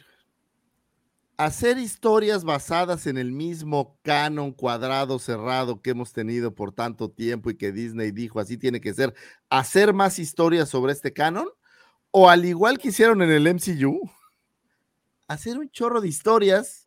[1.35, 7.49] ¿Hacer historias basadas en el mismo canon cuadrado cerrado que hemos tenido por tanto tiempo
[7.49, 9.15] y que Disney dijo así tiene que ser?
[9.49, 11.49] ¿Hacer más historias sobre este canon?
[12.11, 14.11] ¿O al igual que hicieron en el MCU,
[15.29, 16.85] hacer un chorro de historias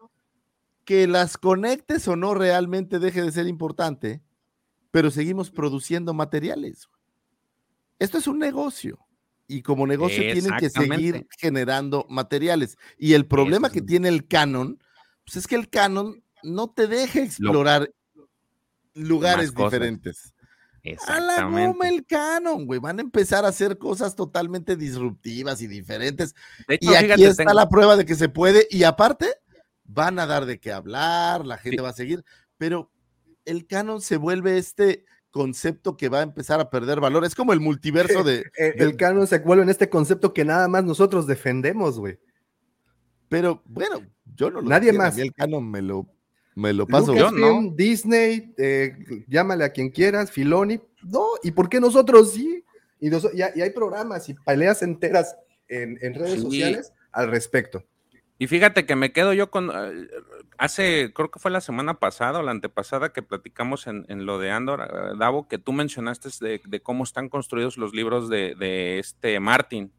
[0.85, 4.21] que las conectes o no realmente deje de ser importante,
[4.91, 6.89] pero seguimos produciendo materiales?
[7.99, 8.99] Esto es un negocio
[9.47, 12.77] y como negocio tienen que seguir generando materiales.
[12.99, 14.83] Y el problema que tiene el canon,
[15.25, 17.91] pues es que el canon no te deja explorar
[18.95, 20.35] lugares diferentes.
[21.07, 22.81] A la goma el canon, güey.
[22.81, 26.35] Van a empezar a hacer cosas totalmente disruptivas y diferentes.
[26.67, 28.67] De hecho, y aquí fíjate, está tengo- la prueba de que se puede.
[28.71, 29.29] Y aparte,
[29.85, 31.83] van a dar de qué hablar, la gente Sí.
[31.83, 32.25] va a seguir.
[32.59, 32.91] Pero
[33.45, 37.25] el canon se vuelve este concepto que va a empezar a perder valor.
[37.25, 38.41] Es como el multiverso de.
[38.59, 42.19] Eh, del- el canon se vuelve en este concepto que nada más nosotros defendemos, güey.
[43.29, 44.03] Pero bueno,
[44.35, 45.15] yo no lo Nadie a más.
[45.17, 46.07] mí el canon me lo,
[46.55, 47.13] me lo paso.
[47.15, 48.97] Lucasfilm, Disney, eh,
[49.29, 50.81] llámale a quien quieras, Filoni.
[51.03, 52.65] No, ¿y por qué nosotros sí?
[53.01, 55.37] Y, nos- y hay y hay programas y peleas enteras
[55.69, 56.41] en, en redes Sí.
[56.43, 57.85] sociales al respecto.
[58.39, 59.71] Y fíjate que me quedo yo con.
[59.73, 60.09] eh,
[60.59, 64.39] Hace, creo que fue la semana pasada o la antepasada que platicamos en, en lo
[64.39, 68.55] de Andor, eh, Davo, que tú mencionaste de, de cómo están construidos los libros de,
[68.57, 69.93] de este Martin.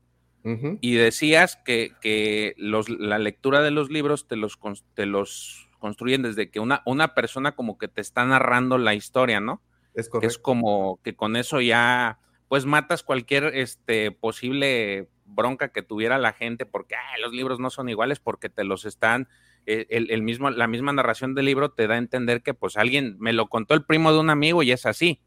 [0.81, 4.59] Y decías que, que los, la lectura de los libros te los,
[4.93, 9.41] te los construyen desde que una, una persona como que te está narrando la historia,
[9.41, 9.61] ¿no?
[9.93, 15.81] Es Que es como que con eso ya, pues matas cualquier este, posible bronca que
[15.83, 19.27] tuviera la gente porque "Ah, los libros no son iguales porque te los están,
[19.65, 22.77] eh, el, el mismo, la misma narración del libro te da a entender que pues
[22.77, 25.21] alguien me lo contó el primo de un amigo y es así.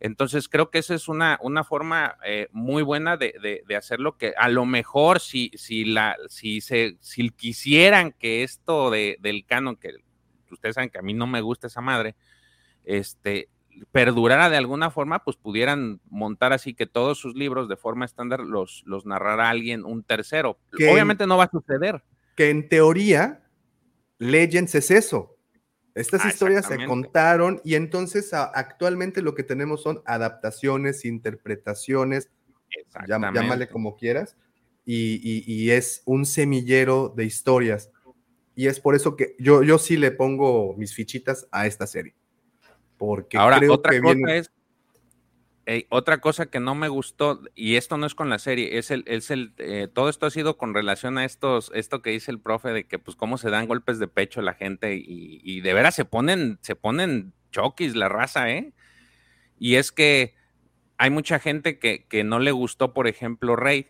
[0.00, 4.16] Entonces creo que esa es una, una forma eh, muy buena de, de- de hacerlo
[4.16, 9.44] que a lo mejor si, si, la, si, se, si quisieran que esto de, del
[9.44, 9.90] canon, que
[10.50, 12.16] ustedes saben que a mí no me gusta esa madre,
[12.84, 13.50] este,
[13.92, 18.40] perdurara de alguna forma, pues pudieran montar así que todos sus libros de forma estándar
[18.40, 20.58] los, los narrara alguien, un tercero.
[20.76, 22.02] Que- Obviamente no va a suceder.
[22.36, 23.44] Que en teoría,
[24.18, 25.36] Legends es eso.
[26.00, 32.30] Estas Ah, historias se contaron y entonces a- actualmente lo que tenemos son adaptaciones, interpretaciones,
[33.06, 34.36] llam- llámale como quieras,
[34.84, 37.90] y, y- y es un semillero de historias.
[38.56, 42.14] Y es por eso que yo, yo sí le pongo mis fichitas a esta serie.
[42.98, 44.50] Porque Ahora, creo otra que cosa viene- es,
[45.72, 48.90] eh, otra cosa que no me gustó, y esto no es con la serie, es
[48.90, 52.32] el, es el, eh, todo esto ha sido con relación a estos, esto que dice
[52.32, 55.72] el profe de que pues cómo se dan golpes de pecho la gente y, de
[55.72, 58.72] veras se ponen, se ponen choquis la raza, ¿eh?
[59.60, 60.34] Y es que
[60.98, 63.86] hay mucha gente que, que no le gustó, por ejemplo, Rey,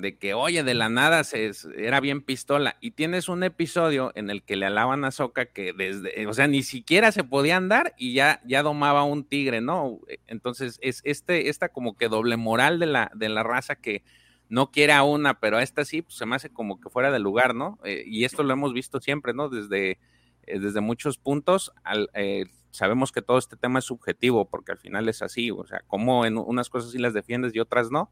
[0.00, 2.76] de que, oye, de la nada se, era bien pistola.
[2.80, 6.46] Y tienes un episodio en el que le alaban a Soca que desde, o sea,
[6.46, 10.00] ni siquiera se podía andar y ya, ya domaba un tigre, ¿no?
[10.26, 14.02] Entonces, es este, esta como que doble moral de la, de la raza que
[14.48, 17.10] no quiere a una, pero a esta sí, pues se me hace como que fuera
[17.10, 17.78] de lugar, ¿no?
[17.84, 19.48] Eh, y esto lo hemos visto siempre, ¿no?
[19.48, 19.98] Desde,
[20.46, 24.78] eh, desde muchos puntos, al, eh, sabemos que todo este tema es subjetivo, porque al
[24.78, 28.10] final es así, o sea, como en unas cosas sí las defiendes y otras no,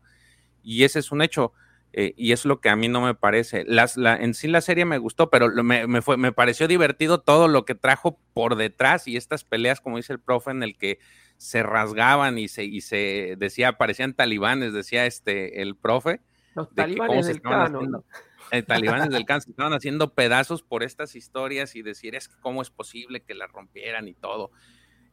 [0.63, 1.53] y ese es un hecho.
[1.93, 3.65] Eh, y es lo que a mí no me parece.
[3.67, 7.21] Las, la, en sí la serie me gustó, pero me, me, fue, me pareció divertido
[7.21, 10.77] todo lo que trajo por detrás y estas peleas, como dice el profe, en el
[10.77, 10.99] que
[11.39, 16.21] se rasgaban y se, y se decía, parecían talibanes, decía este el profe.
[16.55, 17.41] Los de que talibanes del
[17.79, 18.05] haciendo-
[18.51, 22.71] eh, talibanes del estaban haciendo pedazos por estas historias y decir es que cómo es
[22.71, 24.51] posible que las rompieran y todo.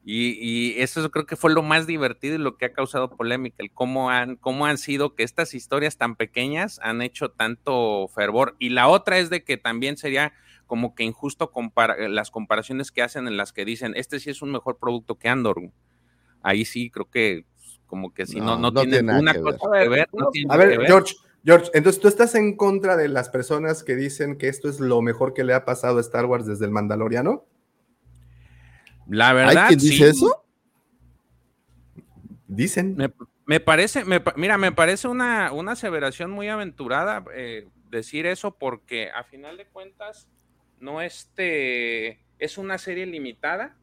[0.07, 3.55] Y, y eso creo que fue lo más divertido y lo que ha causado polémica,
[3.63, 8.55] el cómo han, cómo han sido que estas historias tan pequeñas han hecho tanto fervor.
[8.59, 10.31] Y la otra es de que también sería
[10.67, 14.43] como que injusto compara- las comparaciones que hacen en las que dicen, este sí es
[14.43, 15.57] un mejor producto que Andor.
[16.43, 19.41] Ahí sí creo que pues, como que si no, No, no, no tiene una que
[19.41, 19.83] cosa ver.
[19.83, 20.87] que ver, no A ver, ver.
[20.87, 24.79] George, George, entonces tú estás en contra de las personas que dicen que esto es
[24.79, 27.45] lo mejor que le ha pasado a Star Wars desde el Mandaloriano.
[29.07, 29.89] La verdad, ¿Hay quien sí.
[29.89, 30.45] dice eso?
[32.47, 32.95] Dicen.
[32.95, 33.11] Me,
[33.45, 39.11] me parece, me mira, me parece una, una aseveración muy aventurada eh, decir eso porque
[39.11, 40.27] a final de cuentas
[40.79, 43.77] no este es una serie limitada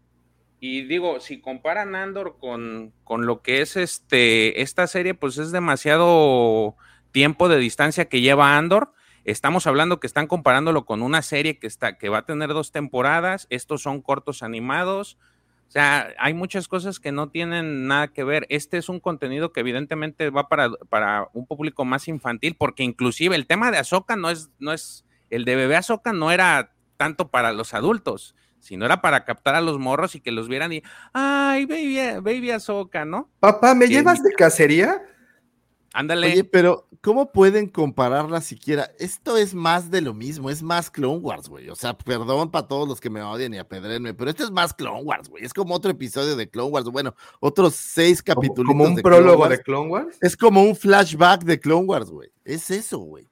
[0.58, 5.50] y digo, si comparan Andor con, con lo que es este esta serie, pues es
[5.50, 6.76] demasiado
[7.10, 8.92] tiempo de distancia que lleva Andor.
[9.24, 12.72] Estamos hablando que están comparándolo con una serie que, está, que va a tener dos
[12.72, 13.46] temporadas.
[13.50, 15.16] Estos son cortos animados.
[15.68, 18.46] O sea, hay muchas cosas que no tienen nada que ver.
[18.50, 23.36] Este es un contenido que evidentemente va para, para un público más infantil, porque inclusive
[23.36, 27.28] el tema de Ahsoka no es, no es, el de bebé Ahsoka no era tanto
[27.28, 30.82] para los adultos, sino era para captar a los morros y que los vieran y,
[31.14, 33.30] ay, baby, baby Ahsoka, ¿no?
[33.40, 35.00] Papá, ¿me llevas de cacería?
[35.94, 36.32] Ándale.
[36.32, 38.90] Oye, pero ¿cómo pueden compararla siquiera?
[38.98, 41.68] Esto es más de lo mismo, es más Clone Wars, güey.
[41.68, 44.72] O sea, perdón para todos los que me odian y apedrenme, pero esto es más
[44.72, 45.44] Clone Wars, güey.
[45.44, 46.86] Es como otro episodio de Clone Wars.
[46.86, 48.68] Bueno, otros seis capítulos.
[48.68, 50.18] como un prólogo de Clone Wars.
[50.20, 52.30] Es como un flashback de Clone Wars, güey.
[52.44, 53.31] Es eso, güey.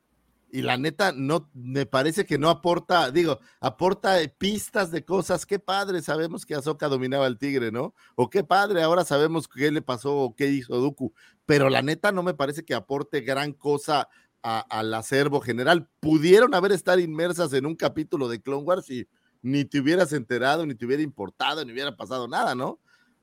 [0.53, 5.47] Y la neta, no, me parece que no aporta, digo, aporta pistas de cosas.
[5.47, 7.95] Qué padre, sabemos que Ahsoka dominaba al tigre, ¿no?
[8.17, 11.13] O qué padre, ahora sabemos qué le pasó o qué hizo Dooku.
[11.47, 14.09] Pero la neta no me parece que aporte gran cosa
[14.43, 15.89] al acervo general.
[16.01, 19.07] Pudieron haber estar inmersas en un capítulo de Clone Wars y
[19.43, 22.81] ni te hubieras enterado, ni te hubiera importado, ni hubiera pasado nada, ¿no?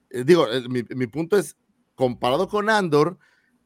[0.09, 1.57] Eh, digo, eh, mi punto es,
[1.97, 3.17] comparado con Andor,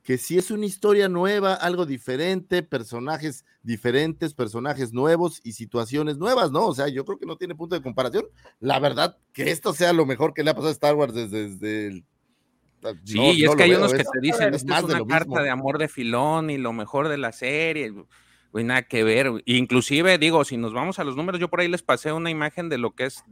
[0.03, 6.51] que si es una historia nueva, algo diferente, personajes diferentes, personajes nuevos y situaciones nuevas,
[6.51, 6.65] ¿no?
[6.65, 8.25] O sea, yo creo que no tiene punto de comparación.
[8.59, 11.49] La verdad, que esto sea lo mejor que le ha pasado a Star Wars desde,
[11.49, 12.05] desde el...
[13.05, 14.93] Sí, no- y es no que hay unos que te dicen, es más es de
[14.93, 15.43] una lo carta mismo.
[15.43, 17.93] de amor de Filón y lo mejor de la serie.
[18.51, 19.31] Güey, nada que ver.
[19.45, 22.69] Inclusive, digo, si nos vamos a los números, yo por ahí les pasé una imagen
[22.69, 23.23] de lo que es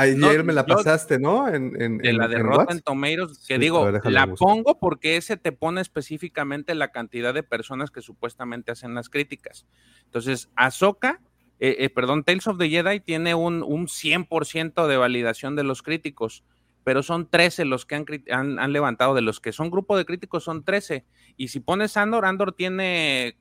[0.00, 1.48] Ayer No, me la pasaste, ¿no?
[1.48, 2.74] En, en- de en- la en derrota Whats?
[2.76, 7.32] en Tomatoes, que Sí, digo, ver, la pongo porque ese te pone específicamente la cantidad
[7.34, 9.66] de personas que supuestamente hacen las críticas.
[10.04, 11.20] Entonces, Ahsoka,
[11.60, 15.82] eh, eh, perdón, Tales of the Jedi tiene un, un 100% de validación de los
[15.82, 16.44] críticos,
[16.82, 20.04] pero son 13 los que han, han, han levantado, de los que son grupo de
[20.04, 21.04] críticos son 13.
[21.36, 23.38] Y si pones Andor, Andor tiene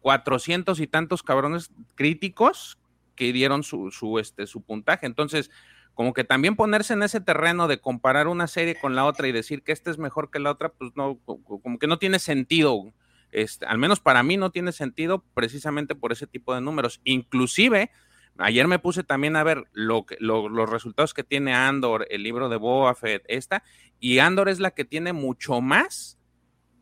[0.00, 2.78] 400 y tantos cabrones críticos
[3.16, 5.06] que dieron su, su, este, su puntaje.
[5.06, 5.50] Entonces,
[5.94, 9.32] como que también ponerse en ese terreno de comparar una serie con la otra y
[9.32, 11.98] decir que esta es mejor que la otra, pues no, co- co- como que no
[11.98, 12.92] tiene sentido.
[13.30, 17.00] Este, al menos para mí no tiene sentido precisamente por ese tipo de números.
[17.04, 17.90] Inclusive,
[18.38, 22.22] ayer me puse también a ver lo que, lo- los resultados que tiene Andor, el
[22.22, 23.62] libro de Boba Fett, esta,
[24.00, 26.18] y Andor es la que tiene mucho más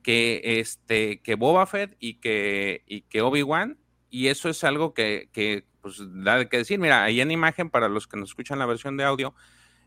[0.03, 3.79] que, este, que Boba Fett y que, y que Obi-Wan,
[4.13, 6.79] y eso es algo que, que, pues da que decir.
[6.79, 9.35] Mira, ahí en imagen, para los que nos escuchan la versión de audio,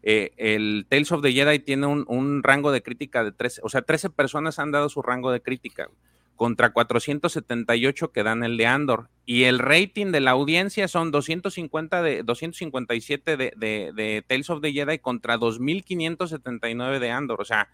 [0.01, 3.69] eh, el Tales of the Jedi tiene un, un rango de crítica de 13, o
[3.69, 5.89] sea, 13 personas han dado su rango de crítica
[6.35, 9.09] contra 478 que dan el de Andor.
[9.27, 14.61] Y el rating de la audiencia son 250 de, 257 de, de, de Tales of
[14.61, 17.41] the Jedi contra 2579 de Andor.
[17.41, 17.69] O sea,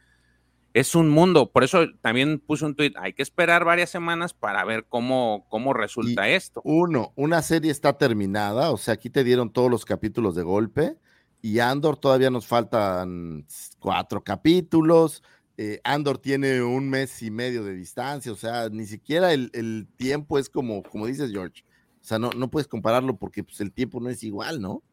[0.73, 1.51] es un mundo.
[1.51, 2.93] Por eso también puse un tweet.
[2.95, 6.61] Hay que esperar varias semanas para ver cómo, cómo resulta esto.
[6.63, 10.97] Uno, una serie está terminada, o sea, aquí te dieron todos los capítulos de golpe
[11.41, 13.45] y Andor todavía nos faltan
[13.79, 15.23] cuatro capítulos.
[15.57, 19.87] eh, Andor tiene un mes y medio de distancia, o sea, ni siquiera el, el
[19.97, 21.63] tiempo es como, como dices, George.
[22.01, 24.83] O sea, no, no puedes compararlo porque pues, el tiempo no es igual, ¿no?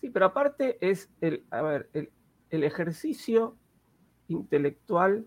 [0.00, 2.10] Sí, pero aparte es el, a ver, el,
[2.48, 3.56] el ejercicio
[4.30, 5.26] intelectual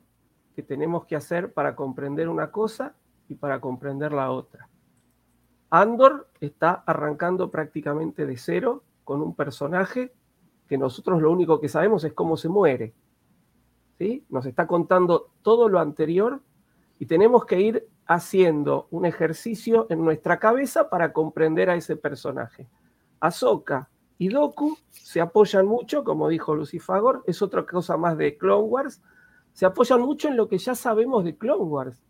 [0.56, 2.96] que tenemos que hacer para comprender una cosa
[3.28, 4.70] y para comprender la otra.
[5.70, 10.14] Andor está arrancando prácticamente de cero con un personaje
[10.68, 12.94] que nosotros lo único que sabemos es cómo se muere.
[13.98, 14.26] ¿sí?
[14.30, 16.42] Nos está contando todo lo anterior
[17.00, 22.68] y tenemos que ir haciendo un ejercicio en nuestra cabeza para comprender a ese personaje.
[23.20, 23.90] Ahsoka
[24.24, 29.02] y Doku se apoyan mucho, como dijo Lucifagor, es otra cosa más de Clone Wars,
[29.52, 32.02] se apoyan mucho en lo que ya sabemos de Clone Wars.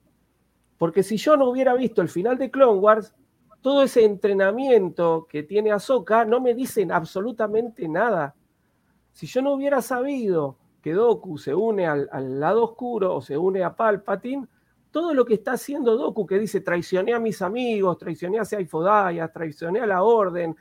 [0.77, 3.15] Porque si yo no hubiera visto el final de Clone Wars,
[3.61, 8.35] todo ese entrenamiento que tiene Ahsoka no me dicen absolutamente nada.
[9.11, 13.63] Si yo no hubiera sabido que Doku se une al, lado oscuro o se une
[13.63, 14.47] a Palpatine,
[14.91, 19.29] todo lo que está haciendo Doku, que dice traicioné a mis amigos, traicioné a Saifodaya,
[19.29, 20.55] traicioné a la orden,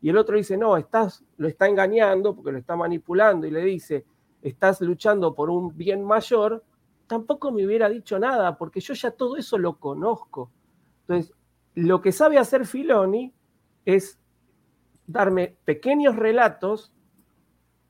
[0.00, 3.62] y el otro dice, no, estás, lo está engañando porque lo está manipulando y le
[3.62, 4.04] dice,
[4.42, 6.64] estás luchando por un bien mayor,
[7.06, 10.50] tampoco me hubiera dicho nada, porque yo ya todo eso lo conozco.
[11.02, 11.34] Entonces,
[11.74, 13.32] lo que sabe hacer Filoni
[13.84, 14.18] es
[15.06, 16.92] darme pequeños relatos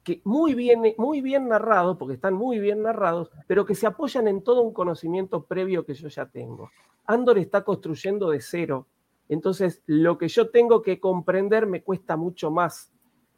[0.03, 4.29] que muy bien, muy bien narrados, porque están muy bien narrados, pero que se apoyan
[4.29, 6.71] en todo un conocimiento previo que yo ya tengo.
[7.07, 8.87] Andor está construyendo de cero,
[9.29, 12.93] entonces lo que yo tengo que comprender me cuesta mucho más,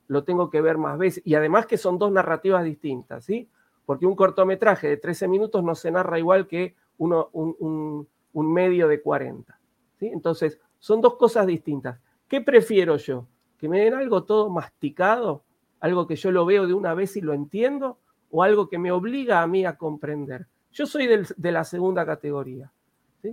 [0.09, 3.49] lo tengo que ver más veces, y además que son dos narrativas distintas, ¿sí?
[3.85, 9.01] Porque un cortometraje de 13 minutos no se narra igual que uno, un, medio de
[9.01, 9.59] 40.
[9.99, 10.09] ¿sí?
[10.09, 12.01] Entonces, son dos cosas distintas.
[12.29, 13.27] ¿Qué prefiero yo?
[13.59, 15.45] ¿Que me den algo todo masticado?
[15.79, 17.99] ¿Algo que yo lo veo de una vez y lo entiendo?
[18.31, 20.49] ¿O algo que me obliga a mí a comprender?
[20.73, 22.73] Yo soy de la segunda categoría.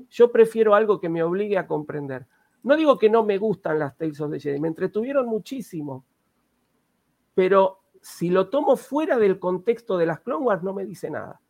[0.09, 2.25] Yo prefiero algo que me obligue a comprender.
[2.64, 6.06] No digo que no me gustan las Tales of the Jedi, me entretuvieron muchísimo.
[7.35, 11.42] Pero si lo tomo fuera del contexto de las Clone Wars, no me dice nada.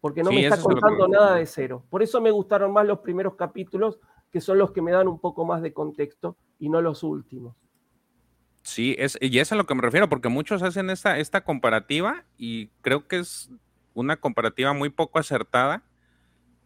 [0.00, 1.84] Porque no Sí, me está es contando nada de cero.
[1.90, 5.20] Por eso me gustaron más los primeros capítulos, que son los que me dan un
[5.20, 7.54] poco más de contexto, y no los últimos.
[8.62, 12.24] Sí, es, y es a lo que me refiero, porque muchos hacen esta, esta comparativa
[12.36, 13.50] y creo que es
[13.94, 15.82] una comparativa muy poco acertada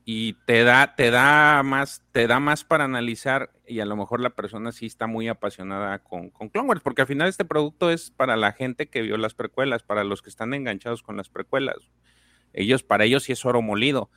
[0.05, 4.21] y te da, te da más, te da más para analizar y a lo mejor
[4.21, 7.91] la persona sí está muy apasionada con, con Clone Wars, porque al final este producto
[7.91, 11.31] es para la gente que vio las precuelas, para los que están enganchados con las
[11.31, 11.77] precuelas.
[12.53, 14.11] Ellos, para ellos sí es oro molido.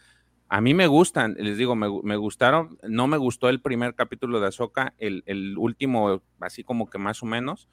[0.49, 4.39] A mí me gustan, les digo, me, me gustaron, no me gustó el primer capítulo
[4.39, 7.69] de Ahsoka, el, el último así como que más o menos,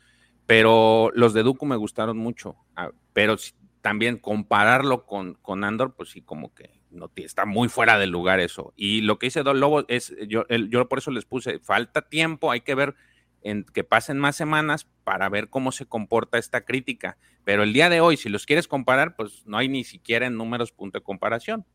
[0.46, 3.36] pero los de Dooku me gustaron mucho, Ah, pero
[3.80, 8.40] también compararlo con, con Andor, pues sí como que no está muy fuera de lugar
[8.40, 8.72] eso.
[8.76, 12.02] Y lo que dice Don Lobo es, yo, el- yo por eso les puse, falta
[12.02, 12.94] tiempo, hay que ver
[13.42, 17.18] en que pasen más semanas para ver cómo se comporta esta crítica.
[17.44, 20.36] Pero el día de hoy, si los quieres comparar, pues no hay ni siquiera en
[20.38, 21.66] números punto de comparación.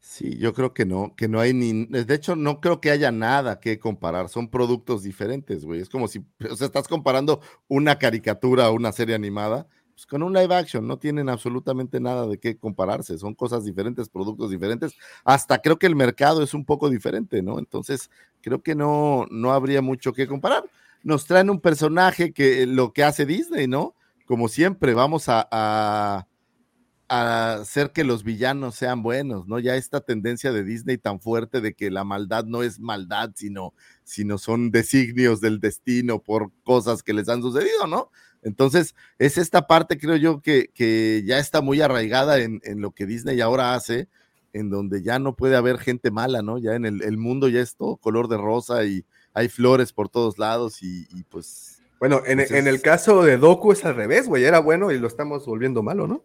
[0.00, 3.12] Sí, yo creo que no, que no hay ni, de hecho no creo que haya
[3.12, 5.80] nada que comparar, son productos diferentes, güey.
[5.80, 10.54] Es como si, estás comparando una caricatura o una serie animada, pues con un live
[10.54, 14.94] action, no tienen absolutamente nada de qué compararse, son cosas diferentes, productos diferentes,
[15.24, 17.58] hasta creo que el mercado es un poco diferente, ¿no?
[17.58, 18.08] Entonces,
[18.40, 20.62] creo que no, no habría mucho que comparar.
[21.02, 23.96] Nos traen un personaje que lo que hace Disney, ¿no?
[24.24, 26.28] Como siempre, vamos a, a
[27.08, 29.58] a hacer que los villanos sean buenos, ¿no?
[29.58, 33.72] Ya esta tendencia de Disney tan fuerte de que la maldad no es maldad, sino,
[34.04, 38.10] sino son designios del destino por cosas que les han sucedido, ¿no?
[38.42, 42.92] Entonces, es esta parte, creo yo, que, que ya está muy arraigada en, en lo
[42.92, 44.08] que Disney ahora hace,
[44.52, 46.58] en donde ya no puede haber gente mala, ¿no?
[46.58, 50.08] Ya en el, el mundo ya es todo color de rosa y hay flores por
[50.08, 51.82] todos lados y, y pues...
[52.00, 54.44] Bueno, en, pues en el caso de Doku es al revés, güey.
[54.44, 56.24] Era bueno y lo estamos volviendo malo, ¿no?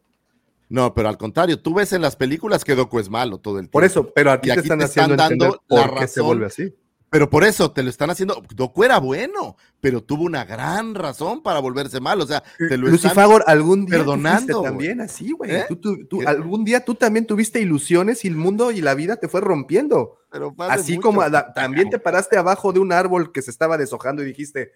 [0.69, 3.65] No, pero al contrario, tú ves en las películas que Doku es malo todo el
[3.65, 3.73] tiempo.
[3.73, 6.73] Por eso, pero aquí Y te están haciendo entender por qué se vuelve así.
[7.13, 8.41] Pero por eso te lo están haciendo.
[8.55, 12.23] Doku era bueno, pero tuvo una gran razón para volverse malo.
[12.23, 14.63] O sea, te lo están Lucifagor, algún día perdonando.
[14.63, 15.51] también así, güey.
[15.57, 15.65] ¿Eh?
[15.69, 19.17] Tú- tú- tú- algún día tú también tuviste ilusiones y el mundo y la vida
[19.17, 20.17] te fue rompiendo.
[20.31, 21.07] Pero Así mucho.
[21.07, 24.71] como la- también te paraste abajo de un árbol que se estaba deshojando y dijiste,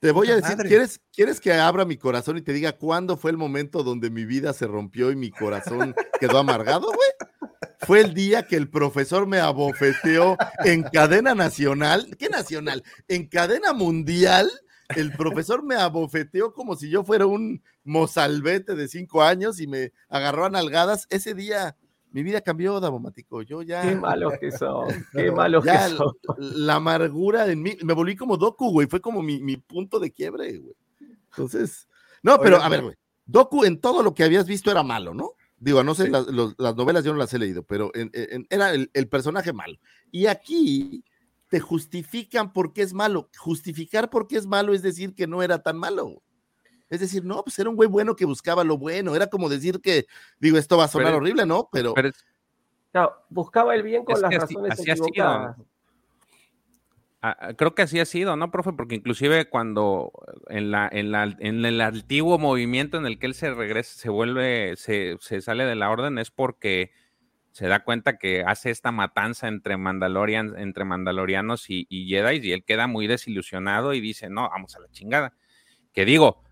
[0.00, 0.68] Te voy a decir, madre.
[0.68, 4.24] ¿quieres, ¿quieres que abra mi corazón y te diga cuándo fue el momento donde mi
[4.24, 7.30] vida se rompió y mi corazón quedó amargado, güey?
[7.80, 12.16] Fue el día que el profesor me abofeteó en cadena nacional.
[12.18, 12.82] ¿Qué nacional?
[13.08, 14.50] En cadena mundial.
[14.94, 19.92] El profesor me abofeteó como si yo fuera un mozalbete de cinco años y me
[20.08, 21.06] agarró a nalgadas.
[21.10, 21.76] Ese día
[22.16, 23.42] mi vida cambió, Davomático.
[23.42, 23.82] Yo ya.
[23.82, 26.12] Qué malos que son, qué malos que son.
[26.38, 27.76] La amargura en mí.
[27.82, 28.86] Me volví como Doku, güey.
[28.86, 30.74] Fue como mi, mi punto de quiebre, güey.
[31.30, 31.86] Entonces.
[32.22, 32.94] No, pero a ver, güey.
[33.26, 35.32] Doku en todo lo que habías visto era malo, ¿no?
[35.58, 38.46] Digo, no sé, las, los- las novelas yo no las he leído, pero en- en-
[38.50, 39.78] era el, el personaje malo.
[40.10, 41.02] Y aquí
[41.48, 43.30] te justifican por qué es malo.
[43.38, 46.22] Justificar por qué es malo es decir que no era tan malo.
[46.90, 49.16] Es decir, no, pues era un güey bueno que buscaba lo bueno.
[49.16, 50.06] Era como decir que,
[50.38, 51.68] digo, esto va a sonar Pero- horrible, ¿no?
[51.72, 52.24] Pero, Pero es-
[52.92, 55.56] Claro, buscaba el bien con las así- razones así ha sido.
[57.56, 58.72] Creo que así ha sido, ¿no, profe?
[58.72, 60.12] Porque inclusive cuando
[60.48, 64.08] en la, en la, en el antiguo movimiento en el que él se regresa, se
[64.08, 66.92] vuelve, se, se sale de la orden, es porque
[67.56, 72.52] se da cuenta que hace esta matanza entre Mandalorian, entre Mandalorianos y, y Jedi, y
[72.52, 75.32] él queda muy desilusionado y dice, no, vamos a la chingada.
[75.94, 76.44] Que digo,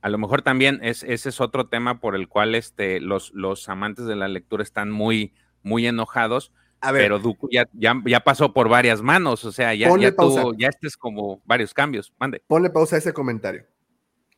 [0.00, 3.68] a lo mejor también es, ese es otro tema por el cual este, los, los
[3.68, 6.52] amantes de la lectura están muy, muy enojados.
[6.84, 7.02] A ver.
[7.02, 10.86] Pero ya, ya, ya pasó por varias manos, o sea, ya, ya tuvo, ya este
[10.86, 12.12] es como varios cambios.
[12.18, 12.42] Mande.
[12.46, 13.64] ponle pausa a ese comentario.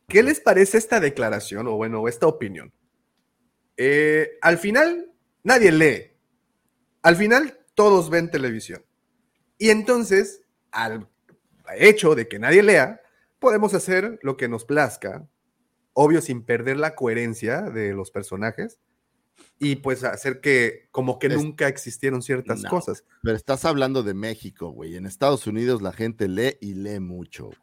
[0.07, 2.71] ¿Qué les parece esta declaración o bueno, esta opinión?
[3.75, 5.11] Eh, al final,
[5.43, 6.13] nadie lee.
[7.01, 8.81] Al final, todos ven televisión.
[9.57, 11.09] Y entonces, al
[11.77, 13.01] hecho de que nadie lea,
[13.39, 15.27] podemos hacer lo que nos plazca,
[15.91, 18.79] obvio sin perder la coherencia de los personajes,
[19.59, 22.69] y pues hacer que como que Es- nunca existieron ciertas No.
[22.69, 23.03] cosas.
[23.23, 24.95] Pero estás hablando de México, güey.
[24.95, 27.45] En Estados Unidos la gente lee y lee mucho.
[27.45, 27.57] güey.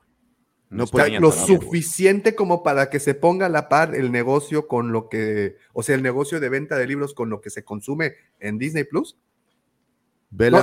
[0.71, 0.87] No,
[1.21, 5.57] lo suficiente como para que se ponga a la par el negocio con lo que,
[5.73, 8.83] o sea, el negocio de venta de libros con lo que se consume en Disney
[8.83, 9.17] Plus.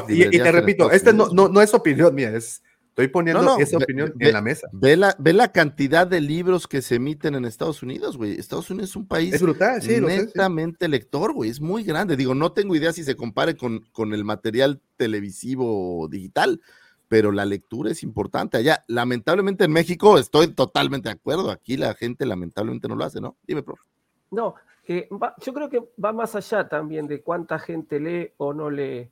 [0.09, 4.13] y, te repito, este no, no, no, es opinión mía, es, estoy poniendo esa opinión
[4.19, 4.67] en la mesa.
[4.71, 8.33] Ve la, ve la cantidad de libros que se emiten en Estados Unidos, güey.
[8.33, 11.49] Estados Unidos es un país es brutal, sí, netamente lector, güey.
[11.49, 12.17] Es muy grande.
[12.17, 16.61] Digo, no tengo idea si se compare con, con el material televisivo digital,
[17.07, 18.83] pero la lectura es importante allá.
[18.87, 21.49] Lamentablemente en México estoy totalmente de acuerdo.
[21.49, 23.37] Aquí la gente lamentablemente no lo hace, ¿no?
[23.47, 23.83] Dime, profe.
[24.31, 24.55] No,
[24.87, 29.09] yo creo que va más allá también de cuánta gente lee o no lee.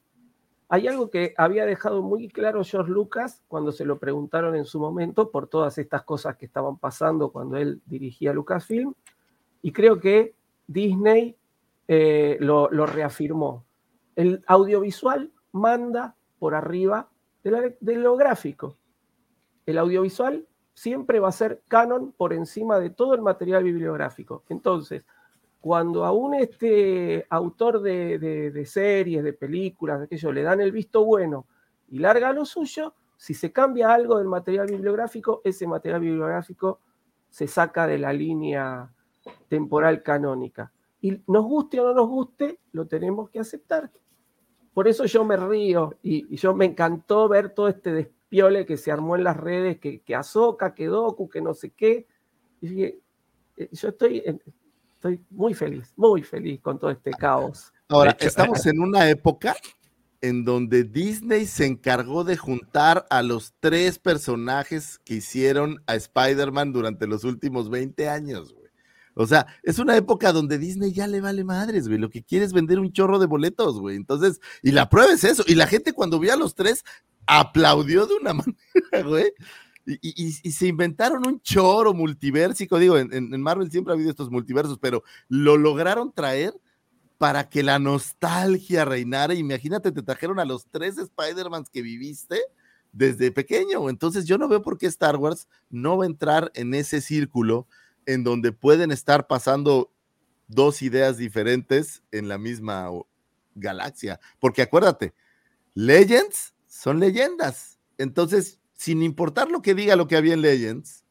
[0.69, 4.79] Hay algo que había dejado muy claro George Lucas cuando se lo preguntaron en su
[4.79, 8.93] momento por todas estas cosas que estaban pasando cuando él dirigía Lucasfilm,
[9.61, 10.35] y creo que
[10.67, 11.35] Disney
[11.87, 13.65] eh, lo, lo reafirmó.
[14.15, 17.09] El audiovisual manda por arriba
[17.43, 18.77] de, lo gráfico.
[19.65, 24.43] El audiovisual siempre va a ser canon por encima de todo el material bibliográfico.
[24.49, 25.03] Entonces,
[25.59, 31.03] cuando a un este autor de, series, de películas, de aquello, le dan el visto
[31.03, 31.47] bueno
[31.89, 36.79] y larga lo suyo, si se cambia algo del material bibliográfico, ese material bibliográfico
[37.29, 38.93] se saca de la línea
[39.49, 40.71] temporal canónica.
[41.01, 43.91] Y nos guste o no nos guste, lo tenemos que aceptar.
[44.73, 48.91] Por eso yo me río y, yo me encantó ver todo este despiole que se
[48.91, 52.07] armó en las redes, que, que Azoka, que Doku, que no sé qué.
[52.61, 52.99] Eh,
[53.71, 54.23] yo estoy,
[54.99, 57.71] estoy muy feliz, muy feliz con todo este caos.
[57.87, 59.55] Ahora, estamos en una época
[60.19, 66.73] en donde Disney se encargó de juntar a los tres personajes que hicieron a Spider-Man
[66.73, 68.53] durante los últimos 20 años.
[69.15, 71.97] O sea, es una época donde Disney ya le vale madres, güey.
[71.97, 73.95] Lo que quiere es vender un chorro de boletos, güey.
[73.95, 75.43] Entonces, y la prueba es eso.
[75.47, 76.83] Y la gente cuando vio a los tres
[77.25, 79.31] aplaudió de una manera, güey.
[79.85, 82.77] Y, se inventaron un choro multiversico.
[82.77, 86.53] Digo, en, en, Marvel siempre ha habido estos multiversos, pero lo lograron traer
[87.17, 89.33] para que la nostalgia reinara.
[89.33, 92.39] Imagínate, te trajeron a los tres Spider-Mans que viviste
[92.91, 93.89] desde pequeño.
[93.89, 97.67] Entonces, yo no veo por qué Star Wars no va a entrar en ese círculo
[98.05, 99.91] en donde pueden estar pasando
[100.47, 102.89] dos ideas diferentes en la misma
[103.55, 104.19] galaxia.
[104.39, 105.13] Porque acuérdate,
[105.73, 107.79] Legends son leyendas.
[107.97, 111.03] Entonces, sin importar lo que diga lo que había en Legends,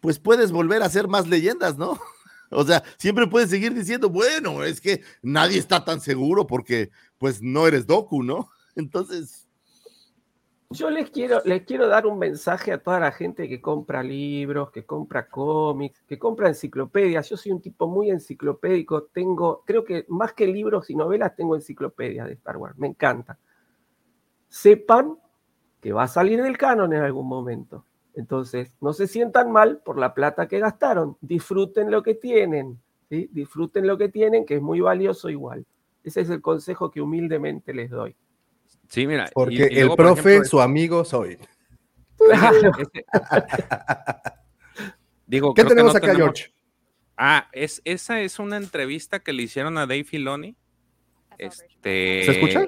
[0.00, 1.98] pues puedes volver a hacer más leyendas, ¿no?
[2.52, 7.40] O sea, siempre puedes seguir diciendo, bueno, es que nadie está tan seguro porque pues
[7.40, 8.48] no eres Doku, ¿no?
[8.74, 9.48] Entonces,
[10.70, 14.72] yo les quiero, les quiero dar un mensaje a toda la gente que compra libros,
[14.72, 17.28] que compra cómics, que compra enciclopedias.
[17.28, 19.04] Yo soy un tipo muy enciclopédico.
[19.04, 22.76] Tengo, creo que más que libros y novelas, tengo enciclopedias de Star Wars.
[22.78, 23.38] Me encanta.
[24.48, 25.16] Sepan
[25.80, 27.84] que va a salir del canon en algún momento.
[28.14, 31.16] Entonces, no se sientan mal por la plata que gastaron.
[31.20, 32.78] Disfruten lo que tienen.
[33.08, 33.28] ¿sí?
[33.32, 35.64] Disfruten lo que tienen, que es muy valioso igual.
[36.02, 38.16] Ese es el consejo que humildemente les doy.
[38.88, 39.30] Sí, mira.
[39.32, 41.38] Porque el profe, su amigo, soy.
[45.26, 46.52] Digo, ¿Qué tenemos acá, George?
[47.16, 50.56] Ah, es, esa es una entrevista que le hicieron a Dave Filoni.
[51.40, 52.66] Este, ¿Se escucha?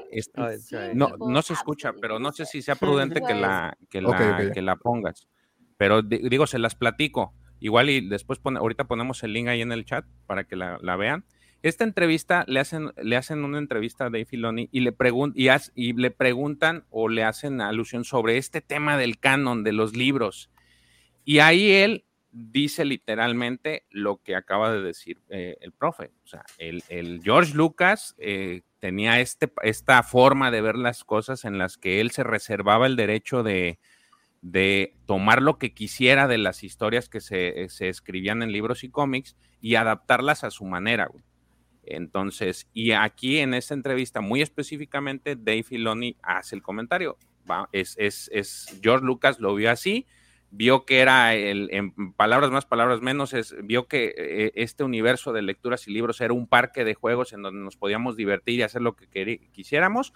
[0.95, 4.63] no, no se escucha, pero no sé si sea prudente que la, que la, Que
[4.63, 5.29] la pongas.
[5.77, 7.35] Pero digo, se las platico.
[7.61, 10.79] Igual y después pone, ahorita ponemos el link ahí en el chat para que la,
[10.81, 11.25] la vean.
[11.63, 14.97] Esta entrevista le hacen, le hacen una entrevista a Dave Filoni y le,
[15.75, 20.51] y, le preguntan o le hacen alusión sobre este tema del canon, de los libros.
[21.25, 26.11] Y ahí él dice literalmente lo que acaba de decir eh, el profe.
[26.25, 26.83] O sea, el,
[27.23, 32.11] George Lucas eh, tenía este, esta forma de ver las cosas en las que él
[32.11, 33.79] se reservaba el derecho de,
[35.07, 39.37] tomar lo que quisiera de las historias que se, se, escribían en libros y cómics
[39.61, 41.07] y adaptarlas a su manera.
[41.07, 41.23] Güey.
[41.85, 47.19] Entonces, y aquí en esta entrevista, muy específicamente, Dave Filoni hace el comentario.
[47.73, 50.07] es, es, George Lucas lo vio así,
[50.53, 55.33] vio que era, el, en palabras más, palabras menos, es, vio que eh, este universo
[55.33, 58.63] de lecturas y libros era un parque de juegos en donde nos podíamos divertir y
[58.63, 60.13] hacer lo que quisiéramos,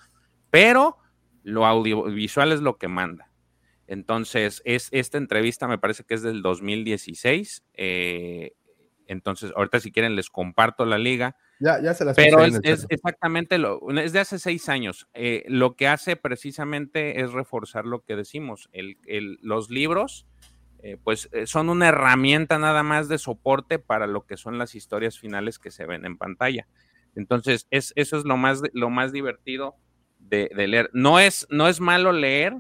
[0.51, 0.99] pero
[1.43, 3.31] lo audiovisual es lo que manda.
[3.87, 7.65] Entonces, es, esta entrevista me parece que es del 2016.
[7.75, 8.53] Eh,
[9.07, 11.37] entonces, ahorita si quieren les comparto la liga.
[11.59, 15.09] Ya, ya se las Pero es, exactamente lo, es de hace seis años.
[15.15, 18.69] Eh, lo que hace precisamente es reforzar lo que decimos.
[18.73, 18.99] El,
[19.41, 20.27] los libros,
[20.83, 24.75] eh, pues eh, son una herramienta nada más de soporte para lo que son las
[24.75, 26.67] historias finales que se ven en pantalla.
[27.15, 29.77] Entonces, es, eso es lo más, lo más divertido
[30.19, 30.91] de, leer.
[30.93, 32.55] No es, no es malo leer,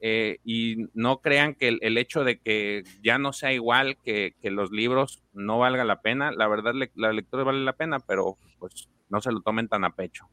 [0.00, 4.34] eh, y no crean que el, el hecho de que ya no sea igual que,
[4.40, 6.32] que los libros no valga la pena.
[6.32, 9.84] La verdad, le- la lectura vale la pena, pero pues no se lo tomen tan
[9.84, 10.28] a pecho.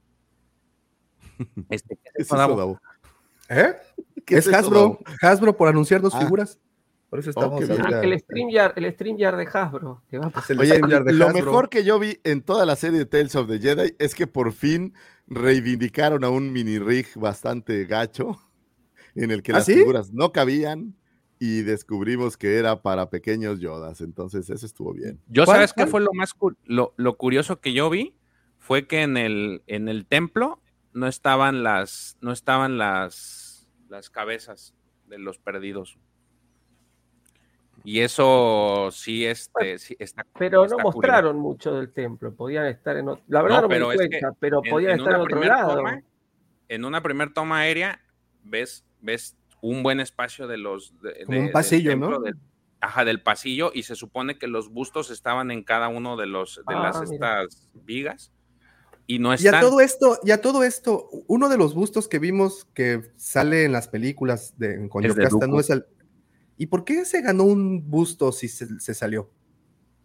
[1.70, 2.80] Este, ¿qué ¿Qué es es eso, Davo?
[3.50, 3.74] ¿Eh?
[4.26, 5.00] ¿Qué Es es eso, Hasbro, Davo?
[5.22, 6.22] Hasbro por anunciar dos Ah.
[6.22, 6.60] figuras.
[7.10, 10.04] Por eso estamos ahorita- Ah, el StreamYard, el StreamYard de Hasbro.
[10.10, 11.46] te va a Es el Oye, StreamYard de lo Hasbro.
[11.46, 14.28] mejor que yo vi en toda la serie de Tales of the Jedi es que
[14.28, 14.94] por fin
[15.28, 18.38] reivindicaron a un mini rig bastante gacho
[19.24, 19.74] en el que ¿Ah, las sí?
[19.76, 20.96] figuras no cabían
[21.40, 24.02] y descubrimos que era para pequeños Yodas.
[24.02, 25.20] Entonces, eso estuvo bien.
[25.28, 25.90] Yo ¿Cuál, sabes qué cuál?
[25.90, 28.16] fue lo más cu- lo, lo curioso que yo vi
[28.58, 30.62] fue que en el en el templo
[30.94, 34.74] no estaban las no estaban las las cabezas
[35.08, 35.98] de los perdidos.
[37.84, 40.98] Y eso sí este sí está Pero no está curioso.
[40.98, 43.96] mostraron mucho del templo, podían estar en otro, la verdad No, no, me pero di
[43.96, 45.76] es que cuenta, pero en- podían en estar en otro lado.
[45.78, 46.02] toma-
[46.70, 48.02] en una primera toma aérea
[48.44, 52.20] ves ves un buen espacio de los de- Como de- un del pasillo, templo, ¿no?
[52.20, 52.36] del-
[52.80, 56.58] ajá, del pasillo y se supone que los bustos estaban en cada uno de los
[56.68, 57.42] de Ah, las mira.
[57.44, 58.32] estas vigas
[59.08, 59.62] y no Y a están.
[59.62, 63.72] todo esto, y a todo esto, uno de los bustos que vimos que sale en
[63.72, 65.86] las películas de, con Es de Yocasta no es el.
[66.58, 69.32] ¿Y por qué se ganó un busto si se, se salió?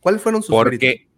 [0.01, 0.71] ¿Cuáles fueron sus méritos?
[0.79, 1.09] Porque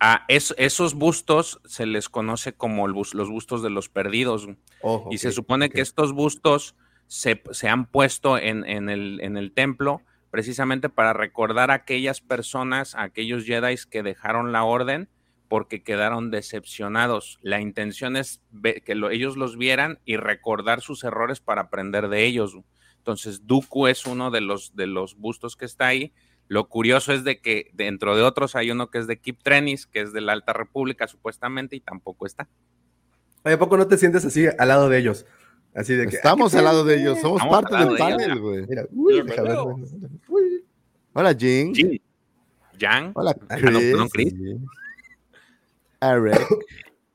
[0.00, 4.48] a es- esos bustos se les conoce como el bus- los bustos de los perdidos.
[4.82, 6.74] Oh, y se supone que estos bustos
[7.14, 10.02] se, se han puesto en, en el, en el templo
[10.32, 15.08] precisamente para recordar a aquellas personas, a aquellos Jedi que dejaron la orden
[15.46, 17.38] porque quedaron decepcionados.
[17.40, 18.42] La intención es
[18.84, 22.58] que lo- ellos los vieran y recordar sus errores para aprender de ellos.
[22.96, 26.12] Entonces, Dooku es uno de los, de los bustos que está ahí.
[26.48, 29.86] Lo curioso es de que dentro de otros hay uno que es de Kip Trenis,
[29.86, 32.48] que es de la Alta República supuestamente, y tampoco está.
[33.44, 35.26] ¿A poco no te sientes así al lado de ellos?
[35.74, 36.16] Así de que.
[36.16, 38.66] Estamos al lado de ellos, somos Estamos parte del de panel, güey.
[38.66, 39.56] Mira, uy, Yo ver.
[41.14, 41.74] Hola, Jin.
[41.74, 42.00] Jin,
[42.78, 43.90] Yang, Hola, Ah, no, Chris.
[43.90, 44.34] perdón, Chris.
[46.00, 46.46] Eric.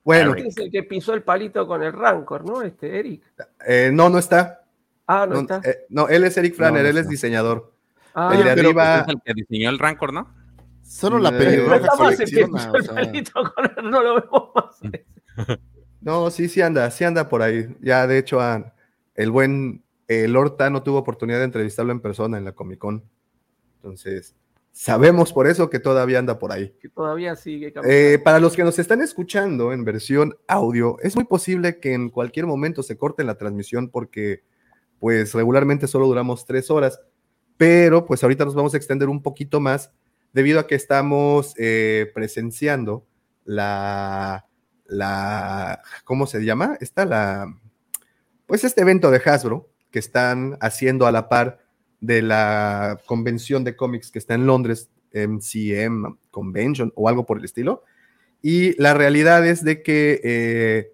[0.03, 0.47] Bueno, Eric.
[0.47, 2.61] Este es el que pisó el palito con el Rancor, ¿no?
[2.63, 3.21] Este Eric.
[3.67, 4.63] eh, no, no está.
[5.05, 5.61] Ah, no, No, está.
[5.69, 7.09] eh, no, él es Eric No, no él es está.
[7.09, 7.71] diseñador.
[8.15, 8.99] Ah, el de pero- arriba.
[9.01, 10.33] es el que diseñó el Rancor, ¿no?
[10.83, 13.31] Solo la Eh, no pelirroja está más el que colecciona, pisó o el sea, palito
[13.53, 14.79] con el, no lo vemos más.
[16.01, 17.75] No, sí, sí anda, sí anda por ahí.
[17.81, 18.73] Ya, de hecho, ah,
[19.15, 23.03] el buen eh, Lord no tuvo oportunidad de entrevistarlo en persona en la Comic Con.
[23.75, 24.35] Entonces,
[24.71, 26.73] sabemos por eso que todavía anda por ahí.
[26.79, 27.97] Que todavía sigue caminando.
[27.97, 32.09] Eh, para los que nos están escuchando en versión audio, es muy posible que en
[32.09, 34.43] cualquier momento se corte la transmisión porque,
[34.99, 37.01] pues, regularmente solo duramos tres horas,
[37.57, 39.91] pero pues ahorita nos vamos a extender un poquito más
[40.31, 43.05] debido a que estamos eh, presenciando
[43.43, 44.48] la,
[44.89, 46.77] la, ¿cómo se llama?
[46.81, 47.55] Está la,
[48.45, 51.59] pues este evento de Hasbro que están haciendo a la par
[52.01, 57.45] de la convención de cómics que está en Londres, MCM Convention o algo por el
[57.45, 57.83] estilo.
[58.41, 60.93] Y la realidad es de que eh,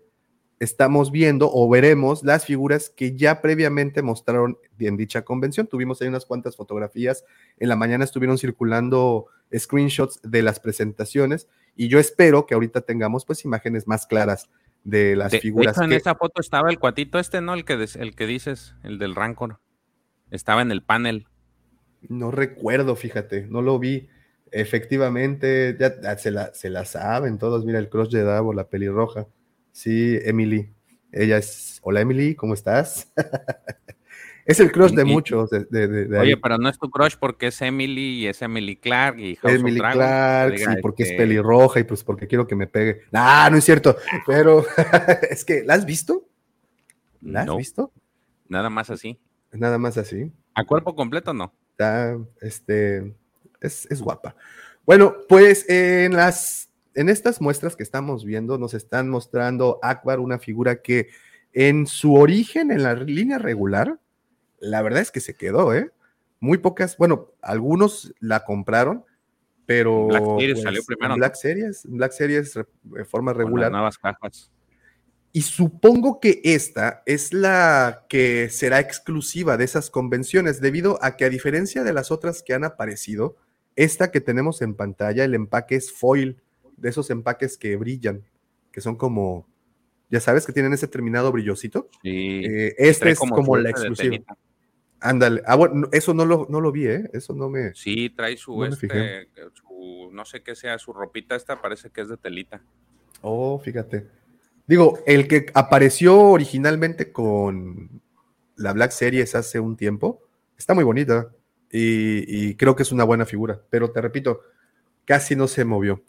[0.60, 5.68] estamos viendo o veremos las figuras que ya previamente mostraron en dicha convención.
[5.68, 7.24] Tuvimos ahí unas cuantas fotografías.
[7.60, 13.26] En la mañana estuvieron circulando screenshots de las presentaciones y yo espero que ahorita tengamos
[13.26, 14.50] pues imágenes más claras
[14.84, 15.76] de las De, de figuras.
[15.76, 17.54] hecho, en que- esa foto estaba el cuatito este, ¿no?
[17.54, 19.60] El que, des- el que dices, el del Rancor.
[20.32, 21.28] Estaba en el panel.
[22.08, 24.10] No recuerdo, fíjate, no lo vi.
[24.52, 27.66] Efectivamente, ya, ya se, la, se la saben todos.
[27.66, 29.28] Mira el crush de Davo, la pelirroja.
[29.72, 30.72] Sí, Emily.
[31.12, 31.80] Ella es.
[31.82, 33.12] Hola, Emily, ¿cómo estás?
[34.46, 35.50] es el crush de Y- muchos.
[35.50, 38.76] De, de- de- Oye, pero no es tu crush porque es Emily y es Emily
[38.76, 39.98] Clark y House Emily Dragon.
[39.98, 43.02] Clark, Oiga, sí, porque es este, pelirroja y pues porque quiero que me pegue.
[43.12, 43.98] Nah, no es cierto.
[44.28, 44.64] Pero
[45.30, 46.28] es que, ¿la has visto?
[47.22, 47.58] ¿La has No.
[47.58, 47.92] visto?
[48.48, 49.20] Nada más así.
[49.52, 50.32] Nada más así.
[50.54, 51.52] A cuerpo completo, no.
[51.72, 53.16] Está, este,
[53.62, 54.36] es, es guapa.
[54.86, 60.38] Bueno, pues en las, en estas muestras que estamos viendo, nos están mostrando Akbar, una
[60.38, 61.10] figura que
[61.54, 63.98] en su origen, en la línea regular,
[64.66, 65.92] la verdad es que se quedó, ¿eh?
[66.40, 69.06] Muy pocas, bueno, algunos la compraron,
[69.66, 71.16] pero Black Series pues.
[71.16, 73.72] Black Series, Black Series de forma Con las regular.
[73.72, 74.52] nuevas cajas.
[75.32, 81.26] Y supongo que esta es la que será exclusiva de esas convenciones, debido a que
[81.26, 83.36] a diferencia de las otras que han aparecido,
[83.76, 86.42] esta que tenemos en pantalla, el empaque es foil,
[86.78, 88.24] de esos empaques que brillan,
[88.72, 89.48] que son como,
[90.10, 91.90] ya sabes, que tienen ese terminado brillosito.
[92.02, 92.44] Sí.
[92.46, 94.18] Eh, este es como, la exclusiva.
[95.06, 95.42] Ándale.
[95.46, 97.10] Ah, bueno, no, eso no lo, no lo vi, ¿eh?
[97.14, 97.74] Eso no me...
[97.76, 102.02] Sí, trae su, No este, su, no sé qué sea, su ropita esta parece que
[102.02, 102.62] es de telita.
[103.22, 104.08] Oh, fíjate.
[104.68, 108.02] Digo, el que apareció originalmente con,
[108.58, 110.22] la Black Series hace un tiempo.
[110.58, 111.32] Está muy bonita
[111.72, 114.42] y, y creo que es una buena figura, pero te repito,
[115.04, 116.04] casi no se movió.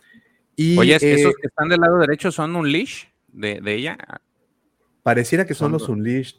[0.54, 3.98] Y, Oye, eh, esos que están del lado derecho son un leash de, de ella.
[5.02, 5.88] pareciera que son son los.
[5.88, 6.38] Unleashed,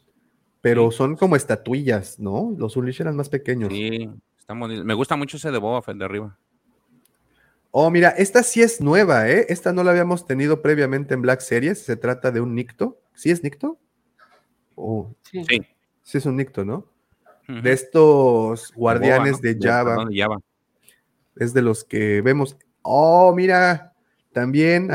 [0.60, 2.54] pero son como estatuillas, ¿no?
[2.56, 3.72] Los Unleashed eran más pequeños.
[3.72, 4.84] Sí, están bonitos.
[4.84, 6.36] Me gusta mucho ese de Boba Fett de arriba.
[7.70, 9.46] Oh, mira, esta sí es nueva, ¿eh?
[9.50, 11.78] Esta no la habíamos tenido previamente en Black Series.
[11.84, 12.98] Se trata de un Nicto.
[13.14, 13.78] ¿Sí es Nicto?
[14.74, 15.44] Oh, Sí.
[15.44, 15.60] Sí.
[16.02, 16.86] sí es un Nicto, ¿no?
[17.46, 19.38] De estos Boba, guardianes ¿no?
[19.40, 19.90] de Java.
[19.96, 20.38] perdón, de Java.
[21.36, 22.56] Es de los que vemos.
[22.82, 23.87] Oh, mira,
[24.40, 24.88] también.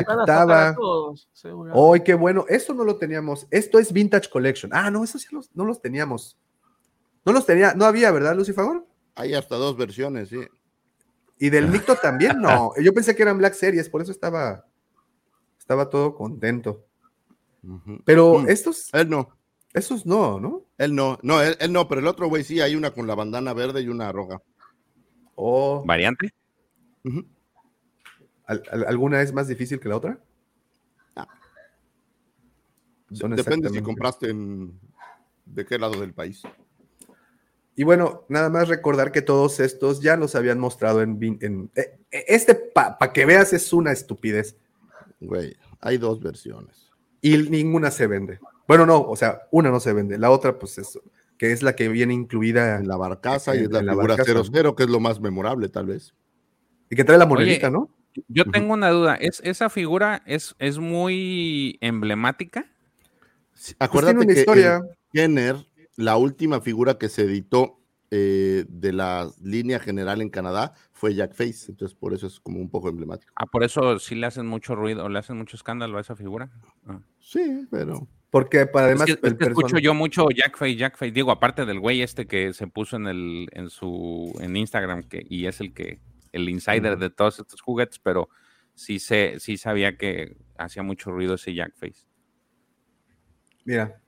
[1.74, 2.46] ¡Ay, qué bueno!
[2.48, 3.48] Eso no lo teníamos.
[3.52, 4.72] Esto es Vintage Collection.
[4.74, 6.38] Ah, no, esos sí los, no los teníamos.
[7.26, 8.86] No los tenía, no había, ¿verdad, Lucifagor?
[9.16, 10.40] Hay hasta dos versiones, sí.
[11.40, 12.74] Y del Nicto también, no.
[12.82, 14.66] Yo pensé que eran Black Series, por eso estaba,
[15.58, 16.86] estaba todo contento.
[18.04, 18.50] Pero Mm.
[18.50, 19.30] estos, Él no,
[19.74, 20.66] esos no, ¿no?
[20.78, 23.16] él no, no, él, él no, pero el otro güey sí, hay una con la
[23.16, 24.42] bandana verde y una roja.
[25.36, 26.34] O ¿Variante?
[27.06, 27.26] ¿al-
[28.46, 30.20] al- ¿alguna es más difícil que la otra?
[33.12, 34.80] Son Depende si compraste en
[35.46, 36.42] de qué lado del país.
[37.76, 41.70] Y bueno, nada más recordar que todos estos ya los habían mostrado en...
[41.76, 44.58] eh, este, para que veas, es una estupidez.
[45.20, 46.90] Güey, hay dos versiones.
[47.22, 48.40] Y ninguna se vende.
[48.68, 50.18] Bueno, no, o sea, una no se vende.
[50.18, 51.00] La otra, pues, es,
[51.38, 54.76] que es la que viene incluida En la barcaza y es la figura barcaza, 00,
[54.76, 56.14] que es lo más memorable, tal vez.
[56.90, 57.90] y que trae la Oye, monedita, ¿no?
[58.28, 59.16] Yo tengo una duda.
[59.16, 62.66] ¿Es, ¿Esa figura es, es muy emblemática?
[63.54, 64.76] Sí, Pues Acuérdate una que historia.
[64.78, 65.56] en Kenner,
[65.96, 67.80] la última figura que se editó
[68.12, 72.60] eh, de la línea general en Canadá fue Jack Face, entonces por eso es como
[72.60, 73.34] un poco emblemático.
[73.36, 76.52] Ah, por eso sí le hacen mucho ruido, le hacen mucho escándalo a esa figura.
[76.86, 77.00] Ah.
[77.20, 81.12] Sí, pero Porque para además es que, es el que escucho yo mucho Jackface, Jackface.
[81.12, 85.26] Digo, aparte del güey este que se puso en el en su en Instagram que
[85.28, 86.00] y es el que
[86.34, 88.28] el insider de todos estos juguetes, pero
[88.74, 92.06] sí sé, sí sabía que hacía mucho ruido ese Jackface.
[93.64, 94.02] Mira.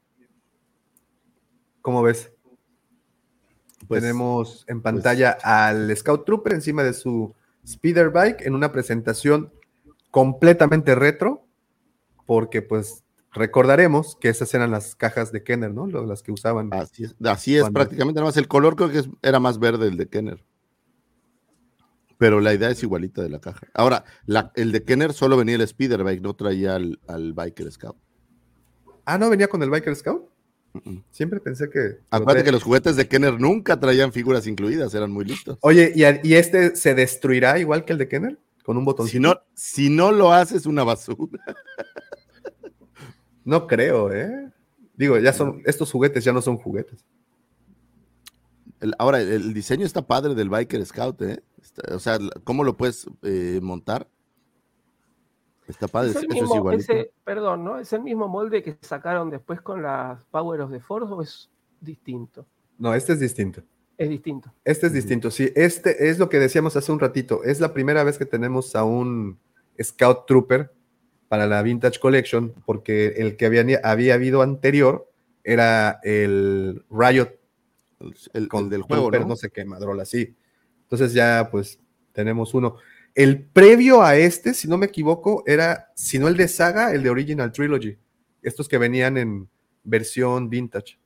[1.82, 2.32] ¿Cómo ves?
[3.88, 7.34] pues, Tenemos en pantalla al Scout Trooper encima de su
[7.66, 9.54] Speeder Bike en una presentación
[10.12, 11.46] completamente retro,
[12.26, 15.86] porque pues recordaremos que esas eran las cajas de Kenner, ¿no?
[15.88, 16.74] Las que usaban.
[16.74, 19.88] así es, así es Cuando- prácticamente, nada más el color creo que era más verde
[19.88, 20.44] el de Kenner.
[22.18, 23.68] Pero la idea es igualita de la caja.
[23.74, 27.72] Ahora, la- el de Kenner solo venía el Speeder Bike, no traía al, al Biker
[27.72, 27.98] Scout.
[29.06, 30.30] Ah, ¿no venía con el Biker Scout?
[31.12, 32.00] Siempre pensé que...
[32.10, 35.58] Acuérdate que los juguetes de Kenner nunca traían figuras incluidas, eran muy listos.
[35.62, 38.40] Oye, ¿y, a- y este se destruirá igual que el de Kenner?
[38.64, 39.08] Con un botón.
[39.08, 41.40] Si no, si no lo haces, una basura.
[43.44, 44.52] No creo, ¿eh?
[44.96, 47.06] Digo, ya son, estos juguetes ya no son juguetes.
[48.80, 51.44] El- ahora, el, el diseño está padre del Biker Scout, ¿eh?
[51.66, 54.08] Está- o sea, ¿cómo lo puedes eh, montar?
[55.68, 56.94] Está padre, Es el eso es mismo, igualito.
[56.94, 57.80] ese- perdón, ¿no?
[57.80, 61.50] ¿Es el mismo molde que sacaron después con las Power of the Force o es
[61.82, 62.46] distinto?
[62.78, 63.64] No, este es distinto.
[63.98, 64.54] Es distinto.
[64.64, 65.52] Este es distinto, sí.
[65.56, 67.44] Este es lo que decíamos hace un ratito.
[67.44, 69.40] Es la primera vez que tenemos a un
[69.82, 70.72] Scout Trooper
[71.30, 75.10] para la Vintage Collection, porque el que había, había habido anterior
[75.44, 77.30] era el Riot
[78.02, 79.28] El, el con del juego, Trooper, ¿no?
[79.30, 80.36] no sé qué, madrola, sí.
[80.86, 81.80] Entonces ya, pues,
[82.14, 82.78] tenemos uno.
[83.14, 87.04] El previo a este, si no me equivoco, era, si no el de Saga, el
[87.04, 87.98] de Original Trilogy.
[88.42, 89.50] Estos que venían en
[89.84, 91.00] versión vintage.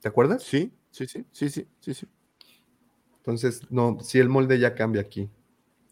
[0.00, 0.42] ¿Te acuerdas?
[0.42, 2.06] Sí, sí, sí, sí, sí, sí, sí.
[3.18, 5.28] Entonces, no, si el molde ya cambia aquí.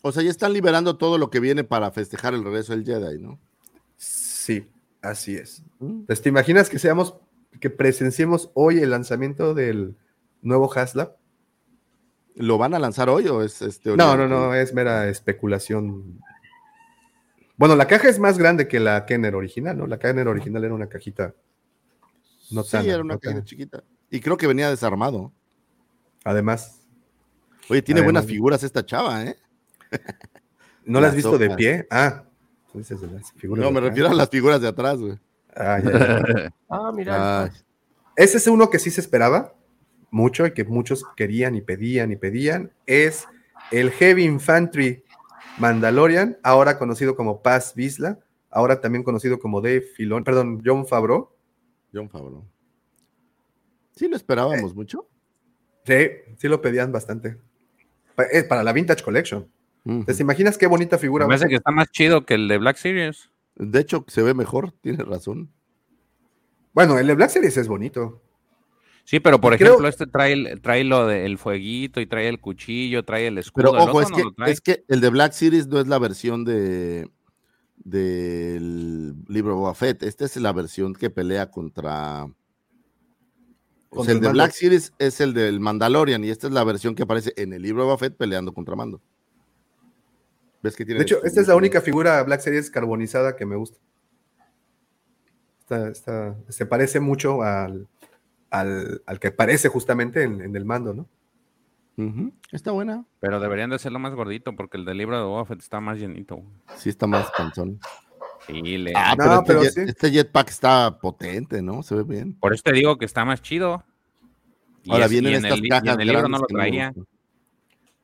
[0.02, 3.18] O sea, ya están liberando todo lo que viene para festejar el regreso del Jedi,
[3.18, 3.40] ¿no?
[3.96, 4.68] Sí,
[5.00, 5.64] así es.
[5.78, 6.02] Mm.
[6.02, 7.16] Pues, ¿te imaginas que seamos,
[7.58, 9.96] que presenciemos hoy el lanzamiento del
[10.42, 11.16] nuevo Haslab?
[12.34, 13.96] ¿Lo van a lanzar hoy o es este?
[13.96, 16.20] No, no, no, es mera especulación.
[17.56, 19.86] Bueno, la caja es más grande que la Kenner original, ¿no?
[19.86, 21.34] La Kenner original era una cajita.
[22.50, 23.84] No sí, tan- era una no tan- caja chiquita.
[24.10, 25.32] Y creo que venía desarmado.
[26.24, 26.80] Además,
[27.70, 29.36] Oye, tiene Además- buenas figuras esta chava, ¿eh?
[30.84, 31.86] ¿no la has visto de pie?
[31.90, 32.24] Ah,
[32.72, 35.18] tú dices de las figuras No, de me refiero a las figuras de atrás, güey.
[35.56, 36.54] Ah, ya, ya.
[36.68, 37.44] Ah, mira.
[37.44, 37.50] Ah,
[38.16, 39.54] Ese es uno que sí se esperaba
[40.14, 42.70] mucho y que muchos querían y pedían y pedían.
[42.86, 43.26] Es
[43.72, 45.02] el Heavy Infantry
[45.58, 48.20] Mandalorian, ahora conocido como Paz Vizla,
[48.50, 51.30] ahora también conocido como Dave Filon, perdón, John Favreau.
[51.92, 52.44] John Favreau.
[53.96, 54.74] Sí, lo esperábamos Eh.
[54.74, 55.08] mucho.
[55.84, 55.94] Sí,
[56.38, 57.36] sí lo pedían bastante.
[58.14, 59.48] Pa- Es para la Vintage Collection.
[60.06, 61.26] ¿Te imaginas qué bonita figura?
[61.26, 63.30] Me parece que está más chido que el de Black Series.
[63.56, 65.50] De hecho, se ve mejor, tiene razón.
[66.72, 68.22] Bueno, el de Black Series es bonito.
[69.04, 72.40] Sí, pero por Creo- ejemplo, este trae, el- trae lo del fueguito y trae el
[72.40, 73.72] cuchillo, trae el escudo.
[73.72, 74.50] Pero el ojo, otro es no que, lo trae.
[74.52, 77.08] es que el de Black Series no es la versión de
[77.84, 80.02] del libro de Boba Fett.
[80.04, 82.26] Esta es la versión que pelea contra.
[83.90, 84.28] O sea, el de.
[84.30, 87.60] Black Series es el del Mandalorian y esta es la versión que aparece en el
[87.62, 89.02] libro de Boba Fett peleando contra Mando.
[90.62, 93.44] ¿Ves que tiene De hecho, su- esta es la única figura Black Series carbonizada que
[93.44, 93.78] me gusta.
[95.60, 97.86] Está- está- se parece mucho al,
[98.60, 101.06] al, al que aparece justamente en, en el mando, ¿no?
[102.50, 103.04] Está buena.
[103.20, 105.98] Pero deberían de hacerlo más gordito porque el del libro de Boba Fett está más
[105.98, 106.42] llenito.
[106.76, 107.78] Sí, está más panzón.
[108.46, 109.80] Sí, le- Ah, No, pero, este, pero jet- sí.
[109.86, 111.82] este jetpack está potente, ¿no?
[111.84, 112.34] Se ve bien.
[112.34, 113.84] Por eso te digo que está más chido.
[114.82, 116.46] Y Ahora es- y vienen en estas el, y cajas en el libro no lo
[116.46, 116.92] traía.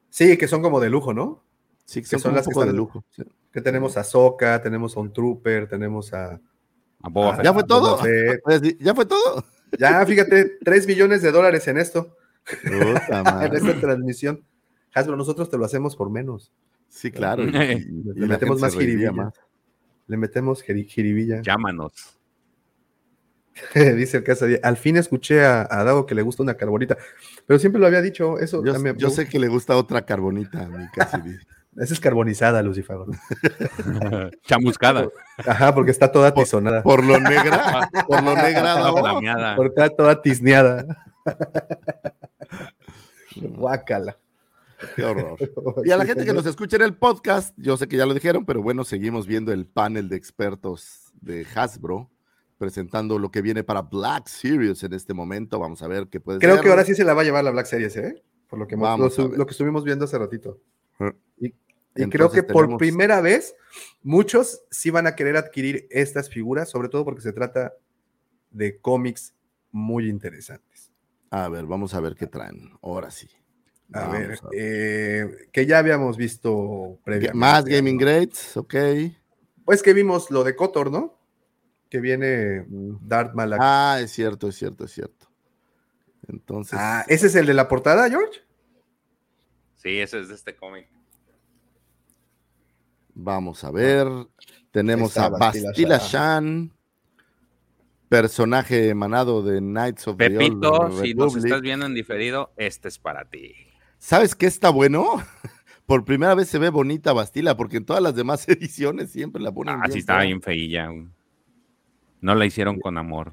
[0.09, 1.43] Sí, que son como de lujo, ¿no?
[1.85, 3.05] Sí, que Que son, las que poco de están- lujo.
[3.11, 3.23] sí.
[3.53, 6.41] Que tenemos a Soka, tenemos a un Trooper, tenemos a.
[7.03, 7.45] A Boba a- Fett.
[7.45, 7.99] ¿Ya fue a todo?
[8.79, 9.45] ¿Ya fue todo?
[9.79, 12.17] Ya, fíjate, 3 billones de dólares en esto,
[12.63, 14.45] Puta en esta transmisión.
[14.95, 16.53] Hasbro, nosotros te lo hacemos por menos.
[16.89, 17.45] Sí, claro.
[17.45, 19.33] y- y- y Le metemos más jiribilla.
[20.09, 21.41] Le metemos jiri- jiribilla.
[21.43, 22.19] Llámanos.
[23.97, 26.97] Dice el casa Al fin escuché a, a Dago que le gusta una carbonita.
[27.47, 28.39] Pero siempre lo había dicho.
[28.39, 31.37] Eso, Yo, me- yo me- sé que le gusta otra carbonita a mi Cassidy.
[31.77, 32.97] Esa es carbonizada, Lucifer.
[34.47, 35.09] Chamuscada.
[35.47, 36.83] Ajá, porque está toda tizonada.
[36.83, 38.99] Por lo negra, por lo negra, Davo.
[38.99, 39.57] Flameada.
[39.57, 40.85] Porque está toda tizneada.
[43.37, 44.19] Guácala.
[44.97, 45.37] Qué horror.
[45.85, 48.15] Y a la gente que nos escucha en el podcast, yo sé que ya lo
[48.15, 52.11] dijeron, pero bueno, seguimos viendo el panel de expertos de Hasbro
[52.57, 55.59] presentando lo que viene para Black Series en este momento.
[55.59, 56.65] Vamos a ver qué puede Creo ser.
[56.65, 58.23] que ahora sí se la va a llevar la Black Series, ¿eh?
[58.49, 60.59] Por lo que, hemos- lo que estuvimos viendo hace ratito.
[61.39, 63.55] Y, creo que por tenemos- primera vez
[64.03, 67.73] muchos sí van a querer adquirir estas figuras, sobre todo porque se trata
[68.53, 69.35] de cómics
[69.73, 70.93] muy interesantes.
[71.31, 72.70] A ver, vamos a ver qué traen.
[72.83, 73.29] Ahora sí.
[73.93, 74.39] A ver, a ver.
[74.53, 77.37] eh, que ya habíamos visto previamente.
[77.39, 78.75] Más Gaming Grades, ok.
[79.65, 81.19] Pues que vimos lo de Kotor, ¿no?
[81.89, 82.65] Que viene
[83.03, 83.59] Darth Malak.
[83.61, 85.29] Ah, es cierto, es cierto, es cierto.
[86.29, 88.41] Entonces, Ah, ¿ese es el de la portada, George?
[89.81, 90.86] Sí, ese es de este cómic.
[93.15, 94.07] vamos a ver.
[94.70, 96.73] Tenemos Está a Bastila Bastila Shan.
[98.10, 102.89] Personaje emanado de Knights of the Old Pepito, si nos estás viendo en diferido, este
[102.89, 103.55] es para ti.
[103.99, 105.23] ¿Sabes qué está bueno?
[105.86, 109.50] Por primera vez se ve bonita Bastila, porque en todas las demás ediciones siempre la
[109.52, 110.91] ponen Ah, bien sí estaba bien feilla.
[112.20, 113.33] No la hicieron con amor.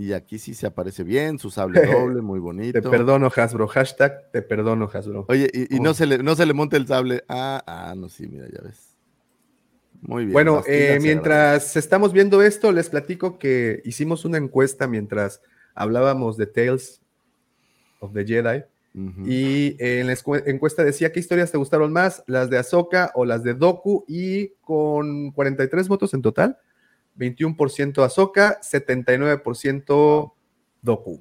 [0.00, 2.90] Y aquí sí se aparece bien, su sable doble, muy Te bonito.
[2.90, 3.68] perdono, Hasbro.
[3.68, 5.26] Hashtag te perdono, Hasbro.
[5.28, 7.22] Oye, y, y no, se le, no se le monta el sable.
[7.28, 8.96] Ah, ah, no, sí, mira, ya ves.
[10.00, 10.32] Muy bien.
[10.32, 15.42] Bueno, eh, mientras estamos viendo esto, les platico que hicimos una encuesta mientras
[15.74, 17.02] hablábamos de Tales
[17.98, 18.64] of the Jedi.
[19.26, 20.14] Y eh, en la
[20.46, 24.54] encuesta decía qué historias te gustaron más, las de Ahsoka o las de Doku, y
[24.62, 26.56] con 43 votos en total,
[27.20, 30.32] 21% Ahsoka, 79%
[30.82, 31.20] Doku.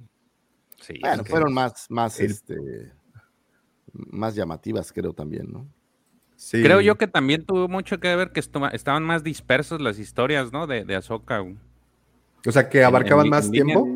[0.80, 2.56] Sí, Bueno, que- fueron más, más, El- este,
[3.94, 5.68] más llamativas, creo también, ¿no?
[6.38, 6.64] Sí.
[6.64, 10.68] Creo yo que también tuvo mucho que ver que estaban más dispersas las historias, ¿no?
[10.68, 11.42] De, de Ahsoka.
[11.42, 13.88] O sea, que abarcaban en- más en tiempo.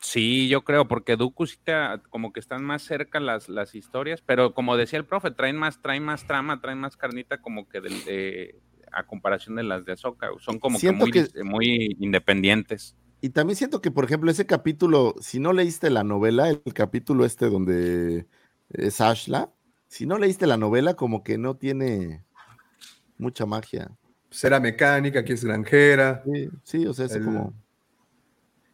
[0.00, 1.72] Sí, yo creo, porque Dooku sí te,
[2.10, 5.80] como que están más cerca las, las historias, pero como decía el profe, traen más,
[5.82, 8.60] traen más trama, traen más carnita como que del- de-
[8.96, 10.28] a comparación de las de Ahsoka.
[10.40, 12.96] Son como que Siento muy, que- muy independientes.
[13.20, 17.24] Y también siento que, por ejemplo, ese capítulo, si no leíste la novela, el capítulo
[17.24, 18.26] este donde
[18.70, 19.50] es Ashla,
[19.88, 22.24] si no leíste la novela, como que no tiene
[23.16, 23.90] mucha magia.
[24.30, 26.22] Será mecánica, aquí es granjera.
[26.26, 27.54] Sí, sí, o sea, es El- como...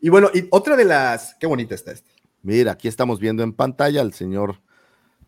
[0.00, 1.34] Y bueno, y otra de las.
[1.38, 2.10] Qué bonita está esta.
[2.42, 4.62] Mira, aquí estamos viendo en pantalla al señor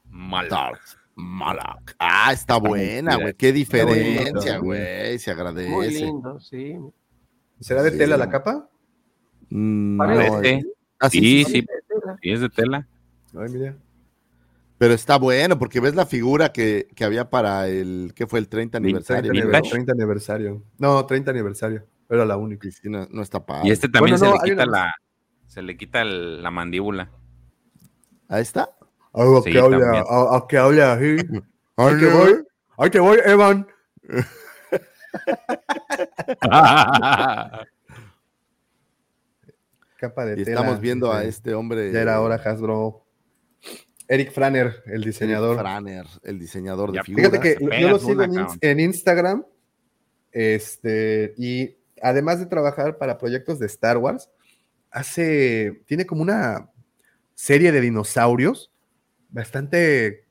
[0.09, 0.49] Mal.
[0.49, 0.81] Darth
[1.15, 1.95] Malak.
[1.99, 3.35] Ah, está buena, güey.
[3.35, 5.19] Qué diferencia, güey.
[5.19, 5.69] Se agradece.
[5.71, 6.77] Muy lindo, sí.
[7.61, 7.99] ¿Será de Sí.
[7.99, 8.69] tela la capa?
[9.51, 10.63] Mm, Parece.
[10.63, 10.69] no,
[11.01, 11.67] ah, sí, Sí, sí, sí,
[12.23, 12.89] sí, es de tela.
[13.37, 13.77] Ay, mira.
[14.79, 18.41] Pero está bueno, porque ves la figura que, que había para el, ¿qué fue?
[18.41, 19.31] El 30 30 aniversario.
[19.31, 19.45] Vintage.
[19.45, 19.49] ¿no?
[19.53, 20.63] aniversario, 30 aniversario.
[20.79, 21.87] No, 30 aniversario.
[22.11, 22.69] Era la única.
[22.71, 23.69] Sí, no, no está padre.
[23.69, 24.95] Y este también Bueno, se le quita una- la,
[25.47, 27.11] se le quita el- la mandíbula.
[28.29, 28.71] Ahí está.
[29.15, 31.17] Ah, Sí, que habla, a, a que habla así.
[31.77, 32.45] Ahí te voy,
[32.79, 33.67] ahí te voy, Evan.
[39.97, 40.61] Capa de Y tela.
[40.61, 41.91] estamos viendo a este hombre.
[41.93, 43.07] Ya era hora, Hasbro.
[44.07, 45.59] Eric Franner, el diseñador.
[45.59, 47.31] Franner, el diseñador de Ya, figuras.
[47.31, 49.47] Fíjate que yo lo sigo en, en Instagram.
[50.31, 54.29] Este, y además de trabajar para proyectos de Star Wars,
[54.91, 56.69] hace, tiene como una,
[57.35, 58.72] serie de dinosaurios
[59.33, 60.25] bastante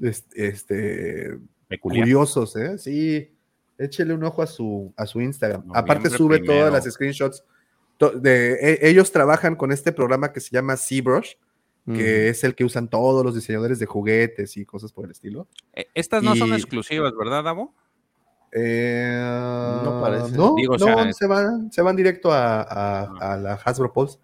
[0.00, 2.04] es- este, Peculiar.
[2.04, 2.78] curiosos, ¿eh?
[2.78, 3.34] Sí,
[3.78, 5.64] échele un ojo a su, a su Instagram.
[5.74, 6.60] Aparte sube primero.
[6.68, 7.44] todas las screenshots.
[7.98, 11.32] to- De, e- ellos trabajan con este programa que se llama ZBrush,
[11.86, 15.48] que es el que usan todos los diseñadores de juguetes y cosas por el estilo.
[15.74, 17.74] Eh, Estas no son exclusivas, ¿verdad, Davo?
[18.52, 19.18] Eh,
[19.84, 20.36] No parece.
[20.36, 23.54] No, Digo, o no, sea, es- se, van, se van directo a, a- a la
[23.54, 24.18] Hasbro Pulse.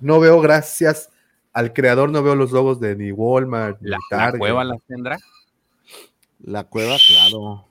[0.00, 1.10] No veo, gracias
[1.52, 4.38] al creador, no veo los logos de ni Walmart, ni La, la Target.
[4.38, 5.18] cueva las tendrá.
[6.40, 7.66] La cueva, claro.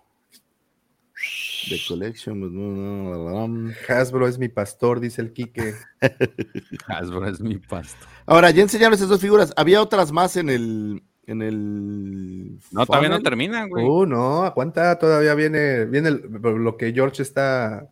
[1.69, 2.39] The Collection.
[2.39, 3.73] pues, no, no, no, no.
[3.89, 5.73] Hasbro es mi pastor, dice el Quique.
[6.87, 8.05] Hasbro es mi pasto.
[8.25, 9.53] Ahora, ya enseñaron esas dos figuras.
[9.57, 11.03] Había otras más en el.
[11.27, 12.59] En el.
[12.71, 13.23] No, todavía no funnel?
[13.23, 13.85] terminan, güey.
[13.85, 17.87] Uh, no, aguanta, todavía viene, viene el- lo que George está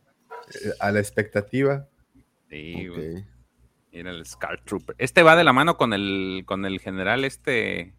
[0.53, 1.87] eh, a la expectativa.
[2.49, 3.25] Sí, güey.
[3.97, 4.95] Mira el Scar Trooper.
[4.99, 7.95] Este va de la mano con el, con el general este.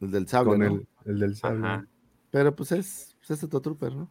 [0.00, 0.66] El del sable, Con ¿no?
[0.66, 1.66] el, el del sable.
[1.66, 1.86] Ajá.
[2.30, 4.10] Pero pues es, pues es otro trooper, ¿no?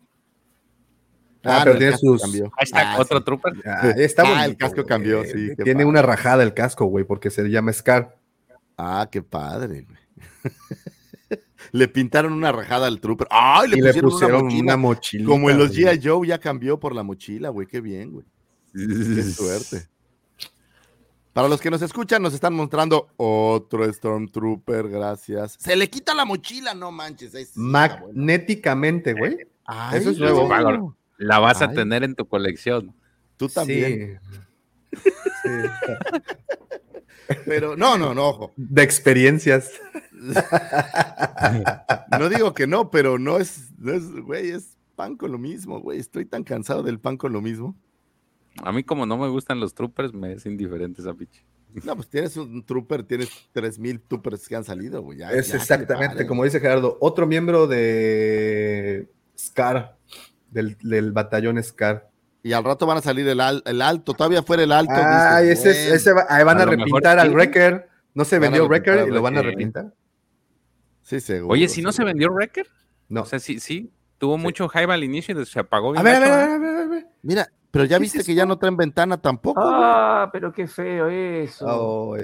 [1.46, 2.22] Ah, no, pero tiene sus-
[2.60, 3.24] está Ah, otro sí.
[3.26, 3.54] trooper.
[3.66, 4.88] Ah, está Ah, bonito, el casco güey.
[4.88, 5.86] cambió, sí, Tiene padre.
[5.86, 8.18] una rajada el casco, güey, porque se llama Scar.
[8.78, 9.98] Ah, qué padre, güey.
[11.72, 13.28] le pintaron una rajada al trooper.
[13.30, 13.70] ¡Ay!
[13.70, 14.64] Le y le pusieron, pusieron una mochila.
[14.64, 15.26] una mochila.
[15.28, 16.00] Como en los G.I.
[16.04, 17.68] Joe ya cambió por la mochila, güey.
[17.68, 18.26] Qué bien, güey.
[18.74, 19.88] Qué suerte.
[21.34, 25.58] Para los que nos escuchan, nos están mostrando otro Stormtrooper, gracias.
[25.60, 27.34] Se le quita la mochila, no manches.
[27.56, 29.38] Magnéticamente, güey.
[29.66, 30.96] Ay, Eso es nuevo.
[31.18, 32.94] La vas a tener en tu colección.
[33.38, 34.20] Tú también.
[34.22, 34.40] Sí.
[35.44, 35.50] Sí.
[37.46, 38.54] Pero no, no, no, ojo.
[38.56, 39.72] De experiencias.
[42.18, 45.82] No digo que no, pero no es, no es, güey, es pan con lo mismo,
[45.82, 46.00] güey.
[46.00, 47.76] Estoy tan cansado del pan con lo mismo.
[48.62, 51.46] A mí, como no me gustan los troopers, me es indiferente esa piche.
[51.86, 55.18] No, pues tienes un trooper, tienes 3000 troopers que han salido, güey.
[55.20, 56.98] ya- Es ya, exactamente como dice Gerardo.
[57.02, 59.98] Otro miembro de Scar,
[60.52, 62.10] del, del batallón Scar.
[62.44, 64.94] Y al rato van a salir el, al- el alto, todavía fuera el alto.
[64.96, 65.96] Ay, dices, ese, bueno.
[65.96, 67.34] ese va- ahí van A a, lo mejor repintar al.
[67.34, 67.90] Wrecker.
[68.14, 69.94] No se vendió Wrecker y lo van a repintar.
[71.02, 71.54] Sí, seguro.
[71.54, 72.68] Oye, si no se vendió Wrecker,
[73.10, 73.22] No.
[73.22, 75.90] o sea, sí, sí, tuvo mucho hype al inicio y se apagó.
[75.98, 77.06] A bien ver, a ver, gacho, a ver, a ver, a ver.
[77.24, 79.60] Mira, pero ya ¿Qué viste es que ya no traen ventana tampoco.
[79.60, 79.74] güey.
[79.76, 81.66] Ah, pero qué feo eso.
[81.68, 82.16] Oh,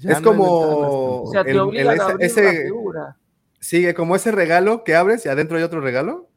[0.00, 2.50] Ya es no como- o sea, te el- el- obligan ese- a abrir ese- la
[2.64, 3.16] figura.
[3.60, 6.28] Sigue como ese regalo que abres y adentro hay otro regalo.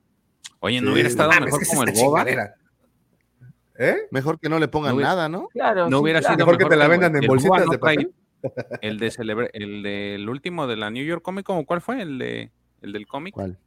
[0.60, 0.94] Oye, no Sí.
[0.94, 2.20] hubiera estado Mames, mejor es que como el Boba.
[2.24, 2.56] chingadera.
[3.78, 3.98] ¿Eh?
[4.12, 5.48] Mejor que no le pongan No hubiera- nada, ¿no?
[5.50, 6.36] Claro, No sí, hubiera claro.
[6.36, 7.98] sido Mejor que te la vendan en bolsitas no de papel.
[7.98, 8.14] trae-
[8.82, 12.02] El de celebre, el del último de la New York Comic, ¿cómo cuál fue?
[12.02, 12.52] El de
[12.82, 13.34] el del cómic.
[13.34, 13.58] ¿Cuál?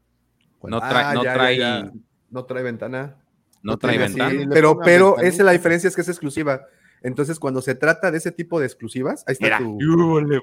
[0.62, 1.90] No trae, Ah, no ya, ya, trae, ya.
[2.30, 3.16] No trae ventana.
[3.62, 4.48] No trae ventana.
[4.52, 6.62] pero, pero esa es la diferencia, es que es exclusiva.
[7.04, 9.78] Entonces, cuando se trata de ese tipo de exclusivas, ahí está Mira, tu.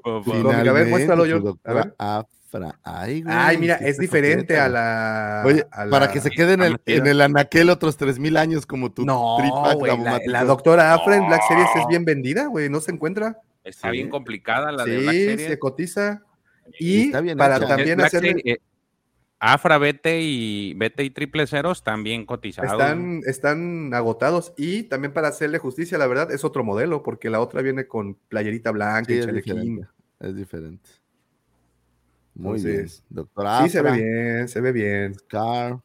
[0.04, 0.68] cómic.
[0.68, 1.54] A ver, muéstralo, George.
[1.64, 1.96] A ver.
[1.98, 2.80] Afra.
[2.84, 5.44] Ay, güey, Ay, mira, es diferente a la.
[5.46, 8.66] Oye, a la- para que se quede en el, en el anaquel otros 3000 años
[8.66, 9.38] como tu No,
[9.76, 11.42] güey, la, la doctora Afra en Black.
[11.48, 13.38] Series es bien vendida, güey, no se encuentra.
[13.64, 13.98] Está Sí.
[13.98, 15.48] bien complicada la de Black Sí, Series.
[15.50, 16.24] se cotiza.
[16.80, 17.68] Y Y está bien para hecha.
[17.68, 18.00] también
[18.46, 18.58] eh,
[19.40, 22.74] Afra, BT y BT y triple cero están bien cotizados.
[22.74, 27.40] Están, están agotados y también para hacerle justicia, la verdad, es otro modelo, porque la
[27.40, 29.88] otra viene con playerita blanca Sí, y es diferente.
[30.20, 30.90] Es diferente.
[32.36, 33.16] Muy Entonces, bien.
[33.16, 35.16] Doctora Sí, se ve Afra, bien, se ve bien.
[35.16, 35.80] Scar.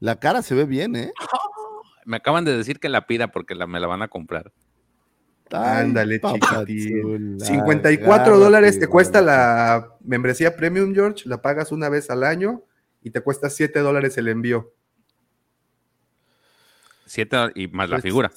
[0.00, 1.12] La cara se ve bien, ¿eh?
[2.06, 4.52] Me acaban de decir que la pida porque la, me la van a comprar.
[5.52, 7.38] Ándale, chiquitín.
[7.40, 11.28] 54 agárrate, dólares te cuesta la membresía Premium, George.
[11.28, 12.62] La pagas una vez al año
[13.02, 14.72] y te cuesta 7 dólares el envío.
[17.06, 18.32] Siete y más la Pues, figura.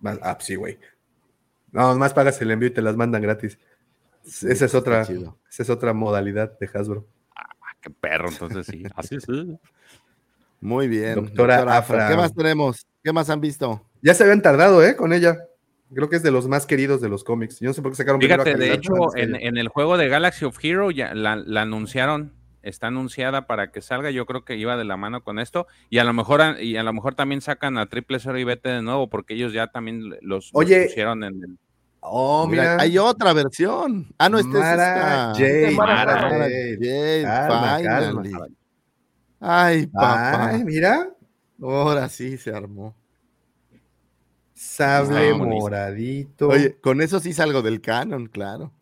[0.00, 0.78] Más- Ah, sí, güey.
[1.70, 3.58] No, más pagas el envío y te las mandan gratis.
[4.24, 5.38] Sí, esa, es otra, chido.
[5.50, 7.06] esa es otra modalidad de Hasbro.
[7.34, 7.46] Ah,
[7.80, 8.82] qué perro, entonces sí.
[8.96, 9.58] Así sí.
[10.60, 11.14] Muy bien.
[11.14, 12.08] Doctora Afra.
[12.08, 12.86] ¿Qué más tenemos?
[13.02, 13.84] ¿Qué más han visto?
[14.02, 14.94] Ya se habían tardado, ¿eh?
[14.94, 15.38] Con ella.
[15.94, 17.60] Creo que es de los más queridos de los cómics.
[17.60, 20.08] Yo no sé por qué sacaron primero a Fíjate, de hecho, en, el juego de
[20.08, 24.10] Galaxy of Hero ya la, la anunciaron, está anunciada para que salga.
[24.10, 25.66] Yo creo que iba de la mano con esto.
[25.90, 28.44] Y a lo mejor, a- y a lo mejor también sacan a Triple Zero y
[28.44, 31.58] BT de nuevo, porque ellos ya también los, pusieron en el.
[32.04, 32.82] Oh, Mira, mira.
[32.82, 34.12] hay otra versión.
[34.18, 35.46] Ah, no, este Mara es esta.
[35.46, 35.70] Jade.
[35.76, 36.78] Mara Mara Jade.
[36.80, 38.32] Jade, Calma, finally.
[38.32, 38.46] calma.
[39.40, 40.48] Ay, papá.
[40.48, 41.10] Ay, mira.
[41.62, 42.96] Ahora sí se armó.
[44.70, 45.60] Está bien bonito.
[45.60, 46.48] moradito.
[46.48, 48.72] Oye, con eso sí salgo del canon, claro.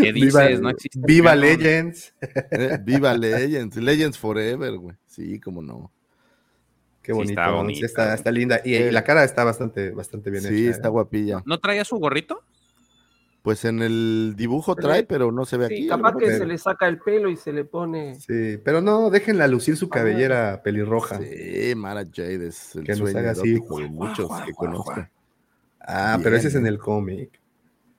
[0.00, 0.60] ¿Qué Viva, dices?
[0.60, 0.98] No existe.
[1.02, 1.34] Viva.
[1.34, 2.14] Legends.
[2.50, 4.96] Eh, Viva Legends, Legends Forever, güey.
[5.06, 5.90] Sí, cómo no.
[7.02, 7.40] Qué Sí, bonito.
[7.40, 8.14] está Sí, está, güey.
[8.14, 8.60] está linda.
[8.64, 10.70] Y, y la cara está bastante, bastante bien Sí, hecha.
[10.76, 10.90] está ¿eh?
[10.90, 11.42] guapilla.
[11.46, 12.42] ¿No traía su gorrito?
[13.42, 15.88] Pues en el dibujo Pero- trae, pero no se ve Sí, aquí.
[15.88, 18.14] capaz que se le saca el pelo y se le pone.
[18.16, 21.18] Sí, pero no, déjenla lucir su cabellera pelirroja.
[21.18, 23.54] Sí, Mara Jade es el Que nos sueño haga así.
[23.54, 24.92] de muchos que conozco.
[25.80, 26.68] Ah, Bien, pero ese es en ¿eh?
[26.68, 27.40] el cómic.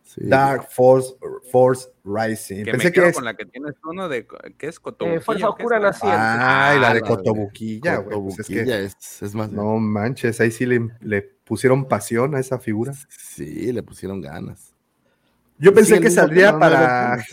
[0.03, 0.21] Sí.
[0.25, 1.15] Dark Force,
[1.51, 2.65] Force Rising.
[2.65, 3.15] Que Pensé me que quedo es.
[3.15, 5.17] con la que tienes uno de ¿qué es Cotobuquilla?
[5.19, 5.65] Eh, Fuerza ¿o qué es?
[5.65, 6.17] Oscura Naciente.
[6.19, 8.19] Ay, la de Ah, Cotobuquilla, güey.
[8.21, 9.51] pues es que- Cotobuquilla es, es más.
[9.53, 12.93] No manches, ahí sí le, le pusieron pasión a esa figura.
[13.09, 14.70] Sí, le pusieron ganas.
[15.61, 17.23] Yo pensé que saldría para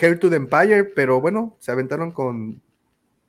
[0.00, 2.60] Hair to the Empire, pero bueno, se aventaron con,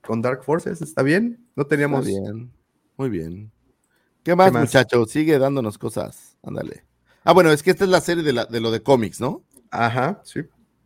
[0.01, 0.81] con Dark Forces.
[0.81, 1.47] ¿Está bien?
[1.55, 2.05] No teníamos.
[2.05, 2.51] Está bien.
[2.97, 3.51] Muy bien.
[4.23, 4.63] ¿Qué más, más?
[4.63, 5.09] muchachos?
[5.09, 6.37] Sigue dándonos cosas.
[6.43, 6.83] Ándale.
[7.23, 9.41] Ah, bueno, es que esta es la serie de, la, de lo de cómics, ¿no?
[9.69, 10.41] Ajá, sí.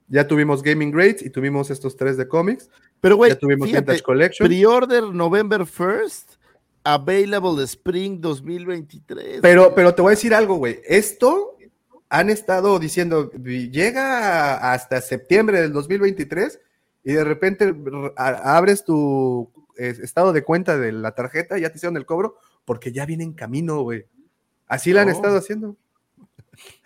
[0.07, 2.69] Ya tuvimos Gaming Grades y tuvimos estos tres de cómics.
[3.01, 4.47] Pero, güey, ya tuvimos fíjate, Vintage Collection.
[4.47, 6.37] Pre-order November 1st,
[6.83, 9.39] available Spring 2023.
[9.41, 10.81] Pero, pero te voy a decir algo, güey.
[10.85, 11.55] Esto
[12.09, 16.59] han estado diciendo, llega hasta septiembre del 2023
[17.03, 17.75] y de repente
[18.17, 23.06] abres tu estado de cuenta de la tarjeta, ya te hicieron el cobro, porque ya
[23.06, 24.06] viene en camino, güey.
[24.67, 25.11] Así la han Oh.
[25.11, 25.75] estado haciendo.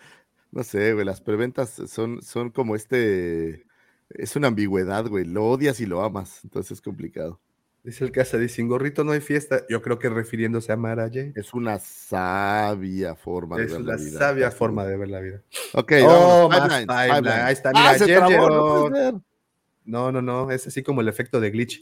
[0.51, 3.67] No sé, güey, las preventas son, son como este.
[4.09, 5.23] Es una ambigüedad, güey.
[5.23, 6.39] Lo odias y lo amas.
[6.43, 7.39] Entonces es complicado.
[7.83, 9.61] Dice el casa, dice, sin gorrito no hay fiesta.
[9.69, 11.31] Yo creo que refiriéndose a Mara Jane.
[11.35, 14.19] Es una sabia forma de Es ver una la vida.
[14.19, 15.41] sabia forma de ver la vida.
[15.73, 16.87] Ok, Oh, más timeline.
[16.87, 17.33] pipelines.
[17.43, 19.23] Ahí está, Ah, trabó, no.
[19.85, 21.81] No, no, no, es así como el efecto de glitch.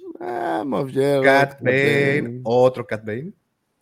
[0.66, 3.34] Moff Gerald, Cat Bane, otro Cat Bane.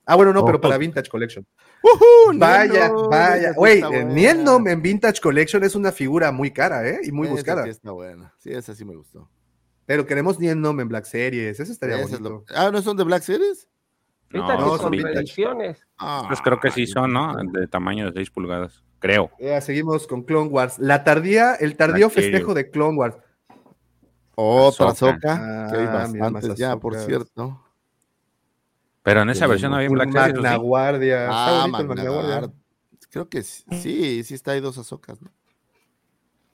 [0.06, 1.46] Ah, bueno, no, pero para Vintage Collection.
[1.82, 2.38] ¡Ujú!
[2.40, 3.54] Vaya, Niendo, vaya.
[3.54, 4.06] Güey, eh.
[4.06, 7.00] Niendom en Vintage Collection es una figura muy cara, ¿eh?
[7.04, 7.64] Y muy Esa buscada.
[7.64, 8.34] sí está buena.
[8.38, 9.30] Sí, esa sí me gustó.
[9.86, 11.60] Pero queremos Niendom en Black Series.
[11.60, 12.46] Eso estaría Esa es bonito.
[12.50, 13.68] lo- Ah, ¿no son de Black Series?
[14.32, 15.14] No, que son vintage.
[15.14, 15.88] reediciones.
[15.98, 17.34] Ah, Pues creo que sí son, ¿no?
[17.54, 18.84] De tamaño de 6 pulgadas.
[19.00, 19.30] Creo.
[19.40, 20.80] Ya, seguimos con Clone Wars.
[20.80, 22.32] La tardía, el tardío Black Series.
[22.32, 23.18] festejo de Clone Wars.
[24.36, 25.14] Otra Ahsoka.
[25.14, 27.62] Soca, que hay Ah, bastantes ya, por cierto.
[29.04, 30.32] Pero en esa Sí, versión no había Black Series.
[30.32, 30.62] ¿o Magna sí?
[30.62, 31.18] Guardia.
[31.22, 32.40] Está Ah, bonito el Magna Guardia.
[32.40, 32.52] Guard.
[33.12, 35.30] Creo que sí, sí, sí está, hay dos Azocas, ¿no?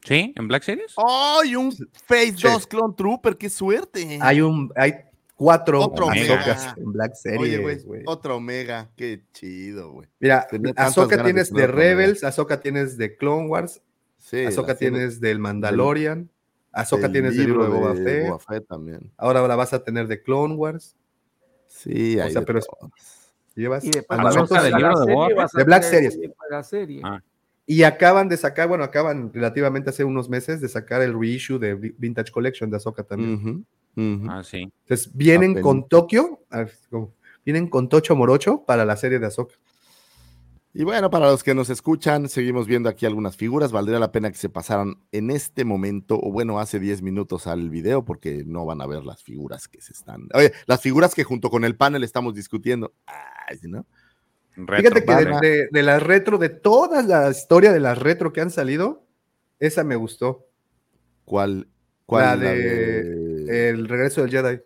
[0.04, 0.34] ¿Sí?
[0.36, 0.94] ¿En Black Series?
[0.98, 1.72] ¡Ay, un
[2.08, 2.48] Phase Sí.
[2.48, 3.38] 2 Clone Trooper!
[3.38, 4.18] ¡Qué suerte!
[4.22, 4.94] Hay un, hay
[5.36, 6.08] cuatro Otro
[6.78, 8.04] en Black Oye, Series, güey, güey.
[8.08, 8.90] otra Omega.
[8.96, 10.08] ¡Qué chido, güey!
[10.20, 11.68] Mira, Ahsoka de tienes de.
[11.68, 13.82] Rebels, Ahsoka tienes de Clone Wars,
[14.18, 16.30] Sí, Ahsoka tienes del Mandalorian,
[16.72, 19.12] Ahsoka tienes del libro de Boba de Fett, Boba Fett también.
[19.18, 20.96] ahora la vas a tener de Clone Wars.
[21.68, 22.60] Sí, O hay sea, de pero.
[23.56, 23.90] Llevas Y
[24.22, 25.58] momento Ahsoka de- del libro de Boba Fett.
[25.58, 26.18] De Black Series.
[26.64, 27.02] de.
[27.04, 27.22] Ah.
[27.65, 31.75] Y acaban de sacar, bueno, acaban relativamente hace unos meses de sacar el reissue de
[31.75, 33.65] Vi- Vintage Collection de Ahsoka también.
[33.95, 34.30] Ujú.
[34.30, 34.72] Ah, sí.
[34.83, 36.41] Entonces, vienen con Tokio,
[37.45, 39.56] vienen con Tocho Morocho para la serie de Ahsoka.
[40.73, 43.73] Y bueno, para los que nos escuchan, seguimos viendo aquí algunas figuras.
[43.73, 47.69] Valdría la pena que se pasaran en este momento, o bueno, hace 10 minutos al
[47.69, 50.30] video, porque no van a ver las figuras que se están.
[50.33, 52.93] Oye, las figuras que junto con el panel estamos discutiendo.
[53.06, 53.85] Ay, ¿no?
[54.56, 58.34] Retro, Fíjate que de, de- de las retro, de toda la historia de las retro
[58.34, 59.06] que han salido,
[59.60, 60.48] esa me gustó.
[61.26, 61.68] ¿Cuál?
[62.06, 64.60] cuál la la de, de- El regreso del Jedi.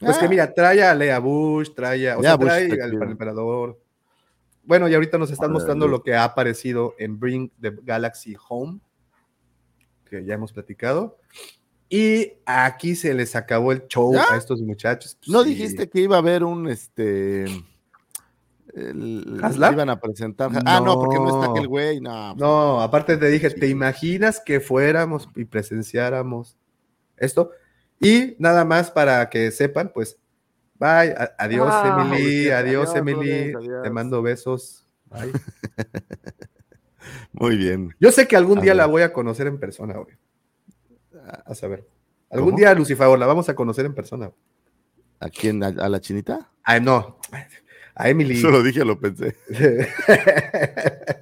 [0.00, 0.28] Pues que Ah.
[0.28, 3.80] mira, trae a Lea Bush, trae a, o Lea sea, Bush trae al emperador.
[4.64, 8.80] Bueno, y ahorita nos están mostrando lo que ha aparecido en Bring the Galaxy Home,
[10.10, 11.18] que ya hemos platicado.
[11.88, 14.24] Y aquí se les acabó el show ¿Ya?
[14.34, 15.16] a estos muchachos.
[15.20, 15.50] Pues ¿No sí.
[15.50, 17.44] dijiste que iba a haber un este.
[18.76, 19.72] El- ¿Haslab?
[19.72, 20.50] iban a presentar.
[20.64, 22.00] Ah, no, porque no está aquel güey.
[22.00, 23.60] No, pues, No, aparte te dije, Sí.
[23.60, 26.56] ¿te imaginas que fuéramos y presenciáramos
[27.16, 27.50] esto?
[28.00, 30.18] Y nada más para que sepan, pues,
[30.78, 33.82] bye, a- adiós Ah, Emily, adiós, adiós, Emily, adiós.
[33.82, 34.86] te mando besos.
[35.06, 35.32] bye.
[37.32, 37.94] Muy bien.
[38.00, 38.76] Yo sé que algún A día ver.
[38.78, 40.16] la voy a conocer en persona, güey.
[41.24, 41.86] A, a saber.
[42.30, 42.58] Algún ¿Cómo?
[42.58, 44.30] día, Lucifer, la vamos a conocer en persona.
[45.20, 45.62] ¿A quién?
[45.62, 46.50] ¿A, a la chinita?
[46.64, 47.18] Ah, no,
[47.96, 48.36] a Emily.
[48.36, 49.34] Solo dije, lo pensé.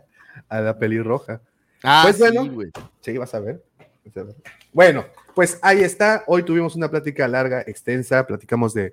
[0.48, 1.40] a la pelirroja.
[1.82, 2.52] Ah, Pues sí, bueno.
[2.52, 2.70] güey.
[3.00, 3.64] Sí, vas a ver.
[4.04, 4.34] Vas a ver.
[4.72, 5.04] Bueno,
[5.34, 6.24] pues ahí está.
[6.26, 8.26] Hoy tuvimos una plática larga, extensa.
[8.26, 8.92] Platicamos de,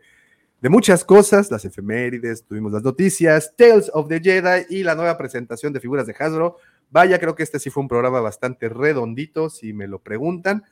[0.61, 5.18] de muchas cosas, las efemérides, tuvimos las noticias, Tales of the Jedi y la nueva
[5.18, 6.58] presentación de figuras de Hasbro.
[6.92, 10.64] Vaya, creo que este sí fue un programa bastante redondito, si me lo preguntan.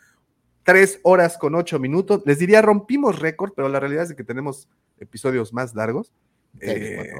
[0.64, 2.22] Tres horas con ocho minutos.
[2.26, 4.68] Les diría, rompimos récord, pero la realidad es que tenemos
[5.00, 6.12] episodios más largos.
[6.61, 7.11] Eh,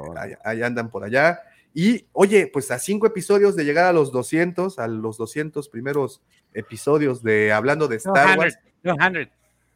[0.64, 1.40] andan por allá.
[1.72, 6.20] Y oye, pues a cinco episodios de llegar a los 200, a los 200 primeros
[6.52, 8.58] episodios de hablando de Star Wars.
[8.82, 9.28] 200.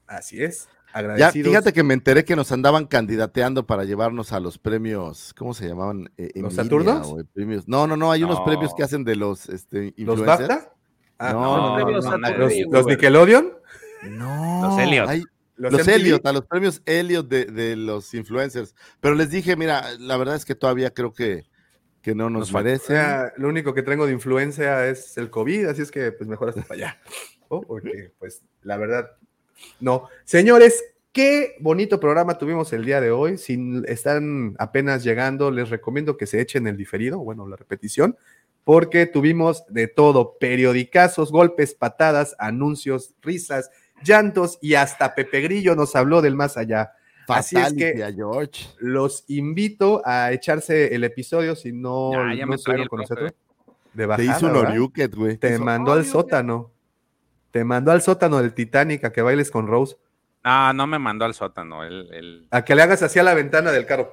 [0.06, 0.68] Así es.
[0.92, 1.48] Ya, agradecidos.
[1.48, 5.66] fíjate que me enteré que nos andaban candidateando para llevarnos a los premios, ¿cómo se
[5.66, 6.08] llamaban?
[6.16, 7.08] Eh, ¿Los Saturnos?
[7.08, 7.66] o premios.
[7.66, 8.44] No, no, no, hay unos No.
[8.44, 10.48] premios que hacen de los este, ¿Los influencers.
[10.48, 10.72] BAFTA?
[11.18, 12.86] Ah, no, Los no, ¿Los, los.
[12.86, 13.52] Nickelodeon?
[14.10, 15.08] no, Los Elliot.
[15.08, 15.24] hay-
[15.56, 15.86] ¿Los, Los?
[15.88, 18.74] Elliot, a los premios Elliot de, de los influencers.
[19.00, 21.44] Pero les dije, mira, la verdad es que todavía creo que,
[22.02, 22.86] que no nos, Nos falta- O merece.
[22.88, 26.48] sea, lo único que tengo de influencia es el COVID, así es que pues mejor
[26.48, 27.00] hasta para allá.
[27.50, 27.60] ¿no?
[27.68, 29.12] Porque, pues, la verdad,
[29.80, 30.08] no.
[30.24, 33.38] Señores, qué bonito programa tuvimos el día de hoy.
[33.38, 38.16] Si están apenas llegando, les recomiendo que se echen el diferido, bueno, la repetición,
[38.64, 43.70] porque tuvimos de todo: periodicazos, golpes, patadas, anuncios, risas,
[44.02, 46.92] llantos y hasta Pepe Grillo nos habló del más allá.
[47.28, 48.66] Así es Fatality que George.
[48.80, 53.00] los invito a echarse el episodio si no, Ya, ya no me estuvieron trae con
[53.00, 53.22] el profe.
[53.22, 53.40] nosotros.
[53.94, 54.56] De Te hizo un.
[54.56, 55.36] Oriuket, güey.
[55.38, 56.70] Te hizo- mandó al sótano.
[57.50, 59.96] Te mandó al sótano del Titanic a que bailes con Rose.
[60.42, 61.84] No, no me mandó al sótano.
[61.84, 64.12] Él, él- A que le hagas hacia la ventana del carro.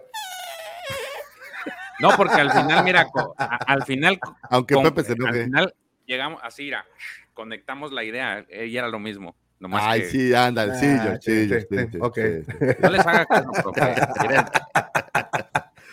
[2.00, 4.20] No, porque al final, mira, co- a- al final.
[4.50, 5.44] Aunque con- Pepe se Al enoje.
[5.46, 6.86] final llegamos así, mira,
[7.34, 8.46] conectamos la idea.
[8.50, 9.36] Y era lo mismo.
[9.62, 11.98] Nomás Ay, que sí, ándale, sí, Ah, George, sí, sí, sí, George, sí, sí, sí,
[12.02, 12.16] ok.
[12.18, 12.76] sí.
[12.82, 13.96] no les haga caso, profe.
[14.22, 14.46] Miren,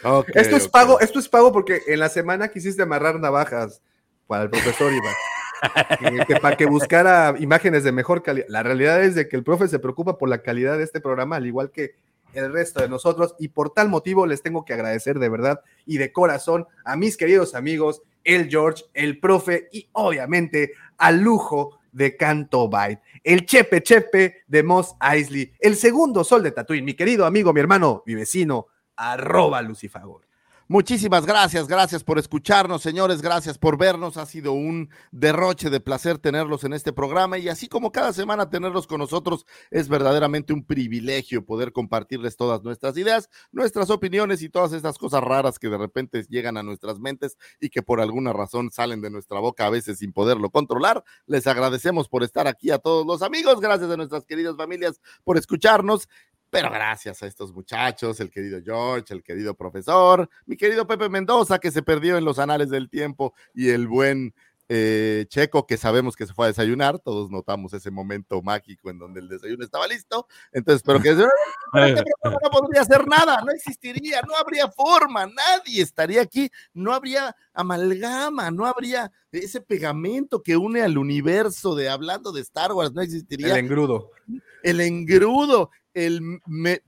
[0.05, 3.83] Ok, esto es pago, esto es pago porque en la semana quisiste amarrar navajas
[4.27, 5.15] para el profesor Iván.
[5.99, 8.47] Que- que para que buscara imágenes de mejor calidad.
[8.49, 11.35] La realidad es de que el profe se preocupa por la calidad de este programa,
[11.35, 11.97] al igual que
[12.33, 15.99] el resto de nosotros, y por tal motivo les tengo que agradecer de verdad y
[15.99, 22.17] de corazón a mis queridos amigos, el George, el profe y obviamente al lujo de
[22.17, 22.71] Canto
[23.25, 27.61] el Chepe Chepe de Moss Eisley, el segundo sol de Tatooine, mi querido amigo, mi
[27.61, 30.28] hermano, mi vecino, arroba Lucifagor.
[30.71, 34.19] Muchísimas gracias, gracias por escucharnos, señores, gracias por vernos.
[34.19, 38.51] Ha sido un derroche de placer tenerlos en este programa y así como cada semana
[38.51, 44.51] tenerlos con nosotros es verdaderamente un privilegio poder compartirles todas nuestras ideas, nuestras opiniones y
[44.51, 48.35] todas estas cosas raras que de repente llegan a nuestras mentes y que por alguna
[48.35, 51.03] razón salen de nuestra boca a veces sin poderlo controlar.
[51.25, 55.39] Les agradecemos por estar aquí a todos los amigos, gracias a nuestras queridas familias por
[55.39, 56.11] escucharnos
[56.51, 61.59] pero gracias a estos muchachos, el querido George, el querido profesor, mi querido Pepe Mendoza,
[61.59, 64.35] que se perdió en los anales del tiempo, y el buen
[64.71, 66.99] eh, Checo, que sabemos que se fue a desayunar.
[66.99, 70.27] Todos notamos ese momento mágico en donde el desayuno estaba listo.
[70.53, 71.11] Entonces, pero que
[72.03, 77.35] este no podría hacer nada, no existiría, no habría forma, nadie estaría aquí, no habría
[77.55, 83.01] amalgama, no habría ese pegamento que une al universo de hablando de Star Wars, no
[83.01, 84.11] existiría El engrudo.
[84.63, 85.71] el engrudo,
[86.07, 86.83] el me-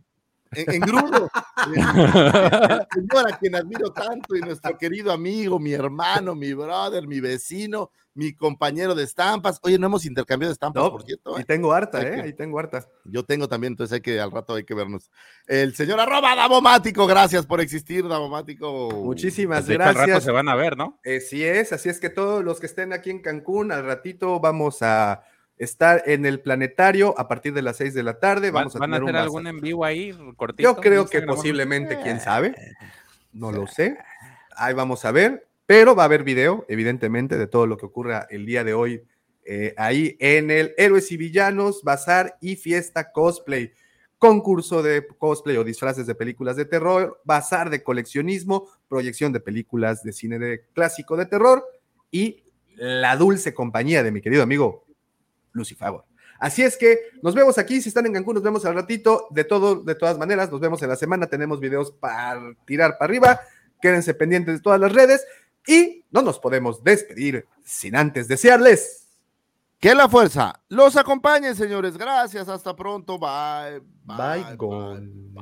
[0.52, 1.30] en- engrudo,
[1.66, 7.06] el, el señor a quien admiro tanto y nuestro querido amigo, mi hermano, mi brother,
[7.06, 9.60] mi vecino, mi compañero de estampas.
[9.62, 11.38] Oye, no hemos intercambiado estampas, No, por cierto.
[11.38, 11.44] Y ¿eh?
[11.44, 12.10] tengo harta, Hay ¿eh?
[12.16, 12.84] que- Ahí tengo harta.
[13.04, 15.08] Yo tengo también, entonces hay que al rato hay que vernos.
[15.46, 18.90] El señor arroba Davomático, gracias por existir, Davomático.
[18.90, 20.24] Muchísimas hecho, al rato gracias.
[20.24, 20.98] se van a ver, ¿no?
[21.04, 24.82] Así es, así es que todos los que estén aquí en Cancún, al ratito vamos
[24.82, 25.22] a
[25.60, 28.50] estar en el planetario a partir de las 6 de la tarde.
[28.50, 30.62] ¿Van, Vamos a van a tener hacer un algún en vivo ahí cortito?
[30.62, 32.54] Yo creo que posiblemente, quién sabe.
[33.32, 33.98] No lo sé.
[34.56, 35.46] Ahí vamos a ver.
[35.66, 39.04] Pero va a haber video, evidentemente, de todo lo que ocurra el día de hoy
[39.44, 43.72] eh, ahí en el Héroes y Villanos, Bazar y Fiesta Cosplay.
[44.18, 50.02] Concurso de cosplay o disfraces de películas de terror, bazar de coleccionismo, proyección de películas
[50.02, 51.64] de cine de clásico de terror
[52.10, 52.42] y
[52.74, 54.84] la dulce compañía de mi querido amigo
[55.52, 56.04] Lucifago.
[56.38, 59.44] Así es que nos vemos aquí, si están en Cancún, nos vemos al ratito, de
[59.44, 63.40] todo, de todas maneras, nos vemos en la semana, tenemos videos para tirar para arriba,
[63.80, 65.26] quédense pendientes de todas las redes
[65.66, 69.08] y no nos podemos despedir sin antes desearles
[69.78, 71.96] Que la fuerza los acompañe, señores.
[71.96, 73.18] Gracias, hasta pronto.
[73.18, 73.80] Bye.
[74.04, 75.30] bye, gone.